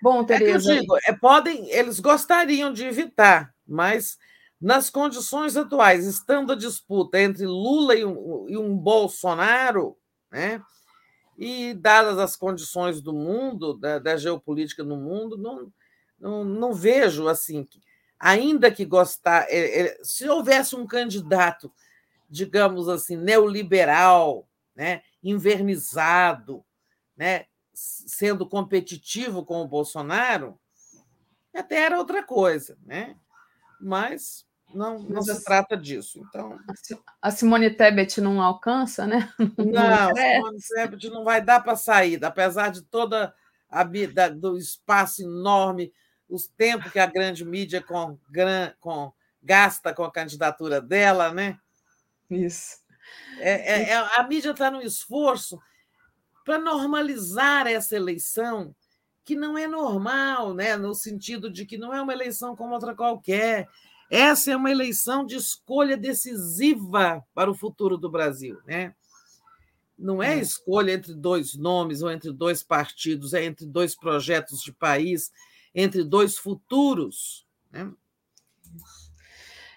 [0.00, 0.70] Bom, Tereza.
[0.70, 4.16] É que eu digo, é, podem, eles gostariam de evitar, mas
[4.60, 9.96] nas condições atuais, estando a disputa entre Lula e um, e um Bolsonaro,
[10.30, 10.60] né?
[11.36, 15.72] e dadas as condições do mundo, da, da geopolítica no mundo, não,
[16.24, 17.68] não, não, vejo assim,
[18.18, 21.70] ainda que gostar, é, é, se houvesse um candidato,
[22.30, 26.64] digamos assim, neoliberal, né, invernizado,
[27.14, 27.44] né,
[27.74, 30.58] sendo competitivo com o Bolsonaro,
[31.54, 33.16] até era outra coisa, né?
[33.80, 36.20] Mas não, não Mas se trata disso.
[36.26, 36.58] Então,
[37.20, 39.32] a Simone Tebet não alcança, né?
[39.58, 43.32] Não, a Simone Tebet não vai dar para sair, apesar de toda
[43.70, 45.92] a da, do espaço enorme,
[46.28, 48.18] os tempos que a grande mídia com,
[48.80, 49.12] com,
[49.42, 51.58] gasta com a candidatura dela, né?
[52.30, 52.78] Isso.
[53.38, 55.58] É, é, é a mídia está no esforço
[56.44, 58.74] para normalizar essa eleição,
[59.24, 60.76] que não é normal, né?
[60.76, 63.68] no sentido de que não é uma eleição como outra qualquer
[64.10, 68.94] essa é uma eleição de escolha decisiva para o futuro do Brasil, né?
[69.98, 74.60] Não é, é escolha entre dois nomes ou entre dois partidos, é entre dois projetos
[74.60, 75.32] de país,
[75.74, 77.46] entre dois futuros.
[77.70, 77.90] Né?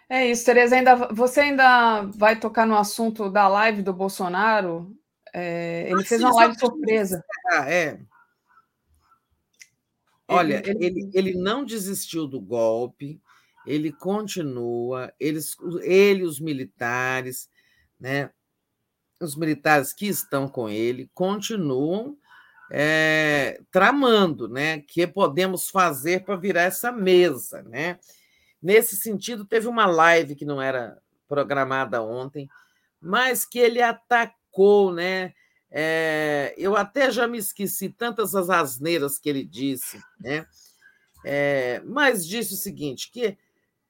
[0.10, 0.76] É isso, Tereza.
[0.76, 4.96] Ainda, você ainda vai tocar no assunto da live do Bolsonaro?
[5.34, 7.24] É, ele ah, fez sim, uma live surpresa.
[7.48, 8.00] Ah, é.
[10.28, 13.22] Olha, ele, ele, ele não desistiu do golpe,
[13.66, 17.50] ele continua, eles, ele os militares,
[17.98, 18.30] né,
[19.22, 22.18] os militares que estão com ele continuam
[22.72, 28.00] é, tramando, né, que podemos fazer para virar essa mesa, né?
[28.62, 30.98] Nesse sentido, teve uma live que não era
[31.28, 32.50] programada ontem,
[33.00, 35.34] mas que ele atacou, né?
[35.70, 40.46] É, eu até já me esqueci tantas as asneiras que ele disse, né?
[41.26, 43.38] É, mas disse o seguinte: que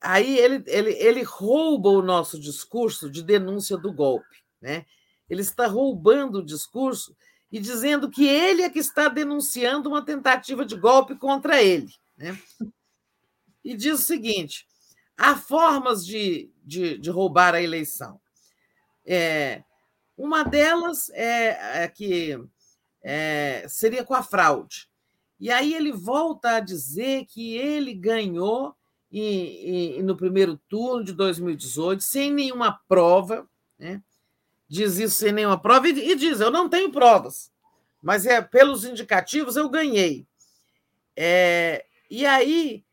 [0.01, 4.43] aí ele, ele, ele rouba o nosso discurso de denúncia do golpe.
[4.61, 4.85] Né?
[5.29, 7.15] Ele está roubando o discurso
[7.51, 11.91] e dizendo que ele é que está denunciando uma tentativa de golpe contra ele.
[12.17, 12.37] Né?
[13.63, 14.67] E diz o seguinte:
[15.17, 18.19] há formas de, de, de roubar a eleição.
[19.05, 19.63] É,
[20.17, 22.37] uma delas é, é que
[23.01, 24.89] é, seria com a fraude.
[25.39, 28.75] E aí ele volta a dizer que ele ganhou
[29.11, 33.47] e, e, no primeiro turno de 2018, sem nenhuma prova,
[33.79, 34.01] né?
[34.67, 37.51] Diz isso sem nenhuma prova, e, diz: Eu não tenho provas,
[38.01, 40.27] mas é pelos indicativos eu ganhei.
[41.15, 42.85] É, e aí,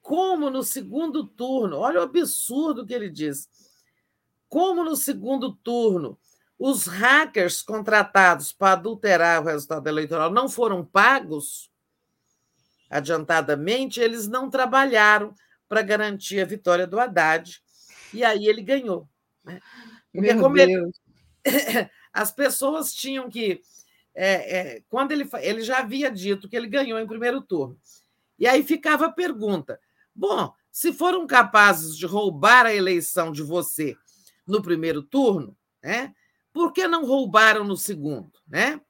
[0.00, 3.48] como no segundo turno, olha o absurdo que ele diz.
[4.48, 6.18] Como no segundo turno
[6.58, 11.68] os hackers contratados para adulterar o resultado eleitoral não foram pagos,
[12.88, 15.34] adiantadamente, eles não trabalharam
[15.68, 17.60] para garantir a vitória do Haddad,
[18.12, 19.08] e aí ele ganhou.
[19.42, 19.58] Né?
[20.12, 21.00] Porque Meu Deus.
[21.44, 21.90] Ele...
[22.12, 23.60] as pessoas tinham que.
[24.14, 27.78] É, é, quando ele, ele já havia dito que ele ganhou em primeiro turno.
[28.38, 29.80] E aí ficava a pergunta:
[30.14, 33.96] bom, se foram capazes de roubar a eleição de você
[34.46, 36.14] no primeiro turno, né,
[36.52, 38.32] por que não roubaram no segundo?
[38.46, 38.80] Né?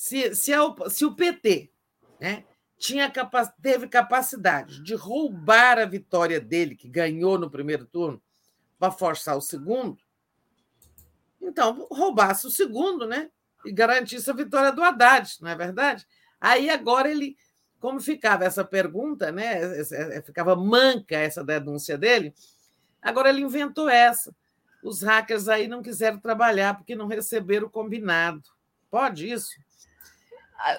[0.00, 1.70] se, se, a, se o PT
[2.18, 2.46] né,
[2.78, 8.20] tinha capa teve capacidade de roubar a vitória dele, que ganhou no primeiro turno,
[8.80, 9.98] para forçar o segundo,
[11.40, 13.30] então roubasse o segundo, né?
[13.64, 16.06] E garantisse a vitória do Haddad, não é verdade?
[16.40, 17.36] Aí agora ele,
[17.78, 19.84] como ficava essa pergunta, né?
[20.24, 22.34] Ficava manca essa denúncia dele,
[23.02, 24.34] agora ele inventou essa.
[24.82, 28.42] Os hackers aí não quiseram trabalhar porque não receberam o combinado.
[28.90, 29.50] Pode isso?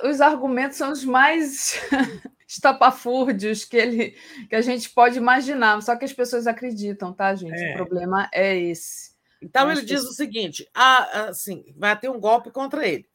[0.04, 1.80] os argumentos são os mais
[2.52, 4.12] estapafúrdios que, ele,
[4.50, 7.58] que a gente pode imaginar, só que as pessoas acreditam, tá, gente?
[7.58, 7.74] É.
[7.74, 9.12] O problema é esse.
[9.42, 13.10] Então, ele diz o seguinte: ah, assim, vai ter um golpe contra ele.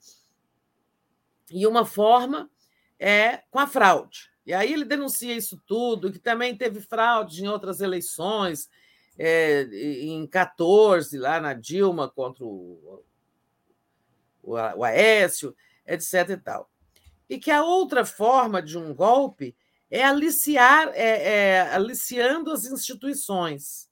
[1.50, 2.50] E uma forma
[2.98, 4.30] é com a fraude.
[4.44, 8.68] E aí ele denuncia isso tudo, que também teve fraude em outras eleições,
[9.18, 13.04] é, em 14, lá na Dilma contra o,
[14.42, 15.54] o, o Aécio
[15.86, 16.30] etc.
[16.30, 16.70] E, tal.
[17.28, 19.56] E que a outra forma de um golpe
[19.90, 23.88] é aliciar, é, é, aliciando as instituições.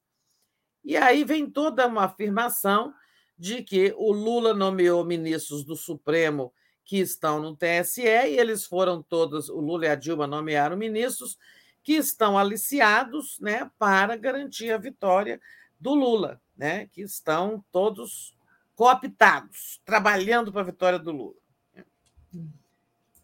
[0.84, 2.92] E aí vem toda uma afirmação
[3.38, 6.52] de que o Lula nomeou ministros do Supremo
[6.84, 11.38] que estão no TSE e eles foram todos, o Lula e a Dilma nomearam ministros
[11.82, 15.40] que estão aliciados né, para garantir a vitória
[15.80, 18.36] do Lula, né, que estão todos
[18.74, 21.36] cooptados, trabalhando para a vitória do Lula.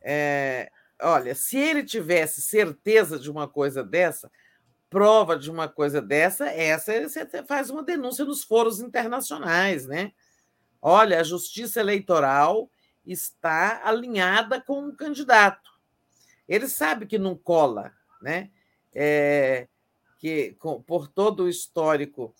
[0.03, 0.71] É,
[1.01, 4.31] olha, se ele tivesse certeza de uma coisa dessa,
[4.91, 10.13] prova de uma coisa dessa, essa você faz uma denúncia nos foros internacionais, né?
[10.83, 12.69] Olha, a justiça eleitoral
[13.07, 15.71] está alinhada com o candidato.
[16.49, 18.51] Ele sabe que não cola, né?
[18.93, 19.69] É,
[20.19, 22.35] que com, por todo o histórico,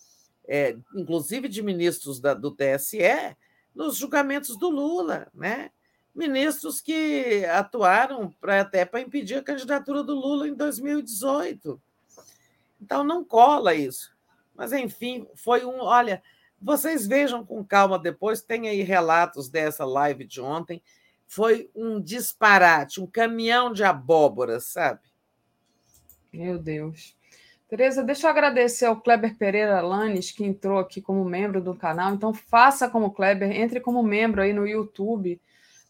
[0.45, 2.99] é, inclusive de ministros da, do TSE,
[3.73, 5.71] nos julgamentos do Lula, né?
[6.13, 11.81] Ministros que atuaram pra, até para impedir a candidatura do Lula em 2018.
[12.81, 14.15] Então não cola isso.
[14.55, 15.79] Mas, enfim, foi um.
[15.79, 16.21] Olha,
[16.61, 20.81] vocês vejam com calma depois, tem aí relatos dessa live de ontem.
[21.27, 24.99] Foi um disparate, um caminhão de abóboras, sabe?
[26.31, 27.15] Meu Deus.
[27.69, 32.13] Tereza, deixa eu agradecer ao Kleber Pereira Lanes, que entrou aqui como membro do canal.
[32.13, 35.39] Então, faça como Kleber, entre como membro aí no YouTube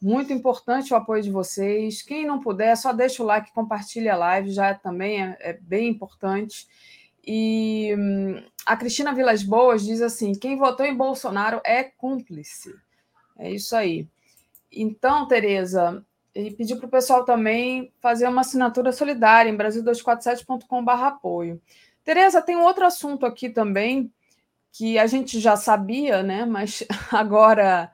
[0.01, 2.01] muito importante o apoio de vocês.
[2.01, 5.89] Quem não puder, só deixa o like, compartilha a live, já também é, é bem
[5.89, 6.67] importante.
[7.25, 12.73] E hum, a Cristina Vilas Boas diz assim: quem votou em Bolsonaro é cúmplice.
[13.37, 14.07] É isso aí.
[14.71, 21.61] Então, Tereza, e pedir para o pessoal também fazer uma assinatura solidária em brasil247.com.br apoio.
[22.03, 24.11] Tereza, tem outro assunto aqui também
[24.71, 26.45] que a gente já sabia, né?
[26.45, 27.91] Mas agora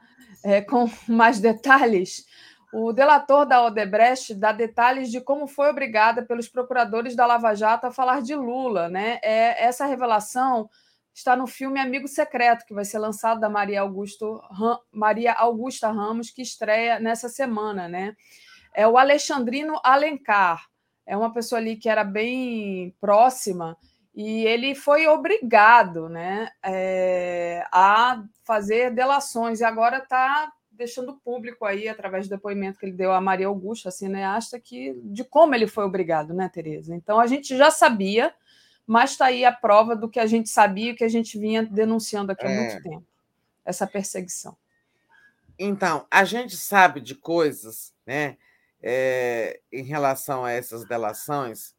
[0.48, 2.26] é, com mais detalhes,
[2.74, 7.88] o delator da Odebrecht dá detalhes de como foi obrigada pelos procuradores da Lava Jato
[7.88, 8.90] a falar de Lula.
[8.90, 9.19] Né?
[9.22, 10.69] É, essa revelação
[11.14, 14.42] está no filme Amigo Secreto, que vai ser lançado da Maria, Augusto,
[14.92, 17.88] Maria Augusta Ramos, que estreia nessa semana.
[17.88, 18.16] Né?
[18.74, 20.66] É o Alexandrino Alencar,
[21.06, 23.77] é uma pessoa ali que era bem próxima
[24.18, 31.88] e ele foi obrigado né, é, a fazer delações, e agora está deixando público aí,
[31.88, 35.68] através do depoimento que ele deu a Maria Augusta, a cineasta, que, de como ele
[35.68, 36.96] foi obrigado, né, Tereza?
[36.96, 38.34] Então, a gente já sabia,
[38.88, 41.62] mas está aí a prova do que a gente sabia e que a gente vinha
[41.62, 42.60] denunciando aqui há é.
[42.60, 43.06] muito tempo,
[43.64, 44.58] essa perseguição.
[45.60, 48.36] Então, a gente sabe de coisas, né,
[48.82, 51.77] é, em relação a essas delações,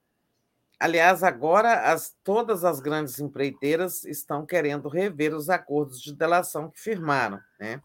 [0.80, 6.78] Aliás, agora as, todas as grandes empreiteiras estão querendo rever os acordos de delação que
[6.78, 7.40] firmaram.
[7.58, 7.82] Né?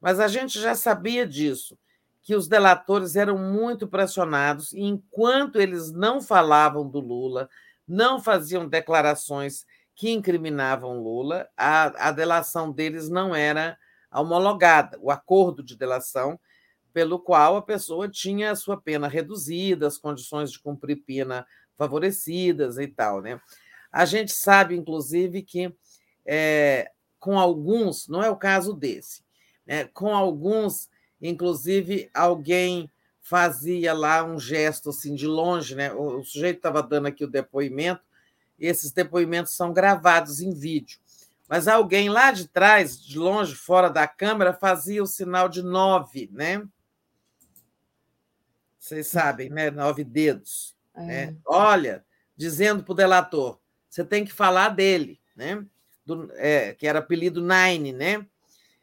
[0.00, 1.78] Mas a gente já sabia disso,
[2.22, 7.48] que os delatores eram muito pressionados, e enquanto eles não falavam do Lula,
[7.86, 13.76] não faziam declarações que incriminavam Lula, a, a delação deles não era
[14.12, 16.38] homologada, o acordo de delação,
[16.92, 21.46] pelo qual a pessoa tinha a sua pena reduzida, as condições de cumprir pena
[21.78, 23.22] favorecidas e tal.
[23.22, 23.40] Né?
[23.90, 25.72] A gente sabe, inclusive, que
[26.26, 29.22] é, com alguns, não é o caso desse,
[29.64, 29.84] né?
[29.86, 30.90] com alguns,
[31.22, 32.90] inclusive, alguém
[33.20, 35.92] fazia lá um gesto assim de longe, né?
[35.92, 38.02] O, o sujeito estava dando aqui o depoimento,
[38.58, 40.98] e esses depoimentos são gravados em vídeo.
[41.46, 46.30] Mas alguém lá de trás, de longe, fora da câmera, fazia o sinal de nove,
[46.32, 46.66] né?
[48.78, 49.70] Vocês sabem, né?
[49.70, 50.77] Nove dedos.
[50.98, 51.26] É.
[51.26, 51.36] Né?
[51.46, 52.04] Olha,
[52.36, 55.64] dizendo para o delator, você tem que falar dele, né?
[56.04, 58.26] Do, é, que era apelido Nine, né?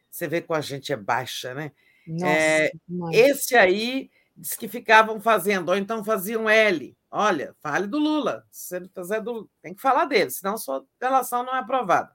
[0.10, 1.72] Você vê que a gente é baixa, né?
[2.08, 2.72] Nossa, é,
[3.11, 6.95] esse aí diz que ficavam fazendo, ou então faziam L.
[7.10, 8.45] Olha, fale do Lula.
[8.52, 12.14] Se ele fizer do tem que falar dele, senão sua relação não é aprovada.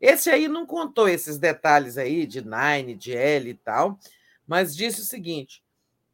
[0.00, 3.98] Esse aí não contou esses detalhes aí de Nine, de L e tal,
[4.46, 5.62] mas disse o seguinte: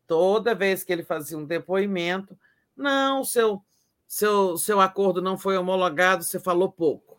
[0.07, 2.39] toda vez que ele fazia um depoimento,
[2.81, 3.63] não, seu
[4.07, 7.19] seu seu acordo não foi homologado, você falou pouco.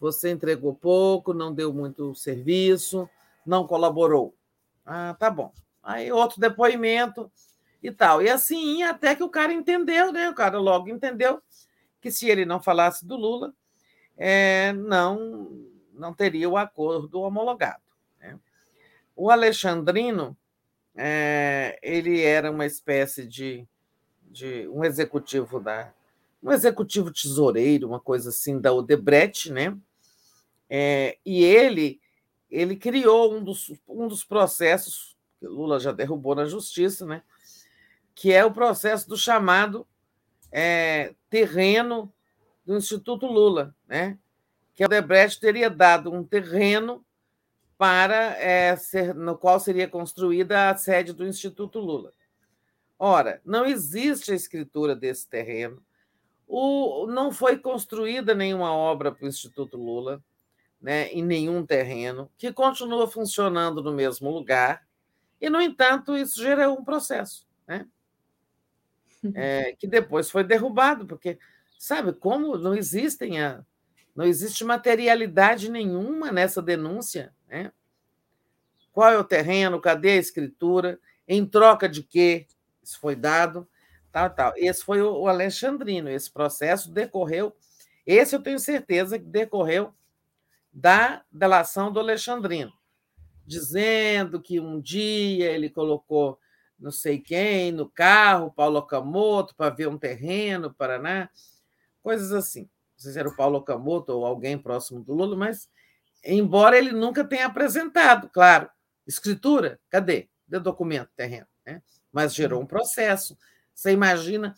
[0.00, 3.08] Você entregou pouco, não deu muito serviço,
[3.46, 4.34] não colaborou.
[4.84, 5.52] Ah, tá bom.
[5.82, 7.30] Aí outro depoimento
[7.82, 8.22] e tal.
[8.22, 10.28] E assim até que o cara entendeu, né?
[10.30, 11.42] O cara logo entendeu
[12.00, 13.54] que se ele não falasse do Lula,
[14.16, 17.82] é, não não teria o acordo homologado.
[18.18, 18.38] Né?
[19.14, 20.36] O Alexandrino
[20.94, 23.66] é, ele era uma espécie de,
[24.34, 25.92] de um executivo da
[26.42, 29.74] um executivo tesoureiro, uma coisa assim da Odebrecht, né?
[30.68, 32.00] É, e ele
[32.50, 37.22] ele criou um dos, um dos processos que Lula já derrubou na justiça, né?
[38.14, 39.86] Que é o processo do chamado
[40.52, 42.12] é, terreno
[42.66, 44.18] do Instituto Lula, né?
[44.74, 47.04] Que a Odebrecht teria dado um terreno
[47.78, 52.12] para é, ser, no qual seria construída a sede do Instituto Lula.
[52.98, 55.82] Ora, não existe a escritura desse terreno,
[56.46, 60.22] o, não foi construída nenhuma obra para o Instituto Lula,
[60.80, 64.86] né, em nenhum terreno, que continua funcionando no mesmo lugar,
[65.40, 67.86] e, no entanto, isso gerou um processo, né,
[69.34, 71.38] é, que depois foi derrubado, porque,
[71.78, 73.64] sabe, como não existem a,
[74.14, 77.34] não existe materialidade nenhuma nessa denúncia.
[77.48, 77.72] Né?
[78.92, 79.80] Qual é o terreno?
[79.80, 81.00] Cadê a escritura?
[81.26, 82.46] Em troca de quê?
[82.84, 83.66] Isso foi dado
[84.14, 84.52] tal, tal.
[84.56, 86.08] Esse foi o Alexandrino.
[86.08, 87.52] Esse processo decorreu.
[88.06, 89.92] Esse eu tenho certeza que decorreu
[90.72, 92.72] da delação do Alexandrino,
[93.44, 96.38] dizendo que um dia ele colocou
[96.78, 101.30] não sei quem no carro, Paulo Okamoto, para ver um terreno, Paraná,
[102.02, 102.62] coisas assim.
[102.62, 105.68] Não sei se era o Paulo Okamoto ou alguém próximo do Lula, mas
[106.24, 108.68] embora ele nunca tenha apresentado, claro,
[109.06, 110.28] escritura, cadê?
[110.46, 111.82] De documento, terreno, né?
[112.14, 113.36] Mas gerou um processo,
[113.74, 114.54] você imagina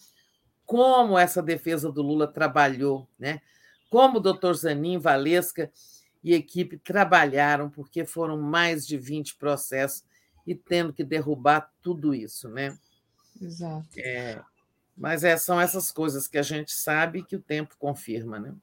[0.66, 3.40] como essa defesa do Lula trabalhou, né?
[3.88, 5.72] Como o doutor Zanin, Valesca
[6.22, 10.04] e equipe trabalharam, porque foram mais de 20 processos
[10.46, 12.76] e tendo que derrubar tudo isso, né?
[13.40, 13.88] Exato.
[13.96, 14.42] É,
[14.94, 18.54] mas é, são essas coisas que a gente sabe que o tempo confirma, né?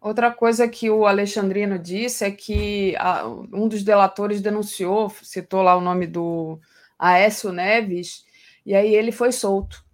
[0.00, 2.94] Outra coisa que o Alexandrino disse é que
[3.52, 6.58] um dos delatores denunciou, citou lá o nome do
[6.98, 8.24] Aécio Neves,
[8.64, 9.84] e aí ele foi solto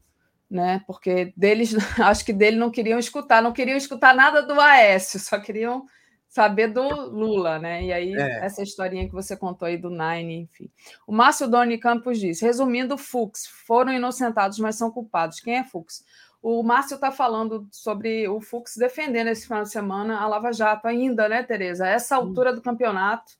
[0.51, 0.83] né?
[0.87, 5.39] Porque deles, acho que dele não queriam escutar, não queriam escutar nada do Aécio, só
[5.39, 5.85] queriam
[6.29, 7.85] saber do Lula, né?
[7.85, 8.45] E aí, é.
[8.45, 10.71] essa historinha que você contou aí do Nine, enfim.
[11.07, 15.41] O Márcio Doni Campos diz: resumindo, Fux, foram inocentados, mas são culpados.
[15.41, 16.05] Quem é Fux?
[16.41, 20.87] O Márcio está falando sobre o Fux defendendo esse final de semana a Lava Jato,
[20.87, 21.85] ainda, né, Tereza?
[21.85, 23.33] A essa altura do campeonato,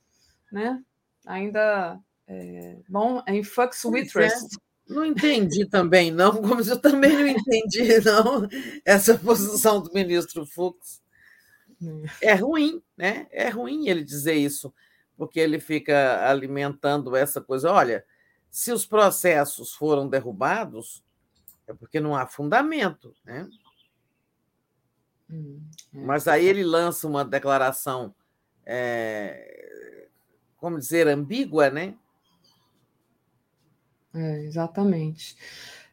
[0.51, 0.83] né?
[1.27, 1.99] Ainda.
[2.27, 4.45] É, bom, em Fux Wittress.
[4.45, 4.68] É.
[4.89, 8.49] Não entendi também, não, como eu também não entendi, não,
[8.85, 11.03] essa posição do ministro Fux.
[12.21, 13.29] É ruim, né?
[13.31, 14.73] É ruim ele dizer isso,
[15.17, 17.71] porque ele fica alimentando essa coisa.
[17.71, 18.05] Olha,
[18.51, 21.05] se os processos foram derrubados,
[21.67, 23.47] é porque não há fundamento, né?
[25.31, 25.61] Hum,
[25.95, 25.99] é.
[26.01, 28.15] Mas aí ele lança uma declaração,
[28.65, 30.09] é,
[30.57, 31.95] como dizer, ambígua, né?
[34.15, 35.37] É, exatamente.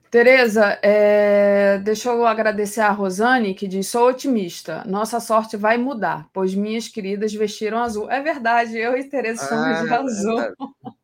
[0.09, 6.29] Tereza, é, deixa eu agradecer a Rosane, que diz: sou otimista, nossa sorte vai mudar,
[6.31, 8.09] pois minhas queridas vestiram azul.
[8.09, 10.39] É verdade, eu e Tereza somos ah, de é azul.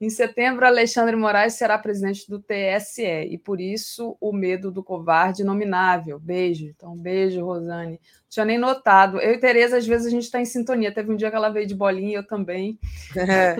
[0.00, 5.42] Em setembro, Alexandre Moraes será presidente do TSE e por isso o medo do covarde
[5.42, 6.18] inominável.
[6.18, 6.66] Beijo.
[6.66, 7.92] Então, beijo, Rosane.
[7.92, 9.20] Não tinha nem notado.
[9.20, 10.92] Eu e Tereza, às vezes, a gente está em sintonia.
[10.92, 12.78] Teve um dia que ela veio de bolinha, eu também.
[13.16, 13.56] É.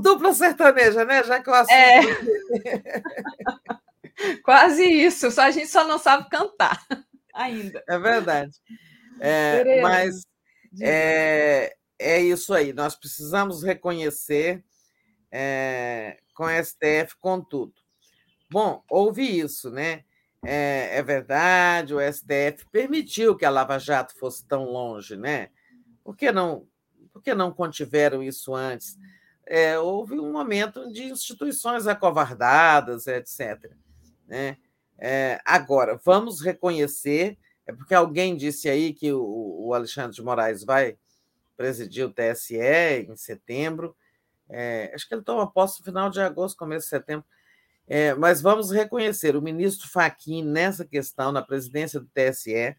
[0.00, 1.22] Dupla sertaneja, né?
[1.22, 1.72] Já que eu assunto...
[1.72, 2.00] É.
[4.42, 5.30] Quase isso.
[5.30, 6.84] Só a gente só não sabe cantar
[7.34, 7.82] ainda.
[7.88, 8.52] É verdade.
[9.20, 10.26] É, mas
[10.80, 12.72] é, é isso aí.
[12.72, 14.64] Nós precisamos reconhecer
[15.36, 17.74] é, com a STF, com tudo.
[18.48, 20.04] Bom, houve isso, né?
[20.44, 25.48] É, é, verdade, o STF permitiu que a Lava Jato fosse tão longe, né?
[26.04, 26.68] Por que não,
[27.12, 28.96] por que não contiveram isso antes?
[29.44, 33.72] É, houve um momento de instituições acovardadas, etc.
[34.28, 34.56] Né?
[34.96, 40.62] É, agora, vamos reconhecer, é porque alguém disse aí que o, o Alexandre de Moraes
[40.62, 40.96] vai
[41.56, 42.56] presidir o TSE
[43.08, 43.96] em setembro,
[44.48, 47.24] É, acho que ele toma posse no final de agosto, começo de setembro.
[47.86, 52.74] É, mas vamos reconhecer, o ministro Fachin, nessa questão, na presidência do TSE,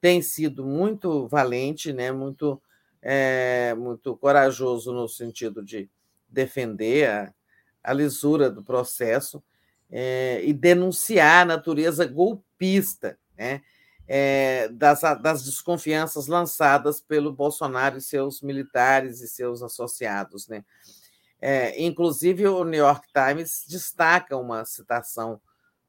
[0.00, 2.60] tem sido muito valente, né, muito,
[3.02, 5.90] é, muito corajoso no sentido de
[6.28, 7.34] defender a,
[7.82, 9.42] a lisura do processo
[9.90, 13.62] é, e denunciar a natureza golpista né,
[14.08, 20.48] é, das, das desconfianças lançadas pelo Bolsonaro e seus militares e seus associados.
[20.48, 20.64] Né?
[21.48, 25.40] É, inclusive, o New York Times destaca uma citação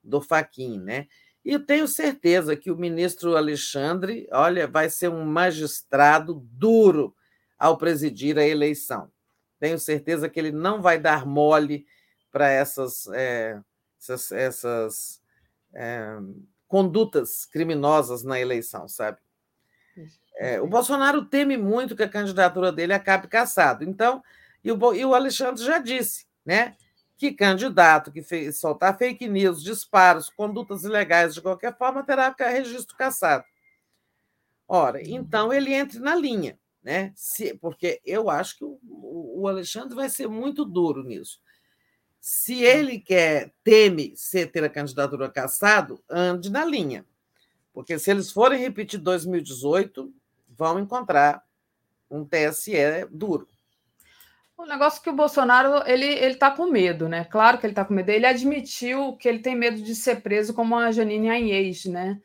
[0.04, 1.08] do Faquin, né?
[1.44, 7.16] E eu tenho certeza que o ministro Alexandre, olha, vai ser um magistrado duro
[7.58, 9.12] ao presidir a eleição.
[9.60, 11.88] Tenho certeza que ele não vai dar mole
[12.32, 13.60] para essas, é,
[14.00, 15.22] essas, essas
[15.74, 16.20] é,
[16.68, 19.18] condutas criminosas na eleição, sabe?
[20.36, 23.84] É, o Bolsonaro teme muito que a candidatura dele acabe caçado.
[23.84, 24.22] Então,
[24.64, 26.76] e o, e o Alexandre já disse, né?
[27.18, 32.96] Que candidato que fez, soltar fake news, disparos, condutas ilegais de qualquer forma terá registro
[32.96, 33.44] cassado.
[34.68, 37.12] Ora, então ele entre na linha, né?
[37.16, 41.40] Se, porque eu acho que o, o Alexandre vai ser muito duro nisso.
[42.20, 47.06] Se ele quer, teme ser, ter a candidatura cassado, ande na linha.
[47.74, 50.14] Porque se eles forem repetir 2018,
[50.50, 51.44] vão encontrar
[52.10, 53.48] um TSE duro.
[54.58, 57.24] O negócio é que o Bolsonaro ele ele está com medo, né?
[57.26, 58.10] Claro que ele está com medo.
[58.10, 62.20] Ele admitiu que ele tem medo de ser preso como a Janine Anhes, né?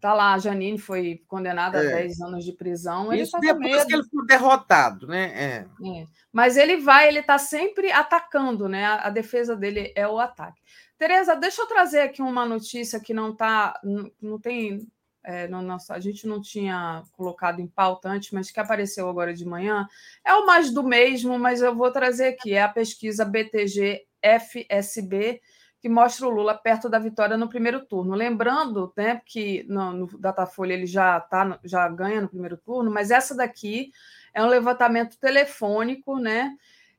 [0.00, 1.92] Tá lá, a Janine foi condenada é.
[1.92, 3.12] a 10 anos de prisão.
[3.12, 5.32] Ele Isso tá depois que ele foi derrotado, né?
[5.34, 5.66] É.
[5.88, 6.06] É.
[6.32, 8.84] Mas ele vai, ele está sempre atacando, né?
[8.84, 10.60] A, a, defesa dele é o ataque.
[10.98, 14.86] Tereza, deixa eu trazer aqui uma notícia que não tá, não, não tem
[15.26, 19.34] é, no nosso, a gente não tinha colocado em pauta antes, mas que apareceu agora
[19.34, 19.88] de manhã,
[20.24, 25.40] é o mais do mesmo, mas eu vou trazer aqui, é a pesquisa BTG FSB,
[25.80, 28.14] que mostra o Lula perto da vitória no primeiro turno.
[28.14, 33.10] Lembrando né, que no, no Datafolha ele já, tá, já ganha no primeiro turno, mas
[33.10, 33.90] essa daqui
[34.32, 36.56] é um levantamento telefônico, né?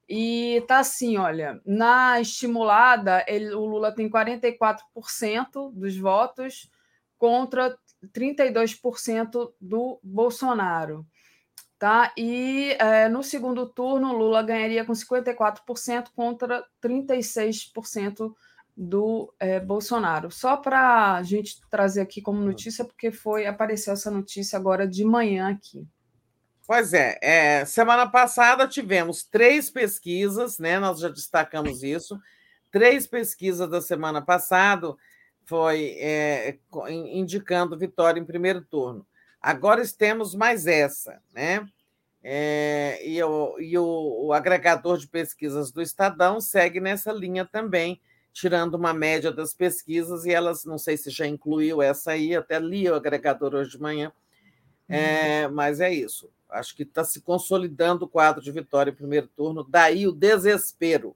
[0.09, 6.69] E tá assim, olha, na estimulada, ele, o Lula tem 44% dos votos
[7.17, 11.05] contra 32% do Bolsonaro.
[11.79, 12.11] Tá?
[12.17, 18.33] E é, no segundo turno, Lula ganharia com 54% contra 36%
[18.75, 20.31] do é, Bolsonaro.
[20.31, 25.03] Só para a gente trazer aqui como notícia, porque foi apareceu essa notícia agora de
[25.03, 25.87] manhã aqui.
[26.67, 30.77] Pois é, é, semana passada tivemos três pesquisas, né?
[30.79, 32.19] Nós já destacamos isso,
[32.71, 34.93] três pesquisas da semana passada
[35.47, 36.57] foi é,
[36.89, 39.07] indicando vitória em primeiro turno.
[39.41, 41.65] Agora temos mais essa, né?
[42.21, 48.01] É, e, o, e o, o, agregador de pesquisas do Estadão segue nessa linha também,
[48.33, 52.59] tirando uma média das pesquisas, e elas, não sei se já incluiu essa aí, até
[52.59, 54.11] li o agregador hoje de manhã,
[54.89, 56.29] é, mas é isso.
[56.49, 61.15] Acho que está se consolidando o quadro de vitória em primeiro turno, daí o desespero.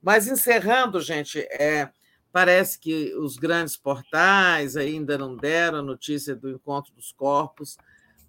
[0.00, 1.90] Mas encerrando, gente, é,
[2.32, 7.76] Parece que os grandes portais ainda não deram a notícia do encontro dos corpos,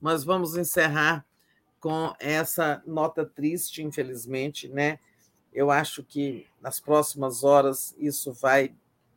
[0.01, 1.25] mas vamos encerrar
[1.79, 4.99] com essa nota triste, infelizmente, né?
[5.53, 8.75] Eu acho que nas próximas horas isso vai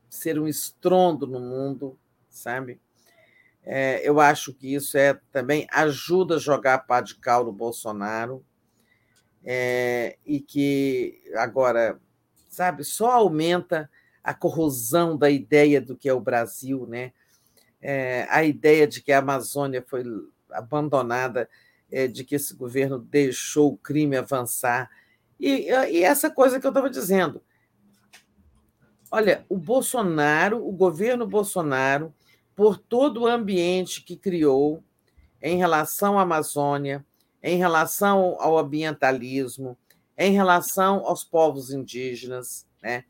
[0.08, 1.98] ser um estrondo no mundo,
[2.30, 2.80] sabe?
[3.64, 7.52] É, eu acho que isso é também ajuda a jogar a pá de cal no
[7.52, 8.44] Bolsonaro
[9.44, 12.00] é, e que agora,
[12.48, 13.90] sabe, só aumenta
[14.26, 17.12] a corrosão da ideia do que é o Brasil, né?
[17.80, 20.02] É, a ideia de que a Amazônia foi
[20.50, 21.48] abandonada,
[21.92, 24.90] é, de que esse governo deixou o crime avançar.
[25.38, 27.40] E, e essa coisa que eu estava dizendo.
[29.12, 32.12] Olha, o Bolsonaro, o governo Bolsonaro,
[32.56, 34.82] por todo o ambiente que criou
[35.40, 37.06] em relação à Amazônia,
[37.40, 39.78] em relação ao ambientalismo,
[40.18, 43.04] em relação aos povos indígenas, né?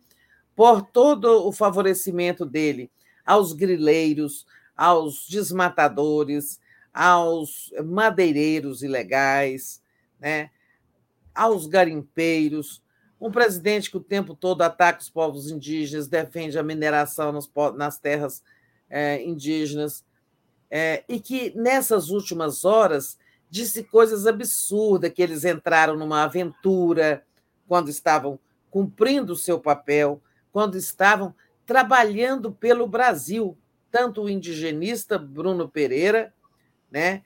[0.57, 2.91] Por todo o favorecimento dele
[3.25, 6.59] aos grileiros, aos desmatadores,
[6.93, 9.83] aos madeireiros ilegais,
[10.19, 10.51] né?
[11.35, 12.83] aos garimpeiros,
[13.21, 17.99] um presidente que o tempo todo ataca os povos indígenas, defende a mineração nas, nas
[17.99, 18.43] terras
[18.89, 20.05] é, indígenas,
[20.71, 23.19] é, e que nessas últimas horas
[23.51, 27.25] disse coisas absurdas, que eles entraram numa aventura
[27.69, 28.39] quando estavam
[28.71, 30.21] cumprindo o seu papel,
[30.57, 31.35] quando estavam
[31.67, 33.59] trabalhando pelo Brasil,
[33.91, 36.33] tanto o indigenista Bruno Pereira,
[36.91, 37.23] né,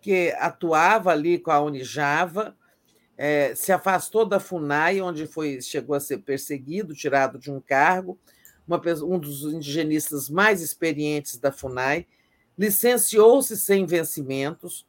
[0.00, 2.56] que atuava ali com a Unijava,
[3.16, 8.18] é, se afastou da FUNAI, onde foi, chegou a ser perseguido, tirado de um cargo,
[8.66, 12.04] uma, um dos indigenistas mais experientes da FUNAI,
[12.58, 14.84] licenciou-se sem vencimentos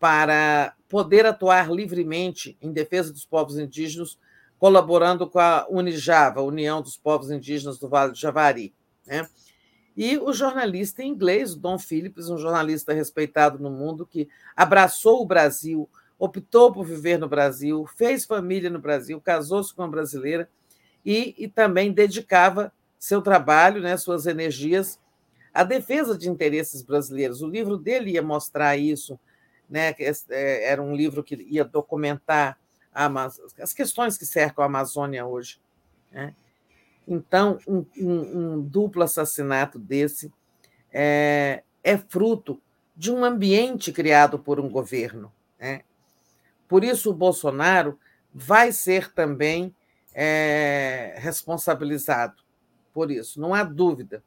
[0.00, 4.18] para poder atuar livremente em defesa dos povos indígenas,
[4.58, 8.74] colaborando com a Unijava, União dos Povos Indígenas do Vale do Javari.
[9.06, 9.28] Né?
[9.96, 15.88] E o jornalista inglês, Don Phillips, um jornalista respeitado no mundo, que abraçou o Brasil,
[16.18, 20.48] optou por viver no Brasil, fez família no Brasil, casou-se com uma brasileira
[21.04, 24.98] e, e também dedicava seu trabalho, né, suas energias
[25.52, 27.40] à defesa de interesses brasileiros.
[27.40, 29.18] O livro dele ia mostrar isso,
[29.68, 29.94] né,
[30.30, 32.58] é, era um livro que ia documentar
[33.60, 35.60] as questões que cercam a Amazônia hoje.
[36.10, 36.34] Né?
[37.06, 40.32] Então, um, um, um, duplo assassinato desse
[40.92, 42.60] é, é, fruto
[42.96, 45.32] de um ambiente criado por um governo.
[45.60, 45.82] Né?
[46.66, 47.98] Por isso, o Bolsonaro
[48.34, 49.74] vai ser também
[50.14, 52.42] é, responsabilizado
[52.92, 53.38] por isso.
[53.38, 54.24] Não há dúvida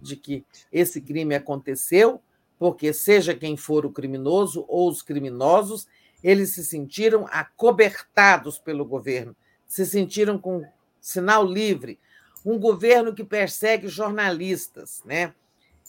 [0.00, 2.22] de que esse crime aconteceu,
[2.58, 5.88] porque, seja quem for o criminoso ou os criminosos,
[6.22, 9.34] eles se sentiram acobertados pelo governo,
[9.66, 10.64] se sentiram com
[11.00, 11.98] sinal livre.
[12.44, 15.34] Um governo que persegue jornalistas, né?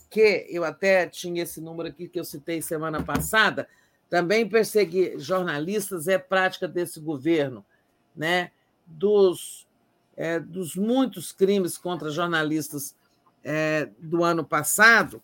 [0.09, 3.67] que eu até tinha esse número aqui que eu citei semana passada,
[4.09, 7.65] também perseguir jornalistas é prática desse governo,
[8.15, 8.51] né?
[8.85, 9.67] dos,
[10.15, 12.95] é, dos muitos crimes contra jornalistas
[13.43, 15.21] é, do ano passado,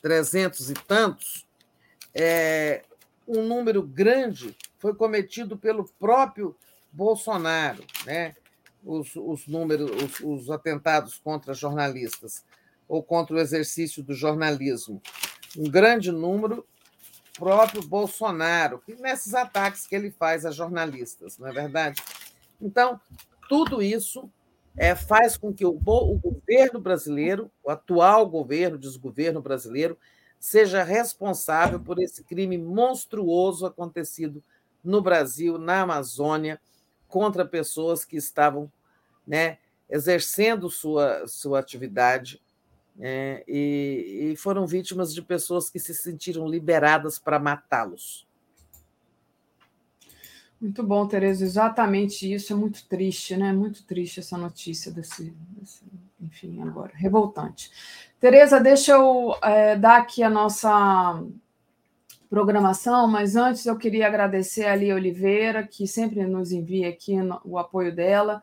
[0.00, 1.46] trezentos e tantos,
[2.14, 2.84] é,
[3.28, 6.56] um número grande foi cometido pelo próprio
[6.90, 8.34] Bolsonaro, né?
[8.84, 12.44] os, os números, os, os atentados contra jornalistas
[12.88, 15.02] ou contra o exercício do jornalismo.
[15.56, 16.66] Um grande número
[17.36, 22.02] próprio Bolsonaro, nesses ataques que ele faz a jornalistas, não é verdade?
[22.60, 23.00] Então,
[23.48, 24.28] tudo isso
[24.76, 29.96] é, faz com que o, o governo brasileiro, o atual governo, desgoverno brasileiro,
[30.38, 34.42] seja responsável por esse crime monstruoso acontecido
[34.82, 36.60] no Brasil, na Amazônia,
[37.06, 38.70] contra pessoas que estavam
[39.26, 39.58] né,
[39.88, 42.40] exercendo sua, sua atividade
[43.00, 48.26] é, e, e foram vítimas de pessoas que se sentiram liberadas para matá-los.
[50.60, 52.52] Muito bom, Tereza, exatamente isso.
[52.52, 53.52] É muito triste, né?
[53.52, 55.84] Muito triste essa notícia desse, desse
[56.20, 57.70] enfim, agora, revoltante.
[58.20, 61.22] Tereza, deixa eu é, dar aqui a nossa
[62.28, 67.14] programação, mas antes eu queria agradecer a Lia Oliveira, que sempre nos envia aqui
[67.44, 68.42] o apoio dela.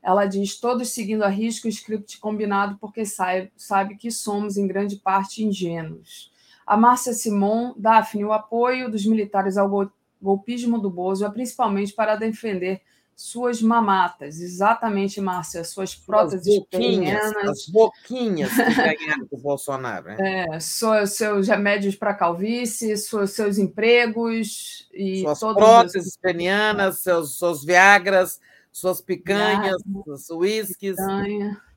[0.00, 4.68] Ela diz: todos seguindo a risco o script combinado, porque sabe, sabe que somos, em
[4.68, 6.30] grande parte, ingênuos.
[6.64, 9.90] A Márcia Simon, Daphne, o apoio dos militares ao
[10.22, 12.80] golpismo do Bozo é principalmente para defender
[13.16, 14.38] suas mamatas.
[14.38, 20.04] Exatamente, Márcia, suas próteses boquinhas, As boquinhas que ganharam com o Bolsonaro.
[20.08, 20.44] Né?
[20.52, 26.16] É, seus remédios para calvície, seus, seus empregos e suas próteses os...
[26.18, 28.38] penianas, seus, seus viagras,
[28.70, 30.96] suas picanhas, seus uísques,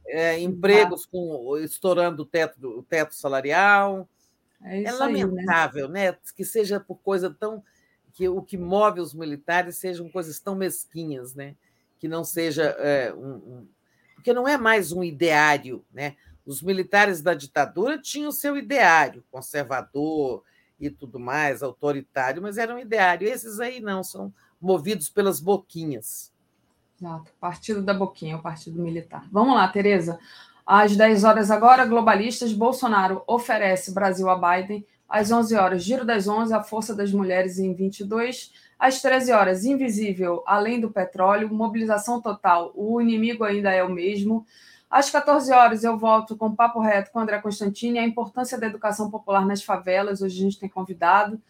[0.08, 4.10] é, empregos com, estourando o teto, o teto salarial.
[4.62, 6.12] É, é lamentável, aí, né?
[6.12, 6.18] né?
[6.36, 7.64] Que seja por coisa tão
[8.20, 11.56] que o que move os militares sejam coisas tão mesquinhas, né?
[11.98, 13.68] que não seja é, um, um,
[14.14, 16.18] porque não é mais um ideário, né?
[16.46, 20.44] Os militares da ditadura tinham seu ideário conservador
[20.78, 23.26] e tudo mais, autoritário, mas era um ideário.
[23.26, 26.34] Esses aí não são movidos pelas boquinhas.
[27.00, 29.26] Exato, partido da boquinha, o partido militar.
[29.32, 30.20] Vamos lá, Tereza.
[30.66, 36.28] Às 10 horas agora, globalistas, Bolsonaro oferece Brasil a Biden às 11 horas, Giro das
[36.28, 38.54] 11, a Força das Mulheres em 22.
[38.78, 44.46] Às 13 horas, Invisível, Além do Petróleo, Mobilização Total, o inimigo ainda é o mesmo.
[44.90, 49.10] Às 14 horas, eu volto com Papo Reto com André Constantini, a importância da educação
[49.10, 50.22] popular nas favelas.
[50.22, 51.42] Hoje a gente tem convidado.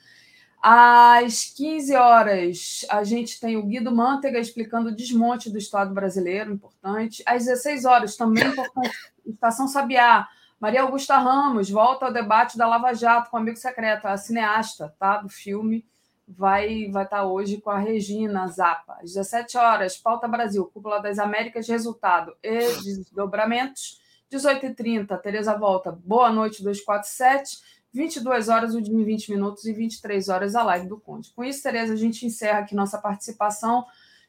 [0.62, 6.54] Às 15 horas, a gente tem o Guido Mantega explicando o desmonte do Estado brasileiro,
[6.54, 7.24] importante.
[7.26, 8.92] Às 16 horas, também importante,
[9.26, 10.28] Estação Sabiá,
[10.60, 15.18] Maria Augusta Ramos volta ao debate da Lava Jato com amigo secreto, a cineasta tá,
[15.18, 15.86] do filme,
[16.28, 18.98] vai vai estar tá hoje com a Regina Zappa.
[19.02, 24.02] Às 17 horas, Pauta Brasil, Cúpula das Américas, resultado e desdobramentos.
[24.30, 25.92] 18h30, Tereza volta.
[25.92, 27.58] Boa noite, 247.
[27.92, 31.32] 22 horas, o dia em 20 minutos e 23 horas a live do Conde.
[31.34, 33.86] Com isso, Tereza, a gente encerra aqui nossa participação.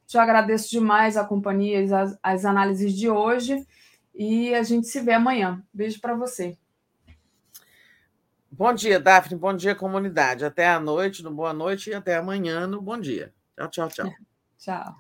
[0.06, 3.66] Te agradeço demais a companhia e as, as análises de hoje.
[4.14, 5.62] E a gente se vê amanhã.
[5.72, 6.58] Beijo para você.
[8.50, 9.38] Bom dia, Daphne.
[9.38, 10.44] Bom dia, comunidade.
[10.44, 13.32] Até a noite, no boa noite e até amanhã no bom dia.
[13.56, 14.12] Tchau, tchau, tchau.
[14.58, 14.98] Tchau.